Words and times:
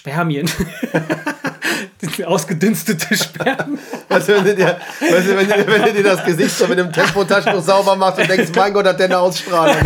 Spermien. 0.00 0.50
Ausgedünstete. 2.24 3.06
Weißt 4.08 4.28
du, 4.28 4.34
wenn 4.34 4.44
du, 4.44 4.54
dir, 4.54 4.78
weißt 5.00 5.28
du, 5.28 5.36
wenn, 5.36 5.48
du, 5.48 5.66
wenn 5.66 5.94
dir 5.94 6.02
das 6.02 6.24
Gesicht 6.24 6.56
so 6.56 6.66
mit 6.66 6.78
einem 6.78 6.92
Tempotaschentuch 6.92 7.62
sauber 7.62 7.96
machst 7.96 8.18
und 8.18 8.28
denkst, 8.28 8.50
mein 8.54 8.72
Gott, 8.72 8.86
hat 8.86 8.98
der 8.98 9.06
eine 9.06 9.18
Ausstrahlung. 9.18 9.76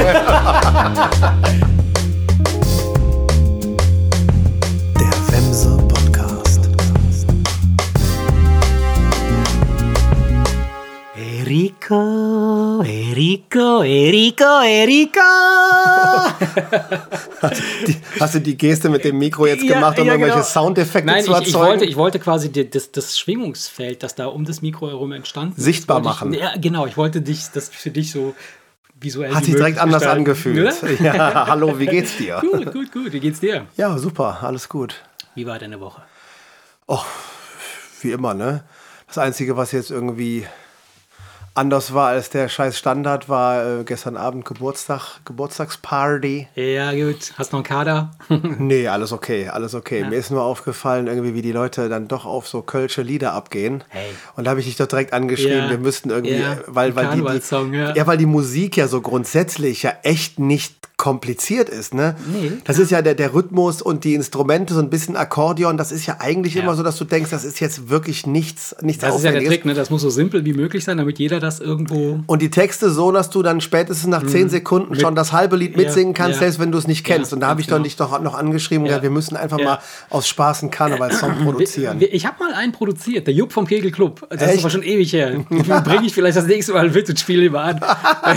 Eriko, 11.55 12.83
Eriko, 12.83 13.85
Eriko, 13.85 14.61
Eriko. 14.65 15.21
Die, 17.87 17.97
hast 18.19 18.35
du 18.35 18.41
die 18.41 18.57
Geste 18.57 18.89
mit 18.89 19.05
dem 19.05 19.19
Mikro 19.19 19.47
jetzt 19.47 19.65
gemacht, 19.65 19.97
um 20.01 20.05
ja, 20.05 20.15
irgendwelche 20.15 20.39
genau. 20.39 20.49
Soundeffekte 20.49 21.07
Nein, 21.07 21.23
zu 21.23 21.31
ich, 21.31 21.37
erzeugen? 21.37 21.47
ich, 21.47 21.55
wollte, 21.55 21.85
ich 21.85 21.97
wollte 21.97 22.19
quasi 22.19 22.51
die, 22.51 22.69
das, 22.69 22.91
das 22.91 23.17
Schwingungsfeld, 23.17 24.03
das 24.03 24.17
da 24.17 24.27
um 24.27 24.45
das 24.45 24.63
Mikro 24.63 24.89
herum 24.89 25.13
entstanden 25.13 25.55
ist, 25.57 25.63
Sichtbar 25.63 26.01
machen. 26.01 26.35
Ich, 26.35 26.41
ja, 26.41 26.55
genau. 26.61 26.87
Ich 26.87 26.97
wollte 26.97 27.23
dich, 27.23 27.45
das 27.55 27.69
für 27.69 27.91
dich 27.91 28.11
so 28.11 28.35
visuell 28.99 29.33
Hat 29.33 29.45
sich 29.45 29.55
direkt 29.55 29.79
anders 29.79 30.01
gestalten. 30.01 30.23
angefühlt. 30.23 30.83
Oder? 30.83 31.03
Ja, 31.05 31.47
hallo, 31.47 31.79
wie 31.79 31.87
geht's 31.87 32.17
dir? 32.17 32.41
Gut, 32.41 32.73
gut, 32.73 32.91
gut. 32.91 33.13
Wie 33.13 33.21
geht's 33.21 33.39
dir? 33.39 33.67
Ja, 33.77 33.97
super, 33.97 34.39
alles 34.43 34.69
gut. 34.69 34.97
Wie 35.37 35.47
war 35.47 35.61
deine 35.61 35.79
Woche? 35.79 36.03
Wie 38.01 38.11
immer, 38.11 38.35
ne? 38.35 38.65
Das 39.07 39.19
Einzige, 39.19 39.57
was 39.57 39.71
jetzt 39.71 39.93
irgendwie 39.93 40.49
anders 41.55 41.95
war 41.95 42.09
als 42.09 42.31
der 42.31 42.49
scheiß 42.49 42.77
Standard, 42.79 43.29
war 43.29 43.81
äh, 43.81 43.85
gestern 43.85 44.17
Abend 44.17 44.45
Geburtstag, 44.45 45.21
Geburtstagsparty. 45.25 46.49
Ja, 46.55 46.93
gut. 46.93 47.33
Hast 47.37 47.53
noch 47.53 47.59
einen 47.61 47.65
Kader? 47.65 48.11
Nee, 48.59 48.89
alles 48.89 49.13
okay, 49.13 49.49
alles 49.49 49.75
okay. 49.75 50.05
Mir 50.09 50.17
ist 50.17 50.31
nur 50.31 50.43
aufgefallen, 50.43 51.07
irgendwie, 51.07 51.35
wie 51.35 51.43
die 51.43 51.53
Leute 51.53 51.89
dann 51.89 52.09
doch 52.09 52.25
auf 52.25 52.49
so 52.49 52.63
kölsche 52.63 53.03
Lieder 53.03 53.33
abgehen. 53.33 53.85
Hey. 53.89 54.07
Und 54.37 54.45
da 54.45 54.51
habe 54.51 54.61
ich 54.61 54.67
dich 54.67 54.77
doch 54.77 54.87
direkt 54.87 55.13
angeschrieben, 55.13 55.59
Ja, 55.59 55.71
wir 55.71 55.79
müssten 55.79 56.11
irgendwie, 56.11 56.37
ja, 56.37 56.59
weil, 56.67 56.95
weil 56.97 57.11
die, 57.11 57.23
die, 57.23 57.77
ja. 57.77 57.95
ja, 57.95 58.07
weil 58.07 58.17
die 58.19 58.27
Musik 58.27 58.77
ja 58.77 58.89
so 58.89 59.01
grundsätzlich 59.01 59.83
ja 59.83 59.93
echt 60.03 60.39
nicht 60.39 60.75
kompliziert 60.97 61.69
ist, 61.69 61.93
ne? 61.93 62.15
Nee. 62.33 62.53
Das 62.65 62.79
ist 62.79 62.91
ja 62.91 63.03
der, 63.03 63.15
der 63.15 63.35
Rhythmus 63.35 63.83
und 63.83 64.05
die 64.05 64.15
Instrumente, 64.15 64.75
so 64.75 64.81
ein 64.81 64.91
bisschen 64.91 65.17
Akkordeon, 65.17 65.77
das 65.77 65.91
ist 65.91 66.07
ja 66.07 66.19
eigentlich 66.21 66.55
Ja. 66.55 66.63
immer 66.63 66.77
so, 66.77 66.83
dass 66.85 66.97
du 66.97 67.05
denkst, 67.05 67.31
das 67.31 67.45
ist 67.45 67.59
jetzt 67.61 67.91
wirklich 67.91 68.27
nichts, 68.27 68.77
nichts 68.81 69.03
Das 69.03 69.17
ist 69.17 69.25
ja 69.25 69.33
der. 69.33 69.45
Trick, 69.45 69.65
ne? 69.65 69.75
Das 69.75 69.91
muss 69.91 70.03
so 70.03 70.11
simpel 70.11 70.45
wie 70.45 70.53
möglich 70.55 70.85
sein, 70.85 70.97
damit 70.97 71.19
jeder 71.19 71.41
das 71.45 71.61
irgendwo. 71.61 72.21
Und 72.27 72.43
die 72.43 72.51
Texte 72.51 72.91
so, 72.91 73.13
dass 73.13 73.31
du 73.31 73.43
dann 73.43 73.61
spätestens 73.61 74.09
nach 74.09 74.27
zehn 74.27 74.49
Sekunden 74.49 74.99
schon 74.99 75.15
das 75.15 75.33
halbe 75.33 75.57
Lied 75.57 75.77
mitsingen 75.77 76.15
kannst, 76.15 76.41
selbst 76.41 76.59
wenn 76.59 76.73
du 76.73 76.79
es 76.79 76.87
nicht 76.89 77.05
kennst. 77.05 77.33
Und 77.33 77.41
da 77.41 77.47
habe 77.49 77.61
ich 77.61 77.67
doch 77.69 77.75
genau. 77.77 77.85
dich 77.85 77.97
doch 77.97 78.21
noch 78.21 78.35
angeschrieben 78.35 78.85
gesagt, 78.85 79.03
wir 79.03 79.11
müssen 79.11 79.37
einfach 79.37 79.59
mal 79.59 79.79
aus 80.11 80.27
Spaß 80.27 80.63
einen 80.63 80.71
Karnevalssong 80.73 81.45
produzieren. 81.45 82.01
Wir- 82.01 82.13
Ich 82.13 82.27
habe 82.27 82.37
mal 82.43 82.53
einen 82.55 82.73
produziert, 82.73 83.27
der 83.27 83.35
Jupp 83.35 83.53
vom 83.53 83.67
Kegelclub. 83.67 84.27
Das 84.31 84.43
ist 84.43 84.49
Echt? 84.49 84.59
aber 84.61 84.71
schon 84.71 84.83
ewig 84.83 85.13
her. 85.13 85.45
Bringe 85.85 86.07
ich 86.07 86.15
vielleicht 86.15 86.37
das 86.37 86.47
nächste 86.47 86.73
Mal 86.73 86.91
mit 86.91 87.09
und 87.09 87.19
spiele 87.21 87.45
immer 87.47 87.61
an. 87.63 87.77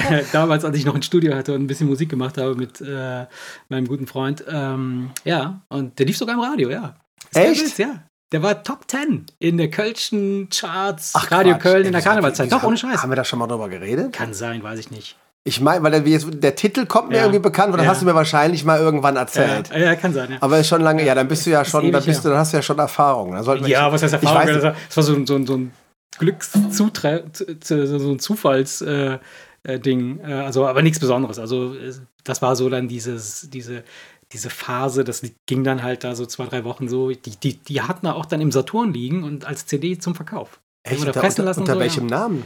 Äh, 0.09 0.23
Damals, 0.31 0.63
als 0.65 0.77
ich 0.77 0.85
noch 0.85 0.95
ein 0.95 1.01
Studio 1.03 1.33
hatte 1.35 1.53
und 1.55 1.61
ein 1.63 1.67
bisschen 1.67 1.87
Musik 1.87 2.09
gemacht 2.09 2.37
habe 2.37 2.55
mit 2.55 2.81
äh, 2.81 3.25
meinem 3.69 3.87
guten 3.87 4.07
Freund. 4.07 4.43
Ähm, 4.49 5.11
ja, 5.23 5.61
und 5.69 5.97
der 5.99 6.05
lief 6.05 6.17
sogar 6.17 6.35
im 6.35 6.41
Radio, 6.41 6.69
ja. 6.69 6.95
Ist 7.31 7.37
Echt? 7.37 7.65
Witz, 7.65 7.77
ja. 7.77 8.03
Der 8.33 8.43
war 8.43 8.61
Top 8.63 8.81
10 8.89 9.25
in 9.39 9.57
der 9.57 9.69
Kölschen 9.69 10.49
Charts, 10.49 11.13
Ach, 11.15 11.31
Radio 11.31 11.53
Quatsch. 11.53 11.61
Köln 11.63 11.85
in 11.85 11.91
der 11.93 12.01
wieso 12.03 12.49
Doch, 12.49 12.63
ohne 12.63 12.75
Scheiß. 12.77 13.01
Haben 13.01 13.11
wir 13.11 13.15
da 13.15 13.23
schon 13.23 13.39
mal 13.39 13.47
drüber 13.47 13.69
geredet? 13.69 14.11
Kann 14.13 14.33
sein, 14.33 14.61
weiß 14.63 14.79
ich 14.79 14.91
nicht. 14.91 15.15
Ich 15.45 15.61
meine, 15.61 15.81
weil 15.81 15.91
der, 15.91 16.01
jetzt, 16.01 16.27
der 16.29 16.55
Titel 16.55 16.85
kommt 16.85 17.07
mir 17.09 17.15
Ja. 17.17 17.21
irgendwie 17.21 17.39
bekannt, 17.39 17.73
das 17.73 17.81
Ja. 17.85 17.87
hast 17.87 18.01
du 18.01 18.05
mir 18.05 18.15
wahrscheinlich 18.15 18.65
mal 18.65 18.79
irgendwann 18.79 19.15
erzählt. 19.15 19.69
Ja, 19.69 19.77
ja, 19.79 19.95
kann 19.95 20.13
sein, 20.13 20.29
ja. 20.31 20.37
Aber 20.41 20.59
ist 20.59 20.67
schon 20.67 20.81
lange, 20.81 21.05
ja, 21.05 21.15
dann 21.15 21.29
bist 21.29 21.45
du 21.45 21.51
ja 21.51 21.63
schon, 21.63 21.89
dann, 21.89 22.03
bist 22.03 22.25
du, 22.25 22.29
dann 22.29 22.37
hast 22.37 22.51
du 22.51 22.57
ja 22.57 22.61
schon 22.63 22.77
Erfahrung. 22.79 23.31
Ja, 23.65 23.89
was 23.93 24.03
heißt 24.03 24.13
ich 24.15 24.23
Erfahrung? 24.23 24.47
weiß 24.49 24.61
Das 24.61 24.75
das 24.89 24.97
war 24.97 25.03
so, 25.03 25.13
ein- 25.15 25.25
so, 25.25 25.45
so 25.45 25.55
ein 25.55 25.71
Glückszutre 26.19 27.23
so 27.63 27.75
ein 27.75 28.19
Zufalls 28.19 28.81
äh, 28.81 29.19
äh, 29.63 29.79
Ding. 29.79 30.19
Äh, 30.19 30.33
also, 30.33 30.67
aber 30.67 30.81
nichts 30.81 30.99
Besonderes. 30.99 31.39
Also, 31.39 31.75
das 32.25 32.41
war 32.41 32.55
so 32.57 32.69
dann 32.69 32.87
dieses, 32.89 33.49
diese, 33.49 33.83
diese 34.33 34.49
Phase, 34.49 35.03
das 35.03 35.21
ging 35.45 35.63
dann 35.63 35.83
halt 35.83 36.03
da 36.03 36.15
so 36.15 36.25
zwei, 36.25 36.45
drei 36.47 36.63
Wochen 36.63 36.87
so. 36.89 37.11
Die, 37.11 37.35
die, 37.37 37.57
die 37.57 37.81
hatten 37.81 38.05
da 38.05 38.13
auch 38.13 38.25
dann 38.25 38.41
im 38.41 38.51
Saturn 38.51 38.93
liegen 38.93 39.23
und 39.23 39.45
als 39.45 39.65
CD 39.65 39.97
zum 39.97 40.15
Verkauf. 40.15 40.59
Echt? 40.83 40.99
Oder 41.01 41.09
Unter, 41.09 41.19
pressen 41.21 41.41
unter, 41.41 41.49
lassen 41.49 41.59
unter 41.61 41.73
so, 41.73 41.79
welchem 41.79 42.05
Namen? 42.07 42.43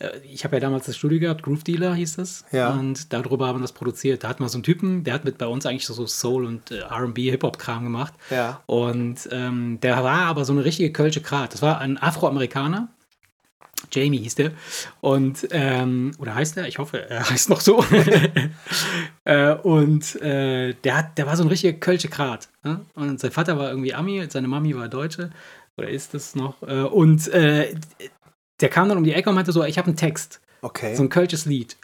ja. 0.00 0.08
Äh, 0.08 0.20
Ich 0.32 0.44
habe 0.44 0.56
ja 0.56 0.60
damals 0.60 0.86
das 0.86 0.96
Studio 0.96 1.18
gehabt, 1.20 1.42
Groove 1.42 1.64
Dealer 1.64 1.94
hieß 1.94 2.16
das. 2.16 2.44
Ja. 2.52 2.70
Und 2.70 3.12
darüber 3.12 3.46
haben 3.48 3.58
wir 3.58 3.62
das 3.62 3.72
produziert. 3.72 4.22
Da 4.24 4.28
hatten 4.28 4.42
wir 4.42 4.48
so 4.48 4.56
einen 4.58 4.62
Typen, 4.64 5.04
der 5.04 5.14
hat 5.14 5.24
mit 5.24 5.38
bei 5.38 5.46
uns 5.46 5.66
eigentlich 5.66 5.86
so 5.86 6.06
Soul 6.06 6.44
und 6.44 6.70
äh, 6.70 6.82
RB, 6.82 7.18
Hip-Hop-Kram 7.18 7.84
gemacht. 7.84 8.12
Ja. 8.30 8.62
Und 8.66 9.28
ähm, 9.32 9.78
der 9.80 10.02
war 10.04 10.22
aber 10.26 10.44
so 10.44 10.52
eine 10.52 10.64
richtige 10.64 10.92
Kölsche 10.92 11.20
Krat. 11.20 11.52
Das 11.54 11.62
war 11.62 11.78
ein 11.80 11.98
Afroamerikaner. 11.98 12.88
Jamie 13.92 14.18
hieß 14.18 14.34
der. 14.36 14.52
Und, 15.00 15.48
ähm, 15.50 16.12
oder 16.18 16.34
heißt 16.34 16.56
er? 16.56 16.66
Ich 16.68 16.78
hoffe, 16.78 17.08
er 17.08 17.28
heißt 17.30 17.50
noch 17.50 17.60
so. 17.60 17.84
äh, 19.24 19.54
und 19.54 20.20
äh, 20.22 20.74
der, 20.84 20.96
hat, 20.96 21.18
der 21.18 21.26
war 21.26 21.36
so 21.36 21.42
ein 21.42 21.48
richtiger 21.48 21.78
Kölsche 21.78 22.08
Krat. 22.08 22.48
Ne? 22.62 22.80
Und 22.94 23.20
sein 23.20 23.30
Vater 23.30 23.58
war 23.58 23.70
irgendwie 23.70 23.94
Ami, 23.94 24.24
seine 24.28 24.48
Mami 24.48 24.74
war 24.76 24.88
Deutsche. 24.88 25.30
Oder 25.76 25.88
ist 25.88 26.14
es 26.14 26.34
noch? 26.34 26.62
Äh, 26.62 26.82
und 26.82 27.28
äh, 27.28 27.74
der 28.60 28.68
kam 28.68 28.88
dann 28.88 28.98
um 28.98 29.04
die 29.04 29.12
Ecke 29.12 29.28
und 29.28 29.34
meinte 29.34 29.52
so, 29.52 29.64
ich 29.64 29.78
habe 29.78 29.88
einen 29.88 29.96
Text. 29.96 30.40
Okay. 30.62 30.94
So 30.94 31.02
ein 31.02 31.08
kölsches 31.08 31.46
Lied. 31.46 31.76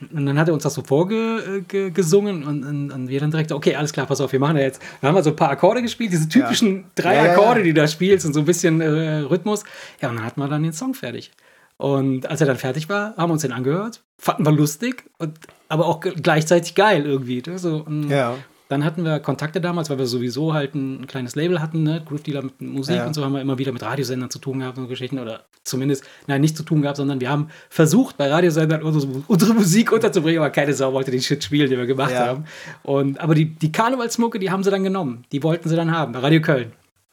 Und 0.00 0.26
dann 0.26 0.38
hat 0.38 0.48
er 0.48 0.54
uns 0.54 0.62
das 0.62 0.74
so 0.74 0.82
vorgesungen 0.82 2.44
und, 2.44 2.64
und, 2.64 2.92
und 2.92 3.08
wir 3.08 3.20
dann 3.20 3.30
direkt, 3.30 3.50
okay, 3.50 3.74
alles 3.74 3.92
klar, 3.92 4.06
pass 4.06 4.20
auf, 4.20 4.32
wir 4.32 4.38
machen 4.38 4.56
da 4.56 4.62
jetzt. 4.62 4.80
Dann 5.00 5.08
haben 5.08 5.16
wir 5.16 5.22
so 5.22 5.30
ein 5.30 5.36
paar 5.36 5.50
Akkorde 5.50 5.82
gespielt, 5.82 6.12
diese 6.12 6.28
typischen 6.28 6.84
drei 6.94 7.16
Ja, 7.16 7.24
ja, 7.24 7.26
ja. 7.26 7.32
Akkorde, 7.32 7.62
die 7.62 7.72
du 7.72 7.80
da 7.80 7.88
spielst 7.88 8.24
und 8.24 8.32
so 8.32 8.40
ein 8.40 8.46
bisschen 8.46 8.80
äh, 8.80 9.18
Rhythmus. 9.20 9.64
Ja, 10.00 10.10
und 10.10 10.16
dann 10.16 10.24
hatten 10.24 10.40
wir 10.40 10.48
dann 10.48 10.62
den 10.62 10.72
Song 10.72 10.94
fertig. 10.94 11.32
Und 11.78 12.28
als 12.28 12.40
er 12.40 12.46
dann 12.46 12.58
fertig 12.58 12.88
war, 12.88 13.16
haben 13.16 13.30
wir 13.30 13.34
uns 13.34 13.42
den 13.42 13.52
angehört, 13.52 14.02
fanden 14.18 14.44
wir 14.44 14.52
lustig, 14.52 15.04
und, 15.18 15.38
aber 15.68 15.86
auch 15.86 16.00
gleichzeitig 16.00 16.74
geil 16.74 17.06
irgendwie. 17.06 17.42
Ne? 17.46 17.58
So, 17.58 17.82
und 17.86 18.10
ja. 18.10 18.34
Dann 18.68 18.84
hatten 18.84 19.02
wir 19.02 19.18
Kontakte 19.20 19.62
damals, 19.62 19.88
weil 19.88 19.96
wir 19.96 20.04
sowieso 20.06 20.52
halt 20.52 20.74
ein 20.74 21.06
kleines 21.06 21.34
Label 21.36 21.62
hatten, 21.62 21.84
ne? 21.84 22.02
Groove 22.06 22.22
Dealer 22.22 22.42
mit 22.42 22.60
Musik 22.60 22.96
Ja. 22.96 23.06
und 23.06 23.14
so 23.14 23.24
haben 23.24 23.32
wir 23.32 23.40
immer 23.40 23.56
wieder 23.56 23.72
mit 23.72 23.82
Radiosendern 23.82 24.28
zu 24.28 24.38
tun 24.40 24.58
gehabt 24.58 24.76
und 24.76 24.84
so 24.84 24.88
Geschichten 24.90 25.18
oder 25.18 25.44
zumindest, 25.64 26.04
nein, 26.26 26.42
nicht 26.42 26.54
zu 26.54 26.62
tun 26.64 26.82
gehabt, 26.82 26.98
sondern 26.98 27.18
wir 27.18 27.30
haben 27.30 27.48
versucht, 27.70 28.18
bei 28.18 28.28
Radiosendern 28.30 28.82
unsere, 28.82 29.10
unsere 29.26 29.54
Musik 29.54 29.90
unterzubringen, 29.90 30.42
aber 30.42 30.50
keine 30.50 30.74
Sau 30.74 30.92
wollte 30.92 31.10
den 31.10 31.22
Shit 31.22 31.42
spielen, 31.44 31.70
den 31.70 31.78
wir 31.78 31.86
gemacht 31.86 32.10
Ja. 32.12 32.26
haben. 32.26 32.44
Und, 32.82 33.18
aber 33.20 33.34
die, 33.34 33.46
die 33.46 33.72
Karnevalsmucke, 33.72 34.38
die 34.38 34.50
haben 34.50 34.62
sie 34.62 34.70
dann 34.70 34.84
genommen. 34.84 35.24
Die 35.32 35.42
wollten 35.42 35.66
sie 35.70 35.76
dann 35.76 35.90
haben, 35.90 36.12
bei 36.12 36.18
Radio 36.18 36.42
Köln. 36.42 36.72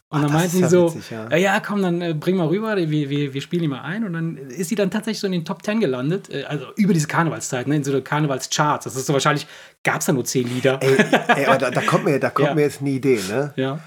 Und 0.09 0.21
dann 0.21 0.31
das 0.31 0.39
meinten 0.39 0.55
sie 0.57 0.61
ja 0.61 0.69
so, 0.69 0.93
witzig, 0.95 1.09
ja. 1.11 1.27
ja. 1.31 1.37
ja, 1.37 1.59
komm, 1.59 1.81
dann 1.81 2.01
äh, 2.01 2.13
bring 2.13 2.37
mal 2.37 2.47
rüber, 2.47 2.75
wir, 2.77 2.89
wir, 3.09 3.33
wir 3.33 3.41
spielen 3.41 3.63
die 3.63 3.67
mal 3.67 3.81
ein. 3.81 4.03
Und 4.05 4.13
dann 4.13 4.37
ist 4.37 4.69
sie 4.69 4.75
dann 4.75 4.91
tatsächlich 4.91 5.19
so 5.19 5.25
in 5.27 5.33
den 5.33 5.45
Top 5.45 5.63
Ten 5.63 5.79
gelandet, 5.79 6.29
äh, 6.29 6.43
also 6.43 6.67
über 6.75 6.93
diese 6.93 7.07
Karnevalszeit, 7.07 7.67
ne, 7.67 7.77
in 7.77 7.83
so 7.83 7.91
eine 7.91 8.01
Karnevalscharts. 8.01 8.83
Das 8.85 8.95
ist 8.95 9.07
so 9.07 9.13
wahrscheinlich, 9.13 9.47
gab 9.83 9.99
es 10.01 10.05
da 10.05 10.13
nur 10.13 10.23
zehn 10.23 10.47
Lieder. 10.47 10.79
Ey, 10.81 10.95
ey, 11.35 11.45
aber 11.47 11.57
da, 11.57 11.71
da 11.71 11.81
kommt, 11.81 12.05
mir, 12.05 12.19
da 12.19 12.29
kommt 12.29 12.47
Ja. 12.49 12.55
mir 12.55 12.61
jetzt 12.61 12.81
eine 12.81 12.91
Idee, 12.91 13.19
ne? 13.27 13.53
ja. 13.55 13.79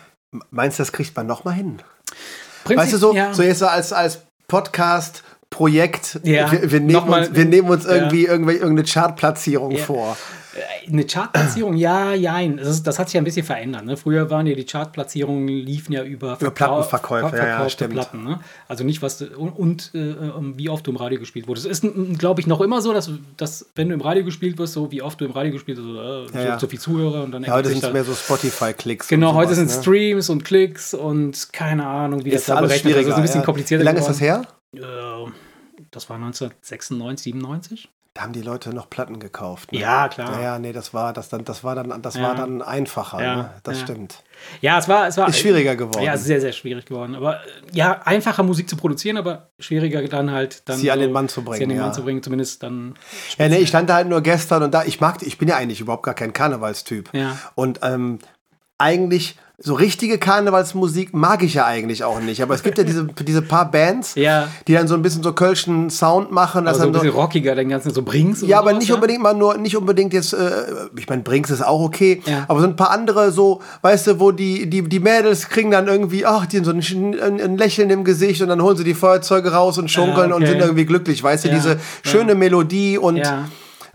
Meinst 0.51 0.79
du, 0.79 0.83
das 0.83 0.93
kriegt 0.93 1.17
man 1.17 1.27
noch 1.27 1.45
mal 1.45 1.53
hin? 1.53 1.79
Prinzip, 2.65 2.77
Weißt 2.83 2.93
du, 2.93 2.99
so, 2.99 3.15
ja. 3.15 3.33
so 3.33 3.43
jetzt 3.43 3.61
so 3.61 3.67
als, 3.67 3.93
als 3.93 4.23
Podcast. 4.49 5.23
Projekt, 5.50 6.21
Ja, 6.25 6.53
wir, 6.53 6.71
wir, 6.73 6.81
nehmen 6.81 6.93
nochmal- 6.93 7.27
uns, 7.27 7.35
wir 7.35 7.47
nehmen 7.47 7.71
uns 7.71 7.87
Ja. 7.87 7.93
irgendwie 7.95 8.27
irgendwelche, 8.27 8.61
irgendeine 8.61 8.87
Chartplatzierung 8.87 9.71
Ja. 9.71 9.83
vor. 9.83 10.19
Äh, 10.58 10.91
Eine 10.91 11.04
Chartplatzierung, 11.04 11.76
ja, 11.76 12.14
jein. 12.14 12.56
Das, 12.56 12.69
ist, 12.69 12.86
das 12.86 12.98
hat 12.98 13.08
sich 13.08 13.14
ja 13.14 13.20
ein 13.20 13.24
bisschen 13.24 13.44
verändert. 13.46 13.84
Ne? 13.84 13.96
Früher 13.96 14.30
waren 14.30 14.46
ja 14.46 14.54
die 14.54 14.64
Chartplatzierungen, 14.64 15.46
liefen 15.48 15.92
ja 15.92 16.02
über, 16.02 16.36
Über 16.41 16.50
Plattenverkäufe, 16.50 17.36
ja, 17.36 17.46
ja, 17.46 17.69
stimmt. 17.69 17.94
Platten. 17.94 18.24
Ne? 18.24 18.41
Also 18.66 18.84
nicht, 18.84 19.02
was 19.02 19.22
und, 19.22 19.50
und 19.50 19.91
äh, 19.94 19.98
ähm, 20.10 20.54
wie 20.56 20.69
oft 20.69 20.86
du 20.86 20.91
im 20.91 20.96
Radio 20.96 21.19
gespielt 21.19 21.46
wurdest. 21.48 21.66
Es 21.66 21.80
ist, 21.80 22.19
glaube 22.19 22.41
ich, 22.41 22.46
noch 22.46 22.60
immer 22.60 22.80
so, 22.82 22.92
dass, 22.92 23.10
dass 23.36 23.66
wenn 23.74 23.88
du 23.88 23.94
im 23.94 24.00
Radio 24.00 24.24
gespielt 24.24 24.58
wirst, 24.58 24.72
so 24.74 24.91
wie 24.91 25.02
oft 25.02 25.20
du 25.20 25.24
im 25.24 25.30
Radio 25.32 25.52
gespielt 25.52 25.78
hast, 25.78 25.84
so, 25.84 26.00
äh, 26.00 26.26
so, 26.28 26.38
ja. 26.38 26.58
so 26.58 26.66
viel 26.66 26.80
Zuhörer 26.80 27.22
und 27.25 27.32
dann 27.32 27.44
Ja, 27.44 27.52
heute 27.52 27.69
sind 27.69 27.78
es 27.78 27.82
da- 27.82 27.92
mehr 27.92 28.04
so 28.04 28.14
Spotify-Klicks. 28.14 29.08
Genau, 29.08 29.30
und 29.30 29.36
heute 29.36 29.54
sowas, 29.54 29.69
sind 29.70 29.76
ne? 29.76 29.82
Streams 29.82 30.28
und 30.30 30.44
Klicks 30.44 30.94
und 30.94 31.52
keine 31.52 31.87
Ahnung, 31.87 32.25
wie 32.25 32.31
das 32.31 32.40
Ist 32.43 32.49
da 32.49 32.56
alles 32.56 32.69
berechnet 32.70 32.84
wird. 32.84 32.94
schwieriger. 33.04 33.08
Also 33.08 33.11
ist 33.11 33.16
ein 33.19 33.22
bisschen 33.22 33.40
ja. 33.40 33.44
komplizierter 33.44 33.82
Wie 33.82 33.87
lange 33.87 33.99
ist 34.00 34.08
das 34.08 34.20
her? 34.20 34.43
her? 34.75 34.82
Äh, 35.26 35.31
das 35.90 36.11
war 36.11 36.16
1996, 36.16 37.25
97. 37.25 37.88
Da 38.19 38.25
haben 38.25 38.32
die 38.32 38.43
Leute 38.43 38.70
noch 38.75 38.91
Platten 38.91 39.20
gekauft. 39.20 39.70
Ne? 39.70 39.79
Ja, 39.79 40.09
klar. 40.09 40.32
Ja, 40.32 40.43
ja, 40.43 40.59
nee, 40.59 40.73
das 40.73 40.93
war, 40.93 41.12
das 41.12 41.29
dann, 41.29 41.44
das 41.44 41.62
war 41.62 41.76
dann, 41.76 42.03
das 42.03 42.17
Ja. 42.17 42.23
war 42.23 42.35
dann 42.35 42.62
einfacher. 42.62 43.23
Ja, 43.23 43.37
Ne? 43.37 43.50
Das 43.62 43.79
stimmt. 43.79 44.25
Ja, 44.61 44.76
es 44.76 44.88
war, 44.88 45.06
es 45.06 45.17
war 45.17 45.29
Ist 45.29 45.38
schwieriger 45.38 45.76
geworden. 45.76 46.03
Ja, 46.03 46.17
sehr, 46.17 46.41
sehr 46.41 46.50
schwierig 46.50 46.87
geworden. 46.87 47.15
Aber 47.15 47.38
ja, 47.73 48.00
einfacher 48.05 48.43
Musik 48.43 48.69
zu 48.69 48.76
produzieren, 48.76 49.19
aber 49.19 49.50
schwieriger 49.61 50.03
dann 50.09 50.32
halt 50.32 50.69
dann 50.69 50.79
Sie 50.79 50.91
an 50.91 50.99
den 50.99 51.12
Mann 51.12 51.29
zu 51.29 51.44
bringen, 51.44 51.59
Sie 51.59 51.62
an 51.62 51.69
den 51.69 51.79
ja. 51.79 51.85
Mann 51.85 51.94
zu 51.94 52.03
bringen, 52.03 52.20
zumindest 52.20 52.65
dann. 52.65 52.97
Ja, 53.38 53.49
nee, 53.49 53.59
ich 53.59 53.69
stand 53.69 53.88
da 53.88 53.94
halt 53.94 54.09
nur 54.09 54.21
gestern 54.21 54.64
und 54.64 54.75
da, 54.75 54.82
ich 54.82 55.00
mag, 55.00 55.23
ich 55.23 55.38
bin 55.38 55.47
ja 55.47 55.56
eigentlich 55.56 55.81
überhaupt 55.81 56.03
gar 56.03 56.14
kein 56.14 56.32
Karnevalstyp. 56.32 57.11
Ja. 57.14 57.38
Und 57.55 57.79
ähm, 57.85 58.19
eigentlich 58.78 59.36
so 59.60 59.75
richtige 59.75 60.19
Karnevalsmusik 60.19 61.12
mag 61.14 61.42
ich 61.42 61.54
ja 61.54 61.66
eigentlich 61.66 62.04
auch 62.04 62.20
nicht. 62.20 62.40
Aber 62.44 62.54
es 62.54 62.62
gibt 62.62 62.78
ja 62.78 62.84
diese, 62.84 63.04
diese 63.26 63.42
paar 63.42 63.69
Bands, 63.69 64.14
Ja. 64.14 64.46
die 64.69 64.75
dann 64.75 64.86
so 64.86 64.94
ein 64.94 65.02
bisschen 65.02 65.25
so 65.25 65.32
kölschen 65.32 65.90
Sound 65.90 66.30
machen. 66.30 66.69
Also 66.69 66.82
ein 66.82 66.92
dann 66.92 66.94
so- 66.94 67.00
bisschen 67.00 67.16
rockiger, 67.20 67.56
den 67.56 67.69
ganzen 67.69 67.92
so 67.92 68.02
Brings. 68.02 68.40
ja, 68.46 68.60
aber 68.60 68.72
nicht 68.72 68.92
unbedingt 68.92 69.20
mal 69.20 69.34
nur, 69.34 69.58
nicht 69.58 69.76
unbedingt 69.76 70.12
jetzt, 70.12 70.32
äh, 70.32 70.48
ich 70.96 71.08
meine, 71.08 71.22
Brinks 71.22 71.50
ist 71.50 71.66
auch 71.66 71.80
okay, 71.80 72.22
Ja. 72.25 72.44
aber 72.46 72.60
so 72.60 72.69
ein 72.69 72.76
paar 72.76 72.92
andere 72.92 73.32
so, 73.32 73.60
weißt 73.82 74.06
du, 74.06 74.20
wo 74.20 74.30
die, 74.30 74.70
die, 74.70 74.82
die 74.88 75.00
Mädels 75.00 75.48
kriegen 75.48 75.72
dann 75.72 75.88
irgendwie, 75.88 76.25
ach, 76.25 76.46
die 76.46 76.58
haben 76.58 76.64
so 76.64 76.70
ein, 76.70 77.19
ein, 77.20 77.40
ein 77.40 77.56
Lächeln 77.58 77.90
im 77.90 78.04
Gesicht 78.04 78.40
und 78.42 78.48
dann 78.50 78.62
holen 78.62 78.76
sie 78.76 78.84
die 78.84 78.94
Feuerzeuge 78.94 79.50
raus 79.52 79.76
und 79.76 79.90
schunkeln 79.90 80.30
Ja, 80.30 80.36
und 80.36 80.42
okay. 80.44 80.52
sind 80.52 80.60
irgendwie 80.60 80.86
glücklich, 80.86 81.20
weißt 81.20 81.46
du, 81.46 81.48
Ja, 81.48 81.54
diese 81.56 81.69
ja. 81.70 81.76
schöne 82.04 82.36
Melodie 82.36 82.96
und 82.96 83.16
Ja. 83.16 83.48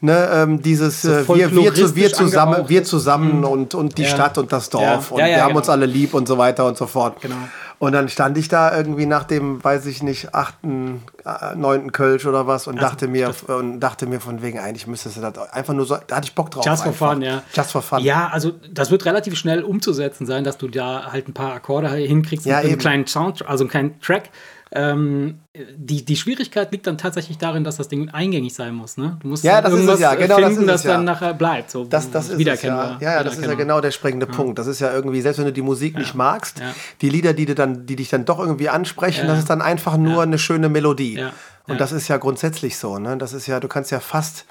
Ne, 0.04 0.30
ähm, 0.34 0.62
dieses 0.62 1.06
äh, 1.06 1.28
wir, 1.28 1.52
wir, 1.56 1.74
zu, 1.74 1.96
wir 1.96 2.12
zusammen, 2.14 2.66
wir 2.68 2.84
zusammen 2.84 3.44
und, 3.46 3.74
und 3.74 3.98
die 3.98 4.04
Ja. 4.04 4.10
Stadt 4.10 4.38
und 4.38 4.52
das 4.52 4.70
Dorf 4.70 4.84
Ja. 4.84 5.16
und 5.16 5.20
Ja, 5.20 5.26
wir 5.28 5.42
haben 5.42 5.48
genau. 5.50 5.60
uns 5.60 5.70
alle 5.70 5.86
lieb 5.86 6.14
und 6.14 6.28
so 6.28 6.38
weiter 6.38 6.66
und 6.66 6.78
so 6.78 6.86
fort. 6.88 7.22
Genau. 7.22 7.36
Und 7.80 7.92
dann 7.92 8.08
stand 8.08 8.38
ich 8.38 8.48
da 8.48 8.76
irgendwie 8.78 9.06
nach 9.06 9.26
dem, 9.26 9.62
weiß 9.62 9.88
ich 9.88 10.04
nicht, 10.04 10.34
achten, 10.34 11.02
äh, 11.26 11.56
neunten 11.56 11.92
Kölsch 11.92 12.26
oder 12.26 12.48
was 12.48 12.68
und 12.68 12.82
dachte 12.82 13.08
mir, 13.10 13.34
und 13.48 13.82
dachte 13.82 14.06
mir 14.06 14.22
von 14.22 14.42
wegen, 14.42 14.60
eigentlich 14.60 14.88
müsstest 14.88 15.18
du 15.18 15.22
das 15.22 15.52
einfach 15.52 15.74
nur 15.74 15.86
so, 15.86 15.98
da 16.08 16.18
hatte 16.18 16.26
ich 16.28 16.36
Bock 16.36 16.52
drauf. 16.52 16.66
Just 16.66 16.84
for 16.84 16.92
einfach. 16.94 17.12
fun, 17.14 17.22
ja. 17.22 17.42
Just 17.54 17.72
for 17.72 17.82
fun. 17.82 18.00
Ja, 18.00 18.30
also 18.32 18.52
das 18.72 18.90
wird 18.92 19.04
relativ 19.06 19.36
schnell 19.38 19.64
umzusetzen 19.64 20.26
sein, 20.26 20.44
dass 20.46 20.58
du 20.58 20.68
da 20.70 21.12
halt 21.12 21.28
ein 21.28 21.34
paar 21.34 21.54
Akkorde 21.56 21.90
hinkriegst 21.90 22.46
Ja, 22.46 22.62
eben. 22.62 22.78
kleinen 22.78 23.08
Sound, 23.08 23.46
also 23.48 23.64
einen 23.64 23.72
kleinen 23.72 24.00
Track. 24.02 24.30
Ähm, 24.76 25.40
die, 25.76 26.04
die 26.04 26.16
Schwierigkeit 26.16 26.72
liegt 26.72 26.88
dann 26.88 26.98
tatsächlich 26.98 27.38
darin, 27.38 27.64
dass 27.64 27.78
das 27.78 27.88
Ding 27.88 28.10
eingängig 28.10 28.56
sein 28.56 28.74
muss. 28.74 28.98
Ne? 28.98 29.18
Du 29.22 29.28
musst 29.28 29.44
Ja, 29.44 29.62
das 29.62 29.72
ist 29.72 29.80
es 29.80 29.86
irgendwas 29.86 30.00
ja, 30.00 30.16
genau 30.16 30.40
das 30.40 30.50
finden, 30.50 30.68
das 30.68 30.82
es 30.82 30.88
ja. 30.88 30.94
dann 30.94 31.06
nachher 31.06 31.34
bleibt. 31.36 31.70
So 31.70 31.86
Das, 31.86 32.10
das 32.10 32.30
ist 32.30 32.40
es, 32.40 32.62
ja. 32.64 32.98
Ja, 33.00 33.14
ja, 33.14 33.24
das 33.24 33.38
ist 33.38 33.46
ja 33.46 33.54
genau 33.54 33.80
der 33.80 33.92
springende 33.92 34.26
Punkt. 34.26 34.58
Das 34.58 34.66
ist 34.66 34.80
ja 34.80 34.92
irgendwie, 34.92 35.22
selbst 35.22 35.38
wenn 35.38 35.46
du 35.46 35.54
die 35.54 35.62
Musik 35.62 35.96
nicht 35.96 36.16
magst, 36.16 36.60
die 37.02 37.10
Lieder, 37.10 37.34
die, 37.34 37.46
du 37.46 37.54
dann, 37.54 37.86
die 37.86 37.96
dich 37.96 38.10
dann 38.10 38.26
doch 38.26 38.40
irgendwie 38.40 38.70
ansprechen, 38.70 39.28
das 39.28 39.40
ist 39.40 39.50
dann 39.50 39.62
einfach 39.62 39.96
nur 39.96 40.24
eine 40.24 40.40
schöne 40.40 40.70
Melodie. 40.70 41.24
Und 41.68 41.80
das 41.80 41.92
ist 41.92 42.08
ja 42.08 42.18
grundsätzlich 42.18 42.78
so. 42.78 42.98
Ne? 42.98 43.18
Das 43.18 43.34
ist 43.34 43.46
ja, 43.46 43.60
du 43.60 43.68
kannst 43.68 43.92
ja 43.92 44.00
fast 44.00 44.46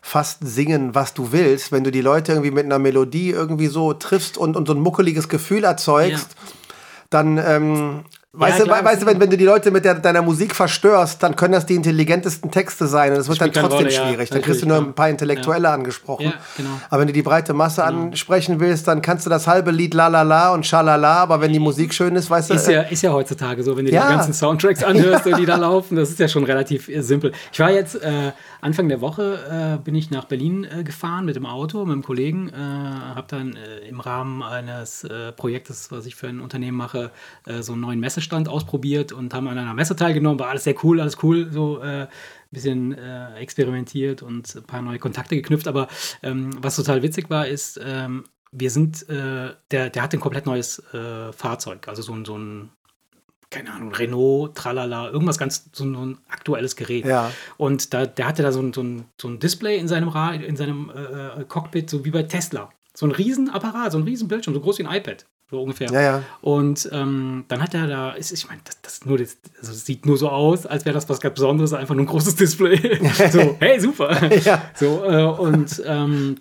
fast 0.00 0.38
singen, 0.46 0.94
was 0.94 1.12
du 1.12 1.32
willst, 1.32 1.72
wenn 1.72 1.82
du 1.82 1.90
die 1.90 2.00
Leute 2.00 2.32
irgendwie 2.32 2.52
mit 2.52 2.64
einer 2.64 2.78
Melodie 2.78 3.30
irgendwie 3.30 3.66
so 3.66 3.92
triffst 3.92 4.38
und, 4.38 4.56
und 4.56 4.66
so 4.66 4.72
ein 4.72 4.80
muckeliges 4.80 5.28
Gefühl 5.28 5.64
erzeugst, 5.64 6.36
dann 7.10 7.36
ähm, 7.36 8.04
weißt, 8.32 8.60
du, 8.60 8.64
klar, 8.64 8.84
weißt 8.84 9.02
du, 9.02 9.06
wenn, 9.06 9.18
wenn 9.20 9.30
du 9.30 9.36
die 9.36 9.44
Leute 9.44 9.70
mit 9.70 9.84
der, 9.84 9.94
deiner 9.94 10.22
Musik 10.22 10.54
verstörst, 10.54 11.22
dann 11.22 11.34
können 11.34 11.52
das 11.52 11.66
die 11.66 11.74
intelligentesten 11.74 12.50
Texte 12.50 12.86
sein 12.86 13.12
und 13.12 13.18
es 13.18 13.28
wird 13.28 13.40
dann 13.40 13.52
trotzdem 13.52 13.78
Rolle, 13.78 13.92
ja, 13.92 14.06
schwierig. 14.06 14.30
Dann 14.30 14.42
kriegst 14.42 14.62
du 14.62 14.66
nur 14.66 14.76
ja. 14.76 14.82
ein 14.82 14.94
paar 14.94 15.08
Intellektuelle 15.08 15.68
angesprochen. 15.70 16.26
Ja, 16.26 16.34
genau. 16.56 16.70
Aber 16.90 17.00
wenn 17.00 17.06
du 17.06 17.14
die 17.14 17.22
breite 17.22 17.54
Masse 17.54 17.84
ansprechen 17.84 18.60
willst, 18.60 18.86
dann 18.86 19.00
kannst 19.02 19.24
du 19.24 19.30
das 19.30 19.46
halbe 19.46 19.70
Lied 19.70 19.94
la 19.94 20.08
la 20.08 20.22
la 20.22 20.52
und 20.52 20.66
schalala, 20.66 21.16
aber 21.16 21.40
wenn 21.40 21.52
die 21.52 21.58
Musik 21.58 21.94
schön 21.94 22.14
ist, 22.16 22.28
weißt 22.28 22.50
du, 22.50 22.54
Ist 22.54 22.68
äh, 22.68 22.74
ja, 22.74 22.82
ist 22.82 23.02
ja 23.02 23.12
heutzutage 23.12 23.62
so, 23.62 23.76
wenn 23.76 23.86
du 23.86 23.92
Ja. 23.92 24.08
die 24.08 24.14
ganzen 24.14 24.34
Soundtracks 24.34 24.84
anhörst, 24.84 25.24
die 25.24 25.46
da 25.46 25.56
laufen, 25.56 25.96
das 25.96 26.10
ist 26.10 26.18
ja 26.18 26.28
schon 26.28 26.44
relativ 26.44 26.88
äh, 26.88 27.00
simpel. 27.00 27.32
Ich 27.52 27.58
war 27.60 27.70
jetzt 27.70 27.94
äh, 28.02 28.32
Anfang 28.60 28.88
der 28.88 29.00
Woche 29.00 29.78
äh, 29.78 29.82
bin 29.82 29.94
ich 29.94 30.10
nach 30.10 30.24
Berlin 30.24 30.64
äh, 30.64 30.82
gefahren 30.82 31.24
mit 31.24 31.36
dem 31.36 31.46
Auto, 31.46 31.84
mit 31.84 31.92
einem 31.92 32.02
Kollegen, 32.02 32.48
äh, 32.48 32.54
habe 32.56 33.26
dann 33.28 33.54
äh, 33.54 33.78
im 33.88 34.00
Rahmen 34.00 34.42
eines 34.42 35.04
äh, 35.04 35.32
Projektes, 35.32 35.92
was 35.92 36.06
ich 36.06 36.16
für 36.16 36.28
ein 36.28 36.40
Unternehmen 36.40 36.76
mache, 36.76 37.12
äh, 37.46 37.62
so 37.62 37.72
einen 37.72 37.82
neuen 37.82 38.00
Messestand 38.00 38.48
ausprobiert 38.48 39.12
und 39.12 39.32
haben 39.32 39.46
an 39.46 39.58
einer 39.58 39.74
Messe 39.74 39.94
teilgenommen. 39.94 40.40
War 40.40 40.48
alles 40.48 40.64
sehr 40.64 40.74
cool, 40.82 41.00
alles 41.00 41.22
cool, 41.22 41.48
so 41.52 41.80
äh, 41.80 42.08
bisschen 42.50 42.96
experimentiert 43.36 44.22
und 44.22 44.56
ein 44.56 44.62
paar 44.62 44.80
neue 44.80 44.98
Kontakte 44.98 45.36
geknüpft. 45.36 45.68
Aber 45.68 45.86
ähm, 46.22 46.50
was 46.62 46.76
total 46.76 47.02
witzig 47.02 47.28
war, 47.28 47.46
ist, 47.46 47.78
ähm, 47.84 48.24
wir 48.52 48.70
sind, 48.70 49.06
der, 49.10 49.56
der 49.70 50.02
hat 50.02 50.14
ein 50.14 50.20
komplett 50.20 50.46
neues 50.46 50.82
Fahrzeug, 51.32 51.86
also 51.86 52.00
so 52.00 52.14
ein, 52.14 52.24
so 52.24 52.38
ein, 52.38 52.70
keine 53.50 53.72
Ahnung, 53.72 53.92
Renault, 53.92 54.54
tralala, 54.54 55.10
irgendwas 55.10 55.38
ganz, 55.38 55.70
so 55.72 55.84
ein 55.84 56.18
aktuelles 56.28 56.76
Gerät. 56.76 57.06
Ja. 57.06 57.32
Und 57.56 57.94
da, 57.94 58.04
der 58.04 58.26
hatte 58.26 58.42
da 58.42 58.52
so 58.52 58.60
ein, 58.60 58.72
so 58.72 58.82
ein, 58.82 59.04
so 59.20 59.28
ein 59.28 59.38
Display 59.38 59.78
in 59.78 59.88
seinem, 59.88 60.08
Ra 60.08 60.32
in 60.32 60.56
seinem 60.56 60.90
äh, 60.90 61.44
Cockpit, 61.44 61.88
so 61.88 62.04
wie 62.04 62.10
bei 62.10 62.24
Tesla. 62.24 62.70
So 62.94 63.06
ein 63.06 63.12
Riesenapparat, 63.12 63.92
so 63.92 63.98
ein 63.98 64.04
Riesenbildschirm, 64.04 64.54
so 64.54 64.60
groß 64.60 64.78
wie 64.78 64.86
ein 64.86 64.94
iPad, 64.94 65.24
so 65.50 65.62
ungefähr. 65.62 65.90
Ja, 65.90 66.00
ja. 66.00 66.22
Und 66.42 66.88
ähm, 66.92 67.44
dann 67.48 67.62
hat 67.62 67.72
er 67.72 67.86
da, 67.86 68.10
ist, 68.10 68.32
ich 68.32 68.46
meine, 68.48 68.60
das, 68.64 68.82
das, 68.82 69.06
nur 69.06 69.16
das, 69.16 69.38
also 69.58 69.72
das 69.72 69.86
sieht 69.86 70.04
nur 70.04 70.18
so 70.18 70.28
aus, 70.28 70.66
als 70.66 70.84
wäre 70.84 70.94
das 70.94 71.08
was 71.08 71.20
ganz 71.20 71.34
Besonderes, 71.34 71.72
einfach 71.72 71.94
nur 71.94 72.04
ein 72.04 72.08
großes 72.08 72.36
Display. 72.36 73.00
so, 73.30 73.56
hey, 73.60 73.80
super. 73.80 74.30
Ja. 74.44 74.62
So, 74.74 75.04
äh, 75.04 75.22
und 75.22 75.82
ähm, 75.86 76.36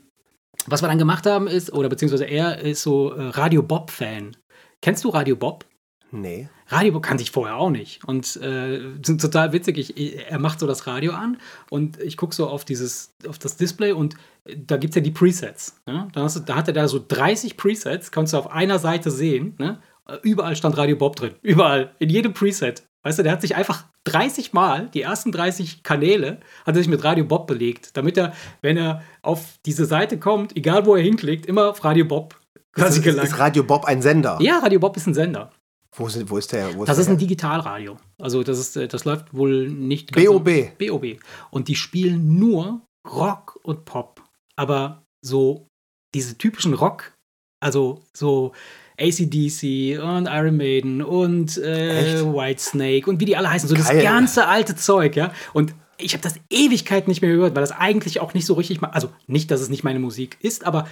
was 0.65 0.81
wir 0.81 0.87
dann 0.89 0.97
gemacht 0.97 1.25
haben 1.25 1.47
ist, 1.47 1.71
oder 1.71 1.87
beziehungsweise 1.87 2.25
er 2.25 2.59
ist 2.59 2.81
so 2.81 3.13
äh, 3.13 3.29
Radio 3.29 3.63
Bob-Fan. 3.63 4.35
Kennst 4.81 5.03
du 5.05 5.09
Radio 5.09 5.37
Bob? 5.37 5.65
nee. 6.11 6.49
Radio 6.69 6.93
Bob 6.93 7.03
kannte 7.03 7.23
ich 7.23 7.31
vorher 7.31 7.55
auch 7.55 7.69
nicht. 7.69 8.03
Und 8.05 8.35
äh, 8.37 8.81
sind 9.03 9.21
total 9.21 9.53
witzig. 9.53 9.97
Ich, 9.97 10.17
er 10.29 10.39
macht 10.39 10.59
so 10.59 10.67
das 10.67 10.85
Radio 10.87 11.13
an 11.13 11.37
und 11.69 11.99
ich 12.01 12.17
gucke 12.17 12.35
so 12.35 12.47
auf 12.47 12.65
dieses, 12.65 13.13
auf 13.27 13.39
das 13.39 13.55
Display 13.57 13.91
und 13.93 14.15
äh, 14.45 14.55
da 14.57 14.77
gibt 14.77 14.91
es 14.91 14.95
ja 14.95 15.01
die 15.01 15.11
Presets. 15.11 15.79
Ne? 15.85 16.07
Da, 16.13 16.23
hast 16.23 16.35
du, 16.35 16.39
da 16.41 16.55
hat 16.55 16.67
er 16.67 16.73
da 16.73 16.87
so 16.87 17.03
30 17.05 17.57
Presets, 17.57 18.11
kannst 18.11 18.33
du 18.33 18.37
auf 18.37 18.51
einer 18.51 18.79
Seite 18.79 19.11
sehen. 19.11 19.55
Ne? 19.57 19.79
Überall 20.23 20.55
stand 20.55 20.77
Radio 20.77 20.95
Bob 20.95 21.15
drin. 21.15 21.35
Überall. 21.41 21.91
In 21.99 22.09
jedem 22.09 22.33
Preset. 22.33 22.83
Weißt 23.03 23.19
du, 23.19 23.23
der 23.23 23.31
hat 23.31 23.41
sich 23.41 23.55
einfach 23.55 23.85
30 24.05 24.51
Mal, 24.53 24.89
die 24.93 25.01
ersten 25.01 25.31
30 25.31 25.83
Kanäle, 25.83 26.39
hat 26.65 26.75
er 26.75 26.77
sich 26.77 26.87
mit 26.87 27.03
Radio 27.03 27.25
Bob 27.25 27.47
belegt, 27.47 27.95
damit 27.95 28.17
er, 28.17 28.33
wenn 28.61 28.77
er 28.77 29.03
auf 29.21 29.59
diese 29.65 29.85
Seite 29.85 30.17
kommt, 30.17 30.55
egal 30.57 30.85
wo 30.85 30.95
er 30.95 31.03
hinklickt, 31.03 31.45
immer 31.45 31.69
auf 31.69 31.83
Radio 31.83 32.05
Bob 32.05 32.35
quasi 32.73 32.89
Ist, 32.89 32.97
ist, 32.97 33.03
gelangt. 33.03 33.29
ist 33.29 33.39
Radio 33.39 33.63
Bob 33.63 33.85
ein 33.85 34.01
Sender? 34.01 34.37
Ja, 34.41 34.59
Radio 34.59 34.79
Bob 34.79 34.95
ist 34.97 35.07
ein 35.07 35.13
Sender. 35.13 35.51
Wo, 35.97 36.07
sind, 36.09 36.29
wo 36.29 36.37
ist 36.37 36.51
der? 36.51 36.75
Wo 36.75 36.83
ist 36.83 36.89
Das 36.89 36.97
der? 36.97 37.03
ist 37.03 37.09
ein 37.09 37.17
Digitalradio. 37.17 37.97
Also 38.19 38.43
das 38.43 38.59
ist, 38.59 38.77
äh, 38.77 38.87
das 38.87 39.03
läuft 39.05 39.33
wohl 39.33 39.67
nicht. 39.69 40.11
BOB. 40.13 40.77
BOB. 40.77 41.05
Und 41.51 41.67
die 41.67 41.75
spielen 41.75 42.37
nur 42.39 42.81
Rock 43.07 43.59
und 43.63 43.85
Pop. 43.85 44.21
Aber 44.55 45.03
so 45.21 45.67
diese 46.13 46.37
typischen 46.37 46.73
Rock, 46.73 47.13
also 47.59 48.01
so 48.13 48.53
ACDC 48.99 49.99
und 50.01 50.27
Iron 50.27 50.57
Maiden 50.57 51.01
und 51.03 51.57
äh? 51.57 52.23
Whitesnake 52.23 53.07
und 53.09 53.19
wie 53.19 53.25
die 53.25 53.35
alle 53.37 53.49
heißen. 53.49 53.69
So 53.69 53.75
das 53.75 53.89
Geil. 53.89 54.01
ganze 54.03 54.47
alte 54.47 54.75
Zeug, 54.75 55.15
ja. 55.15 55.31
Und 55.53 55.73
ich 55.99 56.13
habe 56.13 56.23
das 56.23 56.35
Ewigkeit 56.49 57.07
nicht 57.07 57.21
mehr 57.21 57.31
gehört, 57.31 57.55
weil 57.55 57.61
das 57.61 57.71
eigentlich 57.71 58.19
auch 58.19 58.33
nicht 58.33 58.45
so 58.45 58.53
richtig, 58.53 58.81
also 58.83 59.09
nicht, 59.27 59.49
dass 59.51 59.61
es 59.61 59.69
nicht 59.69 59.83
meine 59.83 59.99
Musik 59.99 60.37
ist, 60.41 60.65
aber 60.65 60.87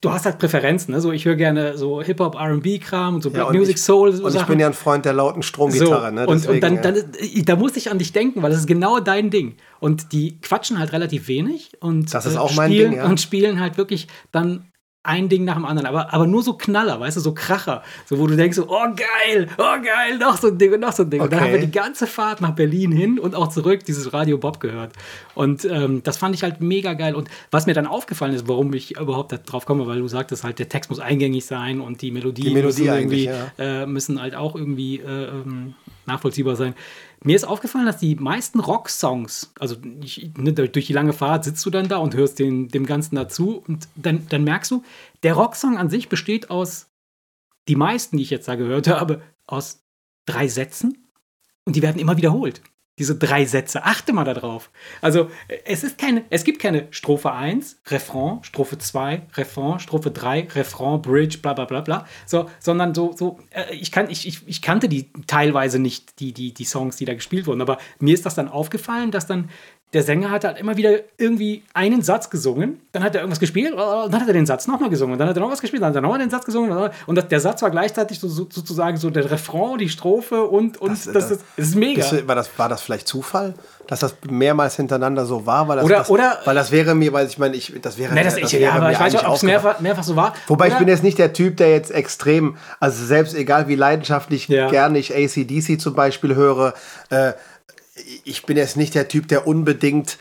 du 0.00 0.10
hast 0.10 0.24
halt 0.24 0.38
Präferenzen. 0.38 0.94
Ne? 0.94 1.00
So, 1.00 1.12
ich 1.12 1.24
höre 1.24 1.36
gerne 1.36 1.76
so 1.78 2.02
Hip-Hop, 2.02 2.34
R&B-Kram 2.34 3.16
und 3.16 3.22
so 3.22 3.28
Ja, 3.30 3.34
Black 3.34 3.48
und 3.50 3.56
Music, 3.56 3.76
ich- 3.76 3.82
Soul. 3.82 4.08
Und 4.10 4.26
ich 4.28 4.32
Sachen. 4.32 4.46
bin 4.48 4.60
ja 4.60 4.66
ein 4.66 4.72
Freund 4.74 5.04
der 5.04 5.12
lauten 5.12 5.42
Stromgitarre. 5.42 6.12
ne? 6.12 6.26
und, 6.26 6.46
und 6.48 6.60
dann, 6.62 6.76
Deswegen, 6.76 6.82
dann 6.82 6.94
ja. 6.96 7.00
ist, 7.40 7.48
da 7.48 7.56
muss 7.56 7.76
ich 7.76 7.90
an 7.90 7.98
dich 7.98 8.12
denken, 8.12 8.42
weil 8.42 8.50
das 8.50 8.60
ist 8.60 8.66
genau 8.66 9.00
dein 9.00 9.30
Ding. 9.30 9.56
Und 9.80 10.12
die 10.12 10.40
quatschen 10.40 10.78
halt 10.78 10.92
relativ 10.92 11.28
wenig 11.28 11.72
und 11.80 12.12
Das 12.14 12.26
ist 12.26 12.34
äh, 12.34 12.38
auch 12.38 12.54
mein 12.54 12.70
spielen, 12.70 12.90
Ding, 12.92 12.98
ja. 13.00 13.06
und 13.06 13.20
spielen 13.20 13.60
halt 13.60 13.76
wirklich 13.78 14.08
dann 14.32 14.66
ein 15.06 15.28
Ding 15.28 15.44
nach 15.44 15.54
dem 15.54 15.64
anderen, 15.64 15.86
aber, 15.86 16.12
aber 16.12 16.26
nur 16.26 16.42
so 16.42 16.54
Knaller, 16.54 16.98
weißt 17.00 17.16
du, 17.16 17.20
so 17.20 17.32
Kracher, 17.32 17.82
so 18.06 18.18
wo 18.18 18.26
du 18.26 18.36
denkst, 18.36 18.56
so, 18.56 18.66
oh 18.68 18.86
geil, 18.94 19.48
oh 19.58 19.82
geil, 19.82 20.18
noch 20.18 20.36
so 20.36 20.48
ein 20.48 20.58
Ding 20.58 20.72
und 20.74 20.80
noch 20.80 20.92
so 20.92 21.02
ein 21.04 21.10
Ding. 21.10 21.20
Und 21.20 21.32
dann 21.32 21.40
Okay. 21.40 21.48
haben 21.52 21.60
wir 21.60 21.66
die 21.66 21.72
ganze 21.72 22.06
Fahrt 22.06 22.40
nach 22.40 22.50
Berlin 22.52 22.92
hin 22.92 23.18
und 23.18 23.34
auch 23.34 23.48
zurück 23.48 23.84
dieses 23.84 24.12
Radio 24.12 24.38
Bob 24.38 24.60
gehört. 24.60 24.92
Und 25.34 25.64
ähm, 25.64 26.02
das 26.02 26.16
fand 26.16 26.34
ich 26.34 26.42
halt 26.42 26.60
mega 26.60 26.94
geil. 26.94 27.14
Und 27.14 27.28
was 27.50 27.66
mir 27.66 27.74
dann 27.74 27.86
aufgefallen 27.86 28.34
ist, 28.34 28.48
warum 28.48 28.72
ich 28.74 28.96
überhaupt 28.98 29.32
da 29.32 29.36
drauf 29.36 29.64
komme, 29.66 29.86
weil 29.86 29.98
du 30.00 30.08
sagtest 30.08 30.44
halt, 30.44 30.58
der 30.58 30.68
Text 30.68 30.90
muss 30.90 31.00
eingängig 31.00 31.46
sein 31.46 31.80
und 31.80 32.02
die 32.02 32.10
Melodie, 32.10 32.42
Die 32.42 32.50
Melodie 32.50 32.82
müssen 32.82 32.86
irgendwie 32.86 33.28
eigentlich, 33.30 33.48
äh, 33.58 33.86
müssen 33.86 34.20
halt 34.20 34.34
auch 34.34 34.54
irgendwie 34.56 34.96
äh, 35.00 35.24
ähm, 35.28 35.74
nachvollziehbar 36.06 36.56
sein. 36.56 36.74
Mir 37.24 37.36
ist 37.36 37.44
aufgefallen, 37.44 37.86
dass 37.86 37.98
die 37.98 38.14
meisten 38.14 38.60
Rock-Songs, 38.60 39.52
also 39.58 39.76
ich, 40.00 40.30
ne, 40.36 40.52
durch 40.52 40.86
die 40.86 40.92
lange 40.92 41.12
Fahrt 41.12 41.44
sitzt 41.44 41.64
du 41.64 41.70
dann 41.70 41.88
da 41.88 41.96
und 41.96 42.14
hörst 42.14 42.38
den, 42.38 42.68
dem 42.68 42.86
Ganzen 42.86 43.16
dazu 43.16 43.62
und 43.66 43.88
dann, 43.96 44.26
dann 44.28 44.44
merkst 44.44 44.70
du, 44.70 44.82
der 45.22 45.34
Rocksong 45.34 45.78
an 45.78 45.90
sich 45.90 46.08
besteht 46.08 46.50
aus, 46.50 46.88
die 47.68 47.76
meisten, 47.76 48.16
die 48.16 48.22
ich 48.22 48.30
jetzt 48.30 48.48
da 48.48 48.54
gehört 48.54 48.88
habe, 48.88 49.22
aus 49.46 49.82
drei 50.26 50.48
Sätzen 50.48 51.08
und 51.64 51.76
die 51.76 51.82
werden 51.82 51.98
immer 52.00 52.16
wiederholt. 52.16 52.60
Diese 52.98 53.14
drei 53.14 53.44
Sätze, 53.44 53.84
achte 53.84 54.14
mal 54.14 54.24
darauf. 54.24 54.70
Also 55.02 55.30
es 55.66 55.84
ist 55.84 55.98
keine, 55.98 56.24
es 56.30 56.44
gibt 56.44 56.60
keine 56.62 56.86
Strophe 56.90 57.30
1, 57.30 57.78
Refrain, 57.88 58.42
Strophe 58.42 58.78
2, 58.78 59.22
Refrain, 59.34 59.78
Strophe 59.78 60.10
3, 60.10 60.48
Refrain, 60.54 61.02
Bridge, 61.02 61.38
bla 61.42 61.52
bla 61.52 61.66
bla 61.66 61.82
bla. 61.82 62.06
So, 62.24 62.48
sondern 62.58 62.94
so, 62.94 63.12
so, 63.12 63.38
äh, 63.50 63.74
ich, 63.74 63.92
kann, 63.92 64.08
ich, 64.08 64.26
ich, 64.26 64.48
ich 64.48 64.62
kannte 64.62 64.88
die 64.88 65.10
teilweise 65.26 65.78
nicht, 65.78 66.20
die, 66.20 66.32
die, 66.32 66.54
die 66.54 66.64
Songs, 66.64 66.96
die 66.96 67.04
da 67.04 67.12
gespielt 67.12 67.46
wurden, 67.46 67.60
aber 67.60 67.76
mir 67.98 68.14
ist 68.14 68.24
das 68.24 68.34
dann 68.34 68.48
aufgefallen, 68.48 69.10
dass 69.10 69.26
dann 69.26 69.50
der 69.92 70.02
Sänger 70.02 70.30
hat 70.30 70.44
halt 70.44 70.58
immer 70.58 70.76
wieder 70.76 70.90
irgendwie 71.16 71.62
einen 71.72 72.02
Satz 72.02 72.28
gesungen, 72.28 72.80
dann 72.92 73.04
hat 73.04 73.14
er 73.14 73.20
irgendwas 73.20 73.38
gespielt, 73.40 73.72
dann 73.78 74.12
hat 74.20 74.26
er 74.26 74.32
den 74.34 74.44
Satz 74.44 74.66
nochmal 74.66 74.90
gesungen, 74.90 75.16
dann 75.16 75.28
hat 75.28 75.36
er 75.36 75.40
noch 75.40 75.50
was 75.50 75.60
gespielt, 75.60 75.80
dann 75.80 75.90
hat 75.90 75.94
er 75.94 76.02
nochmal 76.02 76.18
den 76.18 76.28
Satz 76.28 76.44
gesungen, 76.44 76.90
und 77.06 77.14
das, 77.14 77.28
der 77.28 77.40
Satz 77.40 77.62
war 77.62 77.70
gleichzeitig 77.70 78.18
so, 78.18 78.26
so, 78.28 78.46
sozusagen 78.50 78.96
so 78.96 79.10
der 79.10 79.30
Refrain, 79.30 79.78
die 79.78 79.88
Strophe 79.88 80.42
und, 80.42 80.76
und 80.78 80.90
das, 80.90 81.04
Das- 81.04 81.12
das, 81.14 81.28
das- 81.28 81.38
ist, 81.56 81.76
mega. 81.76 82.04
Du- 82.04 82.26
War 82.28 82.34
das, 82.34 82.50
war 82.58 82.68
das 82.68 82.82
vielleicht 82.82 83.06
Zufall, 83.06 83.54
dass 83.86 84.00
das 84.00 84.16
mehrmals 84.28 84.74
hintereinander 84.74 85.24
so 85.24 85.46
war? 85.46 85.68
Weil 85.68 85.76
das, 85.76 85.84
Oder- 85.84 86.10
oder- 86.10 86.38
weil 86.44 86.56
das 86.56 86.72
wäre 86.72 86.94
mir, 86.96 87.12
weil 87.12 87.28
ich 87.28 87.38
meine, 87.38 87.54
ich, 87.56 87.72
das 87.80 87.96
wäre, 87.96 88.12
Ne, 88.12 88.24
das, 88.24 88.34
das 88.34 88.42
ich, 88.52 88.52
wäre 88.54 88.62
ja, 88.64 88.72
aber 88.72 88.86
mir 88.88 88.92
ich 88.92 89.00
weiß 89.00 89.12
nicht, 89.12 89.26
ob 89.26 89.36
es 89.36 89.42
mehrfach, 89.44 89.80
mehrfach 89.80 90.02
so 90.02 90.16
war. 90.16 90.34
Wobei 90.48 90.66
ich 90.66 90.72
Oder- 90.72 90.80
bin 90.80 90.88
jetzt 90.88 91.04
nicht 91.04 91.18
der 91.18 91.32
Typ, 91.32 91.56
der 91.58 91.70
jetzt 91.70 91.92
extrem, 91.92 92.56
also 92.80 93.02
selbst 93.04 93.34
egal 93.36 93.68
wie 93.68 93.76
leidenschaftlich 93.76 94.48
Ja. 94.48 94.68
gerne 94.68 94.98
ich 94.98 95.14
ACDC 95.14 95.78
zum 95.80 95.94
Beispiel 95.94 96.34
höre, 96.34 96.74
äh, 97.10 97.32
ich 98.24 98.44
bin 98.44 98.56
jetzt 98.56 98.76
nicht 98.76 98.94
der 98.94 99.08
Typ, 99.08 99.28
der 99.28 99.46
unbedingt 99.46 100.18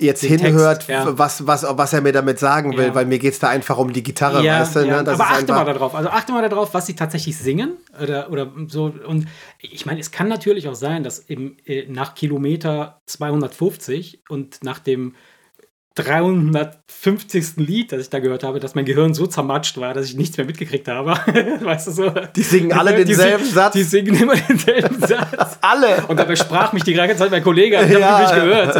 jetzt 0.00 0.22
Den 0.22 0.38
hinhört, 0.38 0.86
Text, 0.86 0.88
ja. 0.90 1.18
was, 1.18 1.46
was, 1.46 1.66
was 1.68 1.92
er 1.92 2.00
mir 2.00 2.12
damit 2.12 2.38
sagen 2.38 2.76
will, 2.76 2.86
Ja. 2.86 2.94
weil 2.94 3.04
mir 3.04 3.18
geht 3.18 3.32
es 3.32 3.40
da 3.40 3.48
einfach 3.48 3.78
um 3.78 3.92
die 3.92 4.04
Gitarre, 4.04 4.44
ja, 4.44 4.60
weißt 4.60 4.76
du? 4.76 4.86
Ne? 4.86 4.98
Aber 4.98 5.20
achte 5.24 5.52
mal 5.52 5.64
darauf. 5.64 5.94
Also 5.94 6.08
achte 6.08 6.30
mal 6.32 6.48
darauf, 6.48 6.72
was 6.72 6.86
sie 6.86 6.94
tatsächlich 6.94 7.36
singen 7.36 7.72
oder, 8.00 8.30
oder 8.30 8.52
so. 8.68 8.94
Und 9.06 9.26
ich 9.60 9.86
meine, 9.86 9.98
es 9.98 10.12
kann 10.12 10.28
natürlich 10.28 10.68
auch 10.68 10.76
sein, 10.76 11.02
dass 11.02 11.18
im, 11.18 11.56
äh, 11.66 11.86
nach 11.88 12.14
Kilometer 12.14 13.00
250 13.06 14.22
und 14.28 14.62
nach 14.62 14.78
dem 14.78 15.14
350. 15.98 17.56
Lied, 17.56 17.92
das 17.92 18.02
ich 18.02 18.10
da 18.10 18.18
gehört 18.18 18.42
habe, 18.44 18.60
dass 18.60 18.74
mein 18.74 18.84
Gehirn 18.84 19.14
so 19.14 19.26
zermatscht 19.26 19.76
war, 19.78 19.94
dass 19.94 20.06
ich 20.06 20.16
nichts 20.16 20.36
mehr 20.36 20.46
mitgekriegt 20.46 20.88
habe. 20.88 21.10
weißt 21.64 21.86
du 21.88 21.90
so? 21.92 22.10
Die 22.36 22.42
singen 22.42 22.72
alle 22.72 22.96
Die 22.96 23.04
denselben 23.04 23.44
singen- 23.44 23.54
Satz. 23.54 23.72
Die 23.74 23.82
singen 23.82 24.14
immer 24.14 24.34
denselben 24.36 25.00
Satz. 25.06 25.58
alle. 25.60 26.06
Und 26.06 26.18
dabei 26.18 26.36
sprach 26.36 26.72
mich 26.72 26.84
die 26.84 26.94
ganze 26.94 27.16
Zeit 27.16 27.30
mein 27.30 27.42
Kollege, 27.42 27.78
an, 27.78 27.86
ich 27.90 27.98
Ja. 27.98 28.18
habe 28.18 28.22
nicht 28.22 28.34
gehört. 28.44 28.76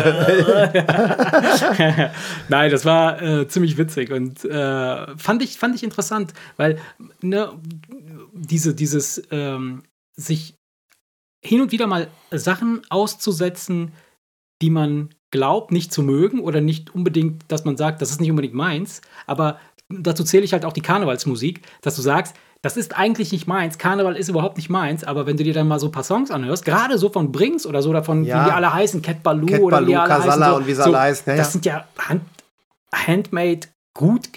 Nein, 2.48 2.70
das 2.70 2.84
war 2.84 3.20
äh, 3.22 3.48
ziemlich 3.48 3.76
witzig 3.78 4.10
und 4.12 4.44
äh, 4.44 5.16
fand, 5.16 5.42
ich, 5.42 5.58
fand 5.58 5.74
ich 5.74 5.82
interessant, 5.82 6.32
weil 6.56 6.78
ne, 7.20 7.52
diese, 8.32 8.74
dieses 8.74 9.22
ähm, 9.30 9.82
sich 10.16 10.54
hin 11.44 11.60
und 11.60 11.72
wieder 11.72 11.86
mal 11.86 12.08
Sachen 12.30 12.82
auszusetzen, 12.90 13.92
die 14.60 14.70
man 14.70 15.10
glaubt, 15.30 15.72
nicht 15.72 15.92
zu 15.92 16.02
mögen 16.02 16.40
oder 16.40 16.60
nicht 16.60 16.94
unbedingt, 16.94 17.44
dass 17.48 17.64
man 17.64 17.76
sagt, 17.76 18.00
das 18.02 18.10
ist 18.10 18.20
nicht 18.20 18.30
unbedingt 18.30 18.54
meins, 18.54 19.00
aber 19.26 19.58
dazu 19.88 20.24
zähle 20.24 20.44
ich 20.44 20.52
halt 20.52 20.64
auch 20.64 20.72
die 20.72 20.80
Karnevalsmusik, 20.80 21.62
dass 21.82 21.96
du 21.96 22.02
sagst, 22.02 22.34
das 22.62 22.76
ist 22.76 22.98
eigentlich 22.98 23.30
nicht 23.30 23.46
meins, 23.46 23.78
Karneval 23.78 24.16
ist 24.16 24.28
überhaupt 24.28 24.56
nicht 24.56 24.68
meins, 24.68 25.04
aber 25.04 25.26
wenn 25.26 25.36
du 25.36 25.44
dir 25.44 25.54
dann 25.54 25.68
mal 25.68 25.78
so 25.78 25.86
ein 25.86 25.92
paar 25.92 26.02
Songs 26.02 26.30
anhörst, 26.30 26.64
gerade 26.64 26.98
so 26.98 27.08
von 27.08 27.30
Brings 27.30 27.66
oder 27.66 27.82
so, 27.82 27.90
oder 27.90 28.02
von, 28.02 28.24
Ja. 28.24 28.40
wie 28.40 28.48
die 28.48 28.52
alle 28.52 28.72
heißen, 28.72 29.00
Cat 29.00 29.22
Baloo 29.22 29.46
Cat 29.46 29.60
oder 29.60 29.80
wie 29.80 29.92
Baloo, 29.92 30.00
alle 30.00 30.08
Casalla 30.08 30.46
heißen, 30.46 30.50
so, 30.50 30.56
und 30.56 30.66
wie 30.66 30.74
sie 30.74 30.82
so, 30.82 30.88
alle 30.88 31.00
heißen, 31.00 31.24
ja, 31.30 31.36
das 31.36 31.46
ja. 31.46 31.50
sind 31.52 31.66
ja 31.66 31.84
hand, 31.98 32.22
handmade, 32.92 33.60
gut 33.94 34.28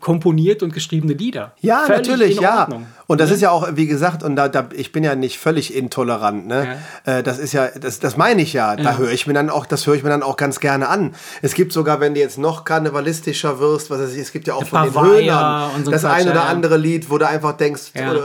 komponiert 0.00 0.62
und 0.62 0.72
geschriebene 0.72 1.12
Lieder. 1.14 1.54
Ja, 1.60 1.80
Völlig 1.86 2.08
natürlich, 2.08 2.40
ja. 2.40 2.60
Ordnung. 2.62 2.86
Und 3.06 3.20
das 3.20 3.30
ist 3.30 3.40
ja 3.40 3.50
auch, 3.50 3.68
wie 3.74 3.86
gesagt, 3.86 4.22
und 4.22 4.36
da, 4.36 4.48
da 4.48 4.68
ich 4.72 4.92
bin 4.92 5.02
ja 5.04 5.14
nicht 5.14 5.38
völlig 5.38 5.74
intolerant, 5.74 6.46
ne? 6.46 6.78
Äh, 7.04 7.22
das 7.22 7.38
ist 7.38 7.52
ja, 7.52 7.68
das, 7.68 7.98
das 8.00 8.16
meine 8.16 8.42
ich 8.42 8.52
ja. 8.52 8.76
Da 8.76 8.82
Ja. 8.82 8.96
höre 8.98 9.10
ich 9.10 9.26
mir 9.26 9.34
dann 9.34 9.50
auch, 9.50 9.66
das 9.66 9.86
höre 9.86 9.94
ich 9.94 10.02
mir 10.02 10.10
dann 10.10 10.22
auch 10.22 10.36
ganz 10.36 10.60
gerne 10.60 10.88
an. 10.88 11.14
Es 11.42 11.54
gibt 11.54 11.72
sogar, 11.72 12.00
wenn 12.00 12.14
du 12.14 12.20
jetzt 12.20 12.38
noch 12.38 12.64
karnevalistischer 12.64 13.58
wirst, 13.58 13.90
was 13.90 14.00
weiß 14.00 14.12
ich, 14.14 14.20
es 14.20 14.32
gibt 14.32 14.46
ja 14.46 14.54
auch 14.54 14.64
von 14.64 14.84
den 14.84 14.92
Bavaria 14.92 15.66
Höhnern 15.66 15.70
und 15.76 15.84
so 15.86 15.90
das 15.90 16.02
Quatsch, 16.02 16.12
ein 16.12 16.22
oder 16.26 16.34
ja, 16.36 16.42
ja. 16.44 16.48
andere 16.48 16.76
Lied, 16.76 17.10
wo 17.10 17.18
du 17.18 17.26
einfach 17.26 17.52
denkst, 17.56 17.92
Ja. 17.94 18.12
äh, 18.14 18.18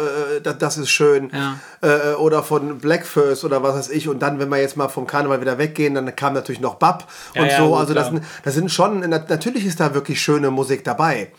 das, 0.44 0.58
das 0.58 0.78
ist 0.78 0.90
schön. 0.90 1.32
Ja. 1.34 1.58
Äh, 1.82 2.14
oder 2.16 2.44
von 2.44 2.78
Blackfirst 2.78 3.44
oder 3.46 3.64
was 3.64 3.76
weiß 3.76 3.90
ich. 3.90 4.08
Und 4.08 4.20
dann, 4.22 4.40
wenn 4.40 4.50
wir 4.50 4.58
jetzt 4.60 4.78
mal 4.78 4.88
vom 4.90 5.08
Karneval 5.08 5.42
wieder 5.42 5.58
weggehen, 5.58 5.96
dann 5.96 6.16
kam 6.16 6.34
natürlich 6.34 6.62
noch 6.62 6.76
Bab 6.76 7.08
Ja, 7.34 7.42
und 7.42 7.48
ja, 7.50 7.58
so. 7.58 7.70
gut, 7.70 7.78
also 7.80 7.94
das 7.94 8.12
das 8.44 8.54
sind 8.54 8.72
schon, 8.72 9.00
na- 9.08 9.24
natürlich 9.28 9.66
ist 9.66 9.80
da 9.80 9.94
wirklich 9.94 10.22
schöne 10.22 10.52
Musik 10.52 10.84
dabei. 10.84 11.32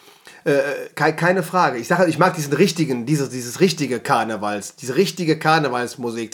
Äh, 0.45 0.53
kei- 0.95 1.13
keine 1.13 1.43
Frage. 1.43 1.79
Ich 1.79 1.89
sage, 1.89 2.09
ich 2.09 2.19
mag 2.19 2.35
diesen 2.35 2.53
richtigen, 2.53 3.05
dieses, 3.07 3.29
dieses 3.31 3.61
richtige 3.61 4.01
Karnevals, 4.01 4.75
diese 4.77 4.97
richtige 4.97 5.39
Karnevalsmusik. 5.39 6.33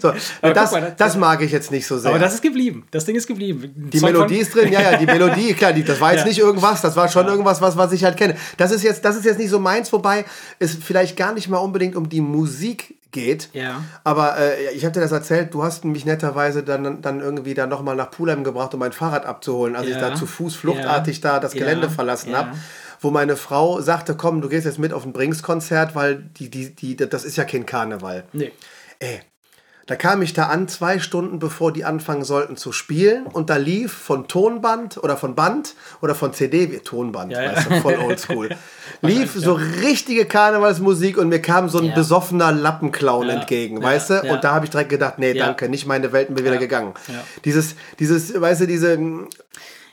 So, 0.00 0.12
das, 0.42 0.74
das- 0.96 1.16
mag 1.16 1.42
ich 1.42 1.52
jetzt 1.52 1.70
nicht 1.70 1.86
so 1.86 1.98
sehr. 1.98 2.10
Aber 2.10 2.18
das 2.18 2.34
ist 2.34 2.42
geblieben. 2.42 2.86
Das 2.90 3.04
Ding 3.04 3.16
ist 3.16 3.26
geblieben. 3.26 3.72
die 3.76 4.00
Melodie 4.00 4.36
ist 4.38 4.54
drin, 4.54 4.72
ja, 4.72 4.80
ja, 4.80 4.96
die 4.96 5.06
Melodie, 5.06 5.52
klar, 5.54 5.72
die, 5.72 5.84
das 5.84 6.00
war 6.00 6.12
jetzt 6.12 6.22
Ja. 6.22 6.28
nicht 6.28 6.38
irgendwas, 6.38 6.80
das 6.80 6.96
war 6.96 7.08
schon 7.08 7.26
irgendwas, 7.26 7.60
was, 7.60 7.76
was 7.76 7.92
ich 7.92 8.04
halt 8.04 8.16
kenne. 8.16 8.36
Das 8.56 8.70
ist 8.70 8.82
jetzt, 8.82 9.04
das 9.04 9.16
ist 9.16 9.24
jetzt 9.24 9.38
nicht 9.38 9.50
so 9.50 9.58
meins, 9.58 9.92
wobei 9.92 10.24
es 10.58 10.74
vielleicht 10.74 11.16
gar 11.16 11.32
nicht 11.34 11.48
mal 11.48 11.58
unbedingt 11.58 11.96
um 11.96 12.08
die 12.08 12.20
Musik 12.20 12.94
geht. 13.12 13.50
Ja. 13.52 13.82
Aber 14.04 14.38
äh, 14.38 14.70
ich 14.74 14.84
habe 14.84 14.92
dir 14.92 15.00
das 15.00 15.12
erzählt, 15.12 15.52
du 15.54 15.62
hast 15.62 15.84
mich 15.84 16.04
netterweise 16.04 16.62
dann, 16.62 17.02
dann 17.02 17.20
irgendwie 17.20 17.54
da 17.54 17.66
nochmal 17.66 17.96
nach 17.96 18.10
Pulheim 18.10 18.44
gebracht, 18.44 18.72
um 18.74 18.80
mein 18.80 18.92
Fahrrad 18.92 19.26
abzuholen, 19.26 19.76
als 19.76 19.86
ich 19.86 19.94
Ja. 19.94 20.10
da 20.10 20.14
zu 20.14 20.26
Fuß 20.26 20.54
fluchtartig 20.56 21.20
da 21.20 21.40
das 21.40 21.54
Ja. 21.54 21.60
Gelände 21.60 21.90
verlassen 21.90 22.30
Ja. 22.30 22.38
habe. 22.38 22.50
Wo 23.00 23.10
meine 23.10 23.36
Frau 23.36 23.80
sagte, 23.80 24.14
komm, 24.14 24.42
du 24.42 24.48
gehst 24.48 24.66
jetzt 24.66 24.78
mit 24.78 24.92
auf 24.92 25.04
ein 25.06 25.12
Brings-Konzert, 25.12 25.94
weil 25.94 26.16
die, 26.38 26.50
die, 26.50 26.74
die, 26.74 26.96
das 26.96 27.24
ist 27.24 27.36
ja 27.36 27.44
kein 27.44 27.64
Karneval. 27.64 28.24
Nee. 28.32 28.52
Ey, 28.98 29.20
da 29.86 29.96
kam 29.96 30.20
ich 30.22 30.34
da 30.34 30.44
an, 30.48 30.68
zwei 30.68 30.98
Stunden 31.00 31.38
bevor 31.40 31.72
die 31.72 31.84
anfangen 31.84 32.22
sollten 32.22 32.56
zu 32.56 32.70
spielen 32.70 33.26
und 33.26 33.50
da 33.50 33.56
lief 33.56 33.92
von 33.92 34.28
Tonband 34.28 34.98
oder 35.02 35.16
von 35.16 35.34
Band 35.34 35.74
oder 36.02 36.14
von 36.14 36.32
CD, 36.34 36.78
Tonband, 36.78 37.32
Ja, 37.32 37.42
ja. 37.42 37.52
weißt 37.56 37.70
du, 37.70 37.80
voll 37.80 37.96
oldschool, 37.96 38.50
lief 39.02 39.32
so 39.34 39.54
richtige 39.54 40.24
Karnevalsmusik 40.26 41.16
und 41.18 41.28
mir 41.28 41.40
kam 41.40 41.68
so 41.68 41.78
ein 41.78 41.86
Ja. 41.86 41.94
besoffener 41.94 42.52
Lappenclown 42.52 43.28
Ja. 43.28 43.34
entgegen, 43.34 43.78
Ja, 43.78 43.82
weißt 43.82 44.10
du? 44.10 44.14
ja. 44.24 44.32
Und 44.34 44.44
da 44.44 44.52
habe 44.54 44.64
ich 44.66 44.70
direkt 44.70 44.90
gedacht, 44.90 45.18
nee, 45.18 45.32
Ja. 45.32 45.46
danke, 45.46 45.68
nicht 45.68 45.86
meine 45.86 46.12
Welt, 46.12 46.34
bin 46.34 46.44
wieder 46.44 46.58
gegangen. 46.58 46.92
Ja. 47.08 47.14
Dieses, 47.44 47.74
dieses, 47.98 48.38
weißt 48.40 48.62
du, 48.62 48.66
diese, 48.66 48.98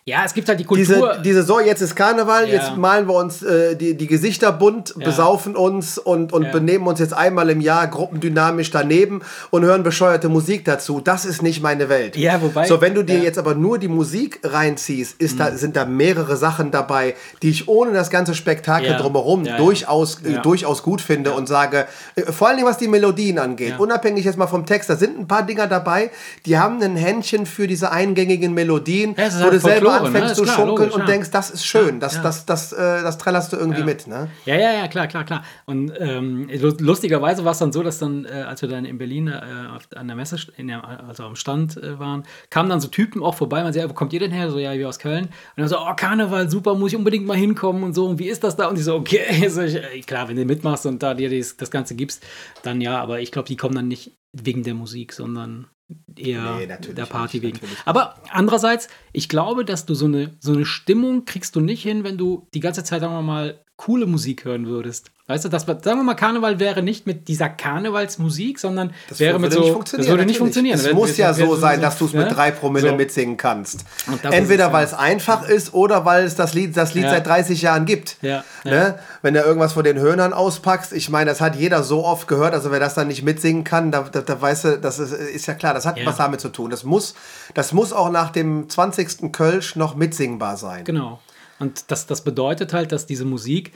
Ja, 0.10 0.24
es 0.24 0.34
gibt 0.34 0.48
halt 0.48 0.58
die 0.58 0.64
Kultur. 0.64 0.86
diese, 1.18 1.22
diese 1.22 1.44
so, 1.44 1.60
jetzt 1.60 1.82
ist 1.82 1.94
Karneval, 1.94 2.48
Ja. 2.48 2.54
jetzt 2.56 2.78
malen 2.78 3.10
wir 3.10 3.16
uns 3.16 3.44
äh, 3.44 3.76
die, 3.76 3.94
die 3.98 4.08
Gesichter 4.08 4.54
bunt, 4.54 4.96
besaufen 4.98 5.58
uns 5.58 5.98
und, 5.98 6.32
und 6.32 6.44
Ja. 6.44 6.52
benehmen 6.54 6.88
uns 6.88 7.02
jetzt 7.02 7.14
einmal 7.14 7.50
im 7.50 7.60
Jahr 7.60 7.88
gruppendynamisch 7.88 8.72
daneben 8.72 9.22
und 9.50 9.66
hören 9.66 9.84
bescheuerte 9.84 10.30
Musik 10.30 10.64
dazu. 10.64 11.02
Das 11.02 11.26
ist 11.26 11.42
nicht 11.44 11.62
meine 11.62 11.90
Welt. 11.90 12.16
Ja, 12.16 12.42
wobei- 12.42 12.68
So, 12.68 12.80
wenn 12.80 12.94
du 12.96 13.04
dir 13.04 13.16
ja. 13.16 13.20
Mhm. 13.20 13.26
jetzt 13.26 13.38
aber 13.38 13.54
nur 13.54 13.80
die 13.80 13.90
Musik 13.90 14.40
reinziehst, 14.46 15.20
ist 15.22 15.42
da, 15.42 15.52
sind 15.52 15.76
da 15.76 15.84
mehrere 15.84 16.38
Sachen 16.38 16.72
dabei, 16.72 17.16
die 17.42 17.50
ich 17.50 17.68
ohne 17.68 17.92
das 17.92 18.10
ganze 18.10 18.34
Spektakel 18.34 18.92
Ja. 18.92 18.98
drumherum 18.98 19.44
Ja, 19.44 19.52
ja. 19.52 19.58
durchaus, 19.58 20.22
äh, 20.24 20.36
Ja. 20.36 20.42
durchaus 20.42 20.84
gut 20.84 21.02
finde 21.02 21.34
und 21.34 21.50
sage, 21.50 21.86
äh, 22.16 22.32
vor 22.32 22.48
allen 22.48 22.56
Dingen 22.56 22.70
was 22.70 22.78
die 22.78 22.88
Melodien 22.88 23.40
angeht, 23.40 23.72
Ja. 23.72 23.78
unabhängig 23.78 24.24
jetzt 24.24 24.38
mal 24.38 24.48
vom 24.48 24.66
Text, 24.66 24.90
da 24.90 24.96
sind 24.96 25.20
ein 25.20 25.28
paar 25.28 25.44
Dinger 25.44 25.68
dabei, 25.68 26.12
die 26.46 26.58
haben 26.58 26.82
ein 26.82 26.96
Händchen 26.96 27.46
für 27.46 27.68
diese 27.68 27.92
eingängigen 27.92 28.54
Melodien, 28.54 29.14
Ja, 29.18 29.26
wo 29.38 29.44
halt 29.44 29.54
du 29.56 29.60
selber 29.60 29.97
Ne? 30.02 30.08
anfängst 30.08 30.32
Ist 30.32 30.38
zu 30.38 30.46
schunkeln 30.46 30.92
und 30.92 31.00
ja. 31.02 31.06
denkst, 31.06 31.32
das 31.32 31.52
ist 31.52 31.66
schön, 31.66 32.00
das, 32.00 32.16
ja. 32.16 32.22
das, 32.22 32.46
das, 32.46 32.74
äh, 32.74 33.02
das 33.02 33.18
trällerst 33.18 33.54
du 33.54 33.58
irgendwie 33.58 33.84
mit. 33.84 34.08
Ne? 34.08 34.30
Ja, 34.46 34.56
ja, 34.56 34.74
ja, 34.74 34.88
klar, 34.88 35.08
klar, 35.08 35.24
klar. 35.24 35.44
Und 35.66 35.92
ähm, 36.00 36.50
lu- 36.50 36.76
lustigerweise 36.80 37.46
war 37.46 37.52
es 37.52 37.60
dann 37.60 37.72
so, 37.72 37.84
dass 37.84 38.00
dann, 38.00 38.26
äh, 38.26 38.44
als 38.48 38.62
wir 38.62 38.70
dann 38.70 38.86
in 38.86 38.98
Berlin 38.98 39.28
äh, 39.28 39.96
an 39.96 40.08
der 40.08 40.16
Messe, 40.16 40.38
der, 40.58 40.88
also 41.08 41.24
am 41.24 41.36
Stand 41.36 41.78
äh, 41.78 42.00
waren, 42.00 42.24
kamen 42.50 42.70
dann 42.70 42.80
so 42.80 42.88
Typen 42.88 43.24
auch 43.24 43.36
vorbei. 43.36 43.64
Man 43.64 43.74
sagt, 43.74 43.84
ja, 43.84 43.90
wo 43.90 43.94
kommt 43.94 44.14
ihr 44.14 44.20
denn 44.20 44.32
her? 44.32 44.50
So, 44.50 44.60
ja, 44.60 44.74
wir 44.74 44.88
aus 44.88 45.00
Köln. 45.00 45.26
Und 45.26 45.32
dann 45.58 45.68
so, 45.68 45.78
oh, 45.78 45.94
Karneval, 45.96 46.50
super, 46.50 46.76
muss 46.76 46.92
ich 46.92 46.98
unbedingt 46.98 47.26
mal 47.26 47.38
hinkommen 47.38 47.84
und 47.84 47.94
so. 47.94 48.06
Und 48.06 48.20
wie 48.20 48.28
ist 48.28 48.44
das 48.44 48.56
da? 48.56 48.68
Und 48.68 48.78
die 48.78 48.84
so, 48.84 48.96
okay, 48.96 49.48
so, 49.50 49.62
ich, 49.62 49.76
äh, 49.76 50.02
klar, 50.02 50.28
wenn 50.30 50.36
du 50.36 50.46
mitmachst 50.46 50.86
und 50.86 51.02
da 51.02 51.14
dir 51.14 51.30
das 51.30 51.72
Ganze 51.72 51.96
gibst, 51.96 52.26
dann 52.64 52.82
ja, 52.82 53.00
aber 53.02 53.20
ich 53.20 53.32
glaube, 53.32 53.48
die 53.48 53.58
kommen 53.58 53.76
dann 53.76 53.88
nicht 53.88 54.18
wegen 54.34 54.64
der 54.64 54.74
Musik, 54.74 55.14
sondern 55.14 55.68
eher 56.16 56.56
Nee, 56.58 56.68
der 56.68 57.06
Party 57.06 57.40
nicht, 57.40 57.62
wegen. 57.62 57.74
Aber 57.86 58.16
andererseits, 58.30 58.88
ich 59.14 59.30
glaube, 59.30 59.66
dass 59.66 59.86
du 59.86 59.94
so 59.94 60.06
eine, 60.06 60.36
so 60.40 60.54
eine 60.54 60.66
Stimmung 60.66 61.26
kriegst 61.26 61.56
du 61.56 61.60
nicht 61.60 61.84
hin, 61.84 62.04
wenn 62.04 62.18
du 62.18 62.48
die 62.54 62.60
ganze 62.60 62.84
Zeit, 62.84 63.02
sagen 63.02 63.14
wir 63.14 63.22
mal, 63.22 63.64
coole 63.76 64.06
Musik 64.06 64.46
hören 64.46 64.68
würdest. 64.68 65.12
Weißt 65.30 65.44
du, 65.44 65.50
das, 65.50 65.64
sagen 65.66 65.84
wir 65.84 66.04
mal, 66.04 66.14
Karneval 66.14 66.58
wäre 66.58 66.82
nicht 66.82 67.06
mit 67.06 67.28
dieser 67.28 67.50
Karnevalsmusik, 67.50 68.60
sondern 68.60 68.94
wäre 69.18 69.38
mit 69.40 69.52
so. 69.52 69.60
nicht 69.78 69.94
das 69.94 70.08
würde 70.08 70.26
nicht 70.26 70.38
funktionieren. 70.38 70.80
Es 70.80 70.86
Wenn- 70.86 70.96
muss 70.96 71.18
ja 71.18 71.38
wenn- 71.38 71.46
so 71.48 71.56
sein, 71.58 71.82
dass 71.82 71.98
du 71.98 72.06
es 72.06 72.14
mit 72.14 72.28
ne? 72.30 72.34
drei 72.34 72.52
Promille 72.52 72.92
So. 72.92 72.96
mitsingen 72.96 73.36
kannst. 73.36 73.84
Das 74.24 74.34
Entweder 74.34 74.72
weil 74.72 74.84
ja. 74.86 74.88
es 74.88 74.94
einfach 74.94 75.46
ist 75.46 75.74
oder 75.74 76.06
weil 76.06 76.24
es 76.24 76.36
das 76.36 76.54
Lied, 76.54 76.78
das 76.78 76.94
Lied 76.94 77.04
Ja. 77.04 77.10
seit 77.10 77.28
30 77.28 77.62
Jahren 77.62 77.86
gibt. 77.86 78.16
Ja, 78.22 78.46
ja. 78.64 78.72
Ne? 78.72 79.00
Wenn 79.22 79.34
du 79.34 79.42
irgendwas 79.42 79.74
von 79.74 79.84
den 79.84 80.00
Höhnern 80.00 80.32
auspackst, 80.32 80.94
ich 80.94 81.10
meine, 81.10 81.30
das 81.30 81.42
hat 81.42 81.58
jeder 81.58 81.84
so 81.84 82.06
oft 82.06 82.30
gehört, 82.30 82.54
also 82.54 82.72
wer 82.72 82.80
das 82.80 82.94
dann 82.94 83.10
nicht 83.10 83.24
mitsingen 83.24 83.66
kann, 83.66 83.92
da, 83.92 84.04
da, 84.10 84.22
da 84.22 84.42
weißt 84.42 84.64
du, 84.64 84.78
das 84.80 84.98
ist, 84.98 85.12
ist 85.12 85.46
ja 85.46 85.56
klar, 85.56 85.74
das 85.74 85.86
hat 85.86 85.98
Ja. 85.98 86.06
was 86.06 86.16
damit 86.16 86.40
zu 86.40 86.48
tun. 86.48 86.70
Das 86.72 86.86
muss, 86.86 87.16
das 87.54 87.74
muss 87.74 87.92
auch 87.92 88.12
nach 88.12 88.30
dem 88.30 88.70
20. 88.70 89.34
Kölsch 89.34 89.76
noch 89.76 89.94
mitsingbar 89.96 90.56
sein. 90.56 90.86
Genau. 90.86 91.20
Und 91.60 91.92
das, 91.92 92.06
das 92.06 92.22
bedeutet 92.22 92.72
halt, 92.72 92.94
dass 92.94 93.08
diese 93.08 93.26
Musik, 93.26 93.74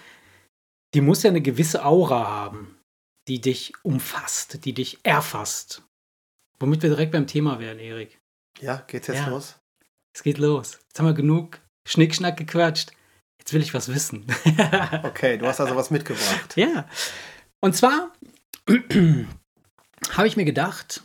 die 0.93 1.01
muss 1.01 1.23
ja 1.23 1.29
eine 1.29 1.41
gewisse 1.41 1.85
Aura 1.85 2.27
haben, 2.27 2.77
die 3.27 3.39
dich 3.41 3.73
umfasst, 3.83 4.65
die 4.65 4.73
dich 4.73 4.99
erfasst. 5.03 5.83
Womit 6.59 6.81
wir 6.83 6.89
direkt 6.89 7.11
beim 7.13 7.27
Thema 7.27 7.59
wären, 7.59 7.79
Erik. 7.79 8.19
Ja, 8.59 8.77
geht's 8.87 9.07
jetzt 9.07 9.17
Ja. 9.17 9.27
los? 9.29 9.57
Es 10.13 10.23
geht 10.23 10.37
los. 10.37 10.73
Jetzt 10.87 10.99
haben 10.99 11.05
wir 11.07 11.13
genug 11.13 11.59
Schnickschnack 11.87 12.37
gequatscht. 12.37 12.91
Jetzt 13.39 13.53
will 13.53 13.61
ich 13.61 13.73
was 13.73 13.87
wissen. 13.87 14.25
Okay, 15.03 15.37
du 15.37 15.47
hast 15.47 15.59
also 15.61 15.75
was 15.75 15.89
mitgebracht. 15.89 16.55
ja. 16.57 16.87
Und 17.61 17.75
zwar 17.75 18.11
habe 18.67 20.27
ich 20.27 20.35
mir 20.37 20.45
gedacht, 20.45 21.03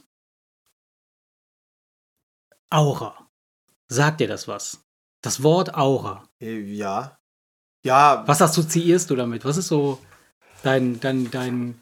Aura. 2.70 3.28
Sagt 3.88 4.20
dir 4.20 4.28
das 4.28 4.48
was? 4.48 4.84
Das 5.22 5.42
Wort 5.42 5.74
Aura. 5.74 6.28
Äh, 6.40 6.58
Ja. 6.58 7.18
Ja, 7.86 8.24
Was 8.26 8.42
assoziierst 8.42 9.10
du 9.10 9.16
damit? 9.16 9.44
Was 9.44 9.56
ist 9.56 9.68
so 9.68 10.00
dein, 10.64 10.98
dein, 10.98 11.30
dein. 11.30 11.80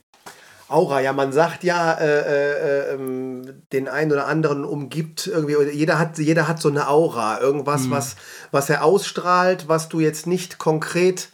Aura, 0.68 1.00
ja, 1.00 1.14
man 1.14 1.32
sagt 1.32 1.64
ja, 1.64 1.94
äh, 1.94 2.90
äh, 2.90 2.94
ähm, 2.94 3.62
den 3.72 3.88
einen 3.88 4.12
oder 4.12 4.26
anderen 4.26 4.64
umgibt 4.64 5.26
irgendwie, 5.26 5.56
oder 5.56 5.70
jeder 5.70 5.98
hat, 5.98 6.18
jeder 6.18 6.46
hat 6.46 6.60
so 6.60 6.68
eine 6.68 6.88
Aura, 6.88 7.40
irgendwas, 7.40 7.90
was, 7.90 8.16
was 8.50 8.68
er 8.68 8.84
ausstrahlt, 8.84 9.68
was 9.68 9.88
du 9.88 10.00
jetzt 10.00 10.26
nicht 10.26 10.58
konkret 10.58 11.30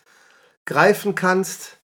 greifen 0.66 1.14
kannst, 1.14 1.78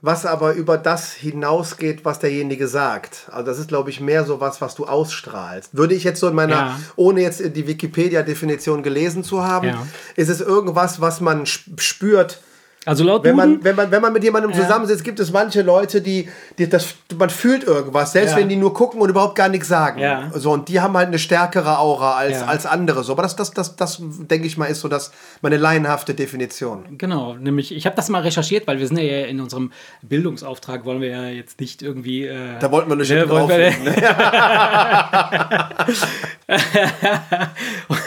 was 0.00 0.24
aber 0.26 0.52
über 0.52 0.78
das 0.78 1.12
hinausgeht, 1.12 2.04
was 2.04 2.20
derjenige 2.20 2.68
sagt. 2.68 3.28
Also 3.32 3.46
das 3.46 3.58
ist, 3.58 3.68
glaube 3.68 3.90
ich, 3.90 4.00
mehr 4.00 4.24
so 4.24 4.40
was, 4.40 4.60
was 4.60 4.76
du 4.76 4.86
ausstrahlst. 4.86 5.76
Würde 5.76 5.94
ich 5.94 6.04
jetzt 6.04 6.20
so 6.20 6.28
in 6.28 6.34
meiner, 6.36 6.54
Ja. 6.54 6.80
ohne 6.94 7.20
jetzt 7.22 7.42
die 7.56 7.66
Wikipedia-Definition 7.66 8.82
gelesen 8.84 9.24
zu 9.24 9.42
haben, 9.44 9.68
Ja. 9.68 9.86
ist 10.14 10.28
es 10.28 10.40
irgendwas, 10.40 11.00
was 11.00 11.20
man 11.20 11.42
sp- 11.50 11.74
spürt, 11.80 12.40
Also 12.86 13.04
laut 13.04 13.22
wenn 13.24 13.36
man, 13.36 13.50
Duden, 13.50 13.64
wenn, 13.64 13.76
man, 13.76 13.90
wenn 13.90 14.00
man 14.00 14.12
mit 14.14 14.24
jemandem 14.24 14.52
Ja. 14.52 14.60
zusammensitzt, 14.62 15.04
gibt 15.04 15.20
es 15.20 15.30
manche 15.30 15.60
Leute, 15.62 16.00
die, 16.00 16.28
die 16.58 16.68
das, 16.68 16.94
man 17.18 17.28
fühlt 17.28 17.64
irgendwas, 17.64 18.12
selbst 18.12 18.30
Ja. 18.32 18.38
wenn 18.38 18.48
die 18.48 18.56
nur 18.56 18.72
gucken 18.72 19.00
und 19.02 19.10
überhaupt 19.10 19.34
gar 19.34 19.48
nichts 19.50 19.68
sagen. 19.68 20.00
Ja. 20.00 20.30
So, 20.34 20.52
und 20.52 20.68
die 20.68 20.80
haben 20.80 20.96
halt 20.96 21.08
eine 21.08 21.18
stärkere 21.18 21.78
Aura 21.78 22.16
als, 22.16 22.42
als 22.42 22.64
andere. 22.64 23.04
So. 23.04 23.12
Aber 23.12 23.22
das, 23.22 23.36
das, 23.36 23.52
das, 23.52 23.76
das 23.76 23.98
denke 24.00 24.46
ich 24.46 24.56
mal, 24.56 24.66
ist 24.66 24.80
so 24.80 24.88
das, 24.88 25.12
meine 25.42 25.58
laienhafte 25.58 26.14
Definition. 26.14 26.96
Genau, 26.96 27.34
nämlich, 27.34 27.74
ich 27.74 27.84
habe 27.84 27.96
das 27.96 28.08
mal 28.08 28.22
recherchiert, 28.22 28.66
weil 28.66 28.78
wir 28.78 28.86
sind 28.88 28.96
ja 28.98 29.26
in 29.26 29.40
unserem 29.40 29.70
Bildungsauftrag, 30.02 30.84
wollen 30.86 31.02
wir 31.02 31.08
ja 31.10 31.24
jetzt 31.28 31.60
nicht 31.60 31.82
irgendwie. 31.82 32.24
Äh, 32.26 32.58
Da 32.60 32.70
wollten 32.70 32.88
wir 32.88 32.94
eine 32.94 33.04
ne, 33.04 33.28
wollen 33.28 33.48
wir- 33.48 33.70
ne? 33.82 33.94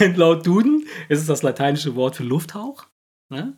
Und 0.00 0.16
laut 0.16 0.46
Duden 0.46 0.86
ist 1.08 1.20
es 1.20 1.26
das 1.26 1.42
lateinische 1.42 1.94
Wort 1.94 2.16
für 2.16 2.24
Lufthauch. 2.24 2.86
Ne? 3.28 3.56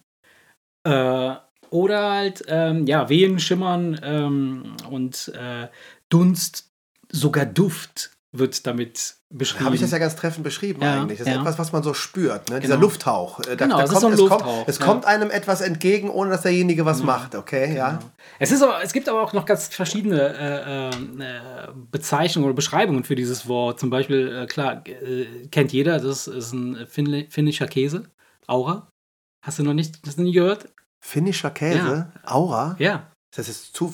Äh, 0.85 1.35
oder 1.71 2.11
halt, 2.13 2.45
ähm, 2.47 2.87
ja, 2.87 3.09
Wehen, 3.09 3.39
Schimmern 3.41 3.99
ähm, 4.03 4.77
und 4.91 5.33
äh, 5.35 5.69
Dunst, 6.09 6.71
sogar 7.11 7.47
Duft 7.47 8.11
wird 8.37 8.67
damit 8.67 9.15
beschrieben. 9.31 9.65
Habe 9.65 9.75
ich 9.77 9.81
das 9.81 9.93
ja 9.93 9.99
ganz 9.99 10.17
treffend 10.17 10.43
beschrieben 10.45 10.83
Ja, 10.83 11.01
eigentlich. 11.03 11.19
Das 11.19 11.27
ist 11.29 11.33
ja. 11.35 11.41
etwas, 11.41 11.59
was 11.59 11.73
man 11.73 11.83
so 11.85 11.95
spürt. 11.95 12.51
Ne? 12.51 12.59
Dieser 12.61 12.75
Genau. 12.75 12.87
Lufthauch. 12.87 13.41
Äh, 13.41 13.57
Da, 13.57 13.65
Genau, 13.67 13.79
da 13.79 13.87
kommt, 13.87 14.01
so 14.01 14.09
es 14.09 14.17
kommt, 14.17 14.31
Lufthauch, 14.43 14.65
es 14.69 14.79
ja. 14.79 14.85
kommt 14.85 15.05
einem 15.07 15.31
etwas 15.31 15.61
entgegen, 15.61 16.11
ohne 16.11 16.31
dass 16.31 16.43
derjenige 16.43 16.85
was 16.85 17.03
macht. 17.03 17.35
Okay, 17.37 17.77
ja. 17.77 18.01
Es, 18.41 18.51
ist 18.53 18.63
aber, 18.63 18.83
es 18.83 18.93
gibt 18.93 19.09
aber 19.09 19.23
auch 19.23 19.33
noch 19.33 19.47
ganz 19.47 19.69
verschiedene 19.69 20.21
äh, 20.37 20.89
äh, 20.89 21.69
Bezeichnungen 21.91 22.47
oder 22.47 22.55
Beschreibungen 22.55 23.05
für 23.05 23.15
dieses 23.15 23.47
Wort. 23.49 23.79
Zum 23.81 23.91
Beispiel, 23.91 24.43
äh, 24.43 24.47
klar, 24.47 24.83
äh, 24.87 25.47
kennt 25.51 25.73
jeder, 25.73 25.99
das 26.01 26.27
ist 26.27 26.53
ein 26.53 26.87
Finni- 26.87 27.31
finnischer 27.31 27.67
Käse, 27.69 28.05
Aura. 28.47 28.89
Hast 29.45 29.59
du 29.59 29.63
noch 29.63 29.75
nicht, 29.75 29.99
hast 30.07 30.19
du 30.19 30.23
nie 30.23 30.33
gehört? 30.33 30.69
Finnischer 31.07 31.51
Käse, 31.51 32.07
Aura. 32.25 32.77
Ja. 32.79 33.03
Das 33.37 33.49
ist 33.49 33.75
zu. 33.77 33.93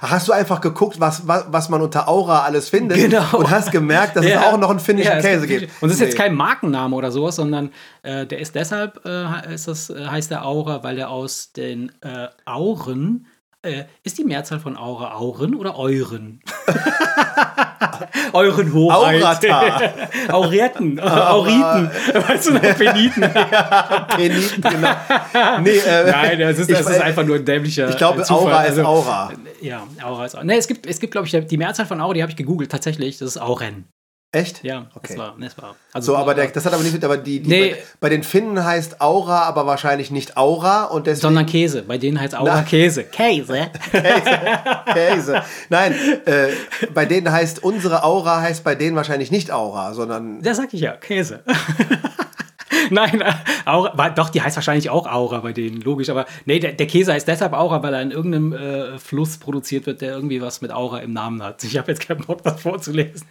Hast 0.00 0.28
du 0.28 0.32
einfach 0.32 0.60
geguckt, 0.60 1.00
was, 1.00 1.26
was, 1.26 1.46
was 1.48 1.68
man 1.68 1.80
unter 1.82 2.06
Aura 2.08 2.42
alles 2.44 2.68
findet? 2.68 2.96
Genau. 2.98 3.24
Und 3.38 3.50
hast 3.50 3.72
gemerkt, 3.72 4.14
dass 4.14 4.24
es 4.24 4.30
Ja. 4.34 4.42
auch 4.52 4.56
noch 4.58 4.70
einen 4.70 4.78
finnischen 4.78 5.10
Ja, 5.10 5.18
es 5.18 5.24
Käse 5.24 5.46
gibt-. 5.48 5.72
Und 5.82 5.88
das 5.88 5.94
ist 5.96 6.00
jetzt 6.00 6.12
Nee. 6.12 6.18
kein 6.24 6.34
Markenname 6.36 6.94
oder 6.94 7.10
sowas, 7.10 7.36
sondern 7.36 7.72
äh, 8.02 8.24
der 8.26 8.38
ist 8.38 8.54
deshalb, 8.54 9.04
äh, 9.04 9.52
ist 9.54 9.66
das, 9.68 9.90
äh, 9.90 10.06
heißt 10.06 10.30
der 10.30 10.44
Aura, 10.44 10.84
weil 10.84 10.94
der 10.96 11.08
aus 11.10 11.52
den 11.52 11.90
äh, 12.02 12.28
Auren, 12.44 13.26
äh, 13.62 13.84
ist 14.02 14.18
die 14.18 14.24
Mehrzahl 14.24 14.60
von 14.60 14.76
Aura 14.76 15.14
Auren 15.14 15.54
oder 15.54 15.78
Euren? 15.78 16.40
Euren 18.32 18.72
Hoheit. 18.72 19.22
Aurata. 19.22 19.92
Auretten, 20.28 21.00
Auriten, 21.00 21.90
weißt 22.14 22.48
du 22.48 22.54
noch, 22.54 22.60
Peniten. 22.60 23.22
Peniten, 24.08 24.62
genau. 24.62 24.90
Nee, 25.62 25.76
äh, 25.76 26.10
Nein, 26.10 26.38
das 26.40 26.58
ist, 26.58 26.70
ich, 26.70 26.76
das 26.76 26.88
ist 26.88 27.00
einfach 27.00 27.24
nur 27.24 27.36
ein 27.36 27.44
dämlicher 27.44 27.90
Ich 27.90 27.96
glaube, 27.96 28.22
äh, 28.22 28.24
Zufall. 28.24 28.52
Aura 28.52 28.62
ist 28.62 28.70
Also, 28.70 28.84
Aura. 28.84 29.32
Ja, 29.60 29.86
Aura 30.02 30.26
ist 30.26 30.34
Aura. 30.34 30.44
Nee, 30.44 30.56
es 30.56 30.66
gibt, 30.66 30.86
es 30.86 30.98
gibt 31.00 31.12
glaube 31.12 31.26
ich, 31.26 31.46
die 31.46 31.56
Mehrzahl 31.56 31.86
von 31.86 32.00
Aura, 32.00 32.14
die 32.14 32.22
habe 32.22 32.30
ich 32.30 32.36
gegoogelt, 32.36 32.70
tatsächlich, 32.70 33.18
das 33.18 33.28
ist 33.28 33.38
Auren. 33.38 33.86
Echt? 34.34 34.64
Ja, 34.64 34.86
Okay. 34.94 35.08
das 35.08 35.18
war, 35.18 35.34
das 35.38 35.58
war. 35.58 35.76
Also, 35.92 36.12
So, 36.12 36.18
aber 36.18 36.34
der, 36.34 36.46
das 36.48 36.64
hat 36.64 36.72
aber 36.72 36.82
nicht 36.82 36.94
mit, 36.94 37.04
aber 37.04 37.18
die, 37.18 37.40
die 37.40 37.50
Nee. 37.50 37.70
bei, 37.72 37.76
bei 38.00 38.08
den 38.08 38.22
Finnen 38.22 38.64
heißt 38.64 39.00
Aura, 39.02 39.42
aber 39.42 39.66
wahrscheinlich 39.66 40.10
nicht 40.10 40.38
Aura 40.38 40.84
und 40.84 41.06
deswegen 41.06 41.20
Sondern 41.20 41.44
Käse. 41.44 41.82
Bei 41.82 41.98
denen 41.98 42.18
heißt 42.18 42.34
Aura 42.34 42.56
Na. 42.56 42.62
Käse. 42.62 43.04
Käse. 43.12 43.70
Käse. 44.94 45.42
Nein, 45.68 45.94
äh, 46.24 46.48
bei 46.94 47.04
denen 47.04 47.30
heißt 47.30 47.62
unsere 47.62 48.04
Aura 48.04 48.40
heißt 48.40 48.64
bei 48.64 48.74
denen 48.74 48.96
wahrscheinlich 48.96 49.30
nicht 49.30 49.50
Aura, 49.50 49.92
sondern 49.92 50.40
Da 50.40 50.54
sag 50.54 50.72
ich 50.72 50.80
ja, 50.80 50.92
Käse. 50.96 51.40
Nein, 52.90 53.20
äh, 53.20 53.32
Aura, 53.66 54.10
doch, 54.10 54.30
die 54.30 54.40
heißt 54.42 54.56
wahrscheinlich 54.56 54.88
auch 54.90 55.06
Aura 55.06 55.40
bei 55.40 55.52
denen, 55.52 55.80
logisch. 55.82 56.08
Aber 56.08 56.24
nee, 56.46 56.58
der, 56.58 56.72
der 56.72 56.86
Käse 56.86 57.12
heißt 57.12 57.28
deshalb 57.28 57.52
Aura, 57.52 57.82
weil 57.82 57.92
er 57.94 58.02
in 58.02 58.10
irgendeinem 58.10 58.52
äh, 58.54 58.98
Fluss 58.98 59.36
produziert 59.36 59.86
wird, 59.86 60.00
der 60.00 60.12
irgendwie 60.12 60.40
was 60.40 60.62
mit 60.62 60.72
Aura 60.72 60.98
im 61.00 61.12
Namen 61.12 61.42
hat. 61.42 61.62
Ich 61.64 61.76
habe 61.76 61.92
jetzt 61.92 62.06
keinen 62.06 62.24
Bock, 62.24 62.42
das 62.42 62.60
vorzulesen. 62.62 63.26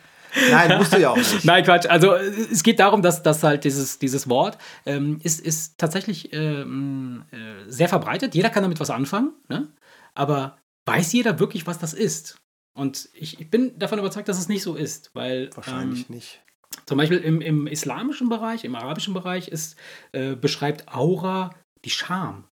Nein, 0.52 0.78
musst 0.78 0.94
du 0.94 1.00
ja 1.00 1.12
auch 1.12 1.18
nicht. 1.18 1.44
Nein, 1.46 1.64
Quatsch. 1.64 1.86
Also 1.88 2.14
es 2.14 2.64
geht 2.64 2.80
darum, 2.80 3.02
dass, 3.02 3.24
dass 3.24 3.44
halt 3.44 3.64
dieses, 3.64 4.00
dieses 4.00 4.30
Wort 4.30 4.58
ähm, 4.86 5.20
ist, 5.24 5.40
ist 5.40 5.78
tatsächlich 5.78 6.34
ähm, 6.34 7.26
äh, 7.32 7.70
sehr 7.70 7.90
verbreitet. 7.90 8.36
Jeder 8.36 8.50
kann 8.50 8.64
damit 8.64 8.80
was 8.80 8.90
anfangen, 8.90 9.32
ne? 9.50 9.68
aber 10.16 10.58
weiß 10.86 11.14
jeder 11.14 11.40
wirklich, 11.40 11.68
was 11.68 11.80
das 11.80 11.94
ist? 11.94 12.38
Und 12.74 13.10
ich, 13.14 13.40
ich 13.40 13.50
bin 13.50 13.78
davon 13.78 14.00
überzeugt, 14.00 14.30
dass 14.30 14.40
es 14.40 14.48
nicht 14.48 14.64
so 14.64 14.76
ist, 14.76 15.12
weil 15.14 15.50
Wahrscheinlich 15.56 16.10
ähm, 16.10 16.16
nicht. 16.16 16.42
zum 16.86 16.98
Beispiel 16.98 17.18
im, 17.18 17.42
im 17.42 17.68
islamischen 17.68 18.30
Bereich, 18.30 18.64
im 18.64 18.76
arabischen 18.76 19.14
Bereich 19.14 19.50
ist, 19.50 19.76
äh, 20.14 20.36
beschreibt 20.36 20.88
Aura 20.88 21.52
die 21.84 21.90
Scham. 21.90 22.48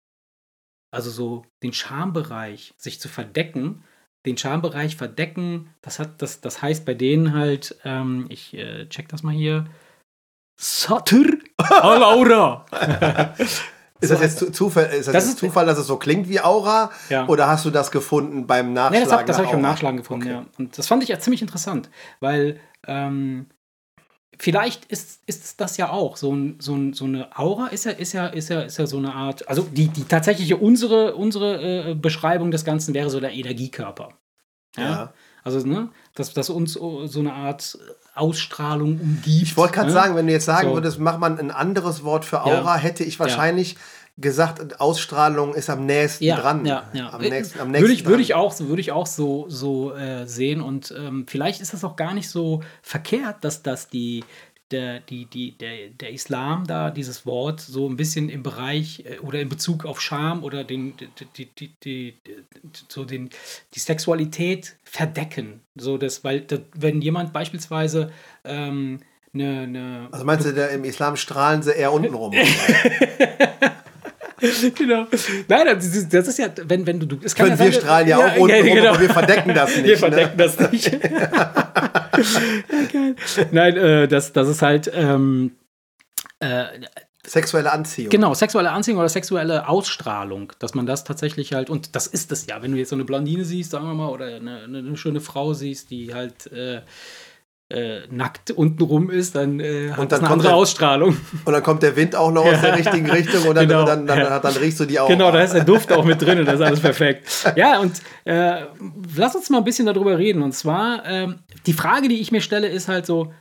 Also 0.91 1.11
so 1.11 1.45
den 1.63 1.71
Schambereich, 1.71 2.73
sich 2.77 2.99
zu 2.99 3.07
verdecken, 3.07 3.83
den 4.25 4.37
Schambereich 4.37 4.95
verdecken, 4.95 5.69
das 5.81 5.99
hat, 5.99 6.21
das, 6.21 6.41
das 6.41 6.61
heißt 6.61 6.85
bei 6.85 6.93
denen 6.93 7.33
halt, 7.33 7.77
ähm, 7.85 8.25
ich 8.29 8.53
äh, 8.53 8.87
check 8.89 9.07
das 9.09 9.23
mal 9.23 9.33
hier. 9.33 9.65
Satr 10.59 11.23
al-Aura. 11.57 12.65
Ist 14.01 14.11
das 14.11 14.21
jetzt 14.21 14.37
zu- 14.39 14.49
Zufall, 14.51 14.85
ist 14.85 15.07
das 15.07 15.13
Das 15.13 15.23
jetzt 15.25 15.33
ist- 15.33 15.39
Zufall, 15.39 15.65
dass 15.65 15.77
es 15.77 15.85
so 15.87 15.97
klingt 15.97 16.29
wie 16.29 16.39
Aura? 16.39 16.89
Ja. 17.09 17.27
Oder 17.27 17.47
hast 17.49 17.65
du 17.65 17.69
das 17.69 17.91
gefunden 17.91 18.47
beim 18.47 18.71
Nachschlagen? 18.71 18.97
Nee, 18.97 19.03
das 19.05 19.11
habe 19.13 19.33
hab 19.33 19.43
ich 19.45 19.51
beim? 19.51 19.61
Nachschlagen 19.61 19.97
gefunden, 19.97 20.23
Okay. 20.27 20.33
ja. 20.35 20.45
Und 20.57 20.77
das 20.77 20.87
fand 20.87 21.03
ich 21.03 21.09
ja 21.09 21.19
ziemlich 21.19 21.41
interessant, 21.41 21.89
weil 22.21 22.61
ähm, 22.87 23.47
vielleicht 24.39 24.85
ist, 24.85 25.19
ist 25.27 25.61
das 25.61 25.77
ja 25.77 25.91
auch 25.91 26.17
so, 26.17 26.33
ein, 26.33 26.55
so, 26.59 26.73
ein, 26.73 26.93
so 26.93 27.05
eine 27.05 27.37
Aura, 27.37 27.67
ist 27.67 27.85
ja, 27.85 27.91
ist, 27.91 28.13
ja, 28.13 28.27
ist, 28.27 28.49
ja, 28.49 28.61
ist 28.61 28.77
ja 28.77 28.87
so 28.87 28.97
eine 28.97 29.13
Art, 29.13 29.47
also 29.47 29.63
die, 29.63 29.89
die 29.89 30.05
tatsächliche 30.05 30.57
unsere, 30.57 31.15
unsere 31.15 31.91
äh, 31.91 31.95
Beschreibung 31.95 32.49
des 32.49 32.65
Ganzen 32.65 32.93
wäre 32.93 33.09
so 33.09 33.19
der 33.19 33.33
Energiekörper. 33.33 34.09
Ja. 34.77 34.83
Ja. 34.83 35.13
Also, 35.43 35.65
ne, 35.65 35.89
dass, 36.15 36.33
dass 36.33 36.49
uns 36.49 36.73
so 36.73 37.07
so 37.07 37.21
eine 37.21 37.33
Art 37.33 37.77
Ausstrahlung 38.13 38.99
umgibt. 38.99 39.27
Ich 39.27 39.57
wollte 39.57 39.73
gerade 39.73 39.87
ne? 39.87 39.93
sagen, 39.93 40.15
wenn 40.15 40.27
du 40.27 40.33
jetzt 40.33 40.45
sagen 40.45 40.69
So. 40.69 40.73
würdest, 40.73 40.99
mach 40.99 41.17
man 41.17 41.39
ein 41.39 41.51
anderes 41.51 42.03
Wort 42.03 42.25
für 42.25 42.43
Aura, 42.43 42.75
hätte 42.75 43.03
ich 43.03 43.19
wahrscheinlich 43.19 43.77
gesagt, 44.19 44.79
Ausstrahlung 44.79 45.53
ist 45.53 45.69
am 45.69 45.85
nächsten 45.85 46.25
ja, 46.25 46.39
dran. 46.39 46.65
Ja, 46.65 46.89
ja. 46.93 47.09
Am 47.11 47.21
nächsten, 47.21 47.59
am 47.59 47.71
nächsten 47.71 47.83
würde 47.83 47.93
ich, 47.93 48.03
würde 48.05 48.13
dran. 48.15 48.21
ich 48.21 48.33
auch, 48.35 48.51
so- 48.51 48.67
würde 48.67 48.81
ich 48.81 48.91
auch 48.91 49.07
so, 49.07 49.45
so 49.49 49.93
äh, 49.95 50.25
sehen. 50.27 50.61
Und 50.61 50.93
ähm, 50.97 51.25
vielleicht 51.27 51.61
ist 51.61 51.73
das 51.73 51.83
auch 51.83 51.95
gar 51.95 52.13
nicht 52.13 52.29
so 52.29 52.61
verkehrt, 52.81 53.37
dass 53.43 53.63
das 53.63 53.87
die, 53.87 54.23
der, 54.71 54.99
die, 54.99 55.25
die, 55.25 55.57
der, 55.57 55.89
der 55.89 56.11
Islam 56.11 56.67
da 56.67 56.91
dieses 56.91 57.25
Wort 57.25 57.59
so 57.59 57.89
ein 57.89 57.95
bisschen 57.95 58.29
im 58.29 58.43
Bereich 58.43 59.03
äh, 59.05 59.19
oder 59.19 59.39
in 59.39 59.49
Bezug 59.49 59.85
auf 59.85 59.99
Scham 60.01 60.43
oder 60.43 60.63
den, 60.63 60.93
die, 61.37 61.45
die, 61.47 61.73
die, 61.83 62.13
so 62.87 63.05
den, 63.05 63.29
die 63.73 63.79
Sexualität 63.79 64.75
verdecken. 64.83 65.61
So 65.75 65.97
das, 65.97 66.23
weil 66.23 66.41
das, 66.41 66.61
wenn 66.75 67.01
jemand 67.01 67.33
beispielsweise 67.33 68.11
ähm, 68.43 68.99
eine, 69.33 69.59
eine 69.61 70.07
Also 70.11 70.25
meinst 70.25 70.45
du, 70.45 70.53
der, 70.53 70.69
im 70.71 70.83
Islam 70.83 71.15
strahlen 71.15 71.63
sie 71.63 71.71
eher 71.71 71.91
unten 71.93 72.13
rum? 72.13 72.33
genau. 74.75 75.07
Nein, 75.47 75.65
das 75.65 75.85
ist, 75.85 76.13
das 76.13 76.27
ist 76.27 76.39
ja, 76.39 76.49
wenn, 76.65 76.85
wenn 76.85 76.99
du. 76.99 77.05
du 77.05 77.17
es 77.23 77.35
kann 77.35 77.47
Können 77.47 77.59
wir 77.59 77.71
sein, 77.71 77.81
strahlen 77.81 78.07
ja, 78.07 78.17
auch 78.17 78.37
unten 78.37 78.55
rum, 78.55 78.75
genau. 78.75 78.89
aber 78.89 79.01
wir 79.01 79.09
verdecken 79.09 79.53
das 79.53 79.75
nicht. 79.75 79.85
Wir 79.85 79.91
ne? 79.93 79.97
verdecken 79.97 80.37
das 80.37 80.71
nicht. 80.71 80.91
ja. 81.03 81.53
Nein, 83.51 83.77
äh, 83.77 84.07
das, 84.07 84.33
das 84.33 84.47
ist 84.47 84.61
halt. 84.61 84.91
Ähm, 84.93 85.55
äh, 86.39 86.65
Sexuelle 87.27 87.71
Anziehung. 87.71 88.09
genau, 88.09 88.33
sexuelle 88.33 88.71
Anziehung 88.71 88.97
oder 88.97 89.09
sexuelle 89.09 89.67
Ausstrahlung, 89.67 90.51
dass 90.57 90.73
man 90.73 90.87
das 90.87 91.03
tatsächlich 91.03 91.53
halt, 91.53 91.69
und 91.69 91.95
das 91.95 92.07
ist 92.07 92.31
es 92.31 92.47
ja, 92.47 92.63
wenn 92.63 92.71
du 92.71 92.77
jetzt 92.77 92.89
so 92.89 92.95
eine 92.95 93.05
Blondine 93.05 93.45
siehst, 93.45 93.71
sagen 93.71 93.85
wir 93.85 93.93
mal, 93.93 94.09
oder 94.09 94.25
eine, 94.27 94.63
eine, 94.63 94.77
eine 94.79 94.97
schöne 94.97 95.19
Frau 95.19 95.53
siehst, 95.53 95.91
die 95.91 96.13
halt 96.13 96.51
äh, 96.51 96.81
äh, 97.71 98.07
nackt 98.09 98.49
unten 98.51 98.81
rum 98.81 99.09
ist, 99.11 99.35
dann 99.35 99.59
äh, 99.59 99.91
hat 99.91 99.99
Und 99.99 100.11
dann 100.11 100.19
eine 100.21 100.29
andere 100.29 100.47
der- 100.49 100.55
Ausstrahlung. 100.57 101.15
Und 101.45 101.53
dann 101.53 101.61
kommt 101.61 101.83
der 101.83 101.95
Wind 101.95 102.15
auch 102.15 102.31
noch 102.31 102.43
aus 102.45 102.61
der 102.61 102.75
richtigen 102.77 103.09
Richtung 103.09 103.43
und 103.47 103.55
dann, 103.55 103.67
Genau. 103.67 103.85
dann, 103.85 104.07
dann, 104.07 104.19
dann, 104.19 104.41
dann 104.41 104.53
riechst 104.55 104.79
du 104.79 104.85
die 104.85 104.99
Aura. 104.99 105.09
Genau, 105.13 105.31
da 105.31 105.41
ist 105.43 105.53
der 105.53 105.63
Duft 105.65 105.91
auch 105.91 106.03
mit 106.03 106.19
drin 106.21 106.39
und 106.39 106.45
das 106.45 106.55
ist 106.55 106.61
alles 106.65 106.79
perfekt. 106.79 107.27
Ja, 107.55 107.79
und 107.79 108.01
äh, 108.25 108.65
lass 109.15 109.35
uns 109.35 109.49
mal 109.51 109.59
ein 109.59 109.63
bisschen 109.63 109.85
darüber 109.85 110.17
reden. 110.17 110.41
Und 110.41 110.53
zwar, 110.53 111.05
ähm, 111.05 111.39
die 111.67 111.73
Frage, 111.73 112.07
die 112.07 112.19
ich 112.19 112.31
mir 112.31 112.41
stelle, 112.41 112.67
ist 112.67 112.87
halt 112.87 113.05
so, 113.05 113.33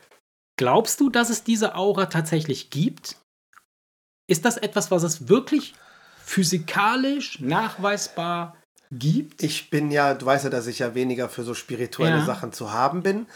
Glaubst 0.58 0.98
du, 1.00 1.08
dass 1.08 1.30
es 1.30 1.44
diese 1.44 1.76
Aura 1.76 2.06
tatsächlich 2.06 2.68
gibt? 2.70 3.14
Ist 4.28 4.44
das 4.44 4.56
etwas, 4.56 4.90
was 4.90 5.04
es 5.04 5.28
wirklich 5.28 5.72
physikalisch 6.38 7.40
nachweisbar 7.40 8.56
gibt? 8.90 9.42
Ich 9.42 9.70
bin 9.70 9.90
ja, 9.90 10.14
du 10.14 10.26
weißt 10.26 10.44
ja, 10.44 10.50
dass 10.50 10.66
ich 10.66 10.80
ja 10.80 10.94
weniger 10.94 11.28
für 11.28 11.42
so 11.42 11.54
spirituelle 11.54 12.18
Ja. 12.18 12.24
Sachen 12.24 12.52
zu 12.52 12.72
haben 12.72 13.02
bin. 13.02 13.26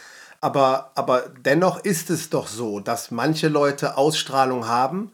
Aber, 0.43 0.91
aber 0.95 1.31
dennoch 1.45 1.79
ist 1.85 2.09
es 2.09 2.29
doch 2.29 2.47
so, 2.47 2.81
dass 2.81 3.11
manche 3.11 3.47
Leute 3.47 3.95
Ausstrahlung 3.97 4.67
haben 4.67 5.11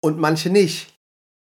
und 0.00 0.20
manche 0.20 0.50
nicht. 0.50 0.94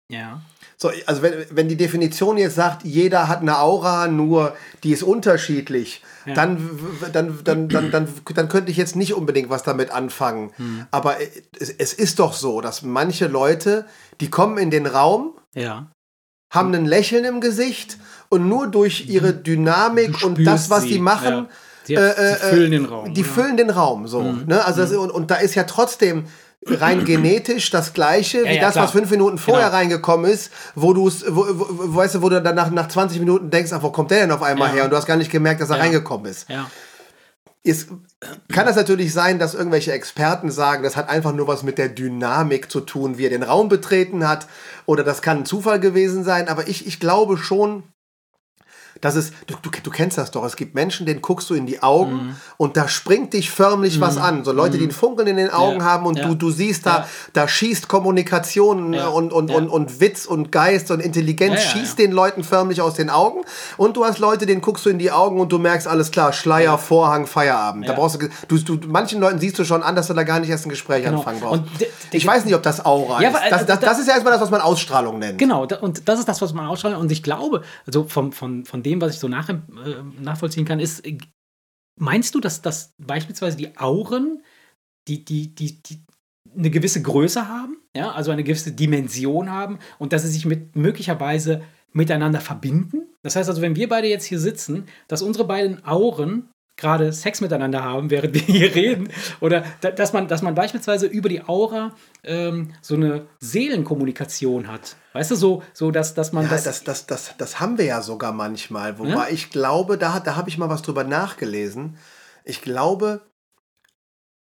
Ja. 0.10 0.40
So, 0.78 0.92
also 1.06 1.22
wenn, 1.22 1.46
wenn 1.50 1.68
die 1.68 1.76
Definition 1.76 2.38
jetzt 2.38 2.56
sagt, 2.56 2.86
jeder 2.86 3.28
hat 3.28 3.42
eine 3.42 3.60
Aura, 3.60 4.08
nur 4.08 4.56
die 4.84 4.92
ist 4.94 5.04
unterschiedlich, 5.04 6.02
Ja. 6.26 6.36
dann, 6.36 6.80
dann, 7.12 7.40
dann, 7.44 7.68
dann, 7.68 7.92
dann, 7.92 8.08
dann 8.34 8.48
könnte 8.48 8.72
ich 8.72 8.78
jetzt 8.78 8.96
nicht 8.96 9.14
unbedingt 9.16 9.50
was 9.50 9.64
damit 9.64 9.92
anfangen. 9.92 10.54
Hm. 10.56 10.86
Aber 10.92 11.18
es, 11.60 11.70
es 11.70 11.94
ist 11.94 12.20
doch 12.20 12.32
so, 12.32 12.62
dass 12.62 12.84
manche 12.84 13.28
Leute, 13.28 13.86
die 14.22 14.30
kommen 14.30 14.58
in 14.60 14.72
den 14.72 14.86
Raum, 14.86 15.34
Ja. 15.56 15.92
haben 16.54 16.74
ein 16.74 16.86
Lächeln 16.86 17.26
im 17.26 17.42
Gesicht 17.42 17.98
und 18.30 18.48
nur 18.48 18.68
durch 18.68 19.08
ihre 19.10 19.34
Dynamik 19.34 20.24
und 20.24 20.46
das, 20.46 20.70
was 20.70 20.84
sie, 20.84 20.94
die 20.94 21.00
machen, 21.00 21.34
ja. 21.34 21.50
Sie- 21.88 21.96
äh, 21.96 22.36
sie 22.36 22.46
füllen 22.50 22.72
den 22.72 22.86
Raum, 22.86 23.14
Die? 23.14 23.22
Mhm. 23.22 23.26
füllen 23.26 23.58
den 23.58 23.70
Raum 23.70 24.08
so. 24.08 24.22
Ne? 24.22 24.64
Also 24.66 24.82
das, 24.82 24.92
und, 24.92 25.10
und 25.12 25.32
da 25.32 25.36
ist 25.36 25.56
ja 25.56 25.64
trotzdem 25.64 26.26
rein 26.66 27.06
genetisch 27.06 27.70
das 27.70 27.94
gleiche 27.94 28.44
wie 28.44 28.56
ja, 28.56 28.62
das, 28.62 28.74
klar. 28.74 28.86
was 28.86 28.92
fünf 28.92 29.10
Minuten 29.10 29.38
vorher 29.38 29.68
Genau. 29.68 29.78
reingekommen 29.78 30.30
ist, 30.30 30.52
wo 30.76 30.92
du 30.94 31.08
es, 31.08 31.24
wo, 31.28 31.46
wo, 31.48 31.96
weißt 31.96 32.16
du, 32.16 32.22
wo 32.22 32.30
du 32.30 32.42
dann 32.42 32.56
nach, 32.56 32.70
nach 32.72 32.88
20 32.90 33.20
Minuten 33.20 33.50
denkst, 33.50 33.72
ach, 33.74 33.84
wo 33.84 33.90
kommt 33.92 34.12
der 34.12 34.22
denn 34.22 34.32
auf 34.32 34.42
einmal 34.44 34.70
Ja. 34.70 34.74
her? 34.76 34.84
Und 34.86 34.90
du 34.90 34.98
hast 34.98 35.06
gar 35.06 35.16
nicht 35.18 35.32
gemerkt, 35.32 35.62
dass 35.62 35.70
er 35.70 35.78
Ja. 35.78 35.84
reingekommen 35.84 36.26
ist. 36.30 36.50
Ja. 36.50 36.70
Jetzt 37.64 37.88
kann 38.54 38.66
das 38.66 38.76
natürlich 38.78 39.12
sein, 39.14 39.40
dass 39.40 39.54
irgendwelche 39.54 39.92
Experten 39.92 40.52
sagen, 40.52 40.84
das 40.84 40.96
hat 40.96 41.10
einfach 41.10 41.34
nur 41.34 41.48
was 41.48 41.64
mit 41.64 41.78
der 41.78 41.90
Dynamik 41.90 42.72
zu 42.72 42.80
tun, 42.82 43.18
wie 43.18 43.26
er 43.26 43.30
den 43.30 43.44
Raum 43.44 43.68
betreten 43.70 44.28
hat. 44.28 44.48
Oder 44.86 45.04
das 45.04 45.22
kann 45.22 45.40
ein 45.40 45.46
Zufall 45.46 45.80
gewesen 45.80 46.24
sein. 46.24 46.48
Aber 46.48 46.68
ich, 46.70 46.88
ich 46.88 47.00
glaube 47.00 47.38
schon, 47.38 47.84
dass 49.02 49.16
es, 49.16 49.32
du, 49.48 49.56
du, 49.62 49.70
du 49.84 49.90
kennst 49.92 50.18
das 50.18 50.32
doch, 50.32 50.44
es 50.44 50.56
gibt 50.56 50.76
Menschen, 50.76 51.06
denen 51.06 51.22
guckst 51.22 51.50
du 51.50 51.54
in 51.54 51.66
die 51.66 51.82
Augen 51.84 52.14
Mhm. 52.14 52.36
und 52.58 52.78
da 52.78 52.88
springt 52.88 53.34
dich 53.34 53.52
förmlich 53.52 54.00
was 54.02 54.18
an. 54.18 54.44
So 54.44 54.52
Leute, 54.52 54.78
die 54.78 54.86
ein 54.86 54.92
Funkeln 54.92 55.28
in 55.28 55.38
den 55.38 55.50
Augen 55.52 55.80
Ja. 55.80 55.86
haben 55.86 56.06
und 56.06 56.18
Ja. 56.18 56.28
du, 56.28 56.36
du 56.36 56.50
siehst 56.52 56.86
da, 56.86 56.98
Ja. 57.00 57.08
da 57.34 57.48
schießt 57.48 57.88
Kommunikation 57.88 58.94
und, 58.96 59.32
und, 59.34 59.52
und, 59.52 59.70
und 59.70 60.00
Witz 60.00 60.26
und 60.26 60.52
Geist 60.52 60.92
und 60.92 61.00
Intelligenz 61.00 61.62
schießt 61.62 62.00
den 62.00 62.12
Leuten 62.12 62.44
förmlich 62.44 62.82
aus 62.82 62.96
den 62.96 63.10
Augen. 63.10 63.42
Und 63.78 63.98
du 63.98 64.06
hast 64.06 64.20
Leute, 64.20 64.46
denen 64.46 64.62
guckst 64.62 64.86
du 64.86 64.90
in 64.90 65.00
die 65.00 65.12
Augen 65.12 65.40
und 65.40 65.52
du 65.52 65.60
merkst, 65.60 65.88
alles 65.88 66.12
klar, 66.12 66.34
Schleier, 66.34 66.78
Vorhang, 66.78 67.28
Feierabend. 67.28 67.88
Da 67.88 67.94
brauchst 67.94 68.22
du, 68.22 68.30
du, 68.58 68.76
du, 68.78 68.88
manchen 68.88 69.20
Leuten 69.22 69.40
siehst 69.40 69.58
du 69.60 69.64
schon 69.66 69.84
an, 69.84 69.96
dass 69.96 70.08
du 70.08 70.14
da 70.14 70.24
gar 70.24 70.40
nicht 70.40 70.50
erst 70.50 70.66
ein 70.66 70.70
Gespräch 70.70 71.04
Genau. 71.04 71.20
anfangen 71.20 71.40
brauchst. 71.42 71.64
Ich 72.12 72.26
weiß 72.26 72.46
nicht, 72.46 72.56
ob 72.56 72.64
das 72.64 72.86
Aura 72.86 73.20
ist. 73.22 73.34
Das, 73.34 73.42
also, 73.54 73.66
das, 73.66 73.80
da- 73.80 73.86
das 73.88 74.00
ist 74.00 74.08
ja 74.08 74.14
erstmal 74.14 74.34
das, 74.34 74.42
was 74.42 74.50
man 74.50 74.62
Ausstrahlung 74.62 75.20
nennt. 75.20 75.38
Genau, 75.38 75.68
und 75.82 76.08
das 76.08 76.20
ist 76.20 76.28
das, 76.28 76.42
was 76.42 76.54
man 76.54 76.66
ausstrahlt. 76.68 76.98
Und 76.98 77.12
ich 77.12 77.22
glaube, 77.24 77.64
also 77.86 78.06
von, 78.06 78.32
von, 78.32 78.66
von 78.66 78.84
dem, 78.88 79.02
was 79.02 79.14
ich 79.14 79.20
so 79.20 79.28
nach, 79.28 79.50
äh, 79.50 79.56
nachvollziehen 80.20 80.66
kann, 80.66 80.80
ist, 80.80 81.06
äh, 81.06 81.18
meinst 82.00 82.36
du, 82.36 82.40
dass, 82.40 82.62
dass 82.62 82.94
beispielsweise 82.98 83.58
die 83.58 83.78
Auren, 83.78 84.44
die, 85.08 85.24
die, 85.24 85.54
die, 85.54 85.82
die 85.82 86.06
eine 86.56 86.70
gewisse 86.70 87.02
Größe 87.02 87.48
haben, 87.48 87.78
ja, 87.96 88.12
also 88.12 88.32
eine 88.32 88.44
gewisse 88.44 88.72
Dimension 88.72 89.52
haben 89.52 89.80
und 90.00 90.14
dass 90.14 90.24
sie 90.24 90.30
sich 90.30 90.46
mit 90.46 90.76
möglicherweise 90.76 91.62
miteinander 91.92 92.42
verbinden? 92.42 93.08
Das 93.24 93.36
heißt 93.36 93.50
also, 93.50 93.62
wenn 93.62 93.76
wir 93.76 93.90
beide 93.90 94.08
jetzt 94.08 94.26
hier 94.26 94.40
sitzen, 94.40 94.86
dass 95.08 95.22
unsere 95.22 95.46
beiden 95.46 95.84
Auren 95.86 96.50
gerade 96.78 97.12
Sex 97.12 97.42
miteinander 97.42 97.84
haben, 97.84 98.10
während 98.12 98.34
wir 98.36 98.42
hier 98.42 98.74
reden, 98.76 99.10
oder 99.40 99.64
da, 99.82 99.92
dass, 99.92 100.14
man, 100.14 100.28
dass 100.28 100.42
man 100.42 100.56
beispielsweise 100.56 101.08
über 101.08 101.28
die 101.28 101.44
Aura 101.44 101.94
ähm, 102.24 102.74
so 102.82 102.96
eine 102.96 103.28
Seelenkommunikation 103.40 104.68
hat. 104.72 104.96
Weißt 105.14 105.32
du, 105.32 105.36
so, 105.36 105.64
so 105.74 105.92
dass, 105.92 106.14
dass 106.14 106.32
man 106.34 106.44
Ja, 106.46 106.52
das, 106.52 106.64
das, 106.64 106.84
das, 106.84 107.06
das, 107.08 107.34
das 107.38 107.60
haben 107.60 107.78
wir 107.78 107.86
ja 107.86 108.02
sogar 108.02 108.32
manchmal. 108.32 109.00
Wobei 109.00 109.10
Ja? 109.10 109.28
ich 109.30 109.50
glaube, 109.50 109.98
da, 109.98 110.20
da 110.20 110.36
habe 110.36 110.50
ich 110.50 110.58
mal 110.58 110.70
was 110.70 110.84
drüber 110.84 111.04
nachgelesen. 111.04 111.98
Ich 112.44 112.62
glaube, 112.62 113.22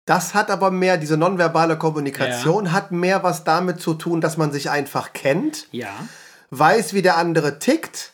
das 0.04 0.34
hat 0.34 0.50
aber 0.50 0.70
mehr, 0.70 0.98
diese 0.98 1.16
nonverbale 1.16 1.78
Kommunikation 1.78 2.72
hat 2.72 2.92
mehr 2.92 3.22
was 3.22 3.44
damit 3.44 3.80
zu 3.80 3.94
tun, 3.94 4.20
dass 4.20 4.36
man 4.36 4.52
sich 4.52 4.70
einfach 4.70 5.12
kennt, 5.12 5.68
Ja. 5.72 5.90
weiß, 6.50 6.92
wie 6.94 7.02
der 7.02 7.16
andere 7.16 7.58
tickt. 7.58 8.12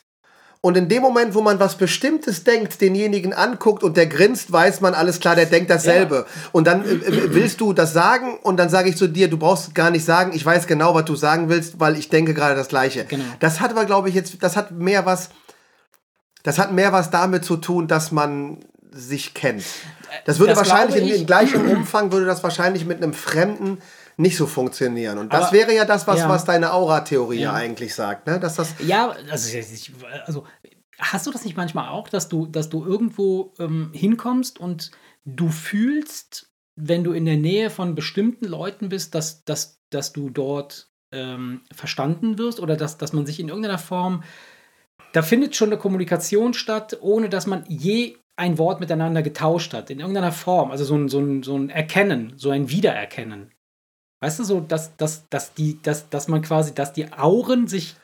Und 0.65 0.77
in 0.77 0.89
dem 0.89 1.03
Moment, 1.03 1.35
wo 1.35 1.43
man 1.43 1.59
was 1.59 1.75
Bestimmtes 1.75 2.45
denkt, 2.45 2.81
denjenigen 2.81 3.33
anguckt 3.33 3.83
und 3.83 3.97
der 3.97 4.07
grinst, 4.07 4.53
weiß 4.53 4.81
man, 4.81 4.95
alles 4.95 5.19
klar, 5.19 5.35
der 5.35 5.47
denkt 5.47 5.71
dasselbe. 5.71 6.25
Und 6.53 6.69
dann 6.69 6.85
äh, 6.85 6.93
äh, 6.93 7.35
willst 7.35 7.61
du 7.61 7.73
das 7.73 7.93
sagen 7.93 8.39
und 8.45 8.59
dann 8.59 8.69
sage 8.69 8.89
ich 8.89 8.97
zu 8.97 9.09
dir, 9.09 9.29
du 9.29 9.39
brauchst 9.39 9.75
gar 9.75 9.91
nicht 9.91 10.05
sagen, 10.05 10.31
ich 10.33 10.47
weiß 10.47 10.69
genau, 10.69 10.95
was 10.95 11.05
du 11.05 11.17
sagen 11.17 11.49
willst, 11.49 11.81
weil 11.81 11.99
ich 11.99 12.11
denke 12.11 12.33
gerade 12.33 12.55
das 12.55 12.69
Gleiche. 12.69 13.05
Genau. 13.07 13.25
Das 13.41 13.61
hat 13.61 13.73
aber, 13.73 13.87
glaube 13.87 14.09
ich, 14.09 14.15
jetzt, 14.15 14.41
das 14.41 14.57
hat 14.57 14.71
mehr 14.71 15.05
was, 15.05 15.31
das 16.45 16.61
hat 16.61 16.71
mehr 16.71 16.93
was 16.93 17.11
damit 17.11 17.45
zu 17.45 17.57
tun, 17.57 17.89
dass 17.89 18.13
man 18.13 18.59
sich 18.93 19.35
kennt. 19.35 19.65
Das 20.27 20.39
würde 20.39 20.55
Das 20.55 20.59
wahrscheinlich 20.59 21.03
in, 21.03 21.09
in 21.09 21.27
gleichem 21.27 21.69
Umfang 21.69 22.13
würde 22.13 22.27
das 22.27 22.45
wahrscheinlich 22.45 22.85
mit 22.85 23.03
einem 23.03 23.15
Fremden 23.15 23.79
nicht 24.17 24.37
so 24.37 24.47
funktionieren. 24.47 25.19
Und 25.19 25.33
das 25.33 25.45
Aber- 25.47 25.53
wäre 25.53 25.75
ja 25.75 25.85
das, 25.85 26.07
was, 26.07 26.21
ja. 26.21 26.29
was 26.29 26.45
deine 26.45 26.73
Aura-Theorie 26.73 27.41
Ja. 27.41 27.53
eigentlich 27.53 27.95
sagt, 27.95 28.27
ne? 28.27 28.39
Dass 28.41 28.57
das 28.57 28.75
Ja, 28.87 29.15
also, 29.31 29.59
also 30.27 30.47
hast 30.99 31.27
du 31.27 31.31
das 31.31 31.45
nicht 31.45 31.57
manchmal 31.57 31.89
auch, 31.89 32.09
dass 32.09 32.29
du, 32.29 32.47
dass 32.47 32.69
du 32.69 32.85
irgendwo 32.85 33.53
ähm, 33.59 33.91
hinkommst 33.93 34.61
und 34.61 34.91
du 35.25 35.49
fühlst, 35.49 36.51
wenn 36.77 37.05
du 37.05 37.13
in 37.13 37.25
der 37.25 37.37
Nähe 37.37 37.71
von 37.71 37.95
bestimmten 37.95 38.47
Leuten 38.47 38.89
bist, 38.89 39.15
dass, 39.15 39.45
dass, 39.45 39.81
dass 39.91 40.13
du 40.13 40.31
dort 40.31 40.89
ähm, 41.13 41.61
verstanden 41.73 42.39
wirst 42.39 42.61
oder 42.61 42.77
dass, 42.77 42.97
dass 42.99 43.13
man 43.13 43.27
sich 43.27 43.39
in 43.41 43.49
irgendeiner 43.49 43.79
Form, 43.79 44.23
da 45.13 45.21
findet 45.23 45.55
schon 45.57 45.69
eine 45.69 45.79
Kommunikation 45.79 46.55
statt, 46.55 46.97
ohne 47.03 47.29
dass 47.29 47.47
man 47.47 47.65
je 47.69 48.17
ein 48.37 48.57
Wort 48.57 48.81
miteinander 48.81 49.23
getauscht 49.23 49.75
hat, 49.75 49.91
in 49.91 50.01
irgendeiner 50.01 50.33
Form, 50.33 50.71
also 50.71 50.85
so 50.85 50.95
ein, 50.97 51.09
so 51.11 51.21
ein, 51.21 51.43
so 51.43 51.55
ein 51.57 51.69
Erkennen, 51.69 52.33
so 52.37 52.49
ein 52.51 52.71
Wiedererkennen. 52.71 53.52
Weißt 54.23 54.39
du, 54.39 54.45
so, 54.45 54.61
dass, 54.61 54.97
dass, 54.97 55.29
dass, 55.31 55.53
die, 55.53 55.83
dass, 55.83 56.09
dass 56.09 56.29
man 56.29 56.43
quasi, 56.43 56.73
dass 56.73 56.93
die 56.93 57.13
Auren 57.13 57.67
sich 57.67 57.97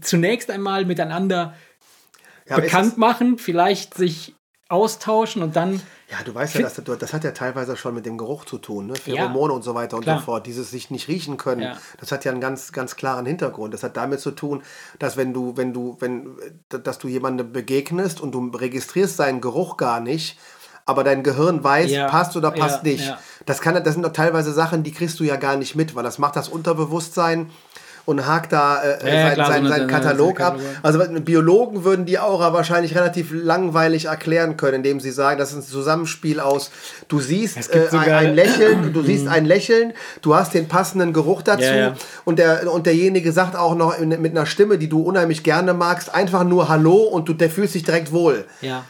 zunächst 0.00 0.48
einmal 0.48 0.84
miteinander 0.84 1.54
Ja, 2.48 2.54
bekannt 2.56 2.98
machen, 2.98 3.36
vielleicht 3.36 3.94
sich 3.94 4.36
austauschen 4.68 5.42
und 5.42 5.56
dann. 5.56 5.80
Ja, 6.08 6.18
du 6.24 6.32
weißt 6.34 6.54
ja, 6.56 6.62
das, 6.62 6.80
das 6.98 7.12
hat 7.12 7.24
ja 7.24 7.32
teilweise 7.32 7.76
schon 7.76 7.94
mit 7.94 8.06
dem 8.06 8.16
Geruch 8.16 8.44
zu 8.44 8.58
tun, 8.58 8.86
ne? 8.86 8.94
Ja. 9.06 9.14
Pheromone 9.16 9.52
und 9.52 9.62
so 9.62 9.74
weiter 9.74 9.96
und 9.96 10.04
Klar. 10.04 10.18
so 10.20 10.24
fort. 10.24 10.46
Dieses 10.46 10.70
sich 10.70 10.90
nicht 10.90 11.08
riechen 11.08 11.36
können, 11.36 11.62
Ja. 11.62 11.76
das 11.98 12.12
hat 12.12 12.24
ja 12.24 12.30
einen 12.30 12.40
ganz, 12.40 12.70
ganz 12.72 12.94
klaren 12.94 13.26
Hintergrund. 13.26 13.74
Das 13.74 13.82
hat 13.82 13.96
damit 13.96 14.20
zu 14.20 14.30
tun, 14.30 14.62
dass 15.00 15.16
wenn 15.16 15.32
du, 15.34 15.56
wenn 15.56 15.72
du, 15.72 15.96
wenn, 15.98 16.36
dass 16.68 16.98
du 16.98 17.08
jemandem 17.08 17.52
begegnest 17.52 18.20
und 18.20 18.32
du 18.32 18.50
registrierst 18.56 19.16
seinen 19.16 19.40
Geruch 19.40 19.76
gar 19.76 19.98
nicht, 19.98 20.38
aber 20.86 21.04
dein 21.04 21.22
Gehirn 21.22 21.62
weiß, 21.62 21.90
Ja. 21.90 22.06
passt 22.06 22.36
oder 22.36 22.50
passt 22.52 22.84
Ja, 22.84 22.90
nicht. 22.92 23.06
ja. 23.08 23.18
Das, 23.44 23.60
kann, 23.60 23.74
das 23.82 23.92
sind 23.94 24.02
doch 24.04 24.12
teilweise 24.12 24.52
Sachen, 24.52 24.82
die 24.82 24.92
kriegst 24.92 25.20
du 25.20 25.24
ja 25.24 25.36
gar 25.36 25.56
nicht 25.56 25.74
mit, 25.76 25.94
weil 25.94 26.04
das 26.04 26.18
macht 26.18 26.36
das 26.36 26.48
Unterbewusstsein 26.48 27.50
und 28.04 28.24
hakt 28.24 28.52
da 28.52 28.80
äh, 28.84 28.98
Ja, 29.02 29.14
ja, 29.14 29.22
sein, 29.26 29.34
klar, 29.34 29.46
seinen 29.48 29.72
eine- 29.72 29.86
Katalog 29.88 30.40
ab. 30.40 30.60
Also 30.84 31.00
Biologen 31.22 31.82
würden 31.82 32.06
die 32.06 32.20
Aura 32.20 32.52
wahrscheinlich 32.52 32.94
relativ 32.94 33.30
langweilig 33.32 34.04
erklären 34.04 34.56
können, 34.56 34.76
indem 34.76 35.00
sie 35.00 35.10
sagen, 35.10 35.40
das 35.40 35.50
ist 35.50 35.56
ein 35.56 35.62
Zusammenspiel 35.62 36.38
aus, 36.38 36.70
du 37.08 37.18
siehst 37.18 37.68
äh, 37.74 37.88
ein, 37.96 38.36
Lächeln, 38.36 38.92
du 38.92 39.02
siehst 39.02 39.26
ein 39.26 39.44
Lächeln, 39.44 39.92
du 40.22 40.36
hast 40.36 40.54
den 40.54 40.68
passenden 40.68 41.12
Geruch 41.12 41.42
dazu 41.42 41.64
und 42.24 42.38
der 42.38 42.72
und 42.72 42.86
derjenige 42.86 43.32
sagt 43.32 43.56
auch 43.56 43.74
noch 43.74 43.98
in, 43.98 44.10
mit 44.22 44.30
einer 44.30 44.46
Stimme, 44.46 44.78
die 44.78 44.88
du 44.88 45.02
unheimlich 45.02 45.42
gerne 45.42 45.74
magst, 45.74 46.14
einfach 46.14 46.44
nur 46.44 46.68
Hallo 46.68 46.94
und 46.94 47.28
du 47.28 47.32
der 47.32 47.50
fühlst 47.50 47.74
dich 47.74 47.82
direkt 47.82 48.12
wohl. 48.12 48.44
Ja. 48.60 48.84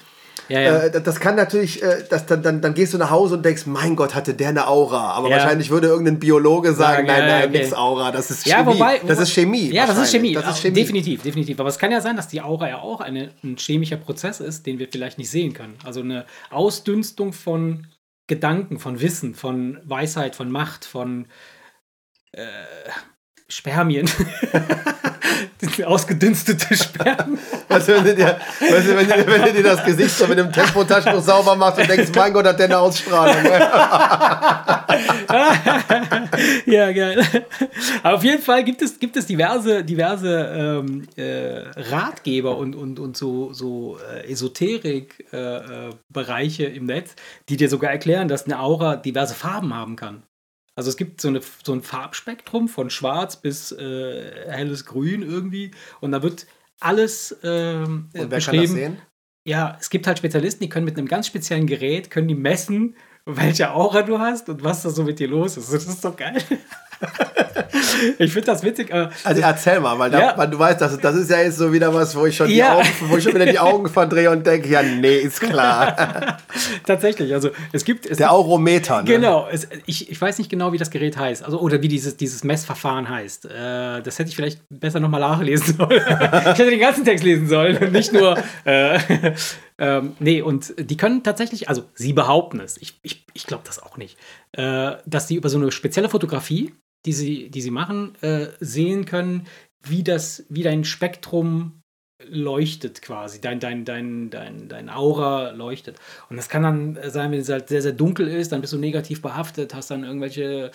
Ja, 0.48 0.60
ja. 0.60 0.78
Äh, 0.84 1.02
das, 1.02 1.20
kann 1.20 1.34
natürlich, 1.36 1.82
äh, 1.82 2.04
das, 2.08 2.26
dann, 2.26 2.42
dann, 2.42 2.60
dann 2.60 2.74
gehst 2.74 2.94
du 2.94 2.98
nach 2.98 3.10
Hause 3.10 3.36
und 3.36 3.44
denkst, 3.44 3.66
mein 3.66 3.96
Gott, 3.96 4.14
hatte 4.14 4.34
der 4.34 4.50
eine 4.50 4.68
Aura. 4.68 5.12
Aber 5.12 5.28
Ja. 5.28 5.36
wahrscheinlich 5.36 5.70
würde 5.70 5.88
irgendein 5.88 6.18
Biologe 6.18 6.72
sagen, 6.72 7.06
nein, 7.06 7.26
nein, 7.26 7.48
okay. 7.48 7.58
nix 7.58 7.72
Aura, 7.72 8.12
das 8.12 8.30
ist 8.30 8.46
ja, 8.46 8.58
Chemie. 8.58 8.74
wobei, 8.74 9.00
das 9.06 9.18
ist 9.18 9.32
Chemie. 9.32 9.70
Ja, 9.70 9.86
das 9.86 9.98
ist 9.98 10.10
Chemie. 10.12 10.34
Das 10.34 10.48
ist 10.48 10.62
Chemie. 10.62 10.74
Definitiv, 10.74 11.22
definitiv. 11.22 11.58
Aber 11.60 11.68
es 11.68 11.78
kann 11.78 11.90
ja 11.90 12.00
sein, 12.00 12.16
dass 12.16 12.28
die 12.28 12.40
Aura 12.42 12.68
ja 12.68 12.78
auch 12.78 13.00
eine, 13.00 13.30
ein 13.42 13.56
chemischer 13.56 13.96
Prozess 13.96 14.40
ist, 14.40 14.66
den 14.66 14.78
wir 14.78 14.88
vielleicht 14.90 15.18
nicht 15.18 15.30
sehen 15.30 15.52
können. 15.52 15.74
Also 15.84 16.00
eine 16.00 16.24
Ausdünstung 16.50 17.32
von 17.32 17.86
Gedanken, 18.28 18.78
von 18.78 19.00
Wissen, 19.00 19.34
von 19.34 19.78
Weisheit, 19.84 20.34
von 20.36 20.50
Macht, 20.50 20.84
von 20.84 21.26
äh, 22.32 22.42
Spermien. 23.48 24.08
ausgedünstete 25.84 26.76
Spermien. 26.76 27.38
Weißt 27.68 27.88
du, 27.88 27.94
wenn 27.94 28.04
du, 28.04 28.14
dir, 28.14 28.38
weißt 28.60 28.88
du, 28.88 28.96
wenn, 28.96 29.08
du, 29.08 29.26
wenn 29.26 29.42
du 29.42 29.52
dir 29.52 29.62
das 29.62 29.84
Gesicht 29.84 30.16
so 30.16 30.26
mit 30.26 30.38
einem 30.38 30.50
Tempotaschentuch 30.52 31.22
sauber 31.22 31.56
machst 31.56 31.80
und 31.80 31.88
denkst, 31.88 32.10
mein 32.14 32.32
Gott, 32.32 32.46
hat 32.46 32.58
der 32.58 32.66
eine 32.66 32.78
Ausstrahlung. 32.78 33.44
ja, 36.66 36.92
geil. 36.92 37.22
Aber 38.02 38.16
auf 38.16 38.24
jeden 38.24 38.42
Fall 38.42 38.64
gibt 38.64 38.82
es, 38.82 38.98
gibt 38.98 39.16
es 39.16 39.26
diverse, 39.26 39.84
diverse 39.84 40.82
ähm, 40.84 41.06
äh, 41.16 41.62
Ratgeber 41.76 42.56
und, 42.56 42.74
und, 42.74 42.98
und 42.98 43.16
so, 43.16 43.52
so 43.52 43.98
äh, 44.12 44.28
Esoterik-Bereiche 44.30 46.64
äh, 46.64 46.76
im 46.76 46.86
Netz, 46.86 47.14
die 47.48 47.56
dir 47.56 47.68
sogar 47.68 47.90
erklären, 47.90 48.28
dass 48.28 48.46
eine 48.46 48.60
Aura 48.60 48.96
diverse 48.96 49.34
Farben 49.34 49.74
haben 49.74 49.96
kann. 49.96 50.22
Also 50.76 50.90
es 50.90 50.96
gibt 50.96 51.20
so, 51.20 51.28
eine, 51.28 51.40
so 51.64 51.72
ein 51.72 51.82
Farbspektrum 51.82 52.68
von 52.68 52.90
schwarz 52.90 53.36
bis 53.36 53.72
äh, 53.72 54.50
helles 54.50 54.84
Grün 54.84 55.22
irgendwie. 55.22 55.72
Und 56.00 56.12
da 56.12 56.22
wird 56.22 56.46
alles 56.80 57.36
ähm, 57.42 58.10
Und 58.14 58.30
wer 58.30 58.40
kann 58.40 58.56
das 58.56 58.70
sehen? 58.70 58.98
Ja, 59.46 59.78
es 59.80 59.90
gibt 59.90 60.06
halt 60.06 60.18
Spezialisten, 60.18 60.62
die 60.62 60.68
können 60.68 60.84
mit 60.84 60.98
einem 60.98 61.08
ganz 61.08 61.28
speziellen 61.28 61.66
Gerät, 61.66 62.10
können 62.10 62.28
die 62.28 62.34
messen, 62.34 62.94
welche 63.24 63.72
Aura 63.72 64.02
du 64.02 64.18
hast 64.18 64.48
und 64.48 64.62
was 64.62 64.82
da 64.82 64.90
so 64.90 65.02
mit 65.02 65.18
dir 65.18 65.28
los 65.28 65.56
ist. 65.56 65.72
Das 65.72 65.86
ist 65.86 66.04
doch 66.04 66.16
geil. 66.16 66.42
ich 68.18 68.32
finde 68.32 68.46
das 68.46 68.62
witzig. 68.62 68.92
also 68.92 69.42
erzähl 69.42 69.80
mal, 69.80 69.98
weil, 69.98 70.12
ja. 70.12 70.46
du 70.46 70.58
weißt, 70.58 70.80
das, 70.80 70.98
das 70.98 71.16
ist 71.16 71.30
ja 71.30 71.40
jetzt 71.40 71.58
so 71.58 71.72
wieder 71.72 71.92
was, 71.92 72.16
wo 72.16 72.26
ich 72.26 72.36
schon, 72.36 72.50
ja. 72.50 72.74
Augen, 72.74 72.88
wo 73.08 73.16
ich 73.16 73.24
schon 73.24 73.34
wieder 73.34 73.46
die 73.46 73.58
Augen 73.58 73.88
verdrehe 73.88 74.30
und 74.30 74.46
denke, 74.46 74.68
ja, 74.68 74.82
nee, 74.82 75.18
ist 75.18 75.40
klar. 75.40 76.38
Tatsächlich, 76.86 77.32
also 77.34 77.50
es 77.72 77.84
gibt... 77.84 78.06
Es 78.06 78.18
Der 78.18 78.32
Aurometer, 78.32 79.02
ne? 79.02 79.04
Genau, 79.04 79.48
es, 79.50 79.68
ich, 79.86 80.10
ich 80.10 80.20
weiß 80.20 80.38
nicht 80.38 80.50
genau, 80.50 80.72
wie 80.72 80.78
das 80.78 80.90
Gerät 80.90 81.16
heißt, 81.16 81.44
also 81.44 81.60
oder 81.60 81.82
wie 81.82 81.88
dieses, 81.88 82.16
dieses 82.16 82.44
Messverfahren 82.44 83.08
heißt. 83.08 83.46
Äh, 83.46 84.02
das 84.02 84.18
hätte 84.18 84.28
ich 84.28 84.36
vielleicht 84.36 84.60
besser 84.68 85.00
nochmal 85.00 85.20
nachlesen 85.20 85.76
sollen. 85.78 86.02
ich 86.02 86.58
hätte 86.58 86.70
den 86.70 86.80
ganzen 86.80 87.04
Text 87.04 87.24
lesen 87.24 87.48
sollen 87.48 87.76
und 87.78 87.92
nicht 87.92 88.12
nur... 88.12 88.36
Äh, 88.64 88.98
ähm, 89.78 90.16
nee, 90.20 90.40
und 90.40 90.74
die 90.78 90.96
können 90.96 91.22
tatsächlich, 91.22 91.68
also 91.68 91.84
sie 91.94 92.14
behaupten 92.14 92.60
es, 92.60 92.78
ich, 92.78 92.98
ich, 93.02 93.26
ich 93.34 93.46
glaube 93.46 93.64
das 93.66 93.82
auch 93.82 93.98
nicht, 93.98 94.16
äh, 94.52 94.92
dass 95.04 95.28
sie 95.28 95.36
über 95.36 95.50
so 95.50 95.58
eine 95.58 95.70
spezielle 95.70 96.08
Fotografie 96.08 96.72
die 97.06 97.12
sie, 97.12 97.48
die 97.50 97.62
sie 97.62 97.70
machen, 97.70 98.14
äh, 98.20 98.48
sehen 98.60 99.04
können, 99.04 99.46
wie 99.82 100.02
das, 100.02 100.44
wie 100.48 100.62
dein 100.62 100.84
Spektrum 100.84 101.82
leuchtet 102.28 103.02
quasi, 103.02 103.40
dein, 103.40 103.60
dein, 103.60 103.84
dein, 103.84 104.30
dein, 104.30 104.68
dein 104.68 104.88
Aura 104.88 105.50
leuchtet. 105.50 105.98
Und 106.30 106.36
das 106.36 106.48
kann 106.48 106.62
dann 106.62 106.98
sein, 107.08 107.30
wenn 107.30 107.40
es 107.40 107.48
halt 107.48 107.68
sehr, 107.68 107.82
sehr 107.82 107.92
dunkel 107.92 108.26
ist, 108.26 108.52
dann 108.52 108.62
bist 108.62 108.72
du 108.72 108.78
negativ 108.78 109.20
behaftet, 109.20 109.74
hast 109.74 109.90
dann 109.90 110.02
irgendwelche 110.02 110.70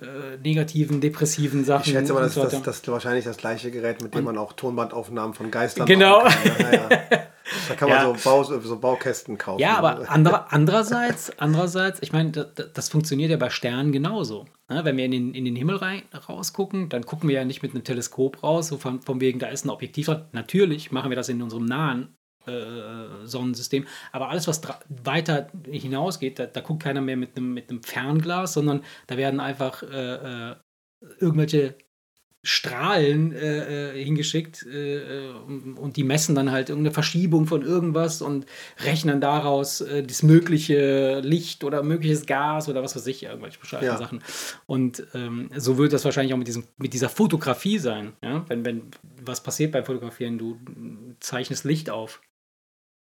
äh, 0.00 0.36
negativen, 0.42 1.00
depressiven 1.00 1.64
Sachen. 1.64 1.88
Ich 1.88 1.92
schätze 1.92 2.14
mal, 2.14 2.22
das, 2.22 2.34
so 2.34 2.42
das, 2.42 2.62
das, 2.62 2.76
ist 2.76 2.88
wahrscheinlich 2.88 3.24
das 3.24 3.36
gleiche 3.36 3.70
Gerät, 3.70 4.02
mit 4.02 4.14
dem 4.14 4.24
man 4.24 4.38
auch 4.38 4.54
Tonbandaufnahmen 4.54 5.34
von 5.34 5.50
Geistern 5.50 5.86
genau. 5.86 6.24
machen 6.24 6.56
kann. 6.56 6.72
Ja, 6.72 6.88
ja. 6.90 7.22
Da 7.68 7.74
kann 7.74 7.88
man 7.88 7.98
ja. 7.98 8.14
so, 8.18 8.30
Bau, 8.30 8.42
so 8.42 8.78
Baukästen 8.78 9.38
kaufen. 9.38 9.60
Ja, 9.60 9.76
aber 9.78 10.10
andere, 10.10 10.52
andererseits, 10.52 11.38
andererseits, 11.38 12.00
ich 12.02 12.12
meine, 12.12 12.30
das, 12.32 12.72
das, 12.72 12.88
funktioniert 12.88 13.30
ja 13.30 13.36
bei 13.36 13.50
Sternen 13.50 13.92
genauso. 13.92 14.46
Ja, 14.70 14.84
wenn 14.84 14.96
wir 14.96 15.04
in 15.04 15.10
den, 15.10 15.34
in 15.34 15.44
den 15.44 15.56
Himmel 15.56 15.76
rein, 15.76 16.02
rausgucken, 16.28 16.88
dann 16.88 17.04
gucken 17.06 17.28
wir 17.28 17.36
ja 17.36 17.44
nicht 17.44 17.62
mit 17.62 17.74
einem 17.74 17.84
Teleskop 17.84 18.42
raus, 18.42 18.68
so 18.68 18.76
von, 18.76 19.00
von 19.02 19.20
wegen, 19.20 19.38
da 19.38 19.48
ist 19.48 19.64
ein 19.64 19.70
Objektiv 19.70 20.06
dran. 20.06 20.26
Natürlich 20.32 20.92
machen 20.92 21.10
wir 21.10 21.16
das 21.16 21.28
in 21.28 21.42
unserem 21.42 21.64
nahen 21.64 22.16
äh, 22.46 23.24
Sonnensystem. 23.26 23.86
Aber 24.12 24.28
alles, 24.28 24.48
was 24.48 24.60
weiter 24.88 25.48
hinausgeht, 25.66 26.38
da, 26.38 26.46
da, 26.46 26.60
guckt 26.60 26.82
keiner 26.82 27.00
mehr 27.00 27.16
mit 27.16 27.36
einem, 27.36 27.54
mit 27.54 27.70
einem 27.70 27.82
Fernglas, 27.82 28.54
sondern 28.54 28.82
da 29.06 29.16
werden 29.16 29.40
einfach 29.40 29.82
äh, 29.82 30.50
äh 30.50 30.56
irgendwelche 31.20 31.76
Strahlen 32.48 33.32
äh, 33.32 33.90
äh, 33.90 34.02
hingeschickt 34.02 34.64
äh, 34.64 35.28
und 35.76 35.98
die 35.98 36.02
messen 36.02 36.34
dann 36.34 36.50
halt 36.50 36.70
irgendeine 36.70 36.94
Verschiebung 36.94 37.46
von 37.46 37.60
irgendwas 37.60 38.22
und 38.22 38.46
rechnen 38.78 39.20
daraus 39.20 39.82
äh, 39.82 40.02
das 40.02 40.22
mögliche 40.22 41.20
Licht 41.20 41.62
oder 41.62 41.82
mögliches 41.82 42.24
Gas 42.24 42.70
oder 42.70 42.82
was 42.82 42.96
weiß 42.96 43.06
ich, 43.08 43.24
irgendwelche 43.24 43.58
bescheuerten 43.58 43.88
ja. 43.88 43.98
Sachen. 43.98 44.22
Und 44.64 45.06
ähm, 45.12 45.50
so 45.54 45.76
wird 45.76 45.92
das 45.92 46.06
wahrscheinlich 46.06 46.32
auch 46.32 46.38
mit, 46.38 46.48
diesem, 46.48 46.64
mit 46.78 46.94
dieser 46.94 47.10
Fotografie 47.10 47.78
sein. 47.78 48.14
Ja? 48.22 48.46
Wenn, 48.48 48.64
wenn 48.64 48.90
was 49.22 49.42
passiert 49.42 49.72
beim 49.72 49.84
Fotografieren, 49.84 50.38
du 50.38 50.58
zeichnest 51.20 51.64
Licht 51.64 51.90
auf 51.90 52.22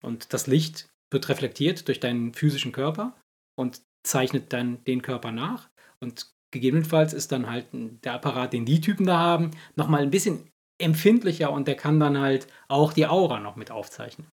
und 0.02 0.34
das 0.34 0.48
Licht 0.48 0.90
wird 1.10 1.30
reflektiert 1.30 1.88
durch 1.88 2.02
deinen 2.02 2.34
physischen 2.34 2.74
Körper 2.74 3.16
und 3.56 3.80
zeichnet 4.04 4.52
dann 4.52 4.84
den 4.84 5.02
Körper 5.02 5.32
nach 5.32 5.70
und 6.02 6.28
Gegebenenfalls 6.58 7.14
ist 7.14 7.32
dann 7.32 7.50
halt 7.50 7.68
der 7.72 8.14
Apparat, 8.14 8.52
den 8.52 8.66
die 8.66 8.82
Typen 8.82 9.06
da 9.06 9.18
haben, 9.20 9.52
nochmal 9.76 10.02
ein 10.02 10.10
bisschen 10.10 10.50
empfindlicher 10.80 11.52
und 11.52 11.68
der 11.68 11.76
kann 11.76 12.00
dann 12.00 12.18
halt 12.20 12.48
auch 12.68 12.94
die 12.94 13.06
Aura 13.06 13.40
noch 13.40 13.56
mit 13.56 13.70
aufzeichnen. 13.70 14.28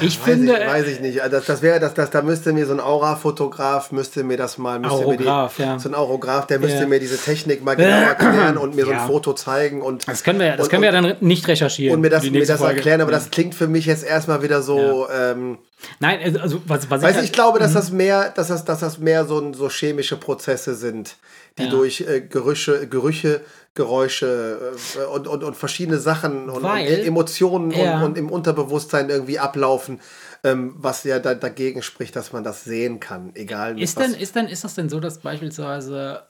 Ich 0.00 0.18
weiß 0.18 0.24
finde. 0.24 0.58
Ich, 0.58 0.66
weiß 0.66 0.86
ich 0.86 1.00
nicht. 1.00 1.22
Also 1.22 1.36
das, 1.36 1.46
das 1.46 1.62
wäre, 1.62 1.80
das, 1.80 1.94
das, 1.94 2.10
da 2.10 2.22
müsste 2.22 2.52
mir 2.52 2.66
so 2.66 2.72
ein 2.72 2.80
Aura-Fotograf, 2.80 3.92
müsste 3.92 4.24
mir 4.24 4.36
das 4.36 4.58
mal. 4.58 4.78
Müsste 4.78 4.96
Aurograph, 4.96 5.58
mir 5.58 5.64
die, 5.64 5.70
ja. 5.70 5.78
So 5.78 5.88
ein 5.88 5.94
Aurograph, 5.94 6.46
der 6.46 6.58
müsste 6.58 6.80
ja. 6.80 6.86
mir 6.86 7.00
diese 7.00 7.16
Technik 7.16 7.64
mal 7.64 7.76
genau 7.76 8.00
erklären 8.08 8.58
und 8.58 8.74
mir 8.74 8.84
so 8.84 8.90
ein 8.90 9.06
Foto 9.06 9.32
zeigen. 9.32 9.82
Und, 9.82 10.06
das 10.06 10.22
können 10.22 10.40
wir, 10.40 10.56
das 10.56 10.68
können 10.68 10.82
wir 10.82 10.92
ja 10.92 11.00
dann 11.00 11.16
nicht 11.20 11.48
recherchieren. 11.48 11.94
Und 11.94 12.00
mir 12.02 12.10
das, 12.10 12.28
mir 12.28 12.44
das 12.44 12.60
erklären, 12.60 13.00
aber 13.00 13.12
das 13.12 13.30
klingt 13.30 13.54
für 13.54 13.68
mich 13.68 13.86
jetzt 13.86 14.04
erstmal 14.04 14.42
wieder 14.42 14.62
so. 14.62 15.08
Ähm, 15.10 15.58
Nein, 15.98 16.20
also, 16.22 16.40
also 16.40 16.62
was, 16.66 16.90
was 16.90 17.02
weißt, 17.02 17.10
ich, 17.10 17.16
halt, 17.16 17.24
ich 17.24 17.32
glaube, 17.32 17.58
dass 17.58 17.70
mhm. 17.70 17.74
das 17.74 17.90
mehr, 17.90 18.30
dass 18.30 18.48
das, 18.48 18.64
dass 18.64 18.80
das 18.80 18.98
mehr 18.98 19.24
so, 19.24 19.52
so 19.54 19.70
chemische 19.70 20.16
Prozesse 20.16 20.74
sind, 20.74 21.16
die 21.58 21.68
durch 21.68 22.02
äh, 22.02 22.20
Gerüche, 22.20 22.86
Gerüche 22.86 23.40
Geräusche 23.74 24.74
äh, 24.96 25.04
und, 25.04 25.28
und, 25.28 25.44
und 25.44 25.56
verschiedene 25.56 25.98
Sachen 25.98 26.50
und, 26.50 26.62
Weil, 26.62 26.98
und 26.98 27.06
Emotionen 27.06 27.70
ja. 27.70 27.98
und, 27.98 28.02
und, 28.02 28.18
im 28.18 28.30
Unterbewusstsein 28.30 29.08
irgendwie 29.08 29.38
ablaufen, 29.38 30.00
ähm, 30.42 30.74
was 30.76 31.04
ja 31.04 31.20
da, 31.20 31.34
dagegen 31.34 31.82
spricht, 31.82 32.16
dass 32.16 32.32
man 32.32 32.42
das 32.42 32.64
sehen 32.64 32.98
kann, 32.98 33.32
egal 33.34 33.80
ist 33.80 33.98
denn, 33.98 34.14
ist 34.14 34.34
denn 34.34 34.48
Ist 34.48 34.64
das 34.64 34.74
denn 34.74 34.88
so, 34.88 34.98
dass 34.98 35.20
beispielsweise 35.20 36.28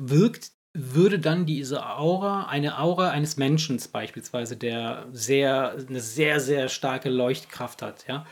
wirkt, 0.00 0.52
würde 0.72 1.18
dann 1.18 1.44
diese 1.44 1.84
Aura, 1.84 2.46
eine 2.46 2.78
Aura 2.78 3.10
eines 3.10 3.36
Menschen 3.36 3.80
beispielsweise, 3.92 4.56
der 4.56 5.06
sehr, 5.12 5.76
eine 5.88 6.00
sehr, 6.00 6.40
sehr 6.40 6.68
starke 6.68 7.10
Leuchtkraft 7.10 7.82
hat, 7.82 8.06
ja, 8.06 8.24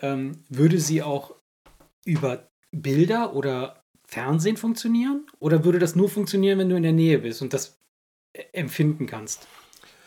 ähm, 0.00 0.44
würde 0.48 0.78
sie 0.78 1.02
auch 1.02 1.34
über 2.04 2.50
Bilder 2.70 3.34
oder 3.34 3.85
Fernsehen 4.06 4.56
funktionieren? 4.56 5.26
Oder 5.38 5.64
würde 5.64 5.78
das 5.78 5.96
nur 5.96 6.08
funktionieren, 6.08 6.58
wenn 6.58 6.68
du 6.68 6.76
in 6.76 6.82
der 6.82 6.92
Nähe 6.92 7.18
bist 7.18 7.42
und 7.42 7.52
das 7.52 7.78
äh, 8.32 8.44
empfinden 8.52 9.06
kannst? 9.06 9.46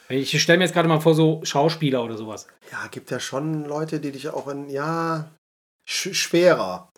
Ich 0.09 0.41
stelle 0.41 0.57
mir 0.57 0.63
jetzt 0.63 0.73
gerade 0.73 0.89
mal 0.89 1.01
vor, 1.01 1.13
so 1.13 1.41
Schauspieler 1.43 2.03
oder 2.03 2.17
sowas. 2.17 2.47
Ja, 2.71 2.87
gibt 2.89 3.11
ja 3.11 3.19
schon 3.19 3.65
Leute, 3.65 3.99
die 3.99 4.11
dich 4.11 4.29
auch 4.29 4.47
in, 4.47 4.69
ja, 4.69 5.29
sch 5.87 6.13
schwerer. 6.13 6.89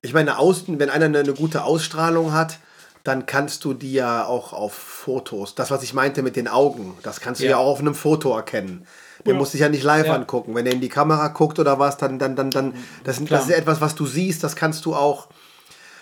Ich 0.00 0.14
meine, 0.14 0.38
außen, 0.38 0.78
wenn 0.78 0.88
einer 0.88 1.04
eine, 1.04 1.18
eine 1.18 1.34
gute 1.34 1.64
Ausstrahlung 1.64 2.32
hat, 2.32 2.58
dann 3.04 3.26
kannst 3.26 3.64
du 3.64 3.74
die 3.74 3.92
ja 3.92 4.24
auch 4.24 4.52
auf 4.52 4.72
Fotos, 4.72 5.54
das, 5.54 5.70
was 5.70 5.82
ich 5.82 5.94
meinte 5.94 6.22
mit 6.22 6.36
den 6.36 6.48
Augen, 6.48 6.96
das 7.02 7.20
kannst 7.20 7.40
du 7.40 7.44
ja, 7.44 7.52
ja 7.52 7.56
auch 7.56 7.68
auf 7.68 7.80
einem 7.80 7.94
Foto 7.94 8.34
erkennen. 8.34 8.86
Der 9.26 9.34
ja. 9.34 9.38
muss 9.38 9.52
sich 9.52 9.60
ja 9.60 9.68
nicht 9.68 9.82
live 9.82 10.06
ja. 10.06 10.14
angucken. 10.14 10.54
Wenn 10.54 10.66
er 10.66 10.72
in 10.72 10.80
die 10.80 10.88
Kamera 10.88 11.28
guckt 11.28 11.58
oder 11.58 11.78
was, 11.78 11.98
dann, 11.98 12.18
dann, 12.18 12.36
dann, 12.36 12.50
dann, 12.50 12.74
das, 13.04 13.22
das 13.24 13.44
ist 13.44 13.50
etwas, 13.50 13.82
was 13.82 13.94
du 13.94 14.06
siehst, 14.06 14.42
das 14.42 14.56
kannst 14.56 14.86
du 14.86 14.94
auch 14.94 15.28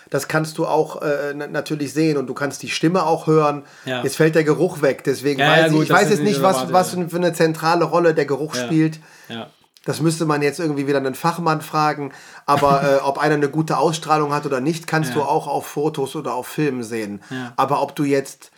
das 0.09 0.27
kannst 0.27 0.57
du 0.57 0.65
auch 0.65 1.01
äh, 1.01 1.33
natürlich 1.33 1.93
sehen 1.93 2.17
und 2.17 2.27
du 2.27 2.33
kannst 2.33 2.63
die 2.63 2.69
Stimme 2.69 3.03
auch 3.03 3.27
hören. 3.27 3.63
Ja. 3.85 4.03
Jetzt 4.03 4.15
fällt 4.15 4.35
der 4.35 4.43
Geruch 4.43 4.81
weg, 4.81 5.03
deswegen 5.03 5.39
ja, 5.39 5.49
weiß 5.49 5.59
ja, 5.59 5.67
gut, 5.69 5.83
ich, 5.83 5.89
ich 5.89 5.95
weiß 5.95 6.09
jetzt 6.09 6.23
nicht, 6.23 6.41
was, 6.41 6.71
was 6.73 6.91
für 6.91 7.17
eine 7.17 7.33
zentrale 7.33 7.85
Rolle 7.85 8.13
der 8.13 8.25
Geruch 8.25 8.55
spielt. 8.55 8.99
Das 9.85 10.01
müsste 10.01 10.25
man 10.25 10.41
jetzt 10.41 10.59
irgendwie 10.59 10.87
wieder 10.87 10.97
einen 10.97 11.15
Fachmann 11.15 11.61
fragen. 11.61 12.11
Aber 12.45 12.83
äh, 13.01 13.03
ob 13.03 13.17
einer 13.17 13.35
eine 13.35 13.49
gute 13.49 13.77
Ausstrahlung 13.77 14.33
hat 14.33 14.45
oder 14.45 14.59
nicht, 14.59 14.87
kannst 14.87 15.15
du 15.15 15.21
auch 15.21 15.47
auf 15.47 15.65
Fotos 15.65 16.15
oder 16.15 16.33
auf 16.33 16.47
Filmen 16.47 16.83
sehen. 16.83 17.21
Aber 17.55 17.81
ob 17.81 17.95
du 17.95 18.03
jetzt 18.03 18.51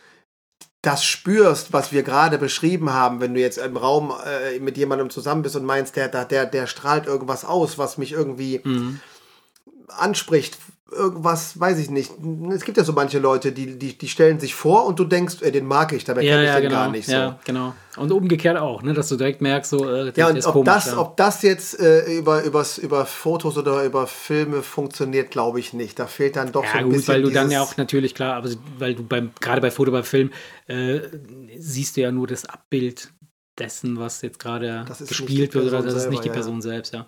das 0.82 1.04
spürst, 1.04 1.72
was 1.72 1.92
wir 1.92 2.02
gerade 2.02 2.38
beschrieben 2.38 2.92
haben, 2.92 3.20
wenn 3.20 3.34
du 3.34 3.40
jetzt 3.40 3.58
im 3.58 3.76
Raum 3.76 4.12
äh, 4.26 4.58
mit 4.58 4.76
jemandem 4.76 5.10
zusammen 5.10 5.42
bist 5.42 5.54
und 5.54 5.64
meinst, 5.64 5.94
der, 5.94 6.08
der, 6.08 6.44
der 6.44 6.66
strahlt 6.66 7.06
irgendwas 7.06 7.44
aus, 7.44 7.78
was 7.78 7.98
mich 7.98 8.10
irgendwie 8.10 8.60
mhm. 8.64 9.00
anspricht, 9.86 10.58
irgendwas, 10.92 11.58
weiß 11.58 11.78
ich 11.78 11.90
nicht. 11.90 12.12
Es 12.52 12.64
gibt 12.64 12.76
ja 12.76 12.84
so 12.84 12.92
manche 12.92 13.18
Leute, 13.18 13.52
die, 13.52 13.78
die, 13.78 13.96
die 13.96 14.08
stellen 14.08 14.38
sich 14.38 14.54
vor 14.54 14.86
und 14.86 14.98
du 14.98 15.04
denkst, 15.04 15.42
äh, 15.42 15.50
den 15.50 15.66
mag 15.66 15.92
ich, 15.92 16.04
dabei 16.04 16.22
ja, 16.22 16.32
kenne 16.32 16.42
ich 16.42 16.48
ja, 16.48 16.54
den 16.54 16.62
genau. 16.68 16.74
gar 16.74 16.90
nicht 16.90 17.06
so. 17.06 17.12
Ja, 17.12 17.38
genau. 17.44 17.74
Und 17.96 18.12
umgekehrt 18.12 18.56
auch, 18.56 18.82
ne, 18.82 18.94
dass 18.94 19.08
du 19.08 19.16
direkt 19.16 19.40
merkst, 19.40 19.70
so, 19.70 19.88
äh, 19.88 20.12
ja, 20.16 20.28
und 20.28 20.46
ob, 20.46 20.52
komisch, 20.52 20.72
das, 20.72 20.86
ja. 20.86 20.98
ob 20.98 21.16
das 21.16 21.42
jetzt 21.42 21.78
äh, 21.80 22.18
über, 22.18 22.42
übers, 22.42 22.78
über 22.78 23.06
Fotos 23.06 23.58
oder 23.58 23.84
über 23.84 24.06
Filme 24.06 24.62
funktioniert, 24.62 25.30
glaube 25.30 25.60
ich 25.60 25.72
nicht. 25.72 25.98
Da 25.98 26.06
fehlt 26.06 26.36
dann 26.36 26.52
doch 26.52 26.64
ja, 26.64 26.72
so 26.72 26.78
ein 26.78 26.84
gut, 26.84 26.92
bisschen. 26.94 27.14
Weil 27.14 27.22
du 27.22 27.30
dann 27.30 27.50
ja 27.50 27.62
auch 27.62 27.76
natürlich, 27.76 28.14
klar, 28.14 28.36
aber 28.36 28.48
weil 28.78 28.94
du 28.94 29.02
beim, 29.02 29.32
gerade 29.40 29.60
bei 29.60 29.70
Foto, 29.70 29.90
bei 29.90 30.02
Film, 30.02 30.30
äh, 30.66 31.00
siehst 31.58 31.96
du 31.96 32.00
ja 32.02 32.12
nur 32.12 32.26
das 32.26 32.44
Abbild 32.44 33.12
dessen, 33.58 33.98
was 33.98 34.22
jetzt 34.22 34.38
gerade 34.38 34.84
gespielt 35.06 35.54
wird, 35.54 35.66
oder 35.66 35.82
das 35.82 35.94
ist 35.94 36.10
nicht 36.10 36.24
die 36.24 36.30
Person 36.30 36.62
selbst, 36.62 36.94
ja. 36.94 37.06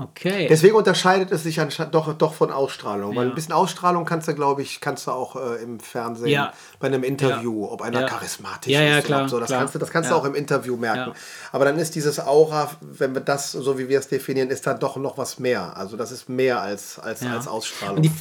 Okay. 0.00 0.46
Deswegen 0.48 0.76
unterscheidet 0.76 1.32
es 1.32 1.42
sich 1.42 1.58
anscheinend 1.60 1.92
doch, 1.92 2.14
doch 2.14 2.32
von 2.32 2.52
Ausstrahlung. 2.52 3.16
Weil 3.16 3.24
Ja. 3.24 3.30
ein 3.32 3.34
bisschen 3.34 3.52
Ausstrahlung 3.52 4.04
kannst 4.04 4.28
du, 4.28 4.34
glaube 4.34 4.62
ich, 4.62 4.80
kannst 4.80 5.08
du 5.08 5.10
auch 5.10 5.34
äh, 5.34 5.60
im 5.60 5.80
Fernsehen 5.80 6.28
Ja. 6.28 6.52
bei 6.78 6.86
einem 6.86 7.02
Interview, 7.02 7.66
ob 7.66 7.82
einer 7.82 8.02
Ja. 8.02 8.06
charismatisch 8.06 8.72
Ja, 8.72 8.80
ja, 8.80 8.98
ist 8.98 9.06
klar, 9.06 9.28
so. 9.28 9.40
Das 9.40 9.48
klar. 9.48 9.58
kannst 9.58 9.74
du, 9.74 9.80
das 9.80 9.90
kannst 9.90 10.08
Ja. 10.08 10.16
du 10.16 10.22
auch 10.22 10.24
im 10.24 10.36
Interview 10.36 10.76
merken. 10.76 11.10
Ja. 11.10 11.14
Aber 11.50 11.64
dann 11.64 11.80
ist 11.80 11.96
dieses 11.96 12.20
Aura, 12.20 12.70
wenn 12.80 13.12
wir 13.12 13.22
das, 13.22 13.50
so 13.50 13.76
wie 13.76 13.88
wir 13.88 13.98
es 13.98 14.06
definieren, 14.06 14.50
ist 14.50 14.68
dann 14.68 14.78
doch 14.78 14.96
noch 14.96 15.18
was 15.18 15.40
mehr. 15.40 15.76
Also 15.76 15.96
das 15.96 16.12
ist 16.12 16.28
mehr 16.28 16.60
als, 16.62 17.00
als, 17.00 17.22
Ja. 17.22 17.32
als 17.34 17.48
Ausstrahlung. 17.48 17.96
Und 17.96 18.02
die, 18.04 18.12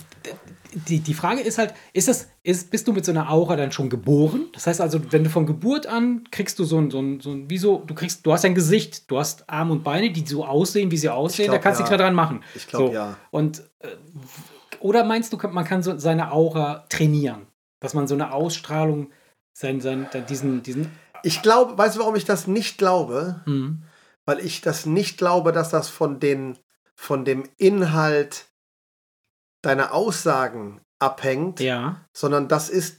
die, 0.88 1.00
die 1.00 1.14
Frage 1.14 1.42
ist 1.42 1.58
halt, 1.58 1.74
ist 1.94 2.08
das, 2.08 2.28
ist, 2.44 2.72
bist 2.72 2.88
du 2.88 2.94
mit 2.94 3.06
so 3.06 3.12
einer 3.12 3.32
Aura 3.32 3.56
dann 3.56 3.72
schon 3.72 3.90
geboren? 3.90 4.48
Das 4.54 4.68
heißt 4.68 4.82
also, 4.82 5.00
wenn 5.12 5.24
du 5.24 5.30
von 5.30 5.46
Geburt 5.46 5.88
an 5.88 6.28
kriegst 6.32 6.60
du 6.60 6.64
so 6.64 6.78
ein, 6.78 6.92
so 6.92 7.00
ein, 7.00 7.20
so 7.20 7.32
ein 7.32 7.50
wie 7.50 7.58
so, 7.58 7.84
du 7.86 7.94
kriegst, 7.96 8.26
du 8.26 8.34
hast 8.34 8.46
ein 8.46 8.56
Gesicht, 8.56 9.10
du 9.10 9.18
hast 9.18 9.50
Arme 9.50 9.74
und 9.74 9.84
Beine, 9.84 10.12
die 10.12 10.26
so 10.26 10.46
aussehen, 10.46 10.92
wie 10.92 10.98
sie 10.98 11.10
aussehen, 11.10 11.48
glaub, 11.48 11.58
da 11.58 11.62
kannst 11.62 11.80
du 11.80 11.84
ja. 11.84 11.86
nichts 11.86 11.98
mehr 11.98 12.06
dran 12.06 12.16
machen. 12.16 12.44
Ich 12.56 12.68
glaub, 12.68 12.88
so. 12.88 12.94
ja. 12.94 13.18
Und 13.32 13.64
äh, 13.80 13.88
oder 14.80 15.04
meinst 15.04 15.34
du, 15.34 15.38
man 15.50 15.66
kann 15.66 15.84
so 15.84 15.98
seine 15.98 16.32
Aura 16.32 16.86
trainieren? 16.90 17.48
Dass 17.80 17.94
man 17.94 18.08
so 18.08 18.16
eine 18.16 18.34
Ausstrahlung, 18.34 19.12
sein, 19.54 19.82
sein, 19.82 20.08
diesen, 20.30 20.64
diesen 20.64 20.92
Ich 21.24 21.42
glaube, 21.42 21.78
weißt 21.78 21.96
du, 21.96 22.00
warum 22.00 22.16
ich 22.16 22.26
das 22.26 22.48
nicht 22.48 22.78
glaube? 22.78 23.42
Mhm. 23.46 23.84
Weil 24.26 24.40
ich 24.40 24.62
das 24.62 24.86
nicht 24.86 25.18
glaube, 25.18 25.52
dass 25.52 25.70
das 25.70 25.90
von, 25.90 26.20
den, 26.20 26.58
von 26.96 27.26
dem 27.26 27.44
Inhalt 27.58 28.47
deiner 29.68 29.94
Aussagen 29.94 30.82
abhängt, 31.00 31.60
Ja. 31.60 32.02
sondern 32.14 32.48
das 32.48 32.70
ist. 32.70 32.98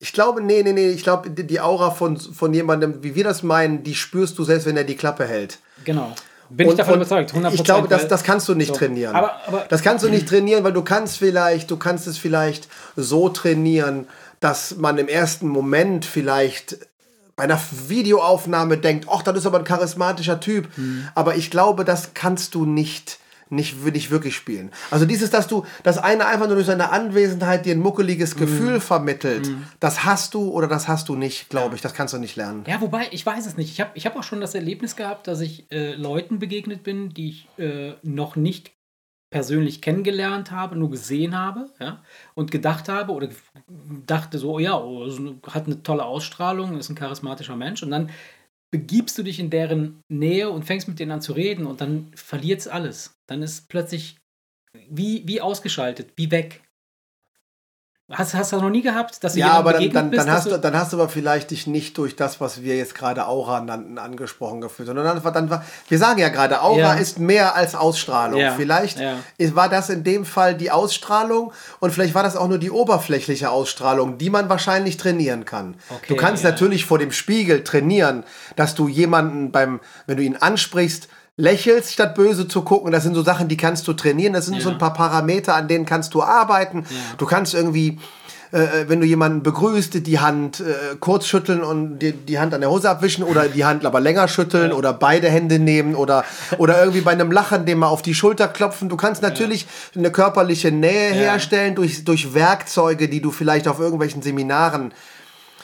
Ich 0.00 0.12
glaube, 0.12 0.40
nee, 0.40 0.62
nee, 0.62 0.72
nee, 0.72 0.90
ich 0.90 1.02
glaube, 1.02 1.28
die, 1.30 1.60
Aura 1.60 1.90
von, 1.90 2.16
von 2.16 2.54
jemandem, 2.54 3.02
wie 3.02 3.16
wir 3.16 3.24
das 3.24 3.42
meinen, 3.42 3.82
die 3.82 3.96
spürst 3.96 4.38
du 4.38 4.44
selbst, 4.44 4.66
wenn 4.66 4.76
er 4.76 4.84
die 4.84 4.94
Klappe 4.96 5.26
hält. 5.26 5.58
Genau. 5.84 6.14
Bin 6.50 6.68
ich 6.68 6.76
davon 6.76 6.94
überzeugt, 6.94 7.32
100%. 7.34 7.52
Ich 7.52 7.64
glaube, 7.64 7.88
das, 7.88 8.06
das 8.08 8.22
kannst 8.22 8.48
du 8.48 8.54
nicht 8.54 8.68
so. 8.68 8.74
trainieren. 8.74 9.14
Aber, 9.14 9.40
aber 9.46 9.66
Das 9.68 9.82
kannst 9.82 10.04
du 10.04 10.08
nicht 10.08 10.28
trainieren, 10.28 10.62
weil 10.64 10.72
du 10.72 10.82
kannst 10.82 11.18
vielleicht, 11.18 11.70
du 11.70 11.76
kannst 11.76 12.06
es 12.06 12.16
vielleicht 12.16 12.68
so 12.96 13.28
trainieren, 13.28 14.06
dass 14.40 14.76
man 14.76 14.98
im 14.98 15.08
ersten 15.08 15.48
Moment 15.48 16.04
vielleicht 16.04 16.78
bei 17.36 17.44
einer 17.44 17.60
Videoaufnahme 17.88 18.78
denkt, 18.78 19.06
ach, 19.10 19.22
das 19.22 19.36
ist 19.38 19.46
aber 19.46 19.58
ein 19.58 19.64
charismatischer 19.64 20.40
Typ. 20.40 20.68
Aber 21.14 21.36
ich 21.36 21.50
glaube, 21.50 21.84
das 21.84 22.14
kannst 22.14 22.54
du 22.54 22.64
nicht, 22.64 23.18
nicht, 23.50 23.84
nicht 23.84 24.10
wirklich 24.10 24.36
spielen. 24.36 24.70
Also 24.90 25.06
dieses, 25.06 25.30
dass 25.30 25.46
du, 25.46 25.64
dass 25.82 25.98
einer 25.98 26.26
einfach 26.26 26.46
nur 26.46 26.56
durch 26.56 26.66
seine 26.66 26.90
Anwesenheit 26.90 27.66
dir 27.66 27.74
ein 27.74 27.80
muckeliges 27.80 28.36
Gefühl 28.36 28.80
vermittelt, 28.80 29.50
das 29.80 30.04
hast 30.04 30.34
du 30.34 30.50
oder 30.50 30.66
das 30.66 30.88
hast 30.88 31.08
du 31.08 31.14
nicht, 31.16 31.48
glaube 31.48 31.74
ich. 31.76 31.80
Das 31.82 31.94
kannst 31.94 32.14
du 32.14 32.18
nicht 32.18 32.36
lernen. 32.36 32.64
Ja, 32.66 32.80
wobei, 32.80 33.08
ich 33.10 33.24
weiß 33.24 33.46
es 33.46 33.56
nicht. 33.56 33.70
Ich 33.72 33.80
habe 33.80 33.90
ich 33.94 34.06
hab 34.06 34.16
auch 34.16 34.22
schon 34.22 34.40
das 34.40 34.54
Erlebnis 34.54 34.96
gehabt, 34.96 35.26
dass 35.26 35.40
ich 35.40 35.70
äh, 35.70 35.94
Leuten 35.94 36.38
begegnet 36.38 36.82
bin, 36.82 37.10
die 37.14 37.28
ich 37.30 37.48
äh, 37.58 37.92
noch 38.02 38.36
nicht 38.36 38.72
persönlich 39.30 39.82
kennengelernt 39.82 40.50
habe, 40.52 40.74
nur 40.76 40.90
gesehen 40.90 41.36
habe, 41.36 41.68
ja, 41.78 42.02
und 42.34 42.50
gedacht 42.50 42.88
habe 42.88 43.12
oder 43.12 43.28
dachte 44.06 44.38
so, 44.38 44.58
ja, 44.58 44.78
oh, 44.80 45.04
ist 45.04 45.18
eine- 45.18 45.36
hat 45.50 45.66
eine 45.66 45.82
tolle 45.82 46.04
Ausstrahlung, 46.04 46.78
ist 46.78 46.88
ein 46.88 46.94
charismatischer 46.94 47.54
Mensch 47.56 47.82
und 47.82 47.90
dann 47.90 48.08
begibst 48.70 49.16
du 49.18 49.22
dich 49.22 49.38
in 49.40 49.50
deren 49.50 50.00
Nähe 50.08 50.50
und 50.50 50.64
fängst 50.64 50.88
mit 50.88 50.98
denen 50.98 51.12
an 51.12 51.22
zu 51.22 51.32
reden 51.32 51.66
und 51.66 51.80
dann 51.80 52.10
verliert 52.14 52.60
es 52.60 52.68
alles. 52.68 53.18
Dann 53.26 53.42
ist 53.42 53.68
plötzlich 53.68 54.16
wie, 54.88 55.26
wie 55.26 55.40
ausgeschaltet, 55.40 56.12
wie 56.16 56.30
weg. 56.30 56.62
Hast, 58.10 58.32
hast 58.34 58.52
du 58.52 58.56
das 58.56 58.62
noch 58.62 58.70
nie 58.70 58.80
gehabt, 58.80 59.22
dass 59.22 59.34
du 59.34 59.38
Ja, 59.40 59.50
aber 59.52 59.74
dann, 59.74 59.90
dann, 59.92 60.10
bist, 60.10 60.26
dann, 60.26 60.32
hast 60.34 60.46
du, 60.46 60.56
dann 60.58 60.74
hast 60.74 60.94
du 60.94 60.96
aber 60.96 61.10
vielleicht 61.10 61.50
dich 61.50 61.66
nicht 61.66 61.98
durch 61.98 62.16
das, 62.16 62.40
was 62.40 62.62
wir 62.62 62.74
jetzt 62.74 62.94
gerade 62.94 63.26
Aura 63.26 63.60
nannten, 63.60 63.98
angesprochen 63.98 64.62
gefühlt. 64.62 64.86
Sondern 64.86 65.04
dann, 65.04 65.22
war- 65.22 65.32
dann 65.32 65.50
war, 65.50 65.62
wir 65.88 65.98
sagen 65.98 66.18
ja 66.18 66.30
gerade, 66.30 66.62
Aura 66.62 66.78
Ja. 66.78 66.92
ist 66.94 67.18
mehr 67.18 67.54
als 67.54 67.74
Ausstrahlung. 67.74 68.40
Ja, 68.40 68.54
Vielleicht 68.54 68.98
ja. 68.98 69.16
war 69.54 69.68
das 69.68 69.90
in 69.90 70.04
dem 70.04 70.24
Fall 70.24 70.54
die 70.54 70.70
Ausstrahlung 70.70 71.52
und 71.80 71.90
vielleicht 71.92 72.14
war 72.14 72.22
das 72.22 72.34
auch 72.34 72.48
nur 72.48 72.56
die 72.58 72.70
oberflächliche 72.70 73.50
Ausstrahlung, 73.50 74.16
die 74.16 74.30
man 74.30 74.48
wahrscheinlich 74.48 74.96
trainieren 74.96 75.44
kann. 75.44 75.74
Okay, 75.90 76.06
du 76.08 76.16
kannst 76.16 76.44
natürlich 76.44 76.86
vor 76.86 76.98
dem 76.98 77.12
Spiegel 77.12 77.62
trainieren, 77.62 78.24
dass 78.56 78.74
du 78.74 78.88
jemanden 78.88 79.52
beim, 79.52 79.80
wenn 80.06 80.16
du 80.16 80.22
ihn 80.22 80.36
ansprichst, 80.36 81.08
lächelst, 81.38 81.92
statt 81.94 82.14
böse 82.14 82.46
zu 82.46 82.60
gucken. 82.62 82.92
Das 82.92 83.04
sind 83.04 83.14
so 83.14 83.22
Sachen, 83.22 83.48
die 83.48 83.56
kannst 83.56 83.88
du 83.88 83.94
trainieren. 83.94 84.34
Das 84.34 84.44
sind 84.44 84.56
Ja. 84.56 84.60
so 84.60 84.70
ein 84.70 84.78
paar 84.78 84.92
Parameter, 84.92 85.54
an 85.54 85.68
denen 85.68 85.86
kannst 85.86 86.12
du 86.12 86.22
arbeiten. 86.22 86.84
Du 87.16 87.24
kannst 87.24 87.54
irgendwie 87.54 87.98
äh, 88.50 88.88
wenn 88.88 88.98
du 89.00 89.06
jemanden 89.06 89.42
begrüßt, 89.42 90.06
die 90.06 90.18
Hand 90.20 90.60
äh, 90.60 90.96
kurz 91.00 91.26
schütteln 91.26 91.62
und 91.62 91.98
die, 91.98 92.12
die 92.12 92.38
Hand 92.38 92.54
an 92.54 92.62
der 92.62 92.70
Hose 92.70 92.88
abwischen 92.88 93.22
oder 93.24 93.46
die 93.46 93.66
Hand 93.66 93.84
aber 93.84 94.00
länger 94.00 94.26
schütteln 94.26 94.72
oder 94.72 94.94
beide 94.94 95.28
Hände 95.28 95.58
nehmen 95.58 95.94
oder, 95.94 96.24
oder 96.56 96.78
irgendwie 96.80 97.02
bei 97.02 97.10
einem 97.12 97.30
Lachen 97.30 97.66
dem 97.66 97.78
mal 97.80 97.88
auf 97.88 98.00
die 98.00 98.14
Schulter 98.14 98.48
klopfen. 98.48 98.88
Du 98.88 98.96
kannst 98.96 99.20
natürlich 99.20 99.66
eine 99.94 100.10
körperliche 100.10 100.72
Nähe 100.72 101.12
herstellen 101.12 101.74
durch, 101.74 102.04
durch 102.04 102.32
Werkzeuge, 102.32 103.08
die 103.10 103.20
du 103.20 103.32
vielleicht 103.32 103.68
auf 103.68 103.80
irgendwelchen 103.80 104.22
Seminaren 104.22 104.92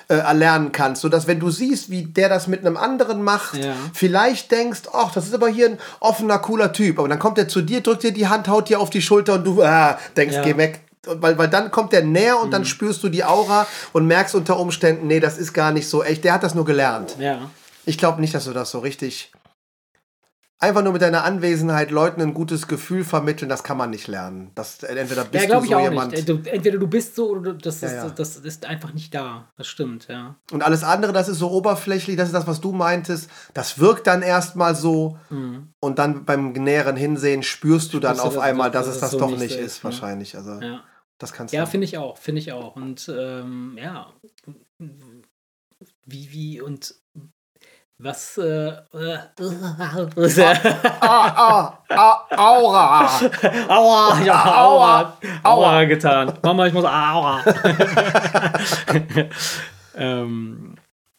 äh, 0.08 0.14
erlernen 0.16 0.72
kannst, 0.72 1.02
sodass 1.02 1.26
wenn 1.26 1.40
du 1.40 1.50
siehst, 1.50 1.90
wie 1.90 2.02
der 2.04 2.28
das 2.28 2.46
mit 2.46 2.60
einem 2.60 2.76
anderen 2.76 3.22
macht, 3.22 3.56
Ja. 3.56 3.74
vielleicht 3.92 4.50
denkst, 4.50 4.82
ach, 4.92 5.12
das 5.12 5.26
ist 5.26 5.34
aber 5.34 5.48
hier 5.48 5.66
ein 5.70 5.78
offener, 6.00 6.38
cooler 6.38 6.72
Typ. 6.72 6.98
Aber 6.98 7.08
dann 7.08 7.18
kommt 7.18 7.38
er 7.38 7.48
zu 7.48 7.62
dir, 7.62 7.80
drückt 7.80 8.02
dir 8.02 8.12
die 8.12 8.28
Hand, 8.28 8.48
haut 8.48 8.68
dir 8.68 8.80
auf 8.80 8.90
die 8.90 9.02
Schulter 9.02 9.34
und 9.34 9.44
du 9.44 9.62
ah, 9.62 9.98
denkst, 10.16 10.34
Ja. 10.36 10.42
geh 10.42 10.56
weg. 10.56 10.80
Weil, 11.06 11.36
weil 11.36 11.48
dann 11.48 11.70
kommt 11.70 11.92
der 11.92 12.02
näher 12.02 12.38
und 12.40 12.46
Mhm. 12.46 12.50
dann 12.52 12.64
spürst 12.64 13.02
du 13.02 13.10
die 13.10 13.24
Aura 13.24 13.66
und 13.92 14.06
merkst 14.06 14.34
unter 14.34 14.58
Umständen, 14.58 15.06
nee, 15.06 15.20
das 15.20 15.36
ist 15.36 15.52
gar 15.52 15.70
nicht 15.70 15.86
so 15.88 16.02
echt. 16.02 16.24
Der 16.24 16.32
hat 16.32 16.42
das 16.42 16.54
nur 16.54 16.64
gelernt. 16.64 17.16
Ja. 17.18 17.50
Ich 17.84 17.98
glaube 17.98 18.22
nicht, 18.22 18.34
dass 18.34 18.46
du 18.46 18.52
das 18.52 18.70
so 18.70 18.78
richtig. 18.78 19.30
Einfach 20.60 20.82
nur 20.84 20.92
mit 20.94 21.02
deiner 21.02 21.24
Anwesenheit 21.24 21.90
Leuten 21.90 22.22
ein 22.22 22.32
gutes 22.32 22.68
Gefühl 22.68 23.04
vermitteln, 23.04 23.48
das 23.48 23.64
kann 23.64 23.76
man 23.76 23.90
nicht 23.90 24.06
lernen. 24.06 24.52
Das, 24.54 24.82
entweder 24.82 25.24
bist 25.24 25.48
Ja, 25.48 25.60
du 25.60 25.66
so 25.66 25.78
jemand. 25.80 26.12
nicht. 26.12 26.28
Du, 26.28 26.34
entweder 26.44 26.78
du 26.78 26.86
bist 26.86 27.16
so 27.16 27.30
oder 27.30 27.52
du- 27.52 27.58
das, 27.58 27.80
Ja, 27.80 27.88
ist, 27.88 27.94
ja. 27.94 28.08
das 28.10 28.36
ist 28.36 28.64
einfach 28.64 28.94
nicht 28.94 29.12
da. 29.14 29.48
Das 29.56 29.66
stimmt, 29.66 30.06
ja. 30.08 30.36
Und 30.52 30.62
alles 30.62 30.82
andere, 30.84 31.12
das 31.12 31.28
ist 31.28 31.38
so 31.38 31.50
oberflächlich, 31.50 32.16
das 32.16 32.28
ist 32.28 32.34
das, 32.34 32.46
was 32.46 32.60
du 32.60 32.72
meintest. 32.72 33.28
Das 33.52 33.78
wirkt 33.78 34.06
dann 34.06 34.22
erstmal 34.22 34.74
so 34.74 35.18
und 35.80 35.98
dann 35.98 36.24
beim 36.24 36.52
näheren 36.52 36.96
Hinsehen 36.96 37.42
spürst 37.42 37.92
du 37.92 37.98
dann 38.00 38.12
Mhm. 38.12 38.20
Spürst 38.20 38.24
du, 38.24 38.28
auf 38.28 38.34
dass- 38.36 38.44
einmal, 38.50 38.70
dass 38.70 38.86
dass, 38.86 38.88
es 38.90 38.94
es 38.94 39.00
das 39.02 39.10
so 39.10 39.18
doch 39.18 39.30
nicht 39.36 39.56
ist, 39.56 39.58
ist, 39.60 39.78
ne? 39.78 39.84
wahrscheinlich. 39.84 40.36
Also 40.36 40.52
Ja, 40.62 40.82
das 41.18 41.32
kannst 41.32 41.52
ja 41.52 41.64
du. 41.64 41.70
finde 41.70 41.84
ich 41.86 41.98
auch, 41.98 42.16
finde 42.16 42.40
ich 42.40 42.52
auch. 42.52 42.76
Und 42.76 43.12
ähm, 43.14 43.76
ja, 43.78 44.06
wie, 46.06 46.30
wie 46.32 46.60
und 46.60 46.94
was 47.98 48.38
äh, 48.38 48.68
äh, 48.68 49.18
Ah, 51.00 51.28
ah, 51.36 51.78
ah, 51.90 52.26
Aura! 52.36 53.06
Aua, 53.68 54.20
ich 54.20 54.28
hab 54.28 54.46
Aua, 54.46 54.56
Aua, 54.56 55.18
Aua 55.42 55.70
Aua. 55.72 55.84
getan. 55.84 56.38
Mama, 56.42 56.66
ich 56.66 56.72
muss 56.72 56.84
Aua. 56.84 57.44
ähm, 59.94 60.74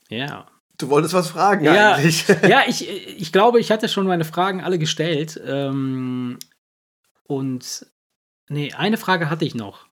ja. 0.10 0.48
Du 0.78 0.90
wolltest 0.90 1.14
was 1.14 1.30
fragen 1.30 1.64
Ja, 1.64 1.94
eigentlich. 1.94 2.28
ja 2.48 2.64
ich, 2.68 2.90
ich 2.90 3.32
glaube, 3.32 3.60
ich 3.62 3.72
hatte 3.72 3.88
schon 3.88 4.08
meine 4.08 4.26
Fragen 4.26 4.62
alle 4.62 4.78
gestellt. 4.78 5.40
Ähm, 5.46 6.38
und 7.24 7.86
nee, 8.50 8.74
eine 8.74 8.98
Frage 8.98 9.30
hatte 9.30 9.46
ich 9.46 9.56
noch. 9.56 9.88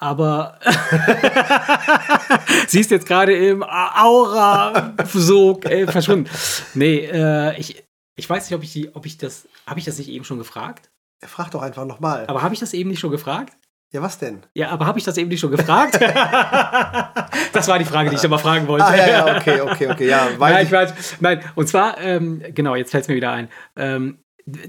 Aber 0.00 0.58
sie 2.68 2.80
ist 2.80 2.90
jetzt 2.90 3.06
gerade 3.06 3.34
im 3.34 3.62
Aura-Sog 3.62 5.64
äh, 5.66 5.86
verschwunden. 5.86 6.30
Nee, 6.74 7.06
äh, 7.06 7.58
ich, 7.58 7.82
ich 8.16 8.30
weiß 8.30 8.48
nicht, 8.48 8.56
ob 8.56 8.62
ich, 8.62 8.72
die, 8.72 8.94
ob 8.94 9.06
ich 9.06 9.18
das. 9.18 9.48
Habe 9.66 9.80
ich 9.80 9.86
das 9.86 9.98
nicht 9.98 10.08
eben 10.08 10.24
schon 10.24 10.38
gefragt? 10.38 10.90
Frag 11.26 11.50
doch 11.50 11.62
einfach 11.62 11.84
nochmal. 11.84 12.26
Aber 12.28 12.42
habe 12.42 12.54
ich 12.54 12.60
das 12.60 12.74
eben 12.74 12.90
nicht 12.90 13.00
schon 13.00 13.10
gefragt? 13.10 13.56
Ja, 13.90 14.02
was 14.02 14.18
denn? 14.18 14.42
Ja, 14.54 14.68
aber 14.68 14.86
habe 14.86 14.98
ich 14.98 15.04
das 15.04 15.16
eben 15.16 15.30
nicht 15.30 15.40
schon 15.40 15.50
gefragt? 15.50 15.94
das 17.52 17.68
war 17.68 17.78
die 17.78 17.86
Frage, 17.86 18.10
die 18.10 18.16
ich 18.16 18.24
immer 18.24 18.38
fragen 18.38 18.68
wollte. 18.68 18.84
Ah, 18.84 18.94
ja, 18.94 19.08
ja, 19.08 19.36
okay, 19.36 19.60
okay, 19.62 19.90
okay. 19.90 20.08
Ja, 20.08 20.28
weiß 20.38 20.52
Nein, 20.52 20.56
ich, 20.58 20.62
ich 20.64 20.72
weiß, 20.72 21.16
nein, 21.20 21.40
und 21.54 21.68
zwar, 21.68 21.98
ähm, 21.98 22.42
genau, 22.54 22.74
jetzt 22.74 22.90
fällt 22.90 23.02
es 23.02 23.08
mir 23.08 23.14
wieder 23.14 23.32
ein. 23.32 23.48
Ähm, 23.76 24.18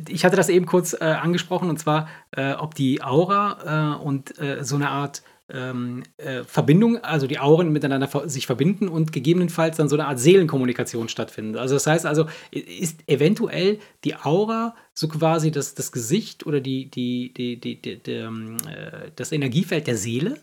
ich 0.07 0.25
hatte 0.25 0.35
das 0.35 0.49
eben 0.49 0.65
kurz 0.65 0.93
äh, 0.93 1.03
angesprochen, 1.03 1.69
und 1.69 1.79
zwar, 1.79 2.07
äh, 2.31 2.53
ob 2.53 2.75
die 2.75 3.01
Aura 3.01 3.97
äh, 3.97 4.03
und 4.03 4.37
äh, 4.39 4.63
so 4.63 4.75
eine 4.75 4.89
Art 4.89 5.23
ähm, 5.51 6.03
äh, 6.17 6.43
Verbindung, 6.43 6.97
also 7.03 7.27
die 7.27 7.39
Auren 7.39 7.71
miteinander 7.71 8.07
ver 8.07 8.29
sich 8.29 8.45
verbinden 8.45 8.87
und 8.87 9.11
gegebenenfalls 9.11 9.77
dann 9.77 9.89
so 9.89 9.95
eine 9.95 10.07
Art 10.07 10.19
Seelenkommunikation 10.19 11.09
stattfindet. 11.09 11.59
Also 11.59 11.75
das 11.75 11.87
heißt 11.87 12.05
also, 12.05 12.27
ist 12.51 13.01
eventuell 13.07 13.79
die 14.03 14.15
Aura 14.15 14.75
so 14.93 15.07
quasi 15.07 15.51
das, 15.51 15.73
das 15.73 15.91
Gesicht 15.91 16.45
oder 16.45 16.61
die, 16.61 16.89
die, 16.89 17.33
die, 17.33 17.59
die, 17.59 17.81
die, 17.81 18.01
die, 18.01 18.11
ähm, 18.11 18.57
äh, 18.67 19.11
das 19.15 19.31
Energiefeld 19.31 19.87
der 19.87 19.97
Seele? 19.97 20.37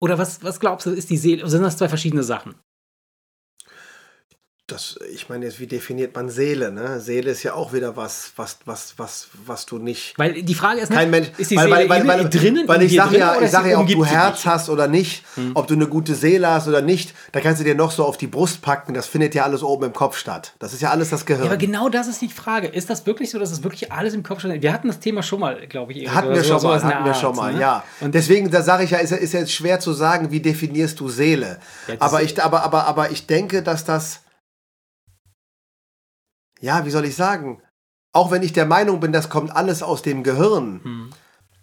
Oder 0.00 0.18
was, 0.18 0.42
was 0.42 0.58
glaubst 0.58 0.86
du, 0.86 0.90
ist 0.90 1.10
die 1.10 1.16
Seele? 1.16 1.48
Sind 1.48 1.62
das 1.62 1.76
zwei 1.76 1.88
verschiedene 1.88 2.24
Sachen? 2.24 2.56
Das, 4.72 4.98
ich 5.12 5.28
meine 5.28 5.44
jetzt, 5.44 5.60
wie 5.60 5.66
definiert 5.66 6.14
man 6.14 6.28
Seele? 6.28 6.72
Ne? 6.72 7.00
Seele 7.00 7.30
ist 7.30 7.42
ja 7.42 7.54
auch 7.54 7.72
wieder 7.72 7.96
was, 7.96 8.32
was, 8.36 8.58
was, 8.64 8.94
was, 8.96 9.28
was 9.46 9.66
du 9.66 9.78
nicht. 9.78 10.14
Weil 10.18 10.42
die 10.42 10.54
Frage 10.54 10.80
ist, 10.80 10.90
Kein 10.90 11.10
ne, 11.10 11.20
Mensch, 11.20 11.30
ist 11.38 11.50
die 11.50 11.56
weil, 11.56 11.64
Seele 11.64 11.88
weil, 11.88 12.06
weil, 12.06 12.18
weil, 12.20 12.28
drinnen 12.30 12.68
weil 12.68 12.82
ich 12.82 12.94
sage 12.94 13.18
ja, 13.18 13.40
ich 13.40 13.50
sage 13.50 13.70
ja, 13.70 13.78
ob 13.78 13.86
du 13.86 14.04
Herz 14.04 14.46
hast 14.46 14.68
oder 14.68 14.88
nicht, 14.88 15.24
ob 15.54 15.66
du 15.66 15.74
eine 15.74 15.86
gute 15.86 16.14
Seele 16.14 16.48
hast 16.48 16.68
oder 16.68 16.82
nicht, 16.82 17.14
da 17.32 17.40
kannst 17.40 17.60
du 17.60 17.64
dir 17.64 17.74
noch 17.74 17.90
so 17.90 18.04
auf 18.04 18.16
die 18.16 18.26
Brust 18.26 18.62
packen. 18.62 18.94
Das 18.94 19.06
findet 19.06 19.34
ja 19.34 19.44
alles 19.44 19.62
oben 19.62 19.84
im 19.84 19.92
Kopf 19.92 20.16
statt. 20.16 20.54
Das 20.58 20.72
ist 20.72 20.82
ja 20.82 20.90
alles 20.90 21.10
das 21.10 21.26
Gehirn. 21.26 21.44
Ja, 21.44 21.50
aber 21.50 21.58
genau 21.58 21.88
das 21.88 22.08
ist 22.08 22.20
die 22.20 22.28
Frage. 22.28 22.68
Ist 22.68 22.88
das 22.90 23.06
wirklich 23.06 23.30
so, 23.30 23.38
dass 23.38 23.52
es 23.52 23.62
wirklich 23.62 23.92
alles 23.92 24.14
im 24.14 24.22
Kopf 24.22 24.40
steht? 24.40 24.62
Wir 24.62 24.72
hatten 24.72 24.88
das 24.88 25.00
Thema 25.00 25.22
schon 25.22 25.40
mal, 25.40 25.66
glaube 25.66 25.92
ich. 25.92 26.08
Hatten 26.08 26.30
wir 26.30 26.42
so- 26.42 26.58
schon 26.58 26.62
mal, 26.62 26.74
in 26.76 26.80
der 26.80 26.88
hatten 26.96 27.04
wir 27.04 27.12
Art, 27.12 27.20
schon 27.20 27.36
mal, 27.36 27.52
ne? 27.52 27.60
ja. 27.60 27.84
Und 28.00 28.14
Deswegen, 28.14 28.50
da 28.50 28.62
sage 28.62 28.84
ich 28.84 28.90
ja, 28.90 28.98
ist, 28.98 29.12
ist 29.12 29.32
jetzt 29.32 29.52
schwer 29.52 29.80
zu 29.80 29.92
sagen, 29.92 30.30
wie 30.30 30.40
definierst 30.40 30.98
du 31.00 31.08
Seele. 31.08 31.58
Ja, 31.88 31.94
aber, 31.98 32.22
ich, 32.22 32.42
aber, 32.42 32.62
aber, 32.62 32.86
aber 32.86 33.10
ich 33.10 33.26
denke, 33.26 33.62
dass 33.62 33.84
das, 33.84 34.20
ja, 36.62 36.86
wie 36.86 36.90
soll 36.90 37.04
ich 37.04 37.16
sagen, 37.16 37.60
auch 38.12 38.30
wenn 38.30 38.42
ich 38.42 38.52
der 38.52 38.66
Meinung 38.66 39.00
bin, 39.00 39.12
das 39.12 39.28
kommt 39.28 39.54
alles 39.54 39.82
aus 39.82 40.02
dem 40.02 40.22
Gehirn, 40.22 40.80
Hm. 40.82 41.10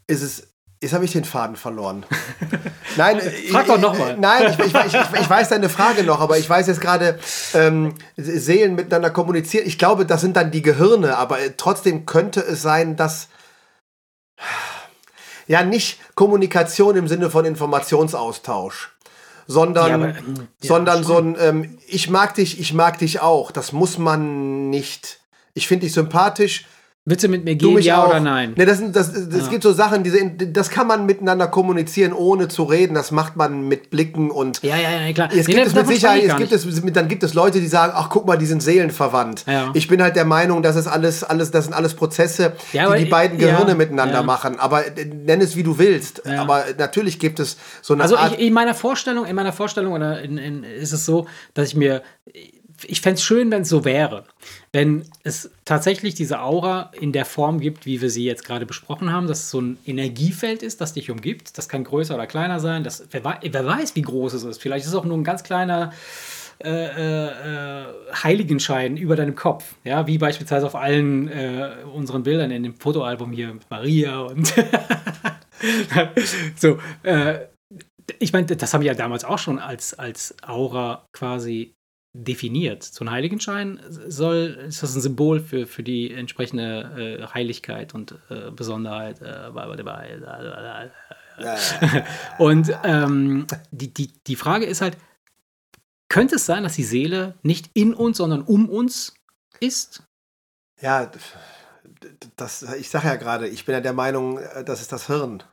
ist 0.07 0.21
es, 0.21 0.47
jetzt 0.81 0.93
habe 0.93 1.05
ich 1.05 1.11
den 1.13 1.23
Faden 1.23 1.55
verloren. 1.55 2.05
Nein, 2.97 3.21
Frag 3.49 3.67
doch 3.67 3.79
noch 3.79 3.97
mal. 3.97 4.17
Nein, 4.17 4.51
ich, 4.51 4.65
ich, 4.65 4.75
ich, 4.75 4.93
ich, 5.21 5.29
weiß 5.29 5.49
deine 5.49 5.69
Frage 5.69 6.03
noch, 6.03 6.19
aber 6.19 6.37
ich 6.37 6.49
weiß 6.49 6.67
jetzt 6.67 6.81
gerade, 6.81 7.17
ähm, 7.53 7.95
Seelen 8.17 8.75
miteinander 8.75 9.09
kommunizieren. 9.09 9.65
Ich 9.65 9.77
glaube, 9.77 10.05
das 10.05 10.21
sind 10.21 10.35
dann 10.35 10.51
die 10.51 10.61
Gehirne, 10.61 11.17
aber 11.17 11.37
trotzdem 11.55 12.05
könnte 12.05 12.41
es 12.41 12.61
sein, 12.61 12.95
dass 12.95 13.29
ja 15.47 15.63
nicht 15.63 15.99
Kommunikation 16.15 16.95
im 16.97 17.07
Sinne 17.07 17.29
von 17.29 17.45
Informationsaustausch, 17.45 18.91
sondern, 19.49 19.87
Ja, 19.87 19.95
aber, 19.95 20.07
ähm, 20.09 20.47
ja, 20.61 20.67
sondern 20.67 21.03
so 21.03 21.17
ein 21.17 21.35
ähm, 21.39 21.79
Ich 21.87 22.07
mag 22.07 22.35
dich, 22.35 22.59
ich 22.59 22.73
mag 22.73 22.99
dich 22.99 23.19
auch. 23.19 23.51
Das 23.51 23.71
muss 23.71 23.97
man 23.97 24.69
nicht. 24.69 25.19
Ich 25.55 25.67
finde 25.67 25.87
dich 25.87 25.93
sympathisch. 25.93 26.67
Willst 27.09 27.23
du 27.23 27.27
mit 27.27 27.43
mir 27.43 27.55
gehen, 27.55 27.77
ja 27.79 28.03
auch. 28.03 28.09
oder 28.09 28.19
nein? 28.19 28.53
Ne, 28.55 28.65
das 28.65 28.77
sind, 28.77 28.95
das, 28.95 29.11
das 29.29 29.49
gibt 29.49 29.63
so 29.63 29.73
Sachen, 29.73 30.03
diese, 30.03 30.23
das 30.29 30.69
kann 30.69 30.85
man 30.85 31.05
miteinander 31.07 31.47
kommunizieren, 31.47 32.13
ohne 32.13 32.47
zu 32.49 32.63
reden. 32.63 32.93
Das 32.93 33.09
macht 33.11 33.35
man 33.35 33.67
mit 33.67 33.89
Blicken 33.89 34.29
und 34.29 34.61
Ja, 34.61 34.75
ja, 34.77 34.91
ja, 35.07 35.11
klar. 35.13 35.29
es 35.31 35.47
Nee, 35.47 35.53
gibt 35.55 35.65
das- 35.65 35.67
es 35.69 35.73
mit 35.75 35.87
Sicherheit, 35.87 36.23
es 36.23 36.35
gibt 36.37 36.51
nicht. 36.51 36.65
es, 36.85 36.93
dann 36.93 37.07
gibt 37.07 37.23
es 37.23 37.33
Leute, 37.33 37.59
die 37.59 37.67
sagen, 37.67 37.93
ach 37.95 38.09
guck 38.09 38.27
mal, 38.27 38.37
die 38.37 38.45
sind 38.45 38.61
seelenverwandt. 38.61 39.43
Ja. 39.47 39.71
Ich 39.73 39.87
bin 39.87 40.01
halt 40.03 40.15
der 40.15 40.25
Meinung, 40.25 40.61
das 40.61 40.75
ist 40.75 40.85
alles, 40.87 41.23
alles, 41.23 41.49
das 41.51 41.65
sind 41.65 41.73
alles 41.73 41.95
Prozesse, 41.95 42.53
Ja, 42.73 42.93
die 42.95 43.05
die 43.05 43.09
beiden 43.09 43.39
ja, 43.39 43.47
Gehirne 43.51 43.73
miteinander 43.75 44.15
ja. 44.19 44.23
machen. 44.23 44.59
Aber 44.59 44.83
nenn 45.25 45.41
es 45.41 45.55
wie 45.55 45.63
du 45.63 45.79
willst. 45.79 46.21
Ja. 46.25 46.41
Aber 46.41 46.63
natürlich 46.77 47.17
gibt 47.17 47.39
es 47.39 47.57
so 47.81 47.93
eine 47.95 48.03
Also 48.03 48.17
Art. 48.17 48.33
ich, 48.37 48.47
in 48.47 48.53
meiner 48.53 48.75
Vorstellung, 48.75 49.25
in 49.25 49.35
meiner 49.35 49.53
Vorstellung 49.53 49.93
oder 49.93 50.21
in, 50.21 50.37
in, 50.37 50.63
ist 50.63 50.93
es 50.93 51.05
so, 51.05 51.25
dass 51.55 51.69
ich 51.69 51.75
mir, 51.75 52.03
ich 52.85 53.01
fände 53.01 53.15
es 53.15 53.23
schön, 53.23 53.51
wenn 53.51 53.63
es 53.63 53.69
so 53.69 53.85
wäre. 53.85 54.25
Wenn 54.71 55.05
es 55.23 55.51
tatsächlich 55.65 56.13
diese 56.15 56.41
Aura 56.41 56.91
in 56.99 57.11
der 57.11 57.25
Form 57.25 57.59
gibt, 57.59 57.85
wie 57.85 58.01
wir 58.01 58.09
sie 58.09 58.25
jetzt 58.25 58.45
gerade 58.45 58.65
besprochen 58.65 59.11
haben, 59.11 59.27
dass 59.27 59.39
es 59.39 59.49
so 59.51 59.61
ein 59.61 59.77
Energiefeld 59.85 60.63
ist, 60.63 60.81
das 60.81 60.93
dich 60.93 61.09
umgibt. 61.11 61.57
Das 61.57 61.69
kann 61.69 61.83
größer 61.83 62.15
oder 62.15 62.27
kleiner 62.27 62.59
sein. 62.59 62.83
Das, 62.83 63.07
wer, 63.11 63.23
wer 63.41 63.65
weiß, 63.65 63.95
wie 63.95 64.01
groß 64.01 64.33
es 64.33 64.43
ist. 64.43 64.61
Vielleicht 64.61 64.85
ist 64.85 64.91
es 64.91 64.95
auch 64.95 65.05
nur 65.05 65.17
ein 65.17 65.23
ganz 65.23 65.43
kleiner 65.43 65.91
äh, 66.61 66.69
äh, 66.69 67.85
Heiligenschein 68.21 68.97
über 68.97 69.15
deinem 69.15 69.35
Kopf. 69.35 69.75
Ja, 69.85 70.07
wie 70.07 70.17
beispielsweise 70.17 70.65
auf 70.65 70.75
allen 70.75 71.29
äh, 71.29 71.69
unseren 71.93 72.23
Bildern 72.23 72.51
in 72.51 72.63
dem 72.63 72.75
Fotoalbum 72.75 73.31
hier 73.31 73.53
mit 73.53 73.69
Maria 73.69 74.19
und 74.19 74.53
so. 76.57 76.79
Äh, 77.03 77.45
ich 78.19 78.33
meine, 78.33 78.47
das 78.47 78.73
habe 78.73 78.83
ich 78.83 78.87
ja 78.87 78.93
damals 78.93 79.23
auch 79.23 79.37
schon 79.37 79.59
als, 79.59 79.93
als 79.93 80.35
Aura 80.45 81.05
quasi 81.13 81.75
definiert. 82.13 82.83
So 82.83 83.05
ein 83.05 83.11
Heiligenschein 83.11 83.79
soll, 83.87 84.57
ist 84.67 84.81
das 84.81 84.95
ein 84.95 85.01
Symbol 85.01 85.39
für, 85.39 85.67
für 85.67 85.83
die 85.83 86.11
entsprechende 86.11 87.19
äh, 87.21 87.33
Heiligkeit 87.33 87.93
und 87.93 88.15
äh, 88.29 88.51
Besonderheit. 88.51 89.21
Äh, 89.21 89.51
und 92.39 92.71
ähm, 92.83 93.47
die, 93.71 93.93
die, 93.93 94.11
die 94.27 94.35
Frage 94.35 94.65
ist 94.65 94.81
halt, 94.81 94.97
könnte 96.09 96.35
es 96.35 96.45
sein, 96.45 96.63
dass 96.63 96.73
die 96.73 96.83
Seele 96.83 97.35
nicht 97.43 97.69
in 97.73 97.93
uns, 97.93 98.17
sondern 98.17 98.41
um 98.41 98.67
uns 98.67 99.13
ist? 99.59 100.03
ja, 100.81 101.11
das, 102.35 102.63
ich 102.63 102.89
sage 102.89 103.07
ja 103.07 103.15
gerade, 103.15 103.47
ich 103.47 103.65
bin 103.65 103.73
ja 103.73 103.81
der 103.81 103.93
Meinung, 103.93 104.39
äh, 104.39 104.63
das 104.63 104.81
ist 104.81 104.91
das 104.91 105.07
Hirn. 105.07 105.43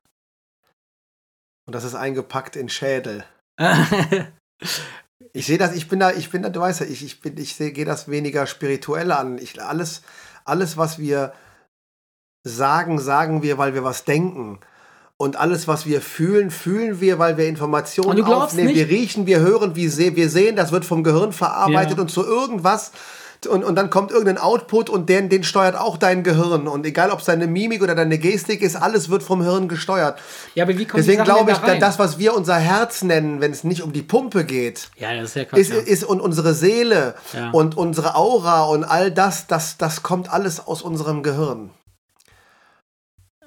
Und 1.66 1.74
das 1.74 1.84
ist 1.84 1.94
eingepackt 1.94 2.56
in 2.56 2.68
Schädel. 2.68 3.24
Ich 5.36 5.46
sehe 5.46 5.58
das, 5.58 5.74
ich 5.74 5.88
bin 5.88 6.00
da, 6.00 6.10
ich 6.12 6.30
bin 6.30 6.42
da, 6.42 6.48
du 6.48 6.60
weißt 6.60 6.80
ja, 6.80 6.86
ich, 6.86 7.04
ich 7.04 7.20
bin, 7.20 7.36
ich 7.36 7.54
sehe, 7.54 7.72
gehe 7.72 7.84
das 7.84 8.08
weniger 8.08 8.46
spirituell 8.46 9.12
an. 9.12 9.38
Ich, 9.38 9.62
alles, 9.62 10.02
alles, 10.44 10.76
was 10.76 10.98
wir 10.98 11.32
sagen, 12.44 12.98
sagen 12.98 13.42
wir, 13.42 13.58
weil 13.58 13.74
wir 13.74 13.84
was 13.84 14.04
denken. 14.04 14.60
Und 15.18 15.36
alles, 15.36 15.66
was 15.66 15.86
wir 15.86 16.00
fühlen, 16.02 16.50
fühlen 16.50 17.00
wir, 17.00 17.18
weil 17.18 17.36
wir 17.38 17.48
Informationen 17.48 18.22
aufnehmen. 18.44 18.68
nicht- 18.68 18.76
Wir 18.76 18.88
riechen, 18.88 19.26
wir 19.26 19.40
hören, 19.40 19.74
wir, 19.74 19.90
se 19.90 20.14
wir 20.14 20.28
sehen, 20.28 20.56
das 20.56 20.72
wird 20.72 20.84
vom 20.84 21.02
Gehirn 21.02 21.32
verarbeitet 21.32 21.96
Ja. 21.96 22.02
und 22.02 22.10
zu 22.10 22.22
irgendwas. 22.24 22.92
Und, 23.46 23.64
und 23.64 23.74
dann 23.76 23.90
kommt 23.90 24.10
irgendein 24.10 24.38
Output 24.38 24.90
und 24.90 25.08
den, 25.08 25.28
den 25.28 25.44
steuert 25.44 25.76
auch 25.76 25.96
dein 25.96 26.22
Gehirn. 26.22 26.68
Und 26.68 26.86
egal, 26.86 27.10
ob 27.10 27.20
es 27.20 27.26
deine 27.26 27.46
Mimik 27.46 27.82
oder 27.82 27.94
deine 27.94 28.18
Gestik 28.18 28.62
ist, 28.62 28.76
alles 28.76 29.08
wird 29.08 29.22
vom 29.22 29.42
Hirn 29.42 29.68
gesteuert. 29.68 30.18
ja, 30.54 30.64
aber 30.64 30.76
wie 30.76 30.84
kommt 30.84 30.98
Deswegen 30.98 31.24
glaube 31.24 31.50
ich, 31.52 31.58
da 31.58 31.76
das, 31.76 31.98
was 31.98 32.18
wir 32.18 32.34
unser 32.34 32.56
Herz 32.56 33.02
nennen, 33.02 33.40
wenn 33.40 33.52
es 33.52 33.64
nicht 33.64 33.82
um 33.82 33.92
die 33.92 34.02
Pumpe 34.02 34.44
geht, 34.44 34.88
ja, 34.96 35.14
das 35.14 35.30
ist 35.30 35.36
ja 35.36 35.44
Quatsch. 35.44 35.60
ist, 35.60 35.70
ja. 35.70 35.78
ist 35.78 36.04
und 36.04 36.20
unsere 36.20 36.54
Seele 36.54 37.14
Ja. 37.32 37.50
und 37.50 37.76
unsere 37.76 38.14
Aura 38.14 38.64
und 38.64 38.84
all 38.84 39.10
das, 39.10 39.46
das, 39.46 39.76
das 39.76 40.02
kommt 40.02 40.32
alles 40.32 40.66
aus 40.66 40.82
unserem 40.82 41.22
Gehirn. 41.22 41.70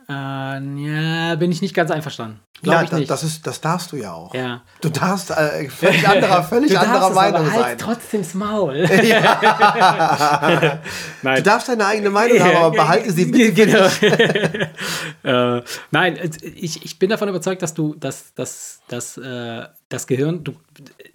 Äh, 0.09 0.13
ja, 0.13 1.35
bin 1.35 1.51
ich 1.51 1.61
nicht 1.61 1.75
ganz 1.75 1.91
einverstanden. 1.91 2.39
Glaube 2.61 2.83
ich 2.85 2.89
da- 2.89 2.97
nicht. 2.97 3.09
Das, 3.09 3.23
ist, 3.23 3.45
das 3.47 3.61
darfst 3.61 3.91
du 3.91 3.95
ja 3.95 4.11
auch. 4.11 4.33
ja. 4.33 4.61
Du 4.81 4.89
darfst 4.89 5.31
äh, 5.31 5.69
völlig 5.69 6.05
anderer, 6.07 6.43
völlig 6.43 6.69
Du 6.69 6.73
darfst 6.75 6.89
anderer 6.89 7.09
es, 7.09 7.15
Meinung 7.15 7.41
aber 7.41 7.51
halt 7.51 7.63
sein. 7.63 7.77
trotzdem's 7.77 8.33
Maul. 8.33 8.87
Du 11.21 11.27
Nein. 11.27 11.43
darfst 11.43 11.69
deine 11.69 11.85
eigene 11.85 12.09
Meinung 12.09 12.39
haben, 12.39 12.55
aber 12.57 12.71
behalte 12.71 13.11
sie 13.11 13.25
bitte. 13.25 13.53
Genau. 13.53 15.57
äh, 15.57 15.61
nein, 15.91 16.19
ich, 16.41 16.83
ich 16.85 16.99
bin 16.99 17.09
davon 17.09 17.29
überzeugt, 17.29 17.61
dass 17.61 17.73
du, 17.73 17.95
dass, 17.95 18.33
dass, 18.33 18.81
dass 18.87 19.17
äh, 19.17 19.65
das 19.89 20.07
Gehirn, 20.07 20.43
du, 20.43 20.53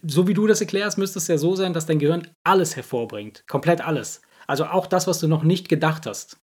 so 0.07 0.29
wie 0.29 0.35
du 0.35 0.47
das 0.47 0.61
erklärst, 0.61 0.99
müsste 0.99 1.19
es 1.19 1.29
ja 1.29 1.39
so 1.39 1.55
sein, 1.57 1.73
dass 1.73 1.87
dein 1.87 1.99
Gehirn 1.99 2.29
alles 2.45 2.77
hervorbringt. 2.77 3.45
Komplett 3.49 3.81
alles. 3.81 4.21
Also 4.47 4.67
auch 4.67 4.87
das, 4.87 5.07
was 5.07 5.21
du 5.21 5.29
noch 5.29 5.43
nicht 5.43 5.69
gedacht 5.69 6.07
hast. 6.07 6.37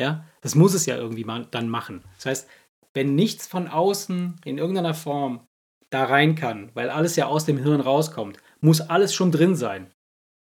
Ja, 0.00 0.24
das 0.40 0.54
muss 0.54 0.72
es 0.72 0.86
ja 0.86 0.96
irgendwie 0.96 1.24
mal 1.24 1.46
dann 1.50 1.68
machen. 1.68 2.02
Das 2.16 2.24
heißt, 2.24 2.48
wenn 2.94 3.14
nichts 3.14 3.46
von 3.46 3.68
außen 3.68 4.40
in 4.46 4.56
irgendeiner 4.56 4.94
Form 4.94 5.46
da 5.90 6.04
rein 6.04 6.36
kann, 6.36 6.70
weil 6.72 6.88
alles 6.88 7.16
ja 7.16 7.26
aus 7.26 7.44
dem 7.44 7.58
Hirn 7.58 7.82
rauskommt, 7.82 8.38
muss 8.60 8.80
alles 8.80 9.12
schon 9.12 9.30
drin 9.30 9.56
sein. 9.56 9.92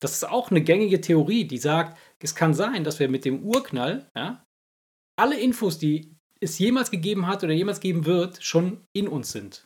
Das 0.01 0.13
ist 0.13 0.29
auch 0.29 0.53
eine 0.53 0.63
gängige 0.63 1.01
Theorie, 1.01 1.45
die 1.45 1.59
sagt, 1.59 1.99
es 2.21 2.37
kann 2.37 2.55
sein, 2.55 2.85
dass 2.85 3.01
wir 3.01 3.09
mit 3.09 3.25
dem 3.25 3.43
Urknall 3.43 4.09
ja, 4.15 4.45
alle 5.17 5.41
Infos, 5.41 5.77
die 5.77 6.15
es 6.41 6.61
jemals 6.61 6.93
gegeben 6.93 7.27
hat 7.27 7.43
oder 7.43 7.53
jemals 7.53 7.81
geben 7.81 8.07
wird, 8.07 8.45
schon 8.45 8.87
in 8.93 9.09
uns 9.09 9.33
sind. 9.33 9.65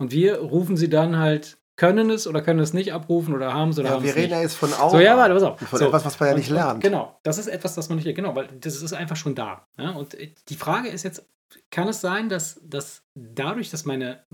Und 0.00 0.12
wir 0.12 0.38
rufen 0.38 0.78
sie 0.78 0.88
dann 0.88 1.18
halt, 1.18 1.57
können 1.78 2.10
es 2.10 2.26
oder 2.26 2.42
können 2.42 2.58
es 2.60 2.74
nicht 2.74 2.92
abrufen 2.92 3.34
oder 3.34 3.54
haben 3.54 3.70
es 3.70 3.78
oder 3.78 3.88
Ja, 3.88 3.94
haben 3.94 4.02
wir 4.02 4.10
es 4.10 4.16
reden 4.16 4.24
nicht. 4.26 4.36
ja 4.36 4.42
jetzt 4.42 4.56
von 4.56 4.72
Aura. 4.74 4.90
So, 4.90 4.98
ja, 5.00 5.16
warte, 5.16 5.32
pass 5.34 5.42
auf. 5.44 5.60
Von 5.60 5.78
so. 5.78 5.86
etwas, 5.86 6.04
was 6.04 6.18
man 6.20 6.28
ja 6.30 6.34
nicht 6.34 6.50
und 6.50 6.54
lernt. 6.56 6.80
Genau, 6.82 7.18
das 7.22 7.38
ist 7.38 7.46
etwas, 7.46 7.74
das 7.76 7.88
man 7.88 7.98
nicht, 7.98 8.14
genau, 8.16 8.34
weil 8.34 8.48
das 8.60 8.82
ist 8.82 8.92
einfach 8.92 9.16
schon 9.16 9.34
da. 9.34 9.66
Ja? 9.78 9.90
Und 9.92 10.16
die 10.48 10.54
Frage 10.56 10.88
ist 10.88 11.04
jetzt, 11.04 11.24
kann 11.70 11.88
es 11.88 12.00
sein, 12.00 12.28
dass, 12.28 12.60
dass 12.64 13.02
dadurch, 13.14 13.70
dass 13.70 13.84
meine, 13.84 14.24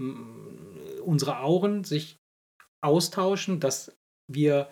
unsere 1.04 1.38
Auren 1.40 1.84
sich 1.84 2.18
austauschen, 2.80 3.60
dass 3.60 3.94
wir, 4.26 4.68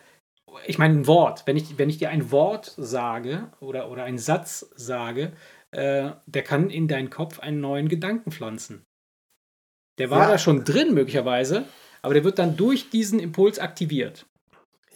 ich 0.67 0.79
meine, 0.79 0.95
ein 0.95 1.07
Wort, 1.07 1.47
wenn 1.47 1.57
ich, 1.57 1.79
wenn 1.79 1.91
ich 1.91 1.99
dir 1.99 2.09
ein 2.11 2.31
Wort 2.31 2.75
sage 2.79 3.53
oder, 3.61 3.91
oder 3.91 4.05
einen 4.05 4.19
Satz 4.19 4.67
sage, 4.77 5.33
äh, 5.73 6.11
der 6.27 6.43
kann 6.43 6.71
in 6.71 6.89
deinen 6.89 7.11
Kopf 7.11 7.39
einen 7.39 7.61
neuen 7.61 7.89
Gedanken 7.89 8.33
pflanzen. 8.33 8.83
Der 9.99 10.11
war 10.11 10.21
Ja. 10.23 10.29
da 10.31 10.39
schon 10.39 10.65
drin 10.65 10.95
möglicherweise, 10.95 11.65
aber 12.03 12.15
der 12.15 12.25
wird 12.25 12.39
dann 12.39 12.57
durch 12.57 12.91
diesen 12.91 13.19
Impuls 13.21 13.59
aktiviert. 13.59 14.27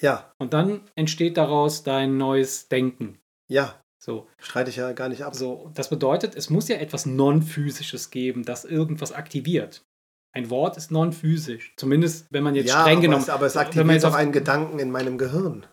Ja, 0.01 0.31
Und 0.39 0.53
dann 0.53 0.83
entsteht 0.95 1.37
daraus 1.39 1.83
dein 1.83 2.19
neues 2.19 2.69
Denken. 2.69 3.19
ja, 3.49 3.81
So, 3.99 4.29
streite 4.39 4.71
ich 4.71 4.77
ja 4.77 4.93
gar 4.93 5.09
nicht 5.09 5.23
ab. 5.25 5.35
so, 5.35 5.71
das 5.75 5.89
bedeutet, 5.89 6.35
es 6.37 6.51
muss 6.51 6.69
ja 6.69 6.77
etwas 6.77 7.07
Non-Physisches 7.07 8.11
geben, 8.11 8.45
das 8.45 8.65
irgendwas 8.65 9.13
aktiviert. 9.13 9.85
Ein 10.33 10.51
Wort 10.51 10.77
ist 10.77 10.91
non-physisch. 10.91 11.73
Zumindest, 11.79 12.27
wenn 12.31 12.43
man 12.45 12.55
jetzt 12.55 12.69
ja, 12.69 12.83
streng 12.83 12.99
aber 12.99 13.03
genommen. 13.03 13.23
es, 13.23 13.31
aber 13.31 13.47
es 13.47 13.55
wenn 13.55 13.61
man 13.61 13.67
aktiviert 13.69 13.93
jetzt 13.95 14.05
auch 14.05 14.15
einen 14.15 14.33
Gedanken 14.33 14.79
in 14.79 14.91
meinem 14.91 15.17
Gehirn. 15.17 15.67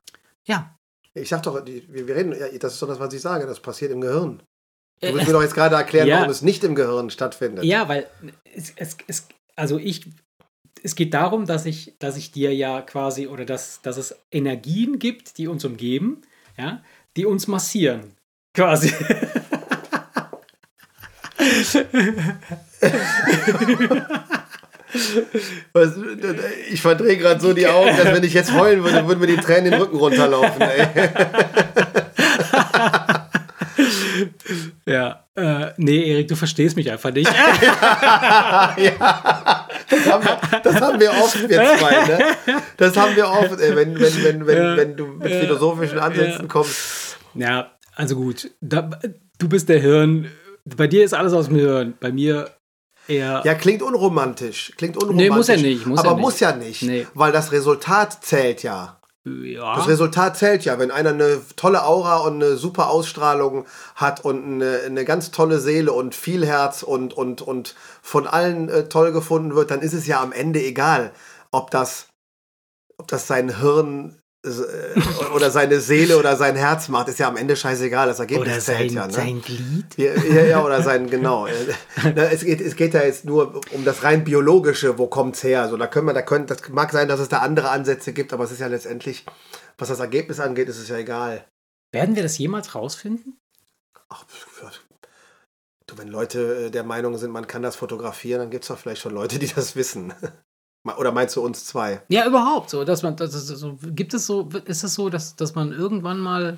Ja. 0.45 0.77
Ich 1.13 1.27
sag 1.29 1.43
doch, 1.43 1.65
wir 1.65 2.15
reden, 2.15 2.33
das 2.59 2.73
ist 2.73 2.81
doch 2.81 2.87
das, 2.87 2.99
was 2.99 3.13
ich 3.13 3.21
sage, 3.21 3.45
das 3.45 3.59
passiert 3.59 3.91
im 3.91 3.99
Gehirn. 3.99 4.41
Du 5.01 5.07
Äh, 5.07 5.13
willst 5.13 5.27
mir 5.27 5.33
doch 5.33 5.41
jetzt 5.41 5.53
gerade 5.53 5.75
erklären, 5.75 6.07
ja. 6.07 6.15
warum 6.19 6.29
es 6.31 6.41
nicht 6.41 6.63
im 6.63 6.75
Gehirn 6.75 7.09
stattfindet. 7.09 7.65
Ja, 7.65 7.89
weil 7.89 8.07
es, 8.55 8.71
es, 8.77 8.95
es, 9.07 9.27
also 9.57 9.77
ich 9.77 10.07
es 10.83 10.95
geht 10.95 11.13
darum, 11.13 11.45
dass 11.45 11.65
ich, 11.65 11.93
dass 11.99 12.17
ich 12.17 12.31
dir 12.31 12.53
ja 12.53 12.81
quasi, 12.81 13.27
oder 13.27 13.45
dass, 13.45 13.81
dass 13.81 13.97
es 13.97 14.15
Energien 14.31 14.99
gibt, 14.99 15.37
die 15.37 15.47
uns 15.47 15.63
umgeben, 15.63 16.21
ja, 16.57 16.83
die 17.15 17.25
uns 17.25 17.47
massieren. 17.47 18.11
Quasi. 18.53 18.93
Was, 25.73 25.93
ich 26.69 26.81
verdrehe 26.81 27.17
gerade 27.17 27.41
so 27.41 27.53
die 27.53 27.67
Augen, 27.67 27.97
dass 27.97 28.13
wenn 28.13 28.23
ich 28.23 28.33
jetzt 28.33 28.53
heulen 28.53 28.83
würde, 28.83 29.07
würden 29.07 29.19
mir 29.19 29.27
die 29.27 29.37
Tränen 29.37 29.71
den 29.71 29.81
Rücken 29.81 29.97
runterlaufen. 29.97 30.61
Ey. 30.61 32.02
Ja. 34.85 35.25
Äh, 35.35 35.71
nee, 35.77 36.11
Erik, 36.11 36.27
du 36.27 36.35
verstehst 36.35 36.75
mich 36.75 36.91
einfach 36.91 37.11
nicht. 37.11 37.31
ja, 38.77 39.67
das 39.89 40.05
haben, 40.11 40.23
wir, 40.25 40.39
das 40.63 40.81
haben 40.81 40.99
wir 40.99 41.11
oft, 41.11 41.49
wir 41.49 41.57
zwei, 41.77 42.05
ne? 42.07 42.19
Das 42.77 42.95
haben 42.97 43.15
wir 43.15 43.27
oft, 43.29 43.59
ey, 43.59 43.75
wenn, 43.75 43.99
wenn, 43.99 44.23
wenn, 44.23 44.47
wenn, 44.47 44.57
Ja. 44.57 44.77
wenn 44.77 44.95
du 44.95 45.07
mit 45.07 45.29
Ja. 45.31 45.39
philosophischen 45.39 45.99
Ansätzen 45.99 46.41
Ja. 46.43 46.47
kommst. 46.47 47.17
Ja, 47.35 47.71
also 47.95 48.15
gut. 48.15 48.51
Da, 48.61 48.89
du 49.39 49.49
bist 49.49 49.69
der 49.69 49.79
Hirn. 49.79 50.29
Bei 50.65 50.87
dir 50.87 51.03
ist 51.03 51.13
alles 51.13 51.33
aus 51.33 51.47
dem 51.47 51.55
Hirn. 51.57 51.93
Bei 51.99 52.11
mir 52.11 52.51
eher. 53.07 53.41
Ja, 53.43 53.53
klingt 53.55 53.81
unromantisch. 53.81 54.71
Klingt 54.77 54.97
unromantisch. 54.97 55.29
Nee, 55.29 55.35
muss 55.35 55.47
ja 55.47 55.57
nicht, 55.57 55.85
muss 55.85 55.99
aber 55.99 56.09
ja 56.09 56.13
nicht. 56.15 56.21
muss 56.21 56.39
ja 56.39 56.55
nicht. 56.55 56.81
Nee. 56.83 57.07
Weil 57.15 57.31
das 57.31 57.51
Resultat 57.51 58.23
zählt 58.23 58.63
ja. 58.63 58.99
Ja. 59.25 59.75
Das 59.75 59.87
Resultat 59.87 60.37
zählt 60.37 60.65
ja, 60.65 60.79
wenn 60.79 60.91
einer 60.91 61.11
eine 61.11 61.41
tolle 61.55 61.85
Aura 61.85 62.17
und 62.17 62.43
eine 62.43 62.57
super 62.57 62.89
Ausstrahlung 62.89 63.65
hat 63.95 64.25
und 64.25 64.43
eine, 64.43 64.81
eine 64.85 65.05
ganz 65.05 65.31
tolle 65.31 65.59
Seele 65.59 65.93
und 65.93 66.13
viel 66.13 66.45
Herz 66.45 66.83
und, 66.83 67.13
und, 67.13 67.41
und 67.41 67.75
von 68.01 68.27
allen 68.27 68.67
äh, 68.69 68.89
toll 68.89 69.13
gefunden 69.13 69.55
wird, 69.55 69.71
dann 69.71 69.81
ist 69.81 69.93
es 69.93 70.07
ja 70.07 70.21
am 70.21 70.33
Ende 70.33 70.61
egal, 70.61 71.13
ob 71.51 71.71
das, 71.71 72.07
ob 72.97 73.07
das 73.07 73.27
sein 73.27 73.59
Hirn 73.59 74.19
oder 75.33 75.51
seine 75.51 75.79
Seele 75.79 76.17
oder 76.17 76.35
sein 76.35 76.57
Herz 76.57 76.89
macht, 76.89 77.07
ist 77.07 77.17
ja 77.17 77.29
am 77.29 77.37
Ende 77.37 77.55
scheißegal. 77.55 78.07
Das 78.07 78.19
Ergebnis 78.19 78.47
Oder 78.47 78.59
zählt 78.59 78.91
sein, 78.91 78.97
ja. 78.97 79.07
Ne? 79.07 79.13
sein 79.13 79.41
Glied. 79.41 79.97
Ja, 79.97 80.13
ja, 80.13 80.43
ja, 80.43 80.65
oder 80.65 80.81
sein, 80.81 81.09
genau. 81.09 81.47
Äh, 81.47 81.53
es, 82.15 82.43
geht, 82.43 82.59
es 82.59 82.75
geht 82.75 82.93
ja 82.93 83.03
jetzt 83.03 83.23
nur 83.23 83.61
um 83.71 83.85
das 83.85 84.03
rein 84.03 84.25
biologische, 84.25 84.97
wo 84.97 85.07
kommt's 85.07 85.43
her? 85.43 85.69
So, 85.69 85.77
da 85.77 85.87
können 85.87 86.07
wir, 86.07 86.13
da 86.13 86.21
können, 86.21 86.45
das 86.45 86.67
mag 86.69 86.91
sein, 86.91 87.07
dass 87.07 87.21
es 87.21 87.29
da 87.29 87.39
andere 87.39 87.69
Ansätze 87.69 88.11
gibt, 88.11 88.33
aber 88.33 88.43
es 88.43 88.51
ist 88.51 88.59
ja 88.59 88.67
letztendlich, 88.67 89.25
was 89.77 89.87
das 89.87 90.01
Ergebnis 90.01 90.41
angeht, 90.41 90.67
ist 90.67 90.79
es 90.79 90.89
ja 90.89 90.97
egal. 90.97 91.45
Werden 91.93 92.15
wir 92.15 92.23
das 92.23 92.37
jemals 92.37 92.75
rausfinden? 92.75 93.39
Ach, 94.09 94.25
du, 95.87 95.97
wenn 95.97 96.09
Leute 96.09 96.65
äh, 96.65 96.69
der 96.69 96.83
Meinung 96.83 97.17
sind, 97.17 97.31
man 97.31 97.47
kann 97.47 97.61
das 97.61 97.77
fotografieren, 97.77 98.39
dann 98.39 98.49
gibt 98.49 98.65
es 98.65 98.67
doch 98.67 98.77
vielleicht 98.77 99.01
schon 99.01 99.13
Leute, 99.13 99.39
die 99.39 99.47
das 99.47 99.77
wissen. 99.77 100.13
Oder 100.97 101.11
meinst 101.13 101.35
du 101.37 101.41
uns 101.41 101.65
zwei? 101.65 102.01
Ja, 102.09 102.25
überhaupt 102.27 102.69
so, 102.69 102.83
dass 102.83 103.03
man, 103.03 103.15
das 103.15 103.33
ist 103.33 103.47
so, 103.47 103.77
gibt 103.81 104.13
es 104.13 104.25
so, 104.25 104.49
ist 104.65 104.83
es 104.83 104.93
so, 104.95 105.09
dass, 105.09 105.35
dass 105.37 105.55
man 105.55 105.71
irgendwann 105.71 106.19
mal 106.19 106.57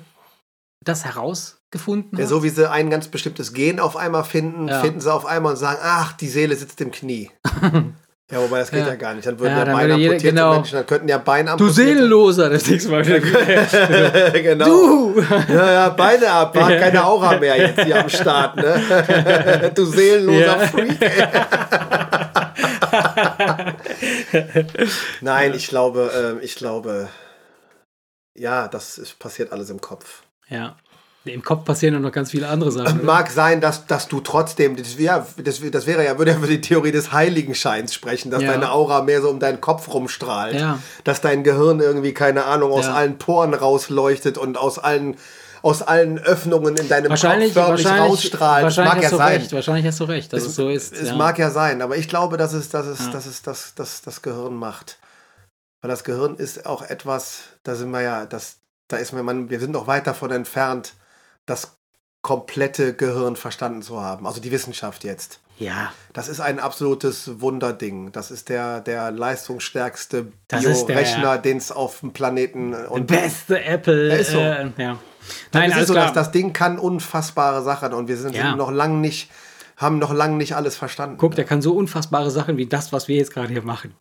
das 0.84 1.04
herausgefunden 1.04 2.18
Ja, 2.18 2.24
hat? 2.24 2.28
so 2.28 2.42
wie 2.42 2.48
sie 2.48 2.68
ein 2.68 2.90
ganz 2.90 3.06
bestimmtes 3.08 3.52
Gen 3.52 3.78
auf 3.78 3.96
einmal 3.96 4.24
finden, 4.24 4.66
Ja. 4.68 4.80
finden 4.80 5.00
sie 5.00 5.12
auf 5.12 5.26
einmal 5.26 5.52
und 5.52 5.58
sagen, 5.58 5.78
ach, 5.82 6.12
die 6.14 6.26
Seele 6.28 6.56
sitzt 6.56 6.80
im 6.80 6.90
Knie. 6.90 7.30
ja, 7.62 8.40
wobei 8.40 8.58
das 8.58 8.70
geht 8.72 8.80
ja, 8.80 8.88
Ja. 8.88 8.94
gar 8.96 9.14
nicht. 9.14 9.26
Dann 9.28 9.38
würden 9.38 9.56
Ja, 9.56 9.64
dann 9.64 9.76
jeder- 9.80 9.94
amputierte 9.94 10.24
genau. 10.26 10.54
Menschen, 10.54 10.74
dann 10.76 10.86
könnten 10.86 11.08
ja 11.08 11.18
Beine 11.18 11.46
du 11.46 11.52
amputierte 11.52 11.92
Seelenloser, 11.92 12.50
das 12.50 12.66
nächste 12.68 12.90
Mal 12.90 13.06
wieder. 13.06 13.20
genau. 14.42 14.64
Du! 14.66 15.20
Ja, 15.48 15.72
ja, 15.72 15.88
Beine 15.90 16.30
ab, 16.32 16.54
Ja. 16.56 16.78
keine 16.80 17.04
Aura 17.04 17.38
mehr 17.38 17.56
jetzt 17.56 17.80
hier 17.84 18.00
am 18.02 18.08
Start, 18.08 18.56
ne? 18.56 19.70
du 19.74 19.84
seelenloser. 19.84 20.58
Freak. 20.68 20.98
Nein, 25.20 25.54
ich 25.54 25.68
glaube, 25.68 26.10
ähm, 26.14 26.38
ich 26.42 26.54
glaube, 26.56 27.08
ja, 28.34 28.68
das 28.68 28.98
ist, 28.98 29.18
passiert 29.18 29.52
alles 29.52 29.70
im 29.70 29.80
Kopf. 29.80 30.22
Ja. 30.48 30.76
Im 31.24 31.42
Kopf 31.42 31.64
passieren 31.64 31.94
ja 31.94 32.00
noch 32.00 32.12
ganz 32.12 32.30
viele 32.30 32.46
andere 32.48 32.70
Sachen. 32.70 33.04
Mag 33.04 33.30
sein, 33.30 33.60
dass, 33.60 33.86
dass 33.86 34.06
du 34.06 34.20
trotzdem, 34.20 34.76
das, 34.76 34.96
ja, 34.96 35.26
das, 35.38 35.60
das 35.72 35.86
wäre 35.86 36.04
ja, 36.04 36.18
würde 36.18 36.30
ja 36.30 36.38
für 36.38 36.46
die 36.46 36.60
Theorie 36.60 36.92
des 36.92 37.12
Heiligenscheins 37.12 37.92
sprechen, 37.92 38.30
dass 38.30 38.42
Ja. 38.42 38.52
deine 38.52 38.70
Aura 38.70 39.02
mehr 39.02 39.20
so 39.20 39.30
um 39.30 39.40
deinen 39.40 39.60
Kopf 39.60 39.92
rumstrahlt. 39.92 40.54
Ja. 40.54 40.78
Dass 41.02 41.20
dein 41.20 41.42
Gehirn 41.42 41.80
irgendwie, 41.80 42.14
keine 42.14 42.44
Ahnung, 42.44 42.70
aus 42.70 42.86
Ja. 42.86 42.94
allen 42.94 43.18
Poren 43.18 43.54
rausleuchtet 43.54 44.38
und 44.38 44.56
aus 44.56 44.78
allen, 44.78 45.16
aus 45.66 45.82
allen 45.82 46.18
Öffnungen 46.20 46.76
in 46.76 46.88
deinem 46.88 47.08
Kopf 47.08 47.20
förmlich. 47.20 47.52
Das 47.52 47.68
wahrscheinlich 47.68 48.32
mag 48.40 48.96
hast 48.96 49.02
ja 49.02 49.10
du 49.10 49.16
sein. 49.16 49.32
recht. 49.40 49.52
Wahrscheinlich 49.52 49.86
hast 49.86 50.00
du 50.00 50.04
recht, 50.04 50.32
dass 50.32 50.44
es, 50.44 50.54
so 50.54 50.68
ist. 50.68 50.92
Es 50.92 51.08
ja. 51.08 51.16
mag 51.16 51.38
ja 51.40 51.50
sein, 51.50 51.82
aber 51.82 51.96
ich 51.96 52.08
glaube, 52.08 52.36
dass 52.36 52.52
es, 52.52 52.68
dass 52.68 52.86
es, 52.86 53.00
Ja. 53.00 53.10
dass 53.10 53.26
es 53.26 53.42
das, 53.42 53.74
das, 53.74 54.00
das 54.02 54.22
Gehirn 54.22 54.54
macht. 54.54 54.98
Weil 55.80 55.90
das 55.90 56.04
Gehirn 56.04 56.36
ist 56.36 56.66
auch 56.66 56.82
etwas, 56.82 57.40
da 57.64 57.74
sind 57.74 57.90
wir 57.90 58.00
ja, 58.00 58.26
das, 58.26 58.58
da 58.86 58.96
ist 58.96 59.12
man, 59.12 59.50
wir 59.50 59.58
sind 59.58 59.72
noch 59.72 59.88
weit 59.88 60.06
davon 60.06 60.30
entfernt, 60.30 60.94
das 61.46 61.76
komplette 62.22 62.94
Gehirn 62.94 63.34
verstanden 63.34 63.82
zu 63.82 64.00
haben. 64.00 64.26
Also 64.26 64.40
die 64.40 64.52
Wissenschaft 64.52 65.02
jetzt. 65.04 65.40
ja, 65.58 65.92
Das 66.12 66.28
ist 66.28 66.40
ein 66.40 66.60
absolutes 66.60 67.40
Wunderding. 67.40 68.12
Das 68.12 68.30
ist 68.30 68.48
der, 68.50 68.80
der 68.80 69.10
leistungsstärkste 69.10 70.28
Biorechner, 70.48 71.38
den 71.38 71.56
es 71.56 71.72
auf 71.72 72.00
dem 72.00 72.12
Planeten 72.12 72.72
und 72.74 73.08
beste 73.08 73.62
Apple. 73.64 74.16
Ist 74.16 74.30
so. 74.30 74.38
Äh, 74.38 74.70
ja. 74.76 74.98
Nein, 75.52 75.70
es 75.70 75.72
alles 75.72 75.82
ist 75.82 75.88
so, 75.88 75.94
klar. 75.94 76.04
dass 76.06 76.14
das 76.14 76.30
Ding 76.32 76.52
kann 76.52 76.78
unfassbare 76.78 77.62
Sachen 77.62 77.92
und 77.92 78.08
wir 78.08 78.16
sind, 78.16 78.34
Ja. 78.34 78.48
sind 78.48 78.58
noch 78.58 78.70
lang 78.70 79.00
nicht, 79.00 79.30
haben 79.76 79.98
noch 79.98 80.12
lange 80.12 80.36
nicht 80.36 80.54
alles 80.56 80.76
verstanden. 80.76 81.16
Guck, 81.18 81.34
der 81.34 81.44
kann 81.44 81.60
so 81.62 81.74
unfassbare 81.74 82.30
Sachen 82.30 82.56
wie 82.56 82.66
das, 82.66 82.92
was 82.92 83.08
wir 83.08 83.16
jetzt 83.16 83.32
gerade 83.32 83.48
hier 83.52 83.62
machen. 83.62 83.94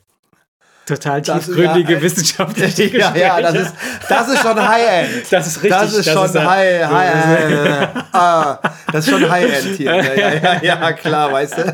Total 0.86 1.20
tiefgründige 1.22 1.94
ja, 1.94 2.02
wissenschaftliche 2.02 2.84
Ja, 2.98 3.16
ja, 3.16 3.42
das 3.42 3.54
Gespräche. 3.54 3.74
ist, 4.02 4.10
das 4.12 4.28
ist 4.30 4.42
schon 4.44 4.68
High-End. 4.68 5.26
Das 5.32 5.48
ist 5.48 5.56
richtig, 5.64 5.72
Das 5.72 5.94
ist 5.94 6.10
schon 6.12 6.26
ist 6.26 6.36
ja- 6.36 6.46
High, 6.50 6.86
High, 6.92 7.88
ah, 8.14 8.60
Das 8.92 9.08
ist 9.08 9.12
schon 9.12 9.28
High-End 9.30 9.78
hier. 9.78 9.96
Ja, 9.96 10.34
ja, 10.44 10.62
ja, 10.62 10.94
klar, 10.94 11.32
weißt 11.32 11.58
du. 11.58 11.74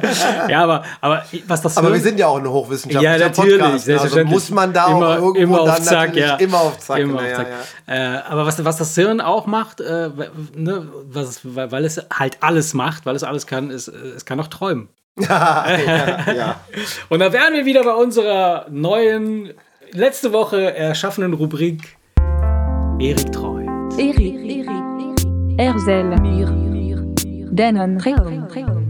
Ja, 0.50 0.64
aber, 0.64 0.84
aber 1.02 1.24
was 1.48 1.62
das 1.62 1.78
Aber 1.78 1.88
Hirn- 1.88 1.94
wir 1.96 2.02
sind 2.02 2.20
ja 2.20 2.28
auch 2.28 2.38
ein 2.38 2.48
hochwissenschaftlicher 2.48 3.18
Ja, 3.18 3.28
natürlich, 3.28 3.60
Podcast. 3.60 3.90
Also 3.90 4.24
muss 4.24 4.50
man 4.50 4.72
da 4.72 4.88
Immer- 4.88 5.10
auch 5.10 5.16
irgendwo 5.18 5.40
immer 5.42 5.60
auf 5.62 5.76
dann 5.76 5.84
Zack, 5.84 6.16
ja. 6.16 6.36
immer 6.38 6.62
auf 6.62 6.80
Zack. 6.80 7.00
Immer 7.00 7.22
na, 7.22 7.28
auf 7.28 7.36
Zack. 7.36 7.48
Äh, 7.88 8.18
aber 8.30 8.46
was, 8.46 8.64
was 8.64 8.78
das 8.78 8.96
Hirn 8.96 9.20
auch 9.20 9.46
macht, 9.46 9.82
äh, 9.82 10.10
ne, 10.56 10.88
was, 11.10 11.42
weil 11.44 11.70
weil 11.72 11.84
es 11.86 12.02
halt 12.18 12.38
alles 12.42 12.74
macht, 12.74 13.06
weil 13.06 13.16
es 13.16 13.24
alles 13.24 13.46
kann, 13.46 13.70
ist, 13.72 13.90
äh, 13.90 13.92
es 14.16 14.24
kann 14.26 14.40
auch 14.40 14.48
träumen. 14.48 14.88
Ja, 15.20 16.34
ja. 16.34 16.62
Und 17.10 17.20
da 17.20 17.34
wären 17.34 17.54
wir 17.54 17.66
wieder 17.66 17.84
bei 17.84 17.94
unserer 17.94 18.68
neuen, 18.70 19.54
letzte 19.92 20.32
Woche 20.32 20.76
erschaffenen 20.76 21.34
Rubrik 21.34 21.98
Erik 23.00 23.32
Treu. 23.32 23.66
Erik, 23.98 24.68
Erzel, 25.58 26.16
Denon 27.52 27.98
Reum. 27.98 28.81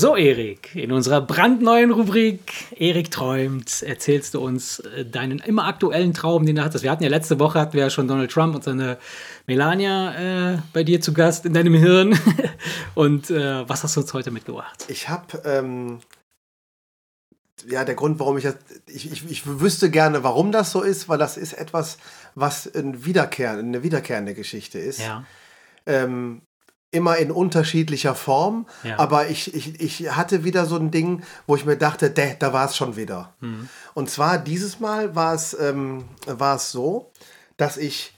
So, 0.00 0.16
Erik, 0.16 0.74
in 0.76 0.92
unserer 0.92 1.20
brandneuen 1.20 1.90
Rubrik 1.90 2.74
Erik 2.80 3.10
träumt, 3.10 3.82
erzählst 3.82 4.32
du 4.32 4.40
uns 4.40 4.78
äh, 4.78 5.04
deinen 5.04 5.40
immer 5.40 5.66
aktuellen 5.66 6.14
Traum, 6.14 6.46
den 6.46 6.56
du 6.56 6.64
hattest. 6.64 6.82
Wir 6.82 6.90
hatten 6.90 7.02
ja 7.02 7.10
letzte 7.10 7.38
Woche 7.38 7.60
hatten 7.60 7.74
wir 7.74 7.82
ja 7.82 7.90
schon 7.90 8.08
Donald 8.08 8.30
Trump 8.30 8.54
und 8.54 8.64
seine 8.64 8.96
Melania 9.46 10.54
äh, 10.54 10.58
bei 10.72 10.84
dir 10.84 11.02
zu 11.02 11.12
Gast 11.12 11.44
in 11.44 11.52
deinem 11.52 11.74
Hirn. 11.74 12.18
Und 12.94 13.28
äh, 13.28 13.68
was 13.68 13.84
hast 13.84 13.94
du 13.96 14.00
uns 14.00 14.14
heute 14.14 14.30
mitgebracht? 14.30 14.86
Ich 14.88 15.10
habe, 15.10 15.42
ähm, 15.44 15.98
ja, 17.68 17.84
der 17.84 17.94
Grund, 17.94 18.18
warum 18.20 18.38
ich 18.38 18.44
das, 18.44 18.56
ich, 18.86 19.12
ich, 19.12 19.30
ich 19.30 19.46
wüsste 19.46 19.90
gerne, 19.90 20.24
warum 20.24 20.50
das 20.50 20.70
so 20.70 20.80
ist, 20.80 21.10
weil 21.10 21.18
das 21.18 21.36
ist 21.36 21.52
etwas, 21.52 21.98
was 22.34 22.74
ein 22.74 23.04
Wiederkehr, 23.04 23.50
eine 23.50 23.82
wiederkehrende 23.82 24.32
Geschichte 24.32 24.78
ist. 24.78 25.00
Ja. 25.00 25.24
Ähm, 25.84 26.40
immer 26.92 27.16
in 27.18 27.30
unterschiedlicher 27.30 28.14
Form, 28.14 28.66
Ja. 28.82 28.98
aber 28.98 29.28
ich, 29.28 29.54
ich, 29.54 29.80
ich 29.80 30.10
hatte 30.10 30.42
wieder 30.44 30.66
so 30.66 30.76
ein 30.76 30.90
Ding, 30.90 31.22
wo 31.46 31.54
ich 31.56 31.64
mir 31.64 31.76
dachte, 31.76 32.10
däh, 32.10 32.34
da 32.38 32.52
war 32.52 32.66
es 32.68 32.76
schon 32.76 32.96
wieder. 32.96 33.32
Mhm. 33.40 33.68
Und 33.94 34.10
zwar 34.10 34.38
dieses 34.38 34.80
Mal 34.80 35.14
war 35.14 35.34
es, 35.34 35.54
ähm, 35.58 36.04
war 36.26 36.56
es 36.56 36.72
so, 36.72 37.12
dass 37.56 37.76
ich, 37.76 38.12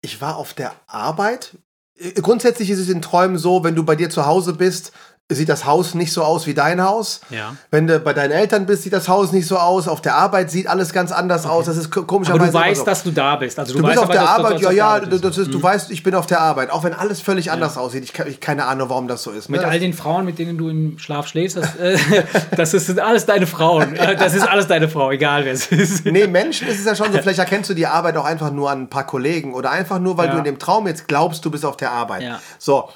ich 0.00 0.20
war 0.20 0.36
auf 0.36 0.54
der 0.54 0.72
Arbeit. 0.86 1.58
Äh, 1.98 2.12
Grundsätzlich 2.22 2.70
ist 2.70 2.78
es 2.78 2.88
in 2.88 3.02
Träumen 3.02 3.36
so, 3.38 3.64
wenn 3.64 3.74
du 3.74 3.84
bei 3.84 3.96
dir 3.96 4.08
zu 4.08 4.24
Hause 4.24 4.54
bist, 4.54 4.92
sieht 5.32 5.48
das 5.48 5.64
Haus 5.64 5.94
nicht 5.94 6.12
so 6.12 6.22
aus 6.22 6.46
wie 6.46 6.52
dein 6.52 6.82
Haus. 6.82 7.22
Ja. 7.30 7.56
Wenn 7.70 7.86
du 7.86 7.98
bei 7.98 8.12
deinen 8.12 8.30
Eltern 8.30 8.66
bist, 8.66 8.82
sieht 8.82 8.92
das 8.92 9.08
Haus 9.08 9.32
nicht 9.32 9.46
so 9.46 9.56
aus. 9.56 9.88
Auf 9.88 10.02
der 10.02 10.16
Arbeit 10.16 10.50
sieht 10.50 10.66
alles 10.66 10.92
ganz 10.92 11.12
anders 11.12 11.46
aus. 11.46 11.64
Das 11.64 11.78
ist 11.78 11.90
ko- 11.90 12.00
Aber 12.00 12.06
komischerweise. 12.06 12.52
du 12.52 12.58
weißt, 12.58 12.80
so. 12.80 12.84
dass 12.84 13.02
du 13.04 13.10
da 13.10 13.36
bist. 13.36 13.58
Also 13.58 13.72
du, 13.72 13.78
Du 13.78 13.86
bist 13.86 13.96
weißt 13.96 13.98
auf 14.04 14.10
aber, 14.10 14.12
der 14.12 14.28
Arbeit, 14.28 14.60
ja, 14.60 15.00
du 15.00 15.06
ja, 15.16 15.18
das 15.18 15.38
ist, 15.38 15.52
du 15.54 15.62
weißt, 15.62 15.90
ich 15.90 16.02
bin 16.02 16.14
auf 16.14 16.26
der 16.26 16.40
Arbeit, 16.42 16.70
auch 16.70 16.84
wenn 16.84 16.92
alles 16.92 17.22
völlig 17.22 17.50
anders 17.50 17.78
aussieht. 17.78 18.04
Ich, 18.04 18.18
ich 18.26 18.38
keine 18.40 18.66
Ahnung, 18.66 18.90
warum 18.90 19.08
das 19.08 19.22
so 19.22 19.30
ist. 19.30 19.48
Mit 19.48 19.62
ne? 19.62 19.66
all 19.66 19.80
den 19.80 19.94
Frauen, 19.94 20.26
mit 20.26 20.38
denen 20.38 20.58
du 20.58 20.68
im 20.68 20.98
Schlaf 20.98 21.26
schläfst, 21.26 21.56
das, 21.56 21.74
äh, 21.76 21.96
das 22.56 22.74
ist- 22.74 22.86
sind 22.86 23.00
alles 23.00 23.24
deine 23.24 23.46
Frauen. 23.46 23.96
Äh, 23.96 24.16
Das 24.16 24.34
ist 24.34 24.46
alles 24.46 24.66
deine 24.66 24.90
Frau, 24.90 25.10
egal 25.10 25.46
wer 25.46 25.54
es 25.54 25.66
ist. 25.68 26.04
Nee, 26.14 26.26
Menschen 26.26 26.68
ist 26.68 26.80
es 26.80 26.84
ja 26.84 26.94
schon 26.94 27.10
so, 27.12 27.18
vielleicht 27.18 27.38
erkennst 27.38 27.70
du 27.70 27.74
die 27.74 27.86
Arbeit 27.86 28.18
auch 28.18 28.26
einfach 28.26 28.50
nur 28.52 28.70
an 28.70 28.82
ein 28.82 28.90
paar 28.90 29.06
Kollegen 29.06 29.54
oder 29.54 29.70
einfach 29.70 29.98
nur, 30.00 30.18
weil 30.18 30.26
Ja. 30.26 30.32
du 30.32 30.38
in 30.38 30.44
dem 30.44 30.58
Traum 30.58 30.86
jetzt 30.86 31.08
glaubst, 31.08 31.42
du 31.46 31.50
bist 31.50 31.64
auf 31.64 31.78
der 31.78 31.92
Arbeit. 31.92 32.22
Ja. 32.22 32.40
So, 32.58 32.90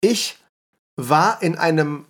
ich 0.00 0.38
war 1.08 1.42
in 1.42 1.56
einem 1.56 2.06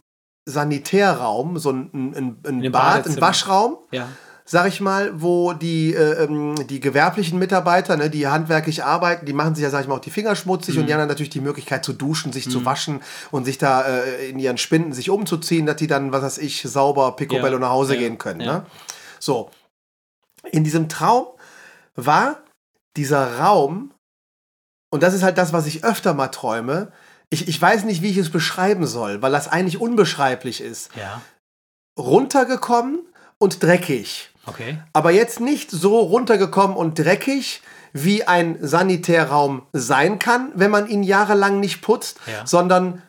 Sanitärraum, 0.47 1.59
so 1.59 1.71
ein, 1.71 1.91
ein, 2.17 2.39
ein 2.65 2.73
Bad, 2.73 3.07
ein. 3.07 3.21
Waschraum, 3.21 3.77
Ja. 3.93 4.09
sag 4.45 4.67
ich 4.69 4.81
mal, 4.81 5.21
wo 5.21 5.53
die, 5.53 5.95
äh, 5.95 6.25
ähm, 6.25 6.55
die 6.67 6.81
gewerblichen 6.81 7.39
Mitarbeiter, 7.39 7.97
ne, 7.97 8.11
die 8.11 8.27
handwerklich 8.27 8.83
arbeiten, 8.83 9.27
die 9.27 9.33
machen 9.33 9.55
sich 9.55 9.63
ja, 9.63 9.71
sag 9.71 9.83
ich 9.83 9.87
mal, 9.89 9.95
auch 9.97 10.01
die 10.01 10.11
Finger 10.11 10.35
schmutzig 10.35 10.75
Mhm. 10.75 10.81
und 10.81 10.87
die 10.89 10.93
haben 10.93 10.99
dann 11.01 11.09
natürlich 11.09 11.31
die 11.31 11.41
Möglichkeit 11.41 11.85
zu 11.85 11.93
duschen, 11.93 12.33
sich 12.33 12.51
zu 12.51 12.65
waschen 12.65 13.01
und 13.31 13.45
sich 13.45 13.59
da 13.59 13.83
äh, 13.83 14.29
in 14.31 14.39
ihren 14.39 14.59
Spinden 14.59 14.93
sich 14.93 15.09
umzuziehen, 15.11 15.67
dass 15.67 15.77
die 15.77 15.87
dann, 15.87 16.11
was 16.13 16.23
weiß 16.23 16.39
ich, 16.39 16.63
sauber 16.63 17.15
picobello 17.17 17.55
Ja. 17.57 17.61
nach 17.61 17.71
Hause 17.71 17.95
Ja. 17.95 18.01
gehen 18.01 18.19
können. 18.19 18.41
Ja. 18.41 18.53
Ne? 18.59 18.67
So. 19.21 19.51
In 20.51 20.65
diesem 20.65 20.89
Traum 20.89 21.27
war 21.95 22.41
dieser 22.97 23.39
Raum, 23.39 23.93
und 24.91 25.03
das 25.03 25.15
ist 25.15 25.23
halt 25.23 25.39
das, 25.39 25.53
was 25.53 25.67
ich 25.67 25.85
öfter 25.85 26.15
mal 26.15 26.29
träume, 26.29 26.91
ich, 27.31 27.49
ich 27.49 27.61
weiß 27.63 27.85
nicht, 27.85 28.03
wie 28.03 28.11
ich 28.11 28.17
es 28.17 28.31
beschreiben 28.31 28.87
soll, 28.87 29.23
weil 29.23 29.33
das 29.33 29.49
eigentlich 29.49 29.81
unbeschreiblich 29.81 30.61
ist. 30.61 30.91
Ja. 30.97 31.21
Runtergekommen 31.99 33.01
und 33.39 33.63
dreckig 33.63 34.31
Okay. 34.47 34.79
aber 34.93 35.11
jetzt 35.13 35.39
nicht 35.41 35.71
so 35.71 35.99
runtergekommen 36.01 36.77
und 36.77 36.99
dreckig, 36.99 37.63
wie 37.93 38.25
ein 38.25 38.57
Sanitärraum 38.61 39.67
sein 39.73 40.19
kann, 40.19 40.51
wenn 40.55 40.71
man 40.71 40.89
ihn 40.89 41.03
jahrelang 41.03 41.61
nicht 41.61 41.83
putzt, 41.83 42.19
Ja. 42.27 42.47
sondern 42.47 43.03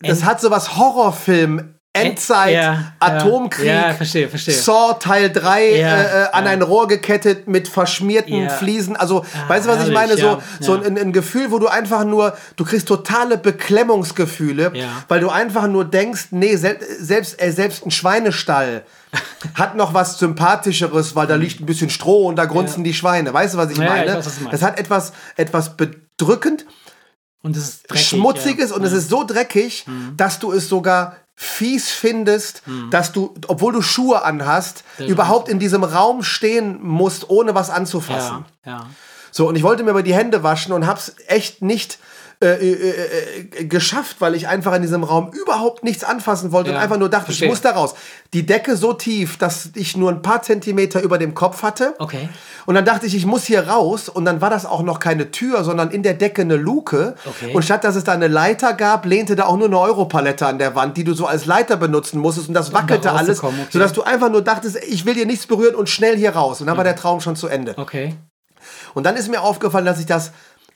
das 0.00 0.18
End- 0.20 0.24
hat 0.26 0.40
sowas 0.40 0.76
Horrorfilm, 0.76 1.74
Endzeit, 1.96 2.54
Ja, 2.54 2.92
Atomkrieg, 2.98 3.66
Ja, 3.66 3.94
verstehe, 3.94 4.28
verstehe. 4.28 4.52
Saw 4.54 4.94
Teil 4.98 5.30
3 5.30 5.76
Ja, 5.76 5.96
äh, 5.96 6.22
äh, 6.24 6.26
an 6.32 6.46
ein 6.48 6.60
Rohr 6.60 6.88
gekettet 6.88 7.46
mit 7.46 7.68
verschmierten. 7.68 8.50
Fliesen. 8.50 8.96
Also, 8.96 9.24
Ah, 9.32 9.48
weißt 9.48 9.66
du, 9.66 9.70
was 9.70 9.86
ich 9.86 9.94
meine? 9.94 10.16
So, 10.16 10.42
so 10.58 10.74
ein, 10.74 10.98
ein 10.98 11.12
Gefühl, 11.12 11.52
wo 11.52 11.60
du 11.60 11.68
einfach 11.68 12.04
nur, 12.04 12.36
du 12.56 12.64
kriegst 12.64 12.88
totale 12.88 13.38
Beklemmungsgefühle, 13.38 14.72
weil 15.08 15.20
du 15.20 15.28
einfach 15.30 15.68
nur 15.68 15.84
denkst, 15.84 16.26
nee, 16.32 16.56
sel 16.56 16.78
selbst, 17.00 17.40
äh, 17.40 17.52
selbst 17.52 17.86
ein 17.86 17.92
Schweinestall 17.92 18.82
hat 19.54 19.76
noch 19.76 19.94
was 19.94 20.18
Sympathischeres, 20.18 21.14
weil 21.14 21.28
da 21.28 21.36
liegt 21.36 21.60
ein 21.60 21.66
bisschen 21.66 21.90
Stroh 21.90 22.26
und 22.26 22.34
da 22.36 22.46
grunzen 22.46 22.82
die 22.82 22.94
Schweine. 22.94 23.32
Weißt 23.32 23.54
du, 23.54 23.58
was 23.58 23.70
ich 23.70 23.78
meine? 23.78 24.04
ich 24.06 24.12
weiß, 24.14 24.26
was 24.26 24.50
das 24.50 24.62
hat 24.62 24.80
etwas, 24.80 25.12
etwas 25.36 25.76
bedrückend, 25.76 26.66
Und 27.42 27.56
es 27.56 27.62
ist 27.68 27.90
dreckig, 27.90 28.06
Schmutziges 28.08 28.70
ja. 28.70 28.76
und 28.76 28.82
es 28.84 28.92
ist 28.92 29.08
so 29.10 29.22
dreckig, 29.22 29.84
Mhm. 29.86 30.16
dass 30.16 30.40
du 30.40 30.50
es 30.50 30.68
sogar 30.68 31.16
fies 31.34 31.90
findest, 31.90 32.62
dass 32.90 33.12
du, 33.12 33.34
obwohl 33.48 33.72
du 33.72 33.82
Schuhe 33.82 34.22
anhast, 34.22 34.84
Das 34.98 35.08
überhaupt 35.08 35.48
in 35.48 35.58
diesem 35.58 35.84
Raum 35.84 36.22
stehen 36.22 36.78
musst, 36.80 37.28
ohne 37.28 37.54
was 37.54 37.70
anzufassen. 37.70 38.44
Ja, 38.64 38.72
ja. 38.72 38.86
So, 39.32 39.48
und 39.48 39.56
ich 39.56 39.64
wollte 39.64 39.82
mir 39.82 39.90
aber 39.90 40.04
die 40.04 40.14
Hände 40.14 40.44
waschen 40.44 40.72
und 40.72 40.86
hab's 40.86 41.16
echt 41.26 41.60
nicht 41.60 41.98
äh, 42.44 42.72
äh, 42.72 43.48
äh, 43.60 43.64
geschafft, 43.64 44.16
weil 44.20 44.34
ich 44.34 44.48
einfach 44.48 44.74
in 44.74 44.82
diesem 44.82 45.04
Raum 45.04 45.30
überhaupt 45.32 45.84
nichts 45.84 46.04
anfassen 46.04 46.52
wollte 46.52 46.70
Ja, 46.70 46.76
und 46.76 46.82
einfach 46.82 46.98
nur 46.98 47.08
dachte, 47.08 47.26
verstehe. 47.26 47.46
ich 47.46 47.52
muss 47.52 47.60
da 47.60 47.70
raus. 47.72 47.94
Die 48.32 48.44
Decke 48.44 48.76
so 48.76 48.92
tief, 48.92 49.36
dass 49.38 49.70
ich 49.74 49.96
nur 49.96 50.10
ein 50.10 50.22
paar 50.22 50.42
Zentimeter 50.42 51.00
über 51.02 51.18
dem 51.18 51.34
Kopf 51.34 51.62
hatte. 51.62 51.94
Okay. 51.98 52.28
Und 52.66 52.74
dann 52.74 52.84
dachte 52.84 53.06
ich, 53.06 53.14
ich 53.14 53.26
muss 53.26 53.44
hier 53.44 53.68
raus. 53.68 54.08
Und 54.08 54.24
dann 54.24 54.40
war 54.40 54.50
das 54.50 54.66
auch 54.66 54.82
noch 54.82 55.00
keine 55.00 55.30
Tür, 55.30 55.64
sondern 55.64 55.90
in 55.90 56.02
der 56.02 56.14
Decke 56.14 56.42
eine 56.42 56.56
Luke. 56.56 57.14
Okay. 57.24 57.54
Und 57.54 57.62
statt 57.62 57.84
dass 57.84 57.96
es 57.96 58.04
da 58.04 58.12
eine 58.12 58.28
Leiter 58.28 58.74
gab, 58.74 59.06
lehnte 59.06 59.36
da 59.36 59.46
auch 59.46 59.56
nur 59.56 59.66
eine 59.66 59.78
Europalette 59.78 60.46
an 60.46 60.58
der 60.58 60.74
Wand, 60.74 60.96
die 60.96 61.04
du 61.04 61.14
so 61.14 61.26
als 61.26 61.46
Leiter 61.46 61.76
benutzen 61.76 62.18
musstest. 62.20 62.48
Und 62.48 62.54
das 62.54 62.72
wackelte 62.72 63.12
alles, 63.12 63.38
rauszukommen, 63.38 63.60
okay. 63.60 63.70
sodass 63.72 63.92
du 63.92 64.02
einfach 64.02 64.30
nur 64.30 64.42
dachtest, 64.42 64.76
ich 64.84 65.06
will 65.06 65.14
dir 65.14 65.26
nichts 65.26 65.46
berühren 65.46 65.74
und 65.74 65.88
schnell 65.88 66.16
hier 66.16 66.34
raus. 66.34 66.60
Und 66.60 66.66
dann 66.66 66.76
war 66.76 66.84
der 66.84 66.96
Traum 66.96 67.20
schon 67.20 67.36
zu 67.36 67.48
Ende. 67.48 67.74
Okay. 67.76 68.14
Und 68.94 69.04
dann 69.04 69.16
ist 69.16 69.28
mir 69.28 69.42
aufgefallen, 69.42 69.84
dass 69.84 70.00
ich 70.00 70.06
das 70.06 70.32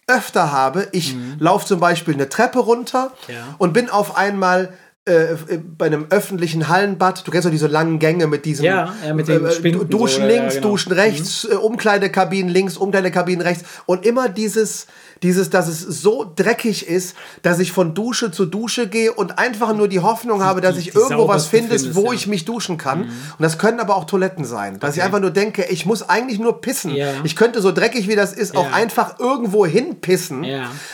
öfter 0.08 0.50
habe. 0.52 0.88
Ich 0.92 1.14
laufe 1.38 1.66
zum 1.66 1.80
Beispiel 1.80 2.14
eine 2.14 2.28
Treppe 2.28 2.58
runter 2.58 3.12
Mhm. 3.28 3.34
Ja. 3.34 3.54
und 3.58 3.72
bin 3.72 3.88
auf 3.90 4.16
einmal 4.16 4.72
äh, 5.04 5.36
bei 5.78 5.86
einem 5.86 6.06
öffentlichen 6.10 6.68
Hallenbad. 6.68 7.26
Du 7.26 7.30
kennst 7.30 7.46
doch 7.46 7.50
diese 7.50 7.66
langen 7.66 7.98
Gänge 7.98 8.26
mit 8.26 8.44
diesem 8.44 8.66
Ja, 8.66 8.92
ja, 9.06 9.14
mit 9.14 9.26
äh, 9.28 9.50
Spinden 9.52 9.88
Duschen 9.88 10.22
so, 10.22 10.28
links, 10.28 10.54
ja, 10.56 10.60
genau. 10.60 10.72
Duschen 10.72 10.92
rechts, 10.92 11.44
äh, 11.50 11.54
Umkleidekabinen 11.54 12.50
links, 12.52 12.76
Umkleidekabinen 12.76 13.40
rechts 13.40 13.64
und 13.86 14.04
immer 14.04 14.28
dieses 14.28 14.86
dieses, 15.22 15.50
dass 15.50 15.68
es 15.68 15.80
so 15.80 16.30
dreckig 16.36 16.86
ist, 16.86 17.16
dass 17.42 17.58
ich 17.58 17.72
von 17.72 17.94
Dusche 17.94 18.30
zu 18.30 18.46
Dusche 18.46 18.88
gehe 18.88 19.12
und 19.12 19.38
einfach 19.38 19.74
nur 19.74 19.88
die 19.88 20.00
Hoffnung 20.00 20.42
habe, 20.42 20.60
dass 20.60 20.76
ich 20.76 20.90
die 20.90 20.96
irgendwo 20.98 21.28
was 21.28 21.46
finde, 21.46 21.76
findest, 21.78 21.94
wo 21.94 22.04
ja. 22.04 22.10
Mhm. 22.10 22.14
ich 22.16 22.26
mich 22.26 22.44
duschen 22.44 22.78
kann. 22.78 23.02
Und 23.02 23.10
das 23.38 23.58
können 23.58 23.80
aber 23.80 23.96
auch 23.96 24.04
Toiletten 24.04 24.44
sein. 24.44 24.78
Dass 24.80 24.94
ich 24.94 25.00
Okay. 25.00 25.06
einfach 25.06 25.20
nur 25.20 25.30
denke, 25.30 25.64
ich 25.66 25.86
muss 25.86 26.08
eigentlich 26.08 26.38
nur 26.38 26.60
pissen. 26.60 26.94
Ja. 26.94 27.12
Ich 27.24 27.36
könnte 27.36 27.60
so 27.60 27.72
dreckig 27.72 28.08
wie 28.08 28.16
das 28.16 28.32
ist, 28.32 28.56
auch 28.56 28.70
Ja. 28.70 28.72
einfach 28.74 29.18
irgendwo 29.18 29.66
hinpissen. 29.66 30.44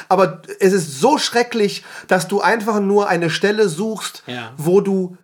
Aber 0.08 0.42
es 0.60 0.72
ist 0.72 1.00
so 1.00 1.18
schrecklich, 1.18 1.84
dass 2.08 2.28
du 2.28 2.40
einfach 2.40 2.80
nur 2.80 3.08
eine 3.08 3.30
Stelle 3.30 3.68
suchst, 3.68 4.22
wo 4.56 4.80
du 4.80 5.16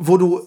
wo 0.00 0.16
du 0.16 0.46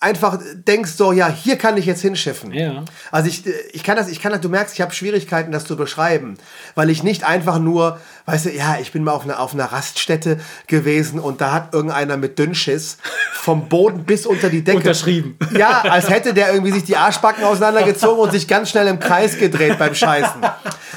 einfach 0.00 0.38
denkst 0.54 0.92
so, 0.96 1.12
ja, 1.12 1.28
hier 1.28 1.56
kann 1.56 1.76
ich 1.76 1.86
jetzt 1.86 2.00
hinschiffen. 2.02 2.52
Ja. 2.52 2.84
Also 3.12 3.28
ich, 3.28 3.44
ich 3.72 3.84
kann 3.84 3.96
das, 3.96 4.08
ich 4.08 4.20
kann 4.20 4.32
das, 4.32 4.40
du 4.40 4.48
merkst, 4.48 4.74
ich 4.74 4.80
habe 4.80 4.92
Schwierigkeiten, 4.92 5.52
das 5.52 5.64
zu 5.64 5.76
beschreiben, 5.76 6.36
weil 6.74 6.90
ich 6.90 7.02
nicht 7.02 7.22
einfach 7.24 7.58
nur, 7.58 8.00
weißt 8.26 8.46
du, 8.46 8.50
ja, 8.50 8.78
ich 8.80 8.90
bin 8.90 9.04
mal 9.04 9.12
auf 9.12 9.24
einer, 9.24 9.38
auf 9.38 9.54
einer 9.54 9.66
Raststätte 9.66 10.40
gewesen 10.66 11.20
und 11.20 11.40
da 11.40 11.52
hat 11.52 11.72
irgendeiner 11.72 12.16
mit 12.16 12.38
Dünnschiss 12.38 12.98
vom 13.32 13.68
Boden 13.68 14.04
bis 14.04 14.26
unter 14.26 14.48
die 14.48 14.64
Decke 14.64 14.78
Unterschrieben. 14.78 15.38
Ja, 15.56 15.82
als 15.82 16.10
hätte 16.10 16.34
der 16.34 16.52
irgendwie 16.52 16.72
sich 16.72 16.84
die 16.84 16.96
Arschbacken 16.96 17.44
auseinandergezogen 17.44 18.18
und 18.18 18.32
sich 18.32 18.48
ganz 18.48 18.70
schnell 18.70 18.88
im 18.88 18.98
Kreis 18.98 19.38
gedreht 19.38 19.78
beim 19.78 19.94
Scheißen. 19.94 20.40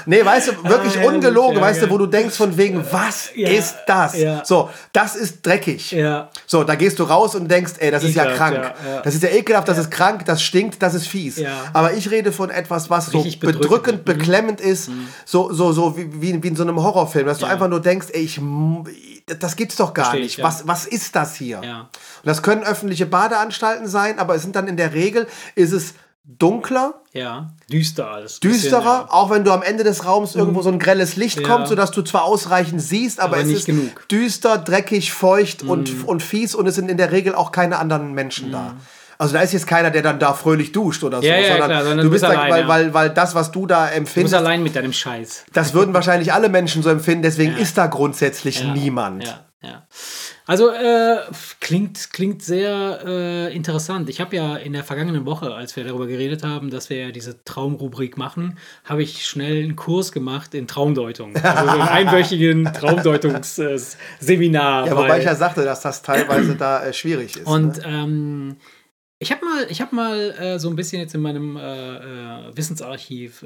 Nee, 0.06 0.26
weißt 0.26 0.50
du, 0.50 0.64
wirklich 0.70 1.00
Ah, 1.00 1.08
ungelogen, 1.08 1.56
ja, 1.58 1.62
weißt 1.62 1.82
du, 1.82 1.86
ja. 1.86 1.92
wo 1.92 1.98
du 1.98 2.08
denkst 2.08 2.36
von 2.36 2.58
wegen, 2.58 2.84
was 2.92 3.30
ist 3.36 3.76
das? 3.88 4.16
So, 4.44 4.70
das 4.92 5.16
ist 5.16 5.46
dreckig. 5.46 5.92
Ja. 5.92 6.30
So, 6.46 6.64
da 6.64 6.76
gehst 6.76 7.00
du 7.00 7.04
raus 7.04 7.36
und 7.36 7.50
denkst, 7.50 7.74
ey, 7.80 7.92
das 7.92 8.04
ist 8.04 8.16
ja 8.16 8.26
Ekelhaft, 8.26 8.54
krank. 8.64 8.76
ja, 8.86 8.94
ja. 8.96 9.02
Das 9.02 9.16
ist 9.16 9.24
ja 9.24 9.30
ekelhaft, 9.30 9.68
das 9.68 9.78
ist 9.78 9.92
krank, 9.92 10.26
das 10.26 10.42
stinkt, 10.42 10.82
das 10.82 10.94
ist 10.94 11.08
fies. 11.08 11.38
Ja. 11.38 11.66
Aber 11.74 11.94
ich 11.94 12.10
rede 12.12 12.32
von 12.32 12.50
etwas, 12.50 12.90
was 12.90 13.08
so 13.08 13.20
Richtig 13.20 13.40
bedrückend, 13.40 13.62
bedrückend. 13.62 14.00
Mhm. 14.00 14.04
beklemmend 14.06 14.62
ist, 14.62 14.90
so, 15.26 15.52
so, 15.54 15.72
so 15.72 15.98
wie, 15.98 16.22
wie, 16.22 16.44
wie 16.44 16.48
in 16.48 16.56
so 16.56 16.64
einem 16.64 16.82
Horrorfilm, 16.82 17.26
dass 17.26 17.40
du 17.40 17.46
einfach 17.46 17.68
nur 17.68 17.82
denkst, 17.82 18.08
ey, 18.14 18.22
ich, 18.24 18.40
das 19.40 19.56
gibt's 19.56 19.76
doch 19.76 19.94
gar 19.94 20.06
Versteh 20.06 20.20
ich, 20.20 20.24
nicht. 20.24 20.38
ja. 20.40 20.44
Was, 20.46 20.68
was 20.68 20.86
ist 20.86 21.16
das 21.16 21.36
hier? 21.36 21.62
Ja. 21.64 21.82
Und 21.82 21.90
das 22.24 22.42
können 22.42 22.64
öffentliche 22.64 23.06
Badeanstalten 23.06 23.88
sein, 23.88 24.20
aber 24.20 24.36
es 24.36 24.42
sind 24.42 24.56
dann 24.56 24.68
in 24.68 24.78
der 24.78 24.94
Regel, 24.94 25.28
ist 25.56 25.72
es 25.72 25.94
dunkler, 26.26 27.02
Ja. 27.12 27.52
Düster 27.72 28.10
alles. 28.10 28.40
düsterer, 28.40 28.80
Bisschen, 28.80 28.84
ja. 28.86 29.08
auch 29.10 29.30
wenn 29.30 29.44
du 29.44 29.52
am 29.52 29.62
Ende 29.62 29.84
des 29.84 30.06
Raums 30.06 30.36
irgendwo 30.36 30.62
so 30.62 30.70
ein 30.70 30.80
grelles 30.80 31.16
Licht 31.16 31.42
Ja. 31.42 31.48
kommt, 31.48 31.68
sodass 31.68 31.92
du 31.92 32.02
zwar 32.02 32.24
ausreichend 32.24 32.82
siehst, 32.82 33.20
aber, 33.20 33.38
Aber 33.38 33.44
es 33.46 33.50
ist 33.52 33.66
genug. 33.66 33.86
Mhm. 33.86 34.08
düster, 34.10 34.58
dreckig, 34.58 35.12
feucht 35.12 35.64
und, 35.64 36.08
und 36.08 36.24
fies 36.24 36.56
und 36.56 36.66
es 36.68 36.76
sind 36.76 36.90
in 36.90 36.98
der 36.98 37.12
Regel 37.12 37.36
auch 37.36 37.52
keine 37.52 37.78
anderen 37.78 38.14
Menschen 38.14 38.52
da. 38.52 38.76
Also 39.20 39.36
da 39.36 39.42
ist 39.42 39.54
jetzt 39.54 39.68
keiner, 39.68 39.92
der 39.92 40.02
dann 40.02 40.18
da 40.20 40.34
fröhlich 40.34 40.72
duscht 40.72 41.04
oder 41.04 41.22
so, 41.22 41.28
Ja, 41.28 41.36
sondern, 41.48 41.70
klar, 41.70 41.84
sondern 41.84 42.06
du 42.06 42.12
bist 42.12 42.24
da, 42.24 42.30
allein, 42.30 42.52
weil, 42.52 42.62
ja. 42.62 42.68
weil, 42.68 42.94
weil 42.94 43.10
das, 43.12 43.36
was 43.36 43.52
du 43.52 43.66
da 43.68 43.82
Du 43.84 43.86
bist 43.90 43.98
empfindest, 43.98 44.36
allein 44.36 44.64
mit 44.64 44.76
deinem 44.76 44.92
Scheiß. 44.92 45.46
das 45.54 45.74
würden 45.74 45.94
wahrscheinlich 45.94 46.34
alle 46.34 46.50
Menschen 46.50 46.82
so 46.84 46.90
empfinden, 46.90 47.22
deswegen 47.24 47.56
ist 47.58 47.78
da 47.78 47.88
grundsätzlich 47.88 48.64
niemand. 48.64 49.44
Ja. 49.64 49.88
Also 50.46 50.70
äh, 50.72 51.20
klingt, 51.62 52.12
klingt 52.12 52.44
sehr 52.44 53.00
äh, 53.06 53.56
interessant. 53.56 54.10
Ich 54.10 54.20
habe 54.20 54.36
ja 54.36 54.58
in 54.58 54.74
der 54.74 54.84
vergangenen 54.84 55.26
Woche, 55.26 55.56
als 55.56 55.78
wir 55.78 55.86
darüber 55.86 56.06
geredet 56.06 56.44
haben, 56.44 56.70
dass 56.70 56.90
wir 56.90 56.98
ja 56.98 57.12
diese 57.12 57.46
Traumrubrik 57.46 58.18
machen, 58.18 58.58
habe 58.84 59.04
ich 59.04 59.26
schnell 59.26 59.64
einen 59.64 59.78
Kurs 59.78 60.12
gemacht 60.12 60.54
in 60.54 60.68
Traumdeutung. 60.68 61.34
Also 61.44 61.66
so 61.66 61.72
einen 61.80 61.88
einwöchigen 61.88 62.66
Traumdeutungsseminar. 62.74 64.88
Ja, 64.88 64.98
wobei 64.98 65.20
ich 65.20 65.26
ja 65.26 65.36
sagte, 65.36 65.64
dass 65.64 65.82
das 65.82 66.02
teilweise 66.02 66.56
da 66.56 66.84
äh, 66.84 66.94
schwierig 66.94 67.38
ist. 67.38 67.46
Und 67.46 67.78
ne? 67.78 67.84
ähm, 67.86 68.56
ich 69.20 69.32
habe 69.32 69.46
mal, 69.46 69.68
ich 69.70 69.80
hab 69.82 69.94
mal 69.94 70.32
äh, 70.32 70.58
so 70.60 70.68
ein 70.70 70.76
bisschen 70.76 71.00
jetzt 71.00 71.16
in 71.16 71.22
meinem 71.22 71.56
äh, 71.56 72.50
äh, 72.50 72.58
Wissensarchiv 72.58 73.46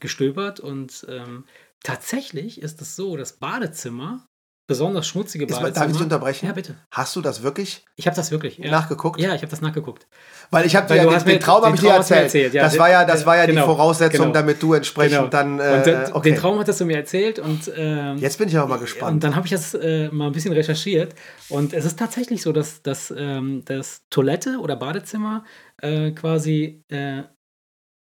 gestöbert 0.00 0.60
und 0.60 1.06
ähm, 1.08 1.44
tatsächlich 1.82 2.60
ist 2.60 2.82
es 2.82 2.94
so, 2.96 3.16
dass 3.16 3.32
Badezimmer, 3.34 4.25
besonders 4.68 5.06
schmutzige 5.06 5.44
Ist 5.44 5.50
Badezimmer. 5.52 5.74
darf 5.74 5.86
ich 5.86 5.92
dich 5.92 6.02
unterbrechen? 6.02 6.46
Ja, 6.46 6.52
bitte. 6.52 6.74
Hast 6.90 7.14
du 7.14 7.20
das 7.20 7.42
wirklich 7.42 7.84
Ich 7.94 8.06
habe 8.06 8.16
das 8.16 8.30
wirklich 8.30 8.58
ja. 8.58 8.70
nachgeguckt? 8.70 9.20
Ja, 9.20 9.34
ich 9.34 9.42
habe 9.42 9.50
das 9.50 9.60
nachgeguckt. 9.60 10.06
Weil 10.50 10.66
ich 10.66 10.74
habe 10.74 10.88
dir 10.88 10.96
ja, 10.96 11.04
den, 11.18 11.24
den 11.24 11.40
Traum 11.40 11.60
den 11.60 11.66
habe 11.66 11.74
ich 11.76 11.80
dir 11.80 11.88
Traum 11.88 11.96
erzählt. 11.98 12.22
erzählt, 12.24 12.54
ja. 12.54 12.62
das 12.64 12.78
war 12.78 12.90
ja, 12.90 13.04
das 13.04 13.24
war 13.26 13.36
ja 13.36 13.46
Genau, 13.46 13.60
die 13.62 13.66
Voraussetzung, 13.66 14.20
genau. 14.26 14.32
damit 14.32 14.62
du 14.62 14.74
entsprechend 14.74 15.32
dann. 15.34 15.60
Äh, 15.60 15.72
und 15.76 15.86
den, 15.86 16.12
okay. 16.12 16.30
den 16.30 16.38
Traum 16.40 16.58
hattest 16.58 16.80
du 16.80 16.84
mir 16.84 16.96
erzählt 16.96 17.38
und 17.38 17.70
ähm, 17.76 18.18
Jetzt 18.18 18.38
bin 18.38 18.48
ich 18.48 18.56
aber 18.58 18.66
mal 18.68 18.74
Und 18.74 18.80
gespannt. 18.80 19.22
dann 19.24 19.36
habe 19.36 19.46
ich 19.46 19.52
das 19.52 19.74
äh, 19.74 20.08
mal 20.10 20.26
ein 20.26 20.32
bisschen 20.32 20.52
recherchiert. 20.52 21.14
Und 21.48 21.72
es 21.72 21.84
ist 21.84 21.98
tatsächlich 21.98 22.42
so, 22.42 22.52
dass, 22.52 22.82
dass, 22.82 23.14
ähm, 23.16 23.64
dass 23.64 24.02
Toilette 24.10 24.58
oder 24.58 24.76
Badezimmer 24.76 25.44
äh, 25.80 26.10
quasi 26.10 26.82
äh, 26.88 27.22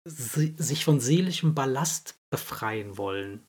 si- 0.08 0.56
sich 0.58 0.86
von 0.86 1.00
seelischem 1.00 1.54
Ballast 1.56 2.16
befreien 2.32 2.98
wollen. 2.98 3.46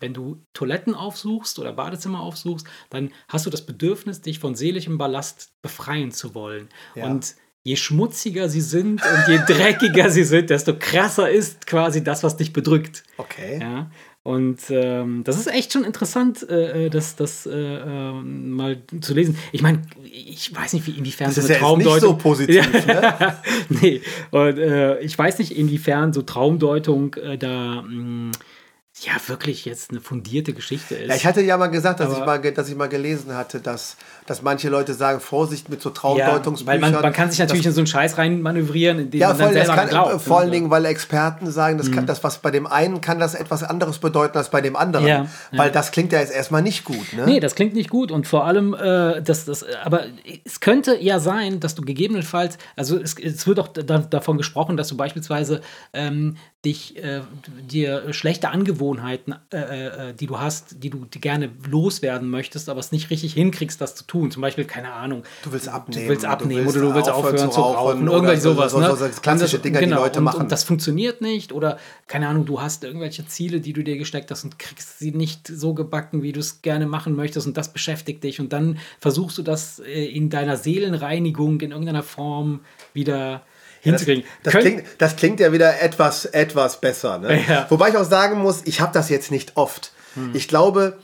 Wenn 0.00 0.12
du 0.14 0.42
Toiletten 0.52 0.94
aufsuchst 0.94 1.58
oder 1.58 1.72
Badezimmer 1.72 2.20
aufsuchst, 2.20 2.66
dann 2.90 3.10
hast 3.28 3.46
du 3.46 3.50
das 3.50 3.64
Bedürfnis, 3.64 4.20
dich 4.20 4.38
von 4.38 4.54
seelischem 4.54 4.98
Ballast 4.98 5.50
befreien 5.62 6.10
zu 6.12 6.34
wollen. 6.34 6.68
Ja. 6.94 7.06
Und 7.06 7.34
je 7.64 7.76
schmutziger 7.76 8.48
sie 8.48 8.60
sind 8.60 9.00
und 9.02 9.28
je 9.28 9.38
dreckiger 9.46 10.10
sie 10.10 10.24
sind, 10.24 10.50
desto 10.50 10.76
krasser 10.78 11.30
ist 11.30 11.66
quasi 11.66 12.04
das, 12.04 12.22
was 12.22 12.36
dich 12.36 12.52
bedrückt. 12.52 13.02
okay. 13.16 13.58
Ja. 13.60 13.90
Und 14.22 14.58
ähm, 14.70 15.22
das 15.22 15.38
ist 15.38 15.46
echt 15.46 15.72
schon 15.72 15.84
interessant, 15.84 16.44
äh, 16.50 16.86
äh, 16.86 16.90
das, 16.90 17.14
das 17.14 17.46
äh, 17.46 17.52
ähm, 17.52 18.50
mal 18.50 18.82
zu 19.00 19.14
lesen. 19.14 19.38
Ich 19.52 19.62
meine, 19.62 19.82
ich 20.02 20.52
weiß 20.52 20.72
nicht, 20.72 20.84
wie 20.88 20.98
inwiefern 20.98 21.28
Das 21.28 21.36
so 21.36 21.42
ist 21.42 21.50
eine 21.50 21.60
ja 21.60 21.68
jetzt 21.68 21.76
nicht 21.78 21.84
so 21.84 21.90
Traumdeutung. 21.90 22.18
positiv, 22.18 22.72
ne? 22.86 23.36
nee, 23.68 24.00
und 24.32 24.58
äh, 24.58 24.98
ich 24.98 25.16
weiß 25.16 25.38
nicht, 25.38 25.56
inwiefern 25.56 26.12
so 26.12 26.22
Traumdeutung 26.22 27.14
äh, 27.14 27.38
da 27.38 27.82
mh, 27.82 28.32
ja 29.00 29.12
wirklich 29.26 29.64
jetzt 29.64 29.90
eine 29.90 30.00
fundierte 30.00 30.52
Geschichte 30.52 30.94
ist. 30.94 31.08
Ja, 31.08 31.14
ich 31.16 31.26
hatte 31.26 31.42
ja 31.42 31.56
mal 31.56 31.66
gesagt, 31.68 32.00
dass, 32.00 32.08
Aber- 32.10 32.18
ich 32.18 32.42
mal, 32.44 32.52
dass 32.52 32.68
ich 32.68 32.76
mal 32.76 32.88
gelesen 32.88 33.34
hatte, 33.34 33.60
dass, 33.60 33.96
dass 34.26 34.42
manche 34.42 34.68
Leute 34.68 34.94
sagen, 34.94 35.20
Vorsicht 35.20 35.68
mit 35.68 35.80
so 35.80 35.90
ja, 35.90 35.94
Traumdeutungsbüchern. 35.94 36.82
weil 36.82 36.90
man, 36.92 37.02
man 37.02 37.12
kann 37.12 37.30
sich 37.30 37.38
natürlich 37.38 37.62
dass, 37.62 37.70
in 37.70 37.74
so 37.74 37.80
einen 37.80 37.86
Scheiß 37.86 38.18
rein 38.18 38.42
manövrieren, 38.42 38.98
in 38.98 39.10
den 39.10 39.20
ja, 39.20 39.28
man 39.28 39.38
dann 39.38 39.54
das 39.54 39.66
selber 39.66 39.74
kann, 39.74 39.88
glaubt. 39.88 40.22
vor 40.22 40.38
allen 40.38 40.48
ne? 40.48 40.54
Dingen, 40.56 40.70
weil 40.70 40.84
Experten 40.84 41.50
sagen, 41.50 41.78
das, 41.78 41.90
kann, 41.90 42.06
das 42.06 42.22
was 42.24 42.38
bei 42.38 42.50
dem 42.50 42.66
einen 42.66 43.00
kann 43.00 43.18
das 43.18 43.34
etwas 43.34 43.62
anderes 43.62 43.98
bedeuten 43.98 44.36
als 44.38 44.50
bei 44.50 44.60
dem 44.60 44.76
anderen. 44.76 45.06
Ja, 45.06 45.26
Weil 45.52 45.70
das 45.70 45.92
klingt 45.92 46.12
ja 46.12 46.20
jetzt 46.20 46.32
erstmal 46.32 46.62
nicht 46.62 46.84
gut. 46.84 47.12
Ne? 47.12 47.24
Nee, 47.26 47.40
das 47.40 47.54
klingt 47.54 47.74
nicht 47.74 47.90
gut 47.90 48.10
und 48.10 48.26
vor 48.26 48.44
allem, 48.46 48.74
äh, 48.74 49.22
das, 49.22 49.44
das, 49.44 49.64
aber 49.84 50.04
es 50.44 50.60
könnte 50.60 50.96
ja 51.00 51.20
sein, 51.20 51.60
dass 51.60 51.74
du 51.74 51.82
gegebenenfalls, 51.82 52.58
also 52.76 52.98
es, 52.98 53.16
es 53.18 53.46
wird 53.46 53.60
auch 53.60 53.68
da, 53.68 53.98
davon 53.98 54.36
gesprochen, 54.36 54.76
dass 54.76 54.88
du 54.88 54.96
beispielsweise 54.96 55.60
ähm, 55.92 56.36
dich, 56.66 56.96
äh, 57.02 57.20
dir 57.70 58.12
schlechte 58.12 58.50
Angewohnheiten, 58.50 59.36
äh, 59.52 59.56
äh, 60.10 60.14
die 60.14 60.26
du 60.26 60.40
hast, 60.40 60.82
die 60.82 60.90
du 60.90 61.04
die 61.04 61.20
gerne 61.20 61.50
loswerden 61.68 62.28
möchtest, 62.28 62.68
aber 62.68 62.80
es 62.80 62.92
nicht 62.92 63.10
richtig 63.10 63.34
hinkriegst, 63.34 63.80
das 63.80 63.94
zu 63.94 64.04
tun. 64.04 64.15
Zum 64.30 64.40
Beispiel, 64.42 64.64
keine 64.64 64.92
Ahnung. 64.92 65.22
Du 65.42 65.52
willst 65.52 65.68
abnehmen, 65.68 66.04
Du 66.04 66.08
willst 66.10 66.24
abnehmen 66.24 66.66
oder 66.66 66.80
du 66.80 66.94
willst 66.94 67.10
aufhören 67.10 67.50
zu 67.52 67.60
rauchen 67.60 68.06
Irgendwelche 68.06 68.40
so- 68.40 68.54
sowas. 68.54 68.72
so- 68.72 68.80
ne? 68.80 68.88
so- 68.88 68.96
so 68.96 69.20
klassische 69.20 69.56
Und 69.56 69.64
Dinger, 69.64 69.80
die 69.80 69.86
Leute 69.86 70.18
und, 70.20 70.24
machen. 70.24 70.40
Und 70.40 70.52
das 70.52 70.64
funktioniert 70.64 71.20
nicht 71.20 71.52
oder, 71.52 71.78
keine 72.08 72.28
Ahnung, 72.28 72.46
du 72.46 72.60
hast 72.60 72.84
irgendwelche 72.84 73.26
Ziele, 73.26 73.60
die 73.60 73.72
du 73.72 73.84
dir 73.84 73.98
gesteckt 73.98 74.30
hast 74.30 74.44
und 74.44 74.58
kriegst 74.58 74.98
sie 74.98 75.12
nicht 75.12 75.46
so 75.48 75.74
gebacken, 75.74 76.22
wie 76.22 76.32
du 76.32 76.40
es 76.40 76.62
gerne 76.62 76.86
machen 76.86 77.14
möchtest 77.16 77.46
und 77.46 77.56
das 77.56 77.72
beschäftigt 77.72 78.24
dich 78.24 78.40
und 78.40 78.52
dann 78.52 78.78
versuchst 79.00 79.36
du 79.38 79.42
das 79.42 79.78
äh, 79.80 80.04
in 80.06 80.30
deiner 80.30 80.56
Seelenreinigung 80.56 81.60
in 81.60 81.70
irgendeiner 81.72 82.02
Form 82.02 82.60
wieder 82.94 83.42
Das, 83.84 84.00
hinzukriegen. 84.00 84.24
das, 84.42 84.52
Könnt- 84.52 84.64
klingt, 84.64 84.84
das 84.98 85.16
klingt 85.16 85.40
ja 85.40 85.52
wieder 85.52 85.80
etwas, 85.80 86.24
etwas 86.24 86.80
besser. 86.80 87.18
Ne? 87.18 87.40
Ja. 87.48 87.66
Wobei 87.68 87.90
ich 87.90 87.96
auch 87.96 88.04
sagen 88.04 88.38
muss, 88.40 88.62
ich 88.64 88.80
habe 88.80 88.92
das 88.92 89.08
jetzt 89.10 89.30
nicht 89.30 89.52
oft. 89.56 89.92
Hm. 90.14 90.30
Ich 90.34 90.48
glaube, 90.48 90.96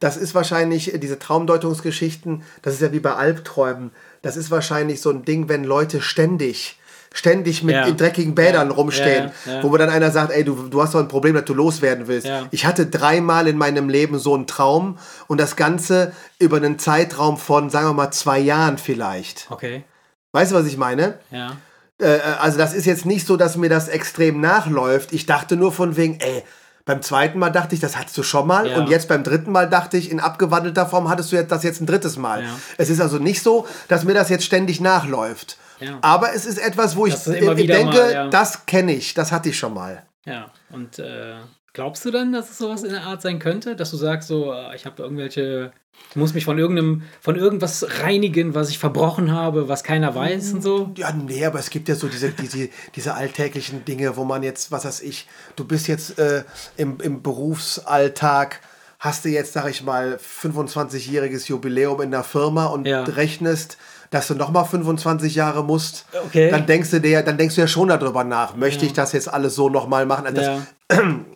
das 0.00 0.16
ist 0.16 0.34
wahrscheinlich, 0.34 0.92
äh, 0.94 0.98
diese 0.98 1.18
Traumdeutungsgeschichten, 1.18 2.42
das 2.62 2.74
ist 2.74 2.82
ja 2.82 2.92
wie 2.92 3.00
bei 3.00 3.14
Albträumen, 3.14 3.90
das 4.22 4.36
ist 4.36 4.50
wahrscheinlich 4.50 5.00
so 5.00 5.10
ein 5.10 5.24
Ding, 5.24 5.48
wenn 5.48 5.64
Leute 5.64 6.00
ständig 6.00 6.78
ständig 7.14 7.62
mit 7.62 7.74
Ja. 7.74 7.86
in 7.86 7.96
dreckigen 7.96 8.34
Bädern 8.34 8.68
Ja. 8.68 8.74
rumstehen, 8.74 9.30
Ja, 9.46 9.62
wo 9.62 9.70
mir 9.70 9.78
dann 9.78 9.88
einer 9.88 10.10
sagt, 10.10 10.32
ey, 10.32 10.44
du, 10.44 10.68
du 10.68 10.82
hast 10.82 10.92
doch 10.92 11.00
ein 11.00 11.08
Problem, 11.08 11.34
das 11.34 11.46
du 11.46 11.54
loswerden 11.54 12.08
willst. 12.08 12.26
Ja. 12.26 12.46
Ich 12.50 12.66
hatte 12.66 12.84
dreimal 12.84 13.46
in 13.48 13.56
meinem 13.56 13.88
Leben 13.88 14.18
so 14.18 14.34
einen 14.34 14.46
Traum 14.46 14.98
und 15.26 15.40
das 15.40 15.56
Ganze 15.56 16.12
über 16.38 16.58
einen 16.58 16.78
Zeitraum 16.78 17.38
von, 17.38 17.70
sagen 17.70 17.86
wir 17.88 17.92
mal, 17.94 18.10
zwei 18.10 18.38
Jahren 18.38 18.76
vielleicht. 18.76 19.46
Okay, 19.48 19.84
Weißt 20.32 20.52
du, 20.52 20.56
was 20.56 20.66
ich 20.66 20.76
meine? 20.76 21.18
ja. 21.30 21.56
Äh, 21.98 22.18
also 22.38 22.58
das 22.58 22.74
ist 22.74 22.84
jetzt 22.84 23.06
nicht 23.06 23.26
so, 23.26 23.38
dass 23.38 23.56
mir 23.56 23.70
das 23.70 23.88
extrem 23.88 24.42
nachläuft. 24.42 25.14
Ich 25.14 25.24
dachte 25.24 25.56
nur 25.56 25.72
von 25.72 25.96
wegen, 25.96 26.18
ey, 26.20 26.42
beim 26.86 27.02
zweiten 27.02 27.38
Mal 27.40 27.50
dachte 27.50 27.74
ich, 27.74 27.80
das 27.80 27.96
hattest 27.96 28.16
du 28.16 28.22
schon 28.22 28.46
mal. 28.46 28.68
Ja. 28.70 28.78
Und 28.78 28.88
jetzt 28.88 29.08
beim 29.08 29.24
dritten 29.24 29.50
Mal 29.50 29.68
dachte 29.68 29.98
ich, 29.98 30.10
in 30.10 30.20
abgewandelter 30.20 30.86
Form 30.86 31.08
hattest 31.08 31.32
du 31.32 31.44
das 31.44 31.62
jetzt 31.64 31.80
ein 31.82 31.86
drittes 31.86 32.16
Mal. 32.16 32.44
Ja. 32.44 32.58
Es 32.78 32.88
ist 32.88 33.00
also 33.00 33.18
nicht 33.18 33.42
so, 33.42 33.66
dass 33.88 34.04
mir 34.04 34.14
das 34.14 34.30
jetzt 34.30 34.44
ständig 34.44 34.80
nachläuft. 34.80 35.58
Ja. 35.80 35.98
Aber 36.00 36.32
es 36.32 36.46
ist 36.46 36.58
etwas, 36.58 36.96
wo 36.96 37.06
ich, 37.06 37.14
Das 37.14 37.26
ich 37.26 37.42
wieder 37.56 37.74
denke, 37.74 37.98
mal, 37.98 38.30
das 38.30 38.66
kenne 38.66 38.94
ich, 38.94 39.14
das 39.14 39.32
hatte 39.32 39.48
ich 39.48 39.58
schon 39.58 39.74
mal. 39.74 40.04
Ja, 40.24 40.50
und 40.70 40.98
äh, 40.98 41.34
glaubst 41.76 42.04
du 42.06 42.10
dann, 42.10 42.32
dass 42.32 42.50
es 42.50 42.56
sowas 42.58 42.82
in 42.82 42.90
der 42.90 43.02
Art 43.02 43.20
sein 43.20 43.38
könnte, 43.38 43.76
dass 43.76 43.90
du 43.90 43.98
sagst, 43.98 44.28
so, 44.28 44.50
äh, 44.50 44.74
ich 44.74 44.86
habe 44.86 45.02
irgendwelche, 45.02 45.72
ich 46.10 46.16
muss 46.16 46.32
mich 46.32 46.46
von 46.46 46.58
irgendeinem, 46.58 47.02
von 47.20 47.36
irgendwas 47.36 47.86
reinigen, 48.02 48.54
was 48.54 48.70
ich 48.70 48.78
verbrochen 48.78 49.30
habe, 49.30 49.68
was 49.68 49.84
keiner 49.84 50.14
weiß 50.14 50.54
und 50.54 50.62
so? 50.62 50.90
Ja, 50.96 51.12
nee, 51.12 51.44
aber 51.44 51.58
es 51.58 51.68
gibt 51.68 51.88
ja 51.90 51.94
so 51.94 52.08
diese, 52.08 52.30
diese, 52.30 52.70
diese 52.94 53.12
alltäglichen 53.14 53.84
Dinge, 53.84 54.16
wo 54.16 54.24
man 54.24 54.42
jetzt, 54.42 54.72
was 54.72 54.86
weiß 54.86 55.02
ich, 55.02 55.28
du 55.54 55.66
bist 55.66 55.86
jetzt 55.86 56.18
äh, 56.18 56.44
im, 56.78 56.96
im 57.02 57.20
Berufsalltag, 57.22 58.60
hast 58.98 59.26
du 59.26 59.28
jetzt, 59.28 59.52
sag 59.52 59.68
ich 59.68 59.82
mal, 59.84 60.16
25-jähriges 60.16 61.48
Jubiläum 61.48 62.00
in 62.00 62.10
der 62.10 62.24
Firma 62.24 62.64
und 62.66 62.86
Ja. 62.86 63.04
rechnest, 63.04 63.76
dass 64.10 64.28
du 64.28 64.34
nochmal 64.34 64.64
25 64.64 65.34
Jahre 65.34 65.62
musst, 65.62 66.06
Okay. 66.26 66.48
dann 66.50 66.64
denkst 66.64 66.90
du 66.90 67.00
dir, 67.02 67.22
dann 67.22 67.36
denkst 67.36 67.56
du 67.56 67.60
ja 67.60 67.66
schon 67.68 67.88
darüber 67.88 68.24
nach, 68.24 68.56
möchte 68.56 68.86
ich 68.86 68.94
das 68.94 69.12
jetzt 69.12 69.28
alles 69.30 69.54
so 69.54 69.68
nochmal 69.68 70.06
machen? 70.06 70.24
Also 70.24 70.36
das, 70.38 70.46
Ja. 70.46 70.62
meine- 71.02 71.26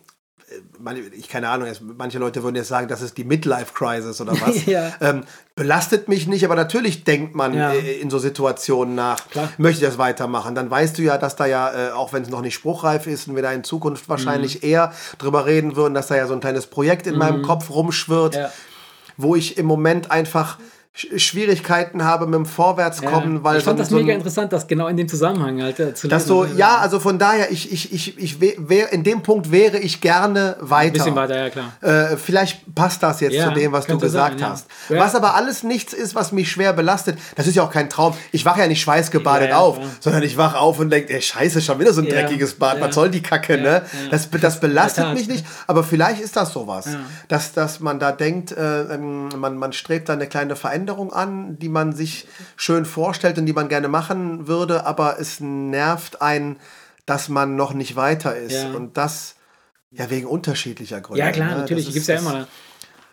ich 1.17 1.27
keine 1.29 1.49
Ahnung, 1.49 1.67
manche 1.97 2.19
Leute 2.19 2.43
würden 2.43 2.55
jetzt 2.55 2.67
sagen, 2.67 2.87
das 2.87 3.01
ist 3.01 3.17
die 3.17 3.23
Midlife-Crisis 3.23 4.19
oder 4.21 4.33
was. 4.41 4.65
Ja. 4.65 4.91
ähm, 5.01 5.23
belastet 5.55 6.07
mich 6.07 6.27
nicht, 6.27 6.45
aber 6.45 6.55
natürlich 6.55 7.03
denkt 7.03 7.35
man 7.35 7.53
Ja. 7.53 7.71
äh, 7.73 7.99
in 7.99 8.09
so 8.09 8.19
Situationen 8.19 8.95
nach, 8.95 9.29
Klar. 9.29 9.49
möchte 9.57 9.83
ich 9.83 9.87
das 9.89 9.97
weitermachen. 9.97 10.55
Dann 10.55 10.69
weißt 10.69 10.97
du 10.97 11.01
ja, 11.01 11.17
dass 11.17 11.35
da 11.35 11.45
ja, 11.45 11.89
äh, 11.89 11.91
auch 11.91 12.13
wenn 12.13 12.23
es 12.23 12.29
noch 12.29 12.41
nicht 12.41 12.55
spruchreif 12.55 13.07
ist 13.07 13.27
und 13.27 13.35
wir 13.35 13.43
da 13.43 13.51
in 13.51 13.63
Zukunft 13.63 14.07
Mhm. 14.07 14.11
wahrscheinlich 14.11 14.63
eher 14.63 14.93
drüber 15.17 15.45
reden 15.45 15.75
würden, 15.75 15.93
dass 15.93 16.07
da 16.07 16.15
ja 16.15 16.27
so 16.27 16.33
ein 16.33 16.39
kleines 16.39 16.67
Projekt 16.67 17.07
in 17.07 17.17
meinem 17.17 17.41
Kopf 17.41 17.69
rumschwirrt, 17.69 18.35
Ja. 18.35 18.51
wo 19.17 19.35
ich 19.35 19.57
im 19.57 19.65
Moment 19.65 20.09
einfach 20.11 20.57
Schwierigkeiten 20.93 22.03
habe 22.03 22.25
mit 22.25 22.35
dem 22.35 22.45
Vorwärtskommen, 22.45 23.37
Ja. 23.37 23.43
weil 23.45 23.57
ich 23.59 23.63
fand 23.63 23.77
so, 23.77 23.81
das 23.83 23.89
so 23.89 23.95
mega 23.95 24.13
interessant, 24.13 24.51
das 24.51 24.67
genau 24.67 24.87
in 24.87 24.97
dem 24.97 25.07
Zusammenhang 25.07 25.61
halt 25.61 25.79
äh, 25.79 25.93
zu 25.93 26.09
das 26.09 26.23
lesen. 26.23 26.27
so, 26.27 26.57
ja, 26.57 26.77
also 26.79 26.99
von 26.99 27.17
daher, 27.17 27.49
ich, 27.49 27.71
ich, 27.71 27.93
ich, 27.93 28.17
ich 28.19 28.41
wär, 28.41 28.91
in 28.91 29.03
dem 29.05 29.23
Punkt 29.23 29.51
wäre 29.53 29.77
ich 29.79 30.01
gerne 30.01 30.57
weiter. 30.59 30.87
Ein 30.87 30.93
bisschen 30.93 31.15
weiter, 31.15 31.37
ja 31.37 31.49
klar. 31.49 31.71
Äh, 31.79 32.17
vielleicht 32.17 32.75
passt 32.75 33.01
das 33.03 33.21
jetzt 33.21 33.33
Ja, 33.35 33.47
zu 33.47 33.53
dem, 33.53 33.71
was 33.71 33.87
du 33.87 33.97
gesagt 33.97 34.41
sein, 34.41 34.49
hast. 34.49 34.67
Ja. 34.89 34.99
Was 34.99 35.15
aber 35.15 35.35
alles 35.35 35.63
nichts 35.63 35.93
ist, 35.93 36.13
was 36.13 36.33
mich 36.33 36.51
schwer 36.51 36.73
belastet. 36.73 37.17
Das 37.35 37.47
ist 37.47 37.55
ja 37.55 37.63
auch 37.63 37.71
kein 37.71 37.89
Traum. 37.89 38.13
Ich 38.33 38.43
wache 38.43 38.59
ja 38.59 38.67
nicht 38.67 38.81
schweißgebadet 38.81 39.53
auf, 39.53 39.79
sondern 40.01 40.23
ich 40.23 40.35
wache 40.35 40.57
auf 40.59 40.77
und 40.79 40.89
denke, 40.89 41.13
ey, 41.13 41.21
scheiße, 41.21 41.61
schon 41.61 41.79
wieder 41.79 41.93
so 41.93 42.01
ein 42.01 42.09
dreckiges 42.09 42.55
Bad. 42.55 42.81
Was 42.81 42.95
soll 42.95 43.09
die 43.09 43.21
Kacke, 43.21 43.57
ne? 43.57 43.83
Das, 44.11 44.29
das 44.29 44.59
belastet 44.59 45.13
mich 45.13 45.29
nicht. 45.29 45.45
Aber 45.67 45.85
vielleicht 45.85 46.19
ist 46.21 46.35
das 46.35 46.51
sowas. 46.51 46.89
Dass, 47.29 47.53
dass 47.53 47.79
man 47.79 47.97
da 47.97 48.11
denkt, 48.11 48.51
äh, 48.51 48.81
ähm, 48.93 49.29
man, 49.37 49.55
man 49.55 49.71
strebt 49.71 50.09
da 50.09 50.13
eine 50.13 50.27
kleine 50.27 50.57
Veränderung 50.57 50.80
an, 50.89 51.57
die 51.59 51.69
man 51.69 51.93
sich 51.93 52.27
schön 52.55 52.85
vorstellt 52.85 53.37
und 53.37 53.45
die 53.45 53.53
man 53.53 53.69
gerne 53.69 53.87
machen 53.87 54.47
würde, 54.47 54.85
aber 54.85 55.19
es 55.19 55.39
nervt 55.39 56.21
einen, 56.21 56.57
dass 57.05 57.29
man 57.29 57.55
noch 57.55 57.73
nicht 57.73 57.95
weiter 57.95 58.35
ist. 58.35 58.53
Ja. 58.53 58.71
Und 58.73 58.97
das 58.97 59.35
ja 59.91 60.09
wegen 60.09 60.27
unterschiedlicher 60.27 61.01
Gründe. 61.01 61.19
Ja, 61.19 61.31
klar, 61.31 61.49
ne? 61.51 61.57
natürlich, 61.57 61.85
Das 61.85 61.93
gibt 61.93 62.01
es 62.03 62.07
ja 62.07 62.15
das- 62.15 62.23
immer. 62.25 62.47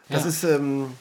das 0.08 0.22
Ja. 0.22 0.28
ist 0.28 0.44
ähm, 0.44 0.92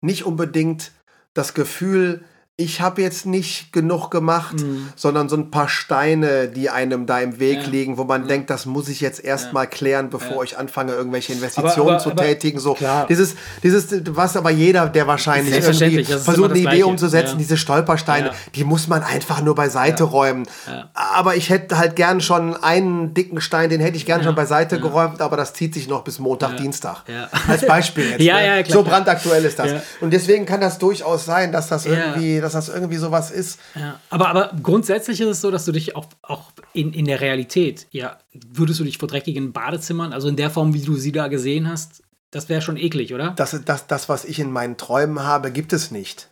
nicht 0.00 0.24
unbedingt 0.24 0.92
das 1.34 1.54
Gefühl, 1.54 2.24
ich 2.58 2.82
habe 2.82 3.00
jetzt 3.00 3.24
nicht 3.24 3.72
genug 3.72 4.10
gemacht, 4.10 4.56
sondern 4.94 5.28
so 5.30 5.36
ein 5.36 5.50
paar 5.50 5.68
Steine, 5.68 6.48
die 6.48 6.68
einem 6.68 7.06
da 7.06 7.18
im 7.18 7.40
Weg 7.40 7.58
Mhm. 7.60 7.64
Ja. 7.64 7.70
liegen, 7.70 7.96
wo 7.98 8.04
man 8.04 8.28
denkt, 8.28 8.50
das 8.50 8.66
muss 8.66 8.88
ich 8.88 9.00
jetzt 9.00 9.24
erstmal 9.24 9.66
klären, 9.66 10.10
bevor 10.10 10.36
Ja. 10.36 10.42
ich 10.42 10.58
anfange, 10.58 10.92
irgendwelche 10.92 11.32
Investitionen 11.32 11.88
aber- 11.94 11.98
zu 11.98 12.10
aber- 12.10 12.22
tätigen. 12.22 12.58
So 12.60 12.74
klar. 12.74 13.06
dieses, 13.08 13.34
dieses, 13.62 13.88
was 14.14 14.36
aber 14.36 14.50
jeder, 14.50 14.86
der 14.90 15.06
wahrscheinlich 15.06 15.54
irgendwie 15.54 16.04
versucht, 16.04 16.50
eine 16.50 16.58
Idee 16.58 16.82
umzusetzen, 16.84 17.32
Ja. 17.32 17.38
diese 17.38 17.56
Stolpersteine, 17.56 18.26
Ja. 18.28 18.32
die 18.54 18.64
muss 18.64 18.86
man 18.86 19.02
einfach 19.02 19.40
nur 19.40 19.54
beiseite 19.54 20.04
räumen. 20.04 20.46
Aber 20.92 21.34
ich 21.36 21.48
hätte 21.48 21.78
halt 21.78 21.96
gern 21.96 22.20
schon 22.20 22.54
einen 22.62 23.14
dicken 23.14 23.40
Stein, 23.40 23.70
den 23.70 23.80
hätte 23.80 23.96
ich 23.96 24.04
gern 24.04 24.22
schon 24.22 24.34
beiseite 24.34 24.78
geräumt, 24.78 25.22
aber 25.22 25.38
das 25.38 25.54
zieht 25.54 25.72
sich 25.72 25.88
noch 25.88 26.04
bis 26.04 26.18
Montag, 26.18 26.58
Dienstag. 26.58 27.04
Ja. 27.08 27.28
Als 27.48 27.66
Beispiel 27.66 28.10
jetzt. 28.10 28.20
Ja, 28.22 28.36
ne? 28.36 28.46
ja, 28.46 28.62
klar, 28.62 28.78
so 28.78 28.82
brandaktuell 28.84 29.44
ist 29.46 29.58
das. 29.58 29.70
Ja. 29.70 29.82
Und 30.02 30.12
deswegen 30.12 30.44
kann 30.44 30.60
das 30.60 30.78
durchaus 30.78 31.24
sein, 31.24 31.50
dass 31.50 31.68
das 31.68 31.86
Ja. 31.86 31.92
irgendwie, 31.92 32.41
dass 32.42 32.52
das 32.52 32.68
irgendwie 32.68 32.96
sowas 32.96 33.30
ist. 33.30 33.58
Ja, 33.74 33.98
aber, 34.10 34.28
aber 34.28 34.52
grundsätzlich 34.62 35.20
ist 35.20 35.28
es 35.28 35.40
so, 35.40 35.50
dass 35.50 35.64
du 35.64 35.72
dich 35.72 35.96
auch, 35.96 36.06
auch 36.22 36.52
in, 36.72 36.92
in 36.92 37.06
der 37.06 37.20
Realität, 37.20 37.86
ja, 37.90 38.18
würdest 38.32 38.80
du 38.80 38.84
dich 38.84 38.98
vor 38.98 39.08
dreckigen 39.08 39.52
Badezimmern, 39.52 40.12
also 40.12 40.28
in 40.28 40.36
der 40.36 40.50
Form, 40.50 40.74
wie 40.74 40.82
du 40.82 40.96
sie 40.96 41.12
da 41.12 41.28
gesehen 41.28 41.68
hast, 41.68 42.02
das 42.30 42.48
wäre 42.48 42.62
schon 42.62 42.76
eklig, 42.76 43.14
oder? 43.14 43.30
Das, 43.36 43.58
das, 43.64 43.86
das, 43.86 44.08
was 44.08 44.24
ich 44.24 44.38
in 44.38 44.50
meinen 44.50 44.76
Träumen 44.76 45.22
habe, 45.22 45.50
gibt 45.52 45.72
es 45.72 45.90
nicht. 45.90 46.30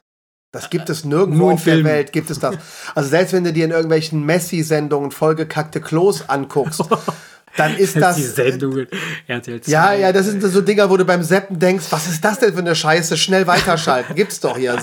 Das 0.53 0.69
gibt 0.69 0.91
es 0.91 1.05
nirgendwo 1.05 1.39
Nur 1.39 1.51
in 1.53 1.55
auf 1.55 1.65
der 1.65 1.75
Filmen. 1.75 1.91
Welt, 1.91 2.13
gibt 2.13 2.29
es 2.29 2.41
das. 2.41 2.57
Also 2.95 3.09
selbst 3.09 3.33
wenn 3.33 3.45
du 3.45 3.53
dir 3.53 3.65
in 3.65 3.71
irgendwelchen 3.71 4.25
Messi-Sendungen 4.25 5.13
vollgekackte 5.13 5.81
Klos 5.81 6.29
anguckst, 6.29 6.83
dann 7.57 7.77
ist 7.77 7.97
das... 8.01 8.17
die 8.17 8.23
Sendungen. 8.23 8.87
RTL 9.27 9.61
2. 9.61 9.71
Ja, 9.71 9.93
ja, 9.93 10.13
das 10.13 10.27
sind 10.27 10.43
so 10.43 10.61
Dinger, 10.61 10.89
wo 10.91 10.97
du 10.97 11.05
beim 11.05 11.23
Seppen 11.23 11.59
denkst, 11.59 11.87
was 11.91 12.07
ist 12.07 12.25
das 12.25 12.39
denn 12.39 12.53
für 12.53 12.61
eine 12.61 12.75
Scheiße? 12.75 13.17
Schnell 13.17 13.47
weiterschalten. 13.47 14.15
Gibt's 14.15 14.41
doch 14.41 14.57
hier. 14.57 14.79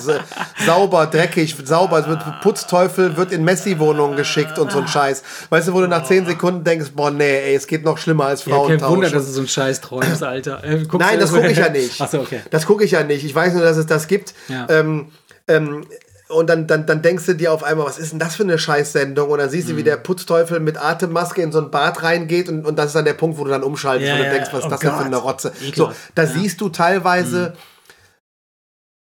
Sauber, 0.66 1.08
dreckig, 1.08 1.56
sauber. 1.64 2.00
Es 2.00 2.08
wird 2.08 2.20
Putzteufel 2.42 3.18
wird 3.18 3.32
in 3.32 3.44
Messi-Wohnungen 3.44 4.16
geschickt 4.16 4.60
und 4.60 4.72
so 4.72 4.80
ein 4.80 4.88
Scheiß. 4.88 5.24
Weißt 5.50 5.68
du, 5.68 5.74
wo 5.74 5.82
du 5.82 5.88
nach 5.88 6.04
10 6.04 6.26
Sekunden 6.26 6.64
denkst, 6.64 6.92
boah, 6.96 7.12
nee, 7.12 7.24
ey, 7.24 7.56
es 7.56 7.68
geht 7.68 7.84
noch 7.84 7.98
schlimmer 7.98 8.26
als 8.26 8.46
Ja, 8.46 8.66
kein. 8.66 8.82
Wunder, 8.82 9.10
dass 9.10 9.26
du 9.26 9.32
so 9.32 9.42
ein 9.42 9.48
Scheiß 9.48 9.82
träumst, 9.82 10.24
Alter. 10.24 10.64
Äh, 10.64 10.86
Nein, 10.98 11.20
das 11.20 11.32
gucke 11.32 11.50
ich 11.50 11.58
ja 11.58 11.70
nicht. 11.70 12.00
Achso, 12.02 12.20
okay. 12.20 12.42
Das 12.52 12.66
gucke 12.66 12.84
ich 12.84 12.92
ja 12.92 13.04
nicht. 13.04 13.24
Ich 13.24 13.34
weiß 13.34 13.54
nur, 13.54 13.64
dass 13.64 13.78
es 13.78 13.86
das 13.86 14.08
gibt. 14.08 14.34
Ja. 14.48 14.68
Ähm, 14.70 15.08
ähm, 15.48 15.86
und 16.30 16.50
dann, 16.50 16.68
dann, 16.68 16.86
dann 16.86 17.02
denkst 17.02 17.26
du 17.26 17.34
dir 17.36 17.54
auf 17.54 17.64
einmal, 17.64 17.86
was 17.88 17.98
ist 17.98 18.12
denn 18.12 18.20
das 18.20 18.36
für 18.36 18.44
eine 18.44 18.58
Scheißsendung? 18.60 19.30
Und 19.30 19.40
dann 19.40 19.50
siehst 19.50 19.70
du, 19.70 19.74
Mhm. 19.74 19.78
wie 19.78 19.84
der 19.84 19.98
Putzteufel 19.98 20.60
mit 20.60 20.78
Atemmaske 20.78 21.42
in 21.42 21.52
so 21.52 21.60
ein 21.60 21.72
Bad 21.72 22.04
reingeht 22.04 22.50
und, 22.50 22.66
und 22.66 22.76
das 22.78 22.88
ist 22.88 22.96
dann 22.96 23.06
der 23.06 23.14
Punkt, 23.14 23.38
wo 23.38 23.44
du 23.46 23.50
dann 23.50 23.64
umschaltest 23.64 24.10
Ja, 24.10 24.16
und 24.18 24.24
ja, 24.24 24.30
denkst, 24.32 24.50
was 24.52 24.60
ist 24.60 24.66
oh 24.66 24.70
das 24.70 24.80
denn 24.82 24.92
für 24.92 25.06
eine 25.06 25.16
Rotze? 25.18 25.54
So, 25.60 25.66
Ekelhaft. 25.68 25.98
da 26.16 26.24
Ja. 26.24 26.30
Mhm. 26.30 26.34
siehst 26.40 26.60
du 26.62 26.70
teilweise 26.70 27.54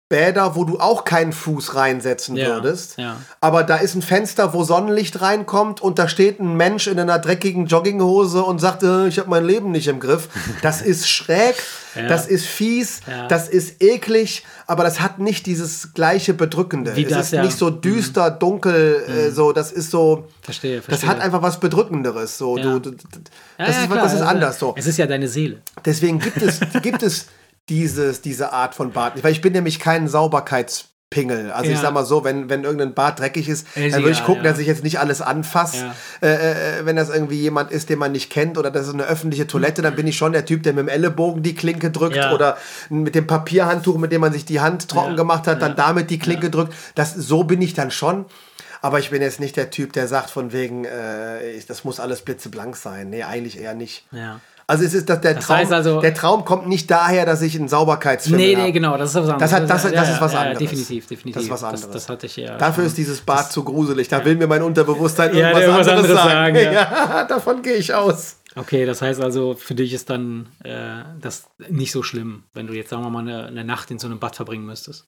Bäder, 0.09 0.55
wo 0.55 0.65
du 0.65 0.79
auch 0.79 1.03
keinen 1.05 1.33
Fuß 1.33 1.75
reinsetzen 1.75 2.37
Ja, 2.37 2.47
würdest. 2.47 2.97
ja. 2.97 3.17
Aber 3.41 3.65
da 3.65 3.77
ist 3.77 3.97
ein 3.97 4.03
Fenster, 4.03 4.55
wo 4.55 4.63
Sonnenlicht 4.63 5.21
reinkommt 5.21 5.81
und 5.81 5.99
da 5.99 6.07
steht 6.07 6.39
ein 6.39 6.57
Mensch 6.57 6.87
in 6.87 7.01
einer 7.01 7.19
dreckigen 7.19 7.67
Jogginghose 7.67 8.41
und 8.45 8.61
sagt, 8.61 8.85
äh, 8.85 9.09
ich 9.09 9.19
habe 9.19 9.29
mein 9.31 9.45
Leben 9.45 9.73
nicht 9.73 9.89
im 9.89 9.99
Griff. 9.99 10.29
Das 10.63 10.81
ist 10.81 11.09
schräg, 11.11 11.57
Ja. 11.97 12.07
das 12.07 12.29
ist 12.29 12.47
fies, 12.47 13.01
das 13.29 13.49
ist 13.49 13.83
eklig, 13.83 14.45
aber 14.69 14.85
das 14.85 15.01
hat 15.01 15.19
nicht 15.19 15.45
dieses 15.47 15.93
gleiche 15.93 16.35
Bedrückende. 16.35 16.95
Wie 16.95 17.05
es 17.05 17.11
das, 17.11 17.33
ist 17.33 17.41
nicht 17.43 17.59
so 17.59 17.71
düster, 17.71 18.31
dunkel, 18.31 19.03
äh, 19.09 19.31
so, 19.33 19.51
das 19.51 19.73
ist 19.73 19.91
so, 19.91 20.29
Verstehe, 20.43 20.77
das 20.77 20.85
verstehe. 20.85 21.09
hat 21.09 21.21
einfach 21.21 21.43
was 21.43 21.59
Bedrückenderes. 21.59 22.39
So. 22.39 22.57
Du, 22.57 22.79
du, 22.79 22.93
das, 23.59 23.71
ist, 23.71 23.91
das 23.91 24.13
ist 24.13 24.21
also, 24.21 24.25
anders 24.25 24.59
so. 24.61 24.73
Es 24.79 24.87
ist 24.87 24.99
ja 24.99 25.07
deine 25.07 25.27
Seele. 25.27 25.63
Deswegen 25.85 26.21
gibt 26.21 26.41
es, 26.43 26.61
gibt 26.83 27.03
es 27.03 27.27
dieses, 27.69 28.21
diese 28.21 28.53
Art 28.53 28.75
von 28.75 28.93
Bad 28.93 29.15
nicht. 29.17 29.25
Weil 29.25 29.33
ich 29.33 29.41
bin 29.41 29.53
nämlich 29.53 29.79
kein 29.81 30.09
Sauberkeitspingel. 30.09 31.51
Also 31.51 31.71
ich 31.71 31.77
Ja. 31.77 31.83
sag 31.83 31.93
mal 31.95 32.05
so, 32.05 32.25
wenn, 32.25 32.49
wenn 32.49 32.65
irgendein 32.65 32.95
Bad 32.95 33.19
dreckig 33.19 33.49
ist, 33.49 33.67
Ist 33.77 33.95
dann 33.95 34.03
würde 34.03 34.13
ich 34.13 34.25
gucken, 34.25 34.45
ja. 34.45 34.51
dass 34.51 34.59
ich 34.61 34.67
jetzt 34.67 34.85
nicht 34.85 34.99
alles 35.01 35.21
anfasse. 35.21 35.87
Ja. 36.23 36.29
Äh, 36.29 36.81
äh, 36.81 36.87
wenn 36.87 36.97
das 36.97 37.09
irgendwie 37.11 37.41
jemand 37.41 37.71
ist, 37.73 37.89
den 37.89 37.99
man 37.99 38.13
nicht 38.13 38.31
kennt 38.31 38.57
oder 38.59 38.71
das 38.71 38.87
ist 38.87 38.95
eine 38.95 39.05
öffentliche 39.05 39.47
Toilette, 39.47 39.83
dann 39.83 39.97
bin 39.97 40.07
ich 40.07 40.17
schon 40.17 40.33
der 40.33 40.45
Typ, 40.45 40.63
der 40.63 40.73
mit 40.75 40.83
dem 40.83 40.89
Ellenbogen 40.89 41.43
die 41.43 41.55
Klinke 41.55 41.91
drückt 41.91 42.19
oder 42.33 42.57
mit 42.89 43.15
dem 43.15 43.27
Papierhandtuch, 43.27 43.99
mit 43.99 44.13
dem 44.13 44.21
man 44.21 44.33
sich 44.33 44.45
die 44.45 44.61
Hand 44.61 44.89
trocken 44.89 45.17
gemacht 45.17 45.47
hat, 45.47 45.61
dann 45.63 45.75
damit 45.77 46.11
die 46.11 46.19
Klinke 46.19 46.51
drückt. 46.51 46.75
Das, 46.95 47.15
so 47.15 47.45
bin 47.45 47.63
ich 47.63 47.75
dann 47.75 47.91
schon. 47.91 48.27
Aber 48.83 49.01
ich 49.01 49.11
bin 49.11 49.23
jetzt 49.23 49.41
nicht 49.41 49.57
der 49.57 49.71
Typ, 49.71 49.93
der 49.95 50.07
sagt 50.07 50.31
von 50.31 50.53
wegen, 50.53 50.85
äh, 50.85 51.51
ich, 51.53 51.67
das 51.67 51.83
muss 51.83 51.99
alles 51.99 52.21
blitzeblank 52.23 52.77
sein. 52.77 53.11
Nee, 53.11 53.25
eigentlich 53.25 53.59
eher 53.59 53.75
nicht. 53.75 54.07
Ja. 54.13 54.39
Also 54.69 54.83
es 54.85 54.95
ist, 54.95 55.09
dass 55.09 55.21
der, 55.21 55.35
Das 55.35 55.47
Traum, 55.47 55.57
heißt 55.59 55.73
also- 55.73 56.01
der 56.01 56.13
Traum 56.13 56.45
kommt 56.45 56.67
nicht 56.67 56.91
daher, 56.91 57.25
dass 57.25 57.41
ich 57.41 57.57
einen 57.57 57.69
Sauberkeitsfilm 57.69 58.37
Nee, 58.37 58.55
nee, 58.57 58.63
habe. 58.63 58.73
genau, 58.73 58.97
das 58.97 59.11
ist 59.11 59.15
was 59.15 59.23
anderes. 59.29 59.39
Das, 59.41 59.53
hat, 59.53 59.71
das, 59.71 59.83
das 59.85 59.93
ja, 59.93 60.03
ist 60.15 60.21
was 60.21 60.33
ja, 60.33 60.41
anderes. 60.41 60.59
definitiv, 60.59 61.07
definitiv. 61.07 61.35
Das 61.35 61.45
ist 61.45 61.51
was 61.51 61.61
Das, 61.61 61.73
anderes. 61.85 61.93
das 61.93 62.09
hatte 62.09 62.27
ich 62.27 62.37
ja. 62.37 62.59
Dafür 62.59 62.85
ist 62.85 62.99
dieses 62.99 63.21
Bad 63.21 63.53
zu 63.53 63.63
gruselig. 63.63 64.09
Da 64.09 64.25
will 64.25 64.35
mir 64.35 64.49
mein 64.49 64.63
Unterbewusstsein 64.63 65.35
Ja, 65.37 65.51
irgendwas, 65.51 65.63
irgendwas 65.63 65.89
anderes, 65.89 66.11
anderes 66.11 66.33
sagen. 66.33 66.57
sagen, 66.57 66.75
ja. 66.75 67.25
davon 67.25 67.63
gehe 67.63 67.75
ich 67.77 67.95
aus. 67.95 68.37
Okay, 68.57 68.87
das 68.87 69.03
heißt 69.03 69.21
also, 69.21 69.55
für 69.55 69.75
dich 69.77 69.93
ist 69.93 70.11
dann 70.11 70.49
äh, 70.65 71.03
das 71.21 71.45
nicht 71.69 71.93
so 71.93 72.03
schlimm, 72.03 72.43
wenn 72.55 72.67
du 72.67 72.73
jetzt, 72.73 72.91
sagen 72.91 73.03
wir 73.05 73.11
mal, 73.11 73.21
eine, 73.21 73.47
eine 73.47 73.65
Nacht 73.65 73.91
in 73.93 73.99
so 74.01 74.07
einem 74.09 74.19
Bad 74.19 74.35
verbringen 74.35 74.67
müsstest. 74.67 75.05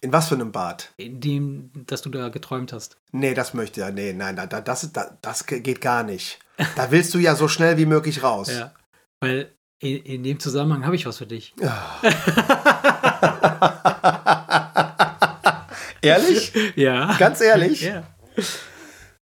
In 0.00 0.12
was 0.12 0.28
für 0.28 0.34
einem 0.36 0.50
Bad? 0.52 0.90
In 0.96 1.20
dem, 1.20 1.70
dass 1.86 2.02
du 2.02 2.08
da 2.08 2.30
geträumt 2.30 2.72
hast. 2.72 2.96
Nee, 3.12 3.34
das 3.34 3.52
möchte 3.54 3.80
ja. 3.80 3.90
Nee, 3.90 4.12
nein, 4.12 4.34
da, 4.36 4.46
da, 4.46 4.60
das, 4.60 4.90
da, 4.92 5.10
das 5.22 5.46
geht 5.46 5.80
gar 5.80 6.02
nicht. 6.02 6.38
Da 6.76 6.90
willst 6.90 7.14
du 7.14 7.18
ja 7.18 7.36
so 7.36 7.46
schnell 7.46 7.78
wie 7.78 7.86
möglich 7.86 8.22
raus. 8.24 8.48
Ja. 8.50 8.72
Weil 9.20 9.52
in, 9.80 9.96
in 9.98 10.22
dem 10.22 10.38
Zusammenhang 10.38 10.84
habe 10.84 10.94
ich 10.96 11.06
was 11.06 11.18
für 11.18 11.26
dich. 11.26 11.54
Ehrlich? 16.00 16.52
Ja. 16.76 17.16
Ganz 17.18 17.40
ehrlich? 17.40 17.82
Ja. 17.82 18.04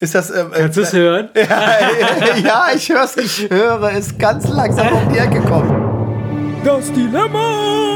Ist 0.00 0.14
das. 0.14 0.30
Ähm, 0.30 0.50
Kannst 0.52 0.76
du 0.76 0.82
es 0.82 0.92
hören? 0.92 1.30
ja, 1.34 2.66
ich 2.76 2.90
höre 2.90 3.04
es. 3.04 3.16
Ich 3.16 3.48
höre 3.50 3.90
es 3.92 4.18
ganz 4.18 4.46
langsam 4.48 4.92
um 4.92 5.10
die 5.12 5.18
Ecke 5.18 5.40
kommen. 5.40 6.60
Das 6.62 6.92
Dilemma 6.92 7.88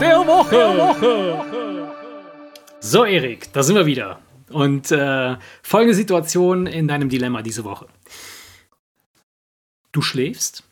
der 0.00 0.26
Woche. 0.26 1.44
So, 2.80 3.04
Erik, 3.04 3.52
da 3.52 3.62
sind 3.62 3.76
wir 3.76 3.84
wieder. 3.86 4.18
Und 4.50 4.90
äh, 4.90 5.36
folgende 5.62 5.94
Situation 5.94 6.66
in 6.66 6.88
deinem 6.88 7.08
Dilemma 7.10 7.42
diese 7.42 7.64
Woche. 7.64 7.86
Du 9.94 10.02
schläfst 10.02 10.64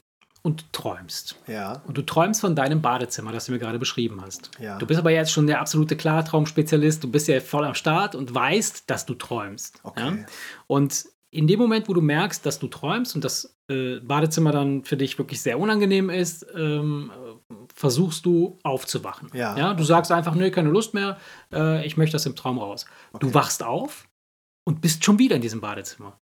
und 0.43 0.73
träumst. 0.73 1.37
Ja. 1.47 1.81
Und 1.87 1.97
du 1.97 2.03
träumst 2.03 2.41
von 2.41 2.57
deinem 2.57 2.83
Badezimmer, 2.83 3.31
das 3.31 3.47
du 3.47 3.53
mir 3.53 3.61
gerade 3.61 3.79
beschrieben 3.79 4.21
hast. 4.21 4.51
Ja. 4.61 4.79
Du 4.79 4.87
bist 4.87 4.99
aber 4.99 5.13
jetzt 5.13 5.31
schon 5.31 5.47
der 5.47 5.61
absolute 5.61 5.97
Klartraumspezialist. 5.97 7.05
Du 7.05 7.11
bist 7.11 7.29
ja 7.29 7.41
voll 7.41 7.65
am 7.65 7.75
Start 7.75 8.17
und 8.17 8.35
weißt, 8.35 8.91
dass 8.91 9.07
du 9.07 9.15
träumst. 9.15 9.79
Okay. 9.85 10.01
Ja? 10.01 10.27
Und 10.67 11.07
in 11.31 11.47
dem 11.47 11.61
Moment, 11.61 11.89
wo 11.89 11.95
du 11.95 12.01
merkst, 12.01 12.45
dass 12.45 12.59
du 12.59 12.67
träumst 12.67 13.15
und 13.15 13.25
das 13.25 13.57
äh, 13.69 14.01
Badezimmer 14.01 14.51
dann 14.51 14.83
für 14.83 14.97
dich 14.97 15.17
wirklich 15.19 15.41
sehr 15.41 15.61
unangenehm 15.61 16.11
ist, 16.11 16.45
ähm, 16.55 17.13
äh, 17.15 17.55
versuchst 17.73 18.27
du 18.27 18.59
aufzuwachen. 18.65 19.31
Ja. 19.33 19.75
Du 19.75 19.85
sagst 19.85 20.11
einfach, 20.11 20.35
nö, 20.35 20.51
keine 20.51 20.71
Lust 20.71 20.95
mehr, 20.95 21.17
äh, 21.53 21.87
ich 21.87 21.97
möchte 21.97 22.15
das 22.17 22.27
im 22.27 22.35
Traum 22.35 22.59
raus. 22.59 22.87
Du 23.21 23.33
wachst 23.33 23.63
auf 23.63 24.09
und 24.65 24.81
bist 24.81 25.05
schon 25.05 25.21
wieder 25.21 25.37
in 25.37 25.43
diesem 25.43 25.61
Badezimmer. 25.61 26.19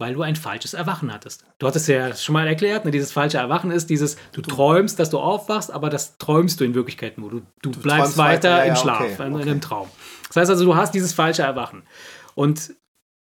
Weil 0.00 0.14
du 0.14 0.22
ein 0.22 0.34
falsches 0.34 0.72
Erwachen 0.72 1.12
hattest. 1.12 1.44
Du 1.58 1.66
hattest 1.66 1.86
ja 1.86 2.14
schon 2.14 2.32
mal 2.32 2.46
erklärt, 2.46 2.86
ne, 2.86 2.90
dieses 2.90 3.12
falsche 3.12 3.36
Erwachen 3.36 3.70
ist 3.70 3.90
dieses, 3.90 4.16
du 4.32 4.40
träumst, 4.40 4.98
dass 4.98 5.10
du 5.10 5.18
aufwachst, 5.18 5.70
aber 5.70 5.90
das 5.90 6.16
träumst 6.16 6.58
du 6.58 6.64
in 6.64 6.74
Wirklichkeit 6.74 7.18
nur. 7.18 7.30
Du, 7.30 7.42
du, 7.60 7.70
bleibst 7.70 7.84
träumst 7.84 8.16
weiter 8.16 8.50
weiter, 8.50 8.64
ja, 8.64 8.70
im 8.72 8.76
Schlaf, 8.76 9.00
okay, 9.02 9.14
in, 9.18 9.26
in 9.26 9.34
okay. 9.34 9.42
einem 9.42 9.60
Traum. 9.60 9.90
Das 10.28 10.36
heißt 10.36 10.50
also, 10.50 10.64
du 10.64 10.74
hast 10.74 10.94
dieses 10.94 11.12
falsche 11.12 11.42
Erwachen. 11.42 11.82
Und 12.34 12.74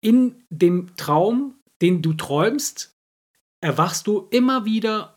in 0.01 0.43
dem 0.49 0.95
Traum, 0.97 1.55
den 1.81 2.01
du 2.01 2.13
träumst, 2.13 2.93
erwachst 3.61 4.05
du 4.07 4.27
immer 4.29 4.65
wieder 4.65 5.15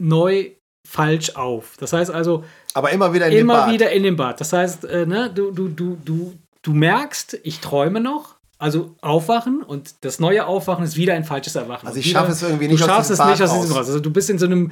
neu 0.00 0.52
falsch 0.88 1.36
auf. 1.36 1.76
Das 1.78 1.92
heißt 1.92 2.10
also, 2.10 2.44
Aber 2.72 2.90
immer 2.90 3.12
wieder 3.12 3.26
in 3.26 3.32
dem 3.32 3.40
immer 3.40 3.64
Bad. 3.64 3.72
wieder 3.72 3.92
in 3.92 4.02
dem 4.02 4.16
Bad. 4.16 4.40
Das 4.40 4.52
heißt, 4.52 4.84
äh, 4.84 5.04
ne, 5.06 5.30
du, 5.30 5.50
du, 5.50 5.68
du, 5.68 5.98
du, 6.02 6.38
du 6.62 6.72
merkst, 6.72 7.38
ich 7.42 7.60
träume 7.60 8.00
noch. 8.00 8.33
Also 8.58 8.94
aufwachen 9.00 9.62
und 9.62 10.04
das 10.04 10.20
neue 10.20 10.46
Aufwachen 10.46 10.84
ist 10.84 10.96
wieder 10.96 11.14
ein 11.14 11.24
falsches 11.24 11.54
Erwachen. 11.56 11.86
Also 11.86 11.98
ich 11.98 12.10
schaffe 12.10 12.32
es 12.32 12.42
irgendwie 12.42 12.68
nicht 12.68 12.80
Du 12.80 12.84
aus 12.84 12.90
schaffst 12.90 13.10
diesem 13.10 13.24
es 13.26 13.30
nicht 13.40 13.42
aus 13.42 13.52
diesem 13.60 13.70
raus. 13.72 13.80
raus. 13.80 13.86
Also 13.88 14.00
du 14.00 14.10
bist 14.10 14.30
in 14.30 14.38
so 14.38 14.46
einem 14.46 14.70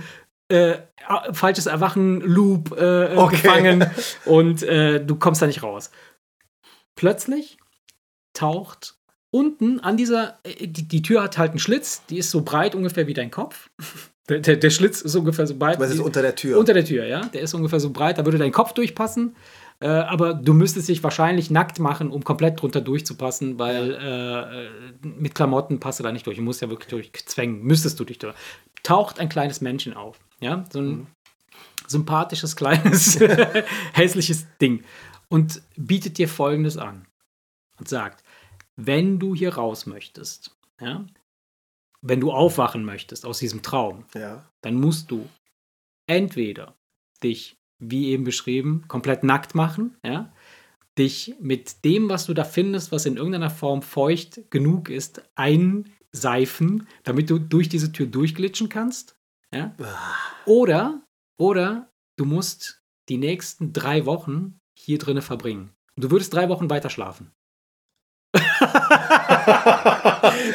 äh, 0.49 0.77
falsches 1.33 1.67
Erwachen-Loop 1.67 2.73
äh, 2.79 3.17
Okay. 3.17 3.37
gefangen 3.37 3.87
und 4.25 4.63
äh, 4.63 5.05
du 5.05 5.17
kommst 5.17 5.43
da 5.43 5.47
nicht 5.47 5.63
raus. 5.63 5.91
Plötzlich 6.97 7.59
taucht 8.35 8.97
unten 9.31 9.81
an 9.81 9.97
dieser, 9.97 10.39
äh, 10.45 10.67
die, 10.67 10.87
die 10.87 11.03
Tür 11.03 11.23
hat 11.23 11.39
halt 11.39 11.51
einen 11.53 11.59
Schlitz, 11.59 12.03
die 12.09 12.19
ist 12.19 12.31
so 12.31 12.43
breit 12.43 12.75
ungefähr 12.75 13.07
wie 13.07 13.15
dein 13.15 13.31
Kopf. 13.31 13.69
Der, 14.29 14.39
der, 14.39 14.55
der 14.57 14.71
Schlitz 14.71 15.01
ist 15.01 15.17
ungefähr 15.17 15.49
so 15.49 15.57
breit. 15.57 15.81
Was 15.81 15.91
ist 15.91 15.99
unter 15.99 16.23
der 16.23 16.37
Tür? 16.37 16.57
unter 16.57 16.73
der 16.75 16.85
Tür, 16.85 17.05
ja. 17.07 17.23
Der 17.23 17.41
ist 17.41 17.55
ungefähr 17.55 17.81
so 17.81 17.91
breit, 17.91 18.19
da 18.19 18.25
würde 18.25 18.39
dein 18.39 18.53
Kopf 18.53 18.73
durchpassen. 18.73 19.35
Äh, 19.83 19.89
aber 19.89 20.35
du 20.35 20.55
müsstest 20.55 20.89
dich 20.89 21.03
wahrscheinlich 21.03 21.51
nackt 21.51 21.81
machen, 21.81 22.13
um 22.13 22.23
komplett 22.23 22.63
drunter 22.63 22.81
durchzupassen, 22.81 23.59
weil 23.59 23.91
äh, 23.95 24.67
äh, 24.67 24.71
mit 25.03 25.35
Klamotten 25.35 25.81
passt 25.81 25.99
du 25.99 26.05
da 26.05 26.13
nicht 26.13 26.25
durch. 26.25 26.37
Du 26.37 26.43
musst 26.45 26.63
ja 26.63 26.71
wirklich 26.71 26.89
durchzwängen, 26.89 27.63
müsstest 27.63 27.99
du 27.99 28.05
dich 28.05 28.21
durch. 28.21 28.37
Taucht 28.85 29.19
ein 29.19 29.29
kleines 29.29 29.61
Männchen 29.61 29.95
auf, 29.95 30.21
ja. 30.39 30.65
So 30.73 30.81
ein 30.81 31.07
sympathisches, 31.89 32.55
kleines, 32.57 33.19
hässliches 33.93 34.47
Ding. 34.61 34.85
Und 35.29 35.63
bietet 35.77 36.17
dir 36.17 36.29
Folgendes 36.29 36.79
an. 36.79 37.09
Und 37.79 37.89
sagt, 37.89 38.23
wenn 38.77 39.19
du 39.19 39.35
hier 39.35 39.57
raus 39.57 39.87
möchtest, 39.87 40.57
ja, 40.81 41.05
wenn 42.03 42.21
du 42.21 42.31
aufwachen 42.31 42.85
möchtest 42.85 43.27
aus 43.27 43.41
diesem 43.41 43.63
Traum, 43.63 44.05
ja. 44.15 44.49
dann 44.61 44.77
musst 44.77 45.11
du 45.11 45.29
entweder 46.07 46.77
dich, 47.25 47.57
wie 47.83 48.09
eben 48.09 48.25
beschrieben, 48.25 48.85
komplett 48.89 49.25
nackt 49.25 49.55
machen, 49.55 49.97
ja, 50.05 50.33
dich 50.99 51.35
mit 51.41 51.85
dem, 51.85 52.09
was 52.09 52.27
du 52.27 52.35
da 52.35 52.45
findest, 52.45 52.93
was 52.93 53.07
in 53.07 53.17
irgendeiner 53.17 53.51
Form 53.51 53.83
feucht 53.83 54.51
genug 54.51 54.89
ist, 54.89 55.23
einseifen, 55.35 56.87
damit 57.03 57.31
du 57.31 57.39
durch 57.39 57.69
diese 57.69 57.93
Tür 57.93 58.07
durchglitschen 58.07 58.69
kannst, 58.69 59.17
ja, 59.53 59.75
oder, 60.47 61.03
oder 61.39 61.91
du 62.17 62.25
musst 62.25 62.83
die 63.09 63.19
nächsten 63.19 63.73
drei 63.73 64.07
Wochen 64.07 64.59
hier 64.79 64.99
drinnen 64.99 65.23
verbringen. 65.23 65.71
Du 65.97 66.11
würdest 66.11 66.33
drei 66.33 66.49
Wochen 66.49 66.71
weiter 66.71 66.89
schlafen. 66.89 67.33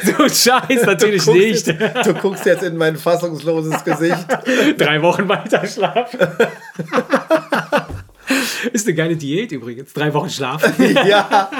so 0.04 0.22
ein 0.22 0.30
Scheiß 0.30 0.86
natürlich 0.86 1.24
du 1.24 1.32
nicht. 1.32 1.66
Jetzt, 1.66 2.06
du 2.06 2.14
guckst 2.14 2.46
jetzt 2.46 2.62
in 2.62 2.76
mein 2.76 2.96
fassungsloses 2.96 3.84
Gesicht. 3.84 4.26
Drei 4.78 5.02
Wochen 5.02 5.28
weiter 5.28 5.66
schlafen. 5.66 6.18
Ist 8.72 8.86
eine 8.86 8.94
geile 8.94 9.16
Diät 9.16 9.52
übrigens. 9.52 9.92
Drei 9.92 10.12
Wochen 10.12 10.30
schlafen. 10.30 10.72
ja. 11.06 11.50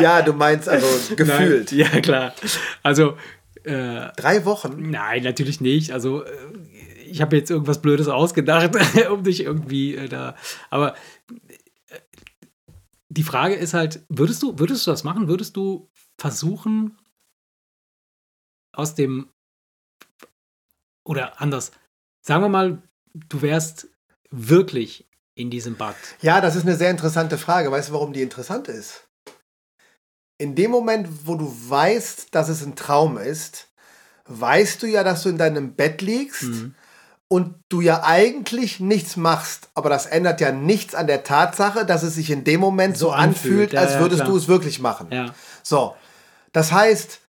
ja, 0.00 0.22
du 0.22 0.32
meinst 0.32 0.68
also 0.68 0.86
gefühlt. 1.14 1.72
Nein. 1.72 1.80
Ja, 1.80 2.00
klar. 2.00 2.34
Also, 2.82 3.16
äh, 3.64 4.08
Drei 4.16 4.44
Wochen? 4.44 4.90
nein, 4.90 5.22
natürlich 5.22 5.60
nicht. 5.60 5.92
Also, 5.92 6.24
äh, 6.24 6.30
ich 7.06 7.20
habe 7.20 7.36
jetzt 7.36 7.50
irgendwas 7.50 7.82
Blödes 7.82 8.08
ausgedacht, 8.08 8.70
um 9.10 9.24
dich 9.24 9.42
irgendwie 9.44 9.96
äh, 9.96 10.08
da. 10.08 10.36
Aber 10.70 10.94
äh, 11.88 11.98
die 13.08 13.22
Frage 13.24 13.54
ist 13.54 13.74
halt: 13.74 14.00
Würdest 14.08 14.42
du, 14.42 14.58
würdest 14.58 14.86
du 14.86 14.90
das 14.92 15.04
machen? 15.04 15.28
Würdest 15.28 15.56
du 15.56 15.90
versuchen, 16.16 16.96
aus 18.80 18.94
dem. 18.94 19.28
Oder 21.04 21.40
anders. 21.40 21.72
Sagen 22.22 22.42
wir 22.42 22.48
mal, 22.48 22.82
du 23.14 23.42
wärst 23.42 23.88
wirklich 24.30 25.06
in 25.34 25.50
diesem 25.50 25.76
Bad? 25.76 25.96
Ja, 26.20 26.40
das 26.40 26.56
ist 26.56 26.62
eine 26.62 26.76
sehr 26.76 26.90
interessante 26.90 27.38
Frage. 27.38 27.70
Weißt 27.70 27.88
du, 27.88 27.92
warum 27.94 28.12
die 28.12 28.22
interessant 28.22 28.68
ist? 28.68 29.04
In 30.38 30.54
dem 30.54 30.70
Moment, 30.70 31.08
wo 31.26 31.34
du 31.36 31.54
weißt, 31.68 32.34
dass 32.34 32.48
es 32.48 32.62
ein 32.64 32.76
Traum 32.76 33.18
ist, 33.18 33.68
weißt 34.26 34.82
du 34.82 34.86
ja, 34.86 35.02
dass 35.04 35.22
du 35.22 35.28
in 35.28 35.38
deinem 35.38 35.74
Bett 35.74 36.00
liegst 36.02 36.42
Mhm. 36.44 36.74
und 37.28 37.54
du 37.68 37.80
ja 37.80 38.02
eigentlich 38.04 38.80
nichts 38.80 39.16
machst. 39.16 39.70
Aber 39.74 39.88
das 39.90 40.06
ändert 40.06 40.40
ja 40.40 40.52
nichts 40.52 40.94
an 40.94 41.06
der 41.06 41.24
Tatsache, 41.24 41.84
dass 41.84 42.02
es 42.02 42.14
sich 42.14 42.30
in 42.30 42.44
dem 42.44 42.60
Moment 42.60 42.96
so, 42.96 43.06
So 43.06 43.12
anfühlt. 43.12 43.36
anfühlt, 43.54 43.72
Ja, 43.72 43.80
als 43.80 43.92
ja, 43.94 44.00
würdest 44.00 44.20
klar. 44.22 44.28
du 44.30 44.36
es 44.36 44.48
wirklich 44.48 44.78
machen. 44.80 45.08
Ja. 45.10 45.34
So, 45.62 45.94
das 46.52 46.72
heißt, 46.72 47.20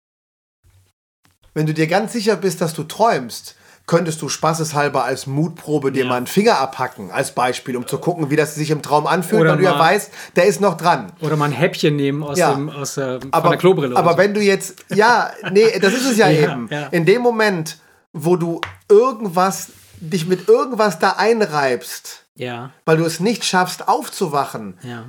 wenn 1.54 1.66
du 1.66 1.74
dir 1.74 1.86
ganz 1.86 2.12
sicher 2.12 2.36
bist, 2.36 2.60
dass 2.60 2.74
du 2.74 2.84
träumst, 2.84 3.56
könntest 3.86 4.22
du 4.22 4.28
spaßeshalber 4.28 5.02
als 5.04 5.26
Mutprobe 5.26 5.90
dir 5.90 6.04
Ja. 6.04 6.08
mal 6.10 6.16
einen 6.18 6.28
Finger 6.28 6.58
abhacken, 6.60 7.10
als 7.10 7.32
Beispiel, 7.34 7.76
um 7.76 7.88
zu 7.88 7.98
gucken, 7.98 8.30
wie 8.30 8.36
das 8.36 8.54
sich 8.54 8.70
im 8.70 8.82
Traum 8.82 9.06
anfühlt, 9.08 9.40
Oder 9.40 9.50
weil 9.52 9.58
du 9.58 9.64
ja 9.64 9.76
weißt, 9.78 10.10
der 10.36 10.44
ist 10.44 10.60
noch 10.60 10.76
dran. 10.76 11.10
Oder 11.20 11.34
mal 11.36 11.46
ein 11.46 11.52
Häppchen 11.52 11.96
nehmen 11.96 12.22
aus, 12.22 12.38
Ja. 12.38 12.54
dem, 12.54 12.68
aus 12.70 12.96
äh, 12.98 13.18
Aber, 13.32 13.48
der 13.48 13.58
Klobrille. 13.58 13.96
aber 13.96 14.12
so. 14.12 14.18
wenn 14.18 14.34
du 14.34 14.40
jetzt, 14.40 14.84
ja, 14.94 15.30
nee, 15.50 15.76
das 15.80 15.92
ist 15.94 16.06
es 16.08 16.16
ja, 16.18 16.28
Ja, 16.30 16.52
eben. 16.52 16.68
In 16.92 17.04
dem 17.04 17.20
Moment, 17.22 17.78
wo 18.12 18.36
du 18.36 18.60
irgendwas, 18.88 19.68
dich 20.00 20.26
mit 20.26 20.48
irgendwas 20.48 20.98
da 21.00 21.12
einreibst, 21.18 22.26
Ja, 22.36 22.70
weil 22.84 22.96
du 22.98 23.04
es 23.04 23.18
nicht 23.18 23.44
schaffst 23.44 23.88
aufzuwachen, 23.88 24.78
ja. 24.82 25.04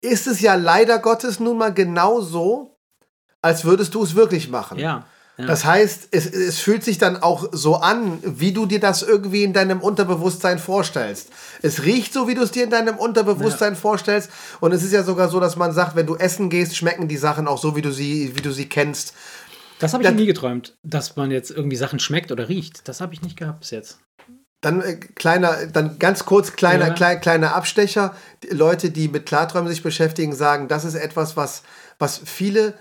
ist 0.00 0.26
es 0.26 0.40
ja 0.40 0.54
leider 0.54 0.98
Gottes 1.00 1.38
nun 1.38 1.58
mal 1.58 1.74
genauso, 1.74 2.78
als 3.42 3.64
würdest 3.64 3.94
du 3.94 4.02
es 4.02 4.14
wirklich 4.14 4.48
machen. 4.48 4.78
Ja. 4.78 5.04
Ja. 5.38 5.46
Das 5.46 5.64
heißt, 5.64 6.08
es, 6.10 6.26
es 6.26 6.58
fühlt 6.58 6.84
sich 6.84 6.98
dann 6.98 7.22
auch 7.22 7.48
so 7.52 7.76
an, 7.76 8.18
wie 8.22 8.52
du 8.52 8.66
dir 8.66 8.80
das 8.80 9.02
irgendwie 9.02 9.44
in 9.44 9.52
deinem 9.52 9.80
Unterbewusstsein 9.80 10.58
vorstellst. 10.58 11.28
Es 11.62 11.84
riecht 11.84 12.12
so, 12.12 12.28
wie 12.28 12.34
du 12.34 12.42
es 12.42 12.50
dir 12.50 12.64
in 12.64 12.70
deinem 12.70 12.96
Unterbewusstsein 12.98 13.74
vorstellst. 13.74 14.30
Und 14.60 14.72
es 14.72 14.82
ist 14.82 14.92
ja 14.92 15.02
sogar 15.04 15.28
so, 15.30 15.40
dass 15.40 15.56
man 15.56 15.72
sagt, 15.72 15.96
wenn 15.96 16.06
du 16.06 16.16
essen 16.16 16.50
gehst, 16.50 16.76
schmecken 16.76 17.08
die 17.08 17.16
Sachen 17.16 17.48
auch 17.48 17.58
so, 17.58 17.74
wie 17.76 17.82
du 17.82 17.90
sie, 17.92 18.32
wie 18.36 18.42
du 18.42 18.52
sie 18.52 18.68
kennst. 18.68 19.14
das 19.78 19.94
habe 19.94 20.02
ich 20.04 20.08
das- 20.10 20.16
nie 20.18 20.26
geträumt, 20.26 20.76
dass 20.82 21.16
man 21.16 21.30
jetzt 21.30 21.50
irgendwie 21.50 21.76
Sachen 21.76 21.98
schmeckt 21.98 22.30
oder 22.30 22.48
riecht. 22.48 22.86
Das 22.86 23.00
habe 23.00 23.14
ich 23.14 23.22
nicht 23.22 23.36
gehabt 23.36 23.60
bis 23.60 23.70
jetzt. 23.70 23.98
Dann 24.60 24.80
äh, 24.80 24.94
kleiner, 24.94 25.66
dann 25.66 25.98
ganz 25.98 26.24
kurz 26.24 26.52
kleiner, 26.52 26.88
Ja. 26.88 26.92
klein, 26.94 27.20
kleiner 27.20 27.56
Abstecher. 27.56 28.14
Die 28.44 28.48
Leute, 28.54 28.90
die 28.90 29.08
mit 29.08 29.26
Klarträumen 29.26 29.68
sich 29.68 29.82
beschäftigen, 29.82 30.34
sagen, 30.36 30.68
das 30.68 30.84
ist 30.84 30.94
etwas, 30.94 31.36
was, 31.36 31.62
was 31.98 32.20
viele 32.24 32.74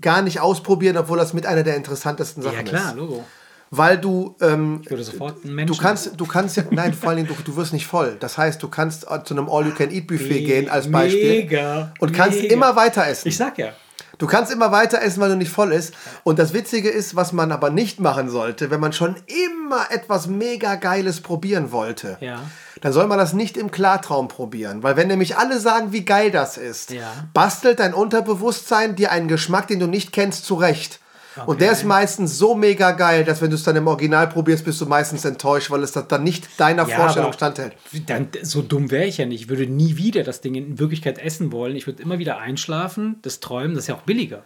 gar 0.00 0.22
nicht 0.22 0.40
ausprobieren, 0.40 0.96
obwohl 0.96 1.18
das 1.18 1.32
mit 1.32 1.46
einer 1.46 1.62
der 1.62 1.76
interessantesten 1.76 2.42
Sachen 2.42 2.56
ja, 2.58 2.62
klar, 2.62 2.90
ist. 2.90 2.96
Logo. 2.96 3.24
Weil 3.72 3.98
du 3.98 4.34
ähm, 4.40 4.80
Ich 4.82 4.90
würde 4.90 5.04
sofort 5.04 5.34
einen 5.36 5.42
Du 5.44 5.54
Menschen. 5.54 5.78
kannst, 5.80 6.12
du 6.16 6.26
kannst 6.26 6.56
ja, 6.56 6.64
nein, 6.70 6.92
vor 6.92 7.10
allen 7.10 7.18
Dingen, 7.24 7.28
du, 7.28 7.40
du 7.42 7.56
wirst 7.56 7.72
nicht 7.72 7.86
voll. 7.86 8.16
Das 8.18 8.36
heißt, 8.36 8.60
du 8.62 8.66
kannst 8.68 9.02
zu 9.24 9.34
einem 9.34 9.48
All-You-Can-Eat-Buffet 9.48 10.44
gehen 10.44 10.68
als 10.68 10.90
Beispiel 10.90 11.42
Mega. 11.42 11.92
und 12.00 12.12
kannst 12.12 12.40
mega. 12.40 12.52
immer 12.52 12.74
weiter 12.74 13.06
essen. 13.06 13.28
Ich 13.28 13.36
sag 13.36 13.58
ja. 13.58 13.72
Du 14.18 14.26
kannst 14.26 14.52
immer 14.52 14.70
weiter 14.72 15.00
essen, 15.00 15.20
weil 15.20 15.30
du 15.30 15.36
nicht 15.36 15.52
voll 15.52 15.72
ist. 15.72 15.94
Und 16.24 16.38
das 16.40 16.52
Witzige 16.52 16.90
ist, 16.90 17.14
was 17.16 17.32
man 17.32 17.52
aber 17.52 17.70
nicht 17.70 18.00
machen 18.00 18.28
sollte, 18.28 18.70
wenn 18.70 18.80
man 18.80 18.92
schon 18.92 19.14
immer 19.26 19.86
etwas 19.90 20.26
mega 20.26 20.74
Geiles 20.74 21.20
probieren 21.20 21.70
wollte, 21.72 22.18
Ja. 22.20 22.40
Dann 22.80 22.92
soll 22.92 23.06
man 23.06 23.18
das 23.18 23.32
nicht 23.32 23.56
im 23.56 23.70
Klartraum 23.70 24.28
probieren. 24.28 24.82
Weil 24.82 24.96
wenn 24.96 25.08
nämlich 25.08 25.36
alle 25.36 25.60
sagen, 25.60 25.92
wie 25.92 26.04
geil 26.04 26.30
das 26.30 26.56
ist, 26.56 26.90
Ja. 26.90 27.10
bastelt 27.34 27.80
dein 27.80 27.94
Unterbewusstsein 27.94 28.96
dir 28.96 29.10
einen 29.12 29.28
Geschmack, 29.28 29.68
den 29.68 29.80
du 29.80 29.86
nicht 29.86 30.12
kennst, 30.12 30.44
zurecht. 30.44 31.00
Und 31.46 31.60
der 31.60 31.72
ist 31.72 31.84
meistens 31.84 32.36
so 32.36 32.54
mega 32.54 32.90
geil, 32.92 33.24
dass 33.24 33.40
wenn 33.40 33.50
du 33.50 33.56
es 33.56 33.62
dann 33.62 33.76
im 33.76 33.86
Original 33.86 34.28
probierst, 34.28 34.64
bist 34.64 34.80
du 34.80 34.86
meistens 34.86 35.24
enttäuscht, 35.24 35.70
weil 35.70 35.82
es 35.82 35.92
das 35.92 36.08
dann 36.08 36.24
nicht 36.24 36.48
deiner 36.58 36.88
Ja, 36.88 36.96
Vorstellung 36.96 37.32
standhält. 37.32 37.74
Dann, 38.06 38.28
so 38.42 38.62
dumm 38.62 38.90
wäre 38.90 39.04
ich 39.04 39.18
ja 39.18 39.26
nicht. 39.26 39.42
Ich 39.42 39.48
würde 39.48 39.66
nie 39.66 39.96
wieder 39.96 40.24
das 40.24 40.40
Ding 40.40 40.54
in 40.54 40.78
Wirklichkeit 40.78 41.18
essen 41.18 41.52
wollen. 41.52 41.76
Ich 41.76 41.86
würde 41.86 42.02
immer 42.02 42.18
wieder 42.18 42.38
einschlafen, 42.38 43.16
das 43.22 43.40
Träumen, 43.40 43.74
das 43.74 43.84
ist 43.84 43.88
ja 43.88 43.94
auch 43.94 44.02
billiger. 44.02 44.42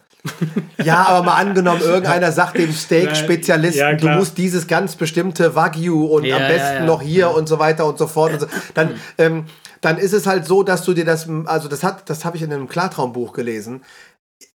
Ja, 0.83 1.05
aber 1.07 1.25
mal 1.25 1.35
angenommen, 1.35 1.81
irgendeiner 1.83 2.31
sagt 2.31 2.57
dem 2.57 2.71
Steak-Spezialisten, 2.71 3.79
Ja, 3.79 3.93
du 3.93 4.07
musst 4.09 4.37
dieses 4.37 4.67
ganz 4.67 4.95
bestimmte 4.95 5.55
Wagyu 5.55 6.05
und 6.05 6.25
Ja, 6.25 6.37
am 6.37 6.47
besten 6.47 6.85
noch 6.85 7.01
hier 7.01 7.31
und 7.31 7.47
so 7.47 7.59
weiter 7.59 7.85
und 7.85 7.97
so 7.97 8.07
fort. 8.07 8.33
Und 8.33 8.39
so. 8.41 8.47
Dann, 8.73 8.91
ähm, 9.17 9.45
dann 9.81 9.97
ist 9.97 10.13
es 10.13 10.25
halt 10.25 10.45
so, 10.45 10.63
dass 10.63 10.83
du 10.83 10.93
dir 10.93 11.05
das, 11.05 11.27
also 11.45 11.67
das 11.67 11.83
hat, 11.83 12.09
das 12.09 12.25
habe 12.25 12.37
ich 12.37 12.43
in 12.43 12.51
einem 12.51 12.67
Klartraumbuch 12.67 13.33
gelesen. 13.33 13.81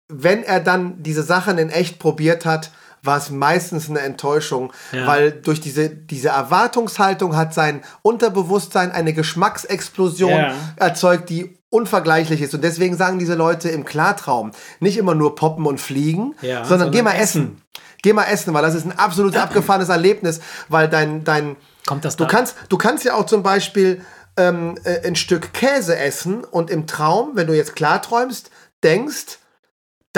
Wenn 0.10 0.44
er 0.44 0.60
dann 0.60 1.04
diese 1.04 1.24
Sachen 1.24 1.58
in 1.58 1.70
echt 1.70 2.00
probiert 2.00 2.46
hat, 2.46 2.72
war 3.04 3.18
es 3.18 3.30
meistens 3.30 3.90
eine 3.90 4.00
Enttäuschung, 4.00 4.74
Ja. 4.92 5.06
weil 5.08 5.32
durch 5.32 5.62
diese, 5.62 5.90
diese 5.90 6.30
Erwartungshaltung 6.30 7.36
hat 7.36 7.54
sein 7.54 7.82
Unterbewusstsein 8.02 8.92
eine 8.92 9.14
Geschmacksexplosion 9.14 10.32
Ja. 10.32 10.54
erzeugt, 10.78 11.30
die 11.30 11.58
unvergleichlich 11.70 12.42
ist. 12.42 12.54
Und 12.54 12.64
deswegen 12.64 12.96
sagen 12.98 13.20
diese 13.20 13.36
Leute 13.36 13.70
im 13.70 13.86
Klartraum 13.86 14.52
nicht 14.80 14.98
immer 14.98 15.14
nur 15.16 15.36
poppen 15.36 15.66
und 15.66 15.80
fliegen, 15.80 16.36
Ja, 16.42 16.64
sondern, 16.66 16.68
sondern 16.68 16.92
geh 16.92 17.02
mal 17.02 17.14
essen. 17.16 17.22
essen. 17.44 17.62
Geh 18.04 18.14
mal 18.14 18.26
essen, 18.26 18.54
weil 18.54 18.62
das 18.62 18.76
ist 18.76 18.86
ein 18.86 18.98
absolut 18.98 19.36
abgefahrenes 19.38 19.90
Erlebnis, 19.90 20.40
weil 20.70 20.88
dein, 20.88 21.24
dein 21.24 21.56
Kommt 21.86 22.04
das 22.06 22.16
du 22.16 22.24
da? 22.24 22.30
kannst, 22.30 22.56
du 22.70 22.78
kannst 22.78 23.04
ja 23.04 23.14
auch 23.16 23.26
zum 23.26 23.44
Beispiel 23.44 24.02
ähm, 24.38 24.76
äh, 24.84 25.06
ein 25.08 25.16
Stück 25.16 25.54
Käse 25.54 25.98
essen 25.98 26.44
und 26.44 26.70
im 26.70 26.88
Traum, 26.88 27.32
wenn 27.36 27.48
du 27.48 27.54
jetzt 27.56 27.76
klarträumst, 27.76 28.50
denkst, 28.84 29.40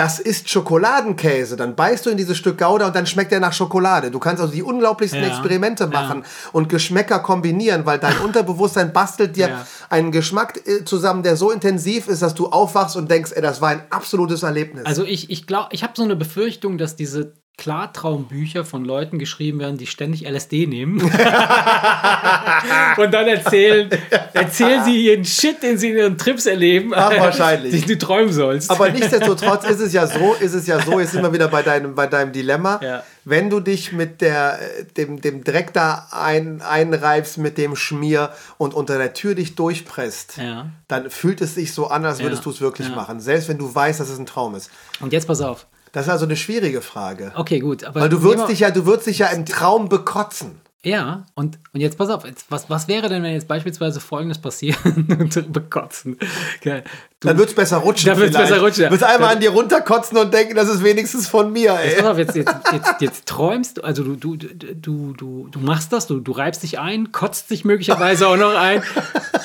das 0.00 0.18
ist 0.18 0.48
Schokoladenkäse. 0.48 1.56
Dann 1.56 1.76
beißt 1.76 2.06
du 2.06 2.10
in 2.10 2.16
dieses 2.16 2.38
Stück 2.38 2.56
Gouda 2.56 2.86
und 2.86 2.96
dann 2.96 3.04
schmeckt 3.06 3.32
er 3.32 3.40
nach 3.40 3.52
Schokolade. 3.52 4.10
Du 4.10 4.18
kannst 4.18 4.40
also 4.40 4.50
die 4.50 4.62
unglaublichsten 4.62 5.20
Ja, 5.20 5.28
Experimente 5.28 5.84
ja. 5.84 5.90
machen 5.90 6.24
und 6.52 6.70
Geschmäcker 6.70 7.18
kombinieren, 7.18 7.84
weil 7.84 7.98
dein 7.98 8.16
Unterbewusstsein 8.24 8.94
bastelt 8.94 9.36
dir 9.36 9.48
Ja. 9.50 9.66
einen 9.90 10.10
Geschmack 10.10 10.66
äh, 10.66 10.86
zusammen, 10.86 11.22
der 11.22 11.36
so 11.36 11.50
intensiv 11.50 12.08
ist, 12.08 12.22
dass 12.22 12.32
du 12.34 12.48
aufwachst 12.48 12.96
und 12.96 13.10
denkst, 13.10 13.32
ey, 13.34 13.42
das 13.42 13.60
war 13.60 13.68
ein 13.68 13.82
absolutes 13.90 14.42
Erlebnis. 14.42 14.86
Also 14.86 15.04
ich, 15.04 15.28
ich 15.28 15.46
glaube, 15.46 15.68
ich 15.72 15.82
habe 15.82 15.92
so 15.94 16.02
eine 16.02 16.16
Befürchtung, 16.16 16.78
dass 16.78 16.96
diese 16.96 17.34
Klartraumbücher 17.60 18.64
von 18.64 18.86
Leuten 18.86 19.18
geschrieben 19.18 19.58
werden, 19.60 19.76
die 19.76 19.86
ständig 19.86 20.26
LSD 20.26 20.66
nehmen. 20.66 20.98
und 22.96 23.12
dann 23.12 23.28
erzählen, 23.28 23.90
erzählen 24.32 24.82
sie 24.84 25.06
ihren 25.06 25.26
Shit, 25.26 25.62
den 25.62 25.76
sie 25.76 25.90
in 25.90 25.96
ihren 25.98 26.16
Trips 26.18 26.46
erleben, 26.46 26.92
Ach, 26.94 27.10
wahrscheinlich. 27.10 27.72
den 27.86 27.86
du 27.86 27.98
träumen 27.98 28.32
sollst. 28.32 28.70
Aber 28.70 28.88
nichtsdestotrotz 28.88 29.68
ist 29.68 29.80
es 29.80 29.92
ja 29.92 30.06
so, 30.06 30.34
ist 30.40 30.54
es 30.54 30.66
ja 30.66 30.80
so, 30.80 30.98
jetzt 30.98 31.12
sind 31.12 31.22
wir 31.22 31.32
wieder 31.34 31.48
bei 31.48 31.62
deinem, 31.62 31.94
bei 31.94 32.06
deinem 32.06 32.32
Dilemma. 32.32 32.80
Ja. 32.82 33.02
Wenn 33.24 33.50
du 33.50 33.60
dich 33.60 33.92
mit 33.92 34.22
der, 34.22 34.58
dem, 34.96 35.20
dem 35.20 35.44
Dreck 35.44 35.74
da 35.74 36.08
ein, 36.12 36.62
einreibst, 36.62 37.36
mit 37.36 37.58
dem 37.58 37.76
Schmier 37.76 38.30
und 38.56 38.72
unter 38.72 38.96
der 38.96 39.12
Tür 39.12 39.34
dich 39.34 39.54
durchpresst, 39.54 40.38
Ja. 40.38 40.70
dann 40.88 41.10
fühlt 41.10 41.42
es 41.42 41.54
sich 41.54 41.74
so 41.74 41.88
an, 41.88 42.06
als 42.06 42.20
würdest 42.20 42.40
Ja. 42.40 42.44
du 42.44 42.50
es 42.50 42.60
wirklich 42.62 42.88
machen. 42.88 43.20
Selbst 43.20 43.50
wenn 43.50 43.58
du 43.58 43.72
weißt, 43.74 44.00
dass 44.00 44.08
es 44.08 44.18
ein 44.18 44.24
Traum 44.24 44.54
ist. 44.54 44.70
Und 45.00 45.12
jetzt 45.12 45.26
pass 45.26 45.42
auf. 45.42 45.66
Das 45.92 46.06
ist 46.06 46.10
also 46.12 46.24
eine 46.24 46.36
schwierige 46.36 46.80
Frage. 46.82 47.32
Okay, 47.34 47.58
gut. 47.58 47.84
Aber 47.84 48.00
Weil 48.02 48.08
du 48.08 48.22
würdest 48.22 48.48
dich 48.48 48.60
ja, 48.60 48.70
du 48.70 48.86
würdest 48.86 49.06
dich 49.08 49.18
ja 49.18 49.26
im 49.28 49.44
Traum 49.46 49.88
bekotzen. 49.88 50.60
Ja, 50.82 51.26
und, 51.34 51.58
und 51.74 51.80
jetzt 51.82 51.98
pass 51.98 52.08
auf, 52.08 52.24
jetzt, 52.24 52.46
was, 52.48 52.70
was 52.70 52.88
wäre 52.88 53.10
denn, 53.10 53.22
wenn 53.22 53.34
jetzt 53.34 53.46
beispielsweise 53.48 54.00
folgendes 54.00 54.38
passiert 54.38 54.78
und 54.86 55.52
bekotzen? 55.52 56.16
Geil. 56.62 56.84
Du, 57.20 57.28
Dann 57.28 57.36
wird 57.36 57.50
es 57.50 57.54
besser 57.54 57.76
rutschen. 57.76 58.06
Dann 58.08 58.18
wird's 58.18 58.34
vielleicht. 58.34 58.50
besser 58.50 58.62
rutschen. 58.64 58.84
Du 58.86 58.90
wirst 58.92 59.04
einmal 59.04 59.28
Dann- 59.28 59.36
an 59.36 59.40
dir 59.42 59.50
runterkotzen 59.50 60.16
und 60.16 60.32
denken, 60.32 60.54
das 60.54 60.70
ist 60.70 60.82
wenigstens 60.82 61.28
von 61.28 61.52
mir, 61.52 61.78
Jetzt, 61.84 61.96
ey. 61.96 62.02
pass 62.02 62.10
auf, 62.12 62.16
jetzt, 62.18 62.34
jetzt, 62.34 62.54
jetzt, 62.72 62.94
jetzt 63.00 63.26
träumst 63.26 63.76
du, 63.76 63.82
also 63.84 64.02
du, 64.04 64.16
du, 64.16 64.36
du, 64.36 65.12
du, 65.12 65.48
du 65.50 65.58
machst 65.60 65.92
das, 65.92 66.06
du, 66.06 66.18
du 66.18 66.32
reibst 66.32 66.62
dich 66.62 66.78
ein, 66.78 67.12
kotzt 67.12 67.50
dich 67.50 67.66
möglicherweise 67.66 68.26
auch 68.26 68.38
noch 68.38 68.54
ein, 68.54 68.82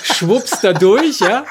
schwuppst 0.04 0.64
da 0.64 0.72
durch, 0.72 1.20
ja, 1.20 1.44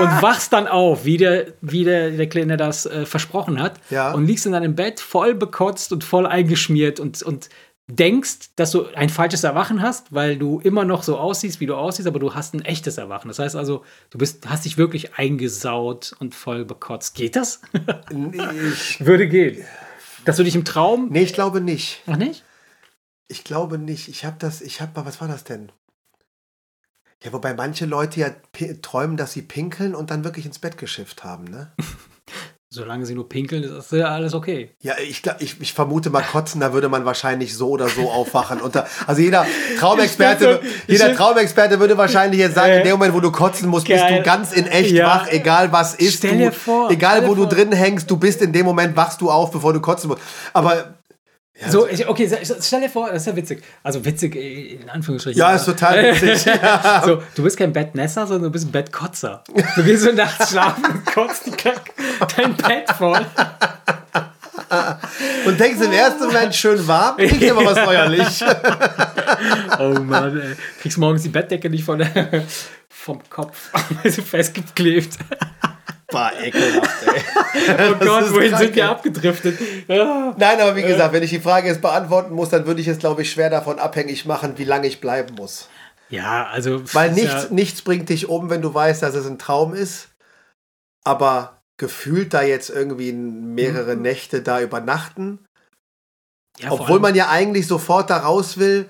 und 0.00 0.22
wachst 0.22 0.52
dann 0.52 0.66
auf, 0.68 1.04
wie 1.04 1.16
der, 1.16 1.46
wie 1.60 1.84
der, 1.84 2.10
der 2.10 2.28
Kleine 2.28 2.56
das 2.56 2.86
äh, 2.86 3.04
versprochen 3.06 3.60
hat, 3.62 3.80
Ja. 3.90 4.12
und 4.12 4.26
liegst 4.26 4.46
in 4.46 4.52
deinem 4.52 4.74
Bett 4.74 5.00
voll 5.00 5.34
bekotzt 5.34 5.92
und 5.92 6.04
voll 6.04 6.26
eingeschmiert 6.26 7.00
und, 7.00 7.22
und 7.22 7.48
denkst, 7.90 8.50
dass 8.56 8.70
du 8.70 8.84
ein 8.94 9.08
falsches 9.08 9.44
Erwachen 9.44 9.80
hast, 9.80 10.12
weil 10.12 10.36
du 10.36 10.60
immer 10.60 10.84
noch 10.84 11.02
so 11.02 11.16
aussiehst, 11.16 11.58
wie 11.60 11.66
du 11.66 11.74
aussiehst, 11.74 12.06
aber 12.06 12.18
du 12.18 12.34
hast 12.34 12.52
ein 12.54 12.60
echtes 12.62 12.98
Erwachen. 12.98 13.28
Das 13.28 13.38
heißt 13.38 13.56
also, 13.56 13.82
du 14.10 14.18
bist, 14.18 14.46
hast 14.48 14.66
dich 14.66 14.76
wirklich 14.76 15.14
eingesaut 15.14 16.12
und 16.18 16.34
voll 16.34 16.64
bekotzt. 16.66 17.14
Geht 17.14 17.34
das? 17.36 17.62
Ich, 18.10 19.04
Würde 19.04 19.26
gehen. 19.28 19.64
Dass 20.26 20.36
du 20.36 20.44
dich 20.44 20.54
im 20.54 20.64
Traum. 20.66 21.08
nee, 21.10 21.22
ich 21.22 21.32
glaube 21.32 21.60
nicht. 21.62 22.02
Ach 22.06 22.16
nicht? 22.16 22.44
Ich 23.28 23.44
glaube 23.44 23.78
nicht. 23.78 24.08
Ich 24.08 24.24
habe 24.26 24.36
das, 24.38 24.60
ich 24.60 24.80
habe 24.82 24.92
mal, 24.94 25.06
was 25.06 25.20
war 25.22 25.28
das 25.28 25.44
denn? 25.44 25.72
Ja, 27.24 27.32
wobei 27.32 27.52
manche 27.54 27.84
Leute 27.86 28.20
ja 28.20 28.28
träumen, 28.82 29.16
dass 29.16 29.32
sie 29.32 29.42
pinkeln 29.42 29.94
und 29.94 30.10
dann 30.10 30.22
wirklich 30.24 30.46
ins 30.46 30.58
Bett 30.60 30.78
geschifft 30.78 31.24
haben, 31.24 31.44
ne? 31.44 31.72
Solange 32.70 33.06
sie 33.06 33.14
nur 33.14 33.26
pinkeln, 33.30 33.62
ist 33.64 33.72
das 33.72 33.90
ja 33.92 34.08
alles 34.08 34.34
okay. 34.34 34.74
Ja, 34.82 34.92
ich, 35.02 35.22
ich, 35.38 35.58
ich 35.58 35.72
vermute 35.72 36.10
mal 36.10 36.20
kotzen, 36.22 36.60
da 36.60 36.74
würde 36.74 36.90
man 36.90 37.06
wahrscheinlich 37.06 37.56
so 37.56 37.70
oder 37.70 37.88
so 37.88 38.10
aufwachen. 38.10 38.60
Da, 38.72 38.86
also 39.06 39.22
jeder 39.22 39.46
Traumexperte, 39.78 40.60
jeder. 40.86 41.14
Traumexperte 41.14 41.80
würde 41.80 41.96
wahrscheinlich 41.96 42.40
jetzt 42.40 42.56
sagen, 42.56 42.72
Äh, 42.72 42.78
in 42.80 42.84
dem 42.84 42.92
Moment, 42.92 43.14
wo 43.14 43.20
du 43.20 43.32
kotzen 43.32 43.70
musst, 43.70 43.86
bist 43.88 44.00
geil. 44.04 44.18
du 44.18 44.22
ganz 44.22 44.52
in 44.52 44.66
echt 44.66 44.90
Ja. 44.90 45.06
wach, 45.06 45.28
egal 45.32 45.72
was 45.72 45.94
ist. 45.94 46.18
Stell 46.18 46.32
du, 46.32 46.36
dir 46.36 46.52
vor, 46.52 46.90
egal 46.90 47.22
wo 47.26 47.30
dir 47.34 47.36
du 47.36 47.42
vor. 47.44 47.48
drin 47.48 47.72
hängst, 47.72 48.10
du 48.10 48.18
bist 48.18 48.42
in 48.42 48.52
dem 48.52 48.66
Moment, 48.66 48.94
wachst 48.96 49.22
du 49.22 49.30
auf, 49.30 49.50
bevor 49.50 49.72
du 49.72 49.80
kotzen 49.80 50.08
musst. 50.10 50.20
Aber 50.52 50.97
so, 51.68 51.88
ich, 51.88 52.06
okay, 52.08 52.30
stell 52.60 52.80
dir 52.82 52.88
vor, 52.88 53.08
das 53.10 53.22
ist 53.22 53.26
ja 53.26 53.36
witzig. 53.36 53.62
Also 53.82 54.04
witzig, 54.04 54.36
äh, 54.36 54.74
in 54.76 54.88
Anführungsstrichen. 54.88 55.38
Ja, 55.38 55.54
ist 55.54 55.64
total 55.64 56.14
witzig. 56.20 56.52
So, 57.04 57.22
du 57.34 57.42
bist 57.42 57.56
kein 57.56 57.72
Bettnässer, 57.72 58.26
sondern 58.26 58.44
du 58.44 58.50
bist 58.50 58.66
ein 58.66 58.72
Bettkotzer. 58.72 59.42
Du 59.76 59.82
gehst 59.82 60.02
so 60.04 60.12
nachts 60.12 60.50
schlafen 60.50 60.84
und 60.84 61.06
kotzt 61.06 61.46
die 61.46 61.50
Kack- 61.50 61.92
dein 62.36 62.54
Bett 62.56 62.88
voll. 62.96 63.24
Und 65.46 65.58
denkst 65.58 65.80
im 65.80 65.92
ersten 65.92 66.24
Moment 66.26 66.54
schön 66.54 66.86
warm, 66.86 67.16
kriegst 67.16 67.50
aber 67.50 67.64
was 67.64 67.76
neuerlich. 67.76 68.44
Oh 69.78 70.00
Mann, 70.00 70.40
ey. 70.40 70.56
Kriegst 70.80 70.98
morgens 70.98 71.22
die 71.22 71.28
Bettdecke 71.28 71.70
nicht 71.70 71.84
von 71.84 72.04
vom 72.88 73.20
Kopf, 73.30 73.70
weil 74.02 74.10
sie 74.12 74.22
festgeklebt. 74.22 75.16
War 76.10 76.32
ekelhaft, 76.40 77.06
ey. 77.06 77.22
Oh 77.90 77.94
Gott, 77.98 78.32
wohin 78.32 78.50
krank, 78.50 78.62
sind 78.62 78.76
wir 78.76 78.88
abgedriftet? 78.88 79.58
Ja. 79.88 80.34
Nein, 80.38 80.60
aber 80.60 80.74
wie 80.76 80.82
gesagt, 80.82 81.12
wenn 81.12 81.22
ich 81.22 81.30
die 81.30 81.40
Frage 81.40 81.68
jetzt 81.68 81.82
beantworten 81.82 82.34
muss, 82.34 82.48
dann 82.48 82.66
würde 82.66 82.80
ich 82.80 82.88
es, 82.88 82.98
glaube 82.98 83.22
ich, 83.22 83.30
schwer 83.30 83.50
davon 83.50 83.78
abhängig 83.78 84.24
machen, 84.24 84.54
wie 84.56 84.64
lange 84.64 84.86
ich 84.86 85.00
bleiben 85.00 85.34
muss. 85.34 85.68
Ja, 86.08 86.46
also. 86.46 86.82
Weil 86.94 87.12
nichts, 87.12 87.44
Ja, 87.44 87.46
nichts 87.50 87.82
bringt 87.82 88.08
dich 88.08 88.28
um, 88.28 88.48
wenn 88.48 88.62
du 88.62 88.72
weißt, 88.72 89.02
dass 89.02 89.14
es 89.14 89.26
ein 89.26 89.38
Traum 89.38 89.74
ist. 89.74 90.08
Aber 91.04 91.60
gefühlt 91.76 92.32
da 92.32 92.42
jetzt 92.42 92.70
irgendwie 92.70 93.12
mehrere 93.12 93.94
Nächte 93.94 94.42
da 94.42 94.60
übernachten, 94.60 95.44
ja, 96.58 96.72
obwohl 96.72 97.00
man 97.00 97.14
ja 97.14 97.28
eigentlich 97.28 97.66
sofort 97.66 98.10
da 98.10 98.18
raus 98.18 98.58
will. 98.58 98.86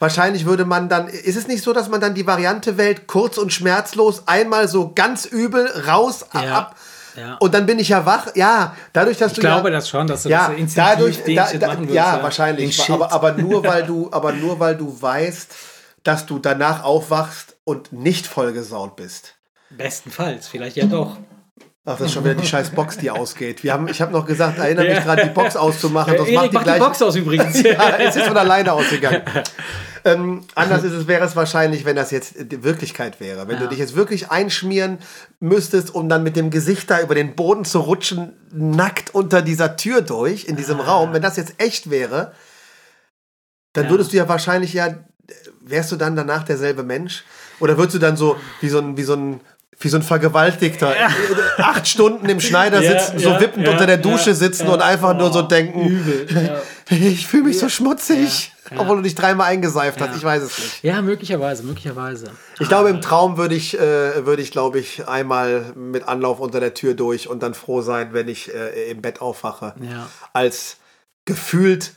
Wahrscheinlich 0.00 0.46
würde 0.46 0.64
man 0.64 0.88
dann, 0.88 1.08
ist 1.08 1.36
es 1.36 1.46
nicht 1.46 1.62
so, 1.62 1.72
dass 1.72 1.88
man 1.88 2.00
dann 2.00 2.14
die 2.14 2.26
Variante 2.26 2.76
wählt, 2.78 3.06
kurz 3.06 3.36
und 3.38 3.52
schmerzlos, 3.52 4.22
einmal 4.26 4.66
so 4.66 4.92
ganz 4.94 5.26
übel 5.26 5.68
raus, 5.86 6.24
Ja. 6.32 6.40
ab, 6.56 6.76
Ja. 7.16 7.36
und 7.38 7.52
dann 7.54 7.66
bin 7.66 7.78
ich 7.78 7.90
ja 7.90 8.06
wach? 8.06 8.28
Ja, 8.34 8.74
dadurch, 8.94 9.18
dass 9.18 9.32
Ich 9.32 9.36
du 9.36 9.40
glaube 9.42 9.68
ja, 9.68 9.74
das 9.76 9.88
schon, 9.90 10.06
dass 10.06 10.22
du 10.22 10.30
ja, 10.30 10.48
das 10.48 10.72
so 10.72 10.80
dadurch, 10.80 11.22
den 11.22 11.36
da, 11.36 11.52
da, 11.52 11.66
machen 11.66 11.80
würdest. 11.80 11.94
ja, 11.94 12.16
Den 12.16 12.22
wahrscheinlich. 12.22 12.90
Aber, 12.90 13.12
aber 13.12 13.32
nur 13.32 13.62
weil 13.62 13.82
du, 13.84 14.08
aber 14.12 14.32
nur 14.32 14.58
weil 14.58 14.74
du 14.76 14.96
weißt, 15.02 15.52
dass 16.02 16.24
du 16.24 16.38
danach 16.38 16.82
aufwachst 16.82 17.56
und 17.64 17.92
nicht 17.92 18.26
vollgesaut 18.26 18.96
bist. 18.96 19.34
Bestenfalls, 19.68 20.48
vielleicht 20.48 20.76
ja 20.76 20.86
doch. 20.86 21.18
Ach, 21.84 21.96
das 21.96 22.00
ist 22.08 22.12
schon 22.12 22.24
wieder 22.24 22.34
die 22.34 22.46
scheiß 22.46 22.70
Box, 22.70 22.96
die 22.98 23.10
ausgeht. 23.10 23.62
Wir 23.64 23.72
haben, 23.72 23.86
ich 23.88 24.00
habe 24.00 24.12
noch 24.12 24.24
gesagt, 24.26 24.58
erinnere 24.58 24.86
mich 24.86 24.94
Ja. 24.98 25.00
dran, 25.04 25.20
die 25.24 25.30
Box 25.30 25.56
auszumachen. 25.56 26.14
Äh, 26.14 26.18
sonst 26.18 26.28
Erik, 26.30 26.52
mach 26.52 26.60
die 26.60 26.64
gleich- 26.64 26.78
Box 26.78 27.02
aus 27.02 27.16
übrigens. 27.16 27.62
ja, 27.62 27.96
es 27.98 28.16
ist 28.16 28.26
von 28.26 28.36
alleine 28.36 28.72
ausgegangen. 28.72 29.22
ähm, 30.04 30.42
anders 30.54 30.82
ist 30.84 30.92
es, 30.92 31.06
wäre 31.06 31.24
es 31.24 31.36
wahrscheinlich, 31.36 31.84
wenn 31.84 31.96
das 31.96 32.10
jetzt 32.10 32.34
die 32.38 32.62
Wirklichkeit 32.64 33.20
wäre. 33.20 33.46
Wenn 33.48 33.56
Ja. 33.56 33.62
du 33.62 33.68
dich 33.68 33.78
jetzt 33.78 33.94
wirklich 33.96 34.30
einschmieren 34.30 34.98
müsstest, 35.40 35.94
um 35.94 36.08
dann 36.08 36.22
mit 36.22 36.36
dem 36.36 36.50
Gesicht 36.50 36.90
da 36.90 37.00
über 37.00 37.14
den 37.14 37.34
Boden 37.34 37.64
zu 37.64 37.80
rutschen, 37.80 38.32
nackt 38.52 39.14
unter 39.14 39.42
dieser 39.42 39.76
Tür 39.76 40.02
durch, 40.02 40.44
in 40.46 40.56
diesem 40.56 40.80
Raum, 40.80 41.12
wenn 41.12 41.22
das 41.22 41.36
jetzt 41.36 41.54
echt 41.58 41.90
wäre, 41.90 42.32
dann 43.72 43.84
Ja. 43.84 43.90
würdest 43.90 44.12
du 44.12 44.16
ja 44.16 44.28
wahrscheinlich 44.28 44.72
ja, 44.72 44.94
wärst 45.60 45.92
du 45.92 45.96
dann 45.96 46.16
danach 46.16 46.44
derselbe 46.44 46.82
Mensch? 46.82 47.24
Oder 47.60 47.76
würdest 47.76 47.94
du 47.94 47.98
dann 48.00 48.16
so 48.16 48.36
wie 48.60 48.68
so 48.68 48.78
ein, 48.78 48.96
wie 48.96 49.02
so 49.04 49.14
ein 49.14 49.40
wie 49.82 49.88
so 49.88 49.96
ein 49.96 50.02
Vergewaltigter, 50.02 50.92
acht 51.56 51.88
Stunden 51.88 52.28
im 52.28 52.38
Schneider 52.38 52.82
Ja, 52.82 53.00
sitzen, 53.00 53.18
so 53.18 53.30
ja, 53.30 53.40
wippend 53.40 53.64
ja, 53.64 53.72
unter 53.72 53.86
der 53.86 53.96
Dusche 53.96 54.30
ja, 54.30 54.36
sitzen 54.36 54.66
ja. 54.66 54.74
und 54.74 54.82
einfach 54.82 55.16
nur 55.16 55.32
so 55.32 55.40
denken, 55.40 55.86
Übel. 55.86 56.26
Ja. 56.28 56.60
ich 56.96 57.26
fühle 57.26 57.44
mich 57.44 57.58
so 57.58 57.70
schmutzig, 57.70 58.52
Ja, 58.70 58.80
obwohl 58.80 58.96
du 58.96 59.02
dich 59.02 59.14
dreimal 59.14 59.48
eingeseift 59.48 60.00
hast. 60.00 60.10
Ja. 60.10 60.16
Ich 60.16 60.24
weiß 60.24 60.42
es 60.42 60.58
nicht. 60.58 60.84
ja, 60.84 61.02
möglicherweise, 61.02 61.62
möglicherweise. 61.64 62.30
Ich 62.58 62.68
glaube, 62.68 62.90
im 62.90 63.00
Traum 63.00 63.36
würde 63.36 63.54
ich, 63.54 63.78
äh, 63.78 64.24
würde 64.26 64.42
ich, 64.42 64.50
glaube 64.52 64.78
ich, 64.78 65.08
einmal 65.08 65.72
mit 65.74 66.06
Anlauf 66.08 66.40
unter 66.40 66.60
der 66.60 66.74
Tür 66.74 66.94
durch 66.94 67.28
und 67.28 67.42
dann 67.42 67.54
froh 67.54 67.82
sein, 67.82 68.12
wenn 68.12 68.28
ich 68.28 68.54
äh, 68.54 68.90
im 68.90 69.02
Bett 69.02 69.20
aufwache. 69.20 69.74
Ja. 69.80 70.08
Als 70.32 70.76
gefühlt 71.24 71.92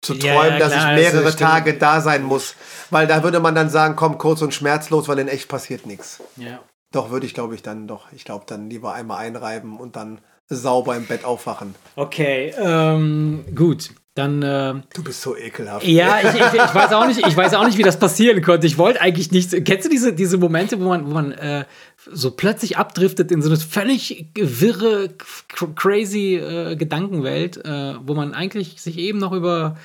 zu 0.00 0.14
träumen, 0.14 0.58
dass 0.58 0.74
ich 0.74 0.84
mehrere 0.84 1.32
stimmt. 1.32 1.38
Tage 1.38 1.74
da 1.74 2.00
sein 2.00 2.22
muss. 2.22 2.54
Weil 2.90 3.06
da 3.06 3.22
würde 3.22 3.40
man 3.40 3.54
dann 3.54 3.68
sagen, 3.70 3.96
komm, 3.96 4.18
kurz 4.18 4.42
und 4.42 4.54
schmerzlos, 4.54 5.08
weil 5.08 5.18
in 5.18 5.28
echt 5.28 5.48
passiert 5.48 5.86
nichts. 5.86 6.20
Ja. 6.36 6.60
Doch, 6.92 7.10
würde 7.10 7.26
ich, 7.26 7.34
glaube 7.34 7.54
ich, 7.54 7.62
dann 7.62 7.86
doch. 7.86 8.10
Ich 8.12 8.24
glaube, 8.24 8.44
dann 8.46 8.70
lieber 8.70 8.94
einmal 8.94 9.18
einreiben 9.18 9.78
und 9.78 9.96
dann 9.96 10.20
sauber 10.48 10.96
im 10.96 11.06
Bett 11.06 11.24
aufwachen. 11.24 11.74
Okay, 11.96 12.54
ähm, 12.58 13.44
gut. 13.54 13.90
Dann, 14.18 14.42
äh, 14.42 14.74
Du 14.94 15.04
bist 15.04 15.22
so 15.22 15.36
ekelhaft. 15.36 15.86
ja, 15.86 16.18
ich, 16.20 16.28
ich, 16.34 16.52
ich 16.54 16.74
weiß 16.74 16.92
auch 16.92 17.06
nicht, 17.06 17.24
ich 17.24 17.36
weiß 17.36 17.54
auch 17.54 17.64
nicht, 17.64 17.78
wie 17.78 17.84
das 17.84 18.00
passieren 18.00 18.42
konnte. 18.42 18.66
Ich 18.66 18.76
wollte 18.76 19.00
eigentlich 19.00 19.30
nicht. 19.30 19.64
Kennst 19.64 19.84
du 19.86 19.88
diese, 19.88 20.12
diese 20.12 20.38
Momente, 20.38 20.80
wo 20.80 20.88
man, 20.88 21.06
wo 21.06 21.10
man 21.14 21.30
äh, 21.30 21.64
so 22.10 22.32
plötzlich 22.32 22.76
abdriftet 22.78 23.30
in 23.30 23.42
so 23.42 23.48
eine 23.48 23.58
völlig 23.58 24.26
wirre, 24.34 25.10
cr- 25.54 25.72
crazy 25.76 26.34
äh, 26.34 26.74
Gedankenwelt, 26.74 27.58
äh, 27.64 27.94
wo 28.02 28.14
man 28.14 28.34
eigentlich 28.34 28.82
sich 28.82 28.98
eben 28.98 29.18
noch 29.18 29.30
über 29.32 29.76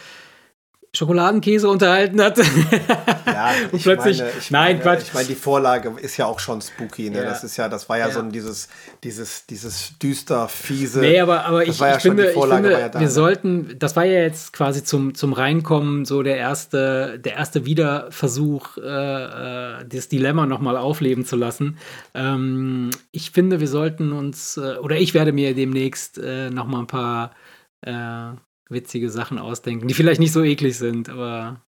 Schokoladenkäse 0.95 1.67
unterhalten 1.67 2.21
hat? 2.21 2.37
Ja, 2.37 3.51
ich 3.71 3.81
plötzlich- 3.81 4.19
meine, 4.19 4.31
ich 4.39 4.51
Nein, 4.51 4.77
meine, 4.77 4.79
Quatsch. 4.79 5.03
Ich 5.07 5.13
meine, 5.15 5.27
die 5.27 5.35
Vorlage 5.35 5.93
ist 5.99 6.17
ja 6.17 6.27
auch 6.27 6.39
schon 6.39 6.61
spooky. 6.61 7.09
Ne? 7.09 7.17
Ja. 7.17 7.23
Das 7.23 7.43
ist 7.43 7.57
ja, 7.57 7.67
das 7.67 7.89
war 7.89 7.97
ja, 7.97 8.07
Ja. 8.07 8.13
so 8.13 8.19
ein 8.19 8.31
dieses, 8.31 8.69
dieses, 9.03 9.47
dieses 9.47 9.97
düster, 9.97 10.47
fiese. 10.47 10.99
Nee, 10.99 11.19
aber, 11.19 11.45
aber 11.45 11.65
ich, 11.65 11.79
ja 11.79 11.95
ich 11.97 12.01
finde, 12.03 12.31
ich 12.31 12.39
finde 12.39 12.71
ja 12.71 12.89
da, 12.89 12.99
wir 12.99 13.07
ne? 13.07 13.11
sollten, 13.11 13.75
das 13.79 13.95
war 13.95 14.05
ja 14.05 14.19
jetzt 14.21 14.53
quasi 14.53 14.83
zum, 14.83 15.15
zum 15.15 15.33
Reinkommen 15.33 16.05
so 16.05 16.21
der 16.21 16.37
erste, 16.37 17.17
der 17.19 17.33
erste 17.37 17.65
Wiederversuch, 17.65 18.77
äh, 18.77 18.81
äh, 19.81 19.85
das 19.87 20.09
Dilemma 20.09 20.45
nochmal 20.45 20.77
aufleben 20.77 21.25
zu 21.25 21.35
lassen. 21.35 21.79
Ähm, 22.13 22.91
ich 23.11 23.31
finde, 23.31 23.59
wir 23.59 23.67
sollten 23.67 24.11
uns, 24.11 24.57
äh, 24.57 24.77
oder 24.77 24.97
ich 24.97 25.15
werde 25.15 25.31
mir 25.31 25.55
demnächst 25.55 26.19
äh, 26.19 26.51
nochmal 26.51 26.81
ein 26.81 26.87
paar 26.87 27.31
äh, 27.81 28.37
witzige 28.69 29.09
Sachen 29.09 29.37
ausdenken, 29.37 29.87
die 29.87 29.93
vielleicht 29.93 30.19
nicht 30.19 30.31
so 30.31 30.43
eklig 30.43 30.77
sind, 30.77 31.09
aber 31.09 31.65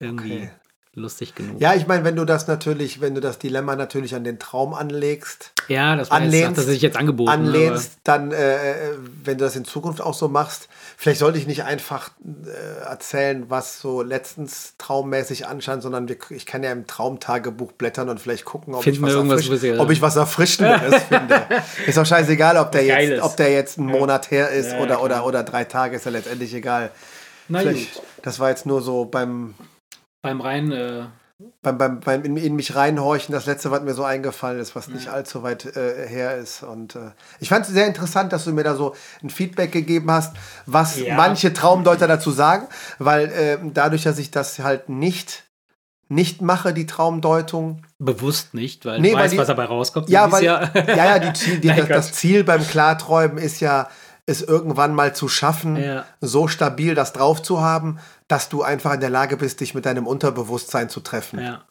irgendwie 0.00 0.36
Okay. 0.36 0.59
Lustig 1.00 1.34
genug. 1.34 1.60
Ja, 1.60 1.74
ich 1.74 1.86
meine, 1.86 2.04
wenn 2.04 2.16
du 2.16 2.24
das 2.24 2.46
natürlich, 2.46 3.00
wenn 3.00 3.14
du 3.14 3.20
das 3.20 3.38
Dilemma 3.38 3.74
natürlich 3.76 4.14
an 4.14 4.22
den 4.24 4.38
Traum 4.38 4.74
anlegst, 4.74 5.52
Ja, 5.68 5.96
das 5.96 6.10
war 6.10 6.20
jetzt, 6.20 6.26
Anlehnst- 6.26 6.50
hat 6.50 6.66
er 6.66 6.70
sich 6.70 6.82
jetzt 6.82 6.96
angeboten. 6.96 7.30
anlehnst, 7.30 7.92
dann, 8.04 8.32
äh, 8.32 8.90
äh, 8.90 8.98
wenn 9.24 9.38
du 9.38 9.44
das 9.44 9.56
in 9.56 9.64
Zukunft 9.64 10.00
auch 10.00 10.14
so 10.14 10.28
machst, 10.28 10.68
vielleicht 10.96 11.18
sollte 11.20 11.38
ich 11.38 11.46
nicht 11.46 11.64
einfach 11.64 12.10
äh, 12.46 12.84
erzählen, 12.88 13.46
was 13.48 13.80
so 13.80 14.02
letztens 14.02 14.74
traummäßig 14.78 15.46
anscheint, 15.46 15.82
sondern 15.82 16.08
wir, 16.08 16.16
ich 16.30 16.46
kann 16.46 16.62
ja 16.62 16.72
im 16.72 16.86
Traumtagebuch 16.86 17.72
blättern 17.72 18.08
und 18.08 18.20
vielleicht 18.20 18.44
gucken, 18.44 18.74
ob, 18.74 18.86
ich 18.86 19.00
was, 19.00 19.14
erfrisch, 19.14 19.78
ob 19.78 19.90
ich 19.90 20.02
was 20.02 20.16
Erfrischenderes 20.16 21.02
finde. 21.08 21.42
Ist 21.86 21.96
doch 21.98 22.06
scheißegal, 22.06 22.56
ob 22.58 22.72
der, 22.72 22.84
Geiles. 22.86 23.10
jetzt, 23.10 23.22
ob 23.22 23.36
der 23.36 23.50
jetzt 23.52 23.78
einen 23.78 23.88
Monat 23.88 24.30
her 24.30 24.50
ist 24.50 24.70
Ja, 24.72 24.76
ja, 24.76 24.82
oder, 24.82 25.02
oder, 25.02 25.26
oder 25.26 25.42
drei 25.42 25.64
Tage, 25.64 25.96
ist 25.96 26.04
ja 26.04 26.10
letztendlich 26.10 26.52
egal. 26.54 26.90
Na 27.48 27.60
Vielleicht, 27.60 27.94
gut, 27.94 28.02
das 28.22 28.38
war 28.38 28.50
jetzt 28.50 28.64
nur 28.66 28.80
so 28.82 29.06
beim, 29.06 29.54
beim 30.22 30.40
rein 30.40 30.72
äh, 30.72 31.04
beim, 31.62 31.78
beim, 31.78 32.00
beim 32.00 32.22
in, 32.24 32.36
in 32.36 32.54
mich 32.54 32.76
reinhorchen, 32.76 33.32
das 33.32 33.46
letzte, 33.46 33.70
was 33.70 33.80
mir 33.80 33.94
so 33.94 34.04
eingefallen 34.04 34.60
ist, 34.60 34.76
was 34.76 34.88
nicht 34.88 35.08
allzu 35.08 35.42
weit 35.42 35.64
äh, 35.74 36.06
her 36.06 36.36
ist. 36.36 36.62
Und 36.62 36.96
äh, 36.96 37.12
ich 37.38 37.48
fand 37.48 37.64
es 37.66 37.72
sehr 37.72 37.86
interessant, 37.86 38.32
dass 38.34 38.44
du 38.44 38.52
mir 38.52 38.62
da 38.64 38.74
so 38.74 38.94
ein 39.22 39.30
Feedback 39.30 39.72
gegeben 39.72 40.10
hast, 40.10 40.36
was 40.66 40.98
Ja. 41.00 41.16
manche 41.16 41.54
Traumdeuter 41.54 42.06
dazu 42.06 42.30
sagen, 42.30 42.66
weil 42.98 43.24
äh, 43.32 43.58
dadurch, 43.72 44.02
dass 44.02 44.18
ich 44.18 44.30
das 44.30 44.58
halt 44.58 44.90
nicht, 44.90 45.44
nicht 46.08 46.42
mache, 46.42 46.74
die 46.74 46.84
Traumdeutung. 46.84 47.86
Bewusst 47.98 48.52
nicht, 48.52 48.84
weil 48.84 49.00
Nee, 49.00 49.12
du 49.12 49.16
weil 49.16 49.22
weißt, 49.24 49.32
die- 49.34 49.38
was 49.38 49.46
dabei 49.46 49.64
rauskommt. 49.64 50.10
Ja, 50.10 50.30
weil, 50.30 50.44
ja, 50.44 50.70
ja, 50.74 51.18
die 51.18 51.32
Ziel, 51.38 51.58
die, 51.60 51.68
Nein, 51.68 51.78
das, 51.88 52.08
das. 52.08 52.12
Ziel 52.12 52.44
beim 52.44 52.66
Klarträumen 52.66 53.38
ist 53.38 53.60
ja, 53.60 53.88
es 54.30 54.42
irgendwann 54.42 54.94
mal 54.94 55.14
zu 55.14 55.28
schaffen, 55.28 55.76
Ja. 55.76 56.04
so 56.20 56.48
stabil 56.48 56.94
das 56.94 57.12
drauf 57.12 57.42
zu 57.42 57.60
haben, 57.60 57.98
dass 58.28 58.48
du 58.48 58.62
einfach 58.62 58.94
in 58.94 59.00
der 59.00 59.10
Lage 59.10 59.36
bist, 59.36 59.60
dich 59.60 59.74
mit 59.74 59.84
deinem 59.86 60.06
Unterbewusstsein 60.06 60.88
zu 60.88 61.00
treffen 61.00 61.40
ja. 61.40 61.62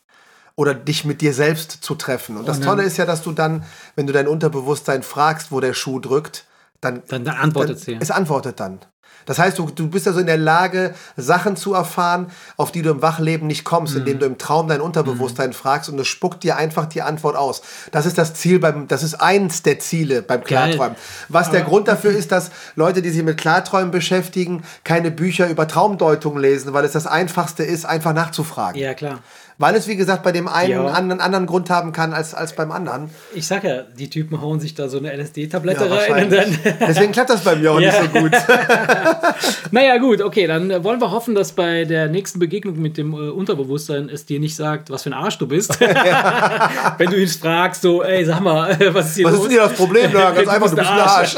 oder 0.56 0.74
dich 0.74 1.06
mit 1.06 1.22
dir 1.22 1.34
selbst 1.34 1.72
zu 1.72 1.96
treffen. 1.96 2.38
Und 2.38 2.48
das 2.48 2.60
Tolle 2.60 2.84
ist 2.84 2.98
ja, 2.98 3.06
dass 3.06 3.22
du 3.24 3.32
dann, 3.32 3.64
wenn 3.96 4.08
du 4.08 4.14
dein 4.14 4.28
Unterbewusstsein 4.28 5.04
fragst, 5.04 5.52
wo 5.52 5.60
der 5.60 5.74
Schuh 5.74 6.00
drückt, 6.00 6.46
dann, 6.82 7.04
Dann- 7.08 7.26
dann 7.26 7.36
antwortet 7.38 7.80
sie. 7.80 7.98
Es 8.00 8.12
antwortet 8.12 8.60
dann. 8.60 8.80
Das 9.26 9.38
heißt, 9.38 9.60
du, 9.60 9.70
du 9.70 9.90
bist 9.90 10.08
also 10.08 10.22
in 10.22 10.26
der 10.26 10.38
Lage, 10.38 10.96
Sachen 11.16 11.56
zu 11.56 11.74
erfahren, 11.76 12.32
auf 12.58 12.72
die 12.72 12.82
du 12.82 12.90
im 12.90 13.02
Wachleben 13.04 13.46
nicht 13.48 13.64
kommst, 13.64 13.94
Mhm. 13.94 14.00
indem 14.00 14.20
du 14.20 14.26
im 14.26 14.38
Traum 14.40 14.68
dein 14.68 14.82
Unterbewusstsein 14.82 15.54
fragst 15.54 15.90
und 15.90 16.00
es 16.00 16.08
spuckt 16.08 16.42
dir 16.44 16.56
einfach 16.58 16.86
die 16.88 17.04
Antwort 17.04 17.36
aus. 17.36 17.62
Das 17.92 18.08
ist 18.08 18.18
das 18.18 18.34
Ziel 18.34 18.58
beim, 18.60 18.88
das 18.88 19.04
ist 19.04 19.16
eins 19.16 19.62
der 19.62 19.78
Ziele 19.80 20.22
beim 20.24 20.40
Geil. 20.42 20.74
Klarträumen. 20.74 20.96
Was 21.28 21.52
der 21.52 21.62
Grund 21.62 21.88
dafür 21.88 22.12
ist, 22.12 22.32
dass 22.32 22.50
Leute, 22.76 23.02
die 23.04 23.10
sich 23.12 23.22
mit 23.22 23.38
Klarträumen 23.38 23.92
beschäftigen, 23.92 24.64
keine 24.84 25.12
Bücher 25.12 25.48
über 25.50 25.68
Traumdeutung 25.68 26.38
lesen, 26.40 26.74
weil 26.74 26.86
es 26.86 26.94
das 26.94 27.06
einfachste 27.06 27.64
ist, 27.64 27.86
einfach 27.86 28.14
nachzufragen. 28.14 28.82
ja, 28.82 28.94
klar. 28.96 29.20
Weil 29.62 29.76
es, 29.76 29.88
wie 29.90 29.98
gesagt, 29.98 30.24
bei 30.24 30.32
dem 30.32 30.48
einen 30.48 30.72
Ja. 30.72 30.86
einen 30.94 31.20
anderen 31.20 31.46
Grund 31.46 31.70
haben 31.70 31.92
kann 31.92 32.14
als, 32.14 32.34
als 32.34 32.56
beim 32.56 32.72
anderen. 32.72 33.10
Ich 33.36 33.46
sag 33.46 33.66
ja, 33.66 33.82
die 33.98 34.10
Typen 34.10 34.40
hauen 34.42 34.62
sich 34.62 34.74
da 34.74 34.88
so 34.88 34.98
eine 34.98 35.12
LSD-Tablette 35.16 35.86
Ja, 35.86 35.96
rein. 36.14 36.30
Deswegen 36.88 37.12
klappt 37.12 37.30
das 37.30 37.42
bei 37.44 37.56
mir 37.58 37.74
auch 37.74 37.80
Ja. 37.80 37.92
nicht 38.02 38.14
so 38.14 38.20
gut. 38.22 38.32
Naja, 39.72 39.98
gut, 39.98 40.22
okay, 40.22 40.48
dann 40.48 40.84
wollen 40.84 41.00
wir 41.00 41.12
hoffen, 41.12 41.36
dass 41.36 41.52
bei 41.52 41.84
der 41.86 42.08
nächsten 42.08 42.40
Begegnung 42.40 42.82
mit 42.82 42.98
dem 42.98 43.14
äh, 43.14 43.30
Unterbewusstsein 43.30 44.10
es 44.10 44.26
dir 44.26 44.40
nicht 44.40 44.56
sagt, 44.56 44.90
was 44.90 45.04
für 45.04 45.10
ein 45.10 45.14
Arsch 45.14 45.38
du 45.38 45.48
bist. 45.48 45.80
Wenn 46.98 47.10
du 47.10 47.18
ihn 47.18 47.28
fragst, 47.28 47.82
so, 47.84 48.02
ey, 48.04 48.26
sag 48.26 48.40
mal, 48.40 48.76
was 48.94 49.10
ist 49.10 49.16
hier 49.18 49.26
Was 49.26 49.34
los? 49.34 49.42
ist 49.44 49.52
denn 49.52 49.60
hier 49.60 49.68
das 49.70 49.74
Problem? 49.78 50.12
Ja, 50.12 50.32
ganz 50.32 50.48
einfach, 50.48 50.70
du 50.70 50.76
bist 50.78 50.90
ein 50.90 50.98
ein 51.00 51.08
Arsch. 51.08 51.36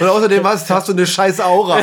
Und 0.00 0.06
außerdem 0.08 0.46
hast, 0.46 0.70
hast 0.70 0.88
du 0.88 0.92
eine 0.92 1.06
scheiß 1.06 1.40
Aura. 1.40 1.80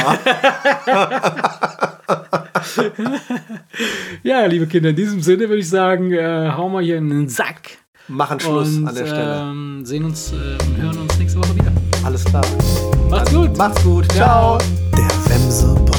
Ja, 4.23 4.45
liebe 4.45 4.67
Kinder, 4.67 4.89
in 4.89 4.95
diesem 4.95 5.21
Sinne 5.21 5.49
würde 5.49 5.57
ich 5.59 5.69
sagen, 5.69 6.11
äh, 6.11 6.49
hauen 6.51 6.73
wir 6.73 6.81
hier 6.81 6.97
in 6.97 7.09
den 7.09 7.29
Sack. 7.29 7.77
Machen 8.07 8.39
Schluss 8.39 8.77
und 8.77 8.87
an 8.87 8.95
der 8.95 9.05
Stelle. 9.05 9.39
Ähm, 9.41 9.85
sehen 9.85 10.03
uns 10.03 10.33
äh, 10.33 10.35
und 10.35 10.81
hören 10.81 10.97
uns 10.97 11.17
nächste 11.19 11.39
Woche 11.39 11.55
wieder. 11.55 11.71
Alles 12.03 12.25
klar. 12.25 12.43
Macht's 13.09 13.31
gut. 13.33 13.55
Macht's 13.57 13.83
gut. 13.83 14.11
Ciao. 14.11 14.57
Der 14.97 15.07
Wemse. 15.31 15.98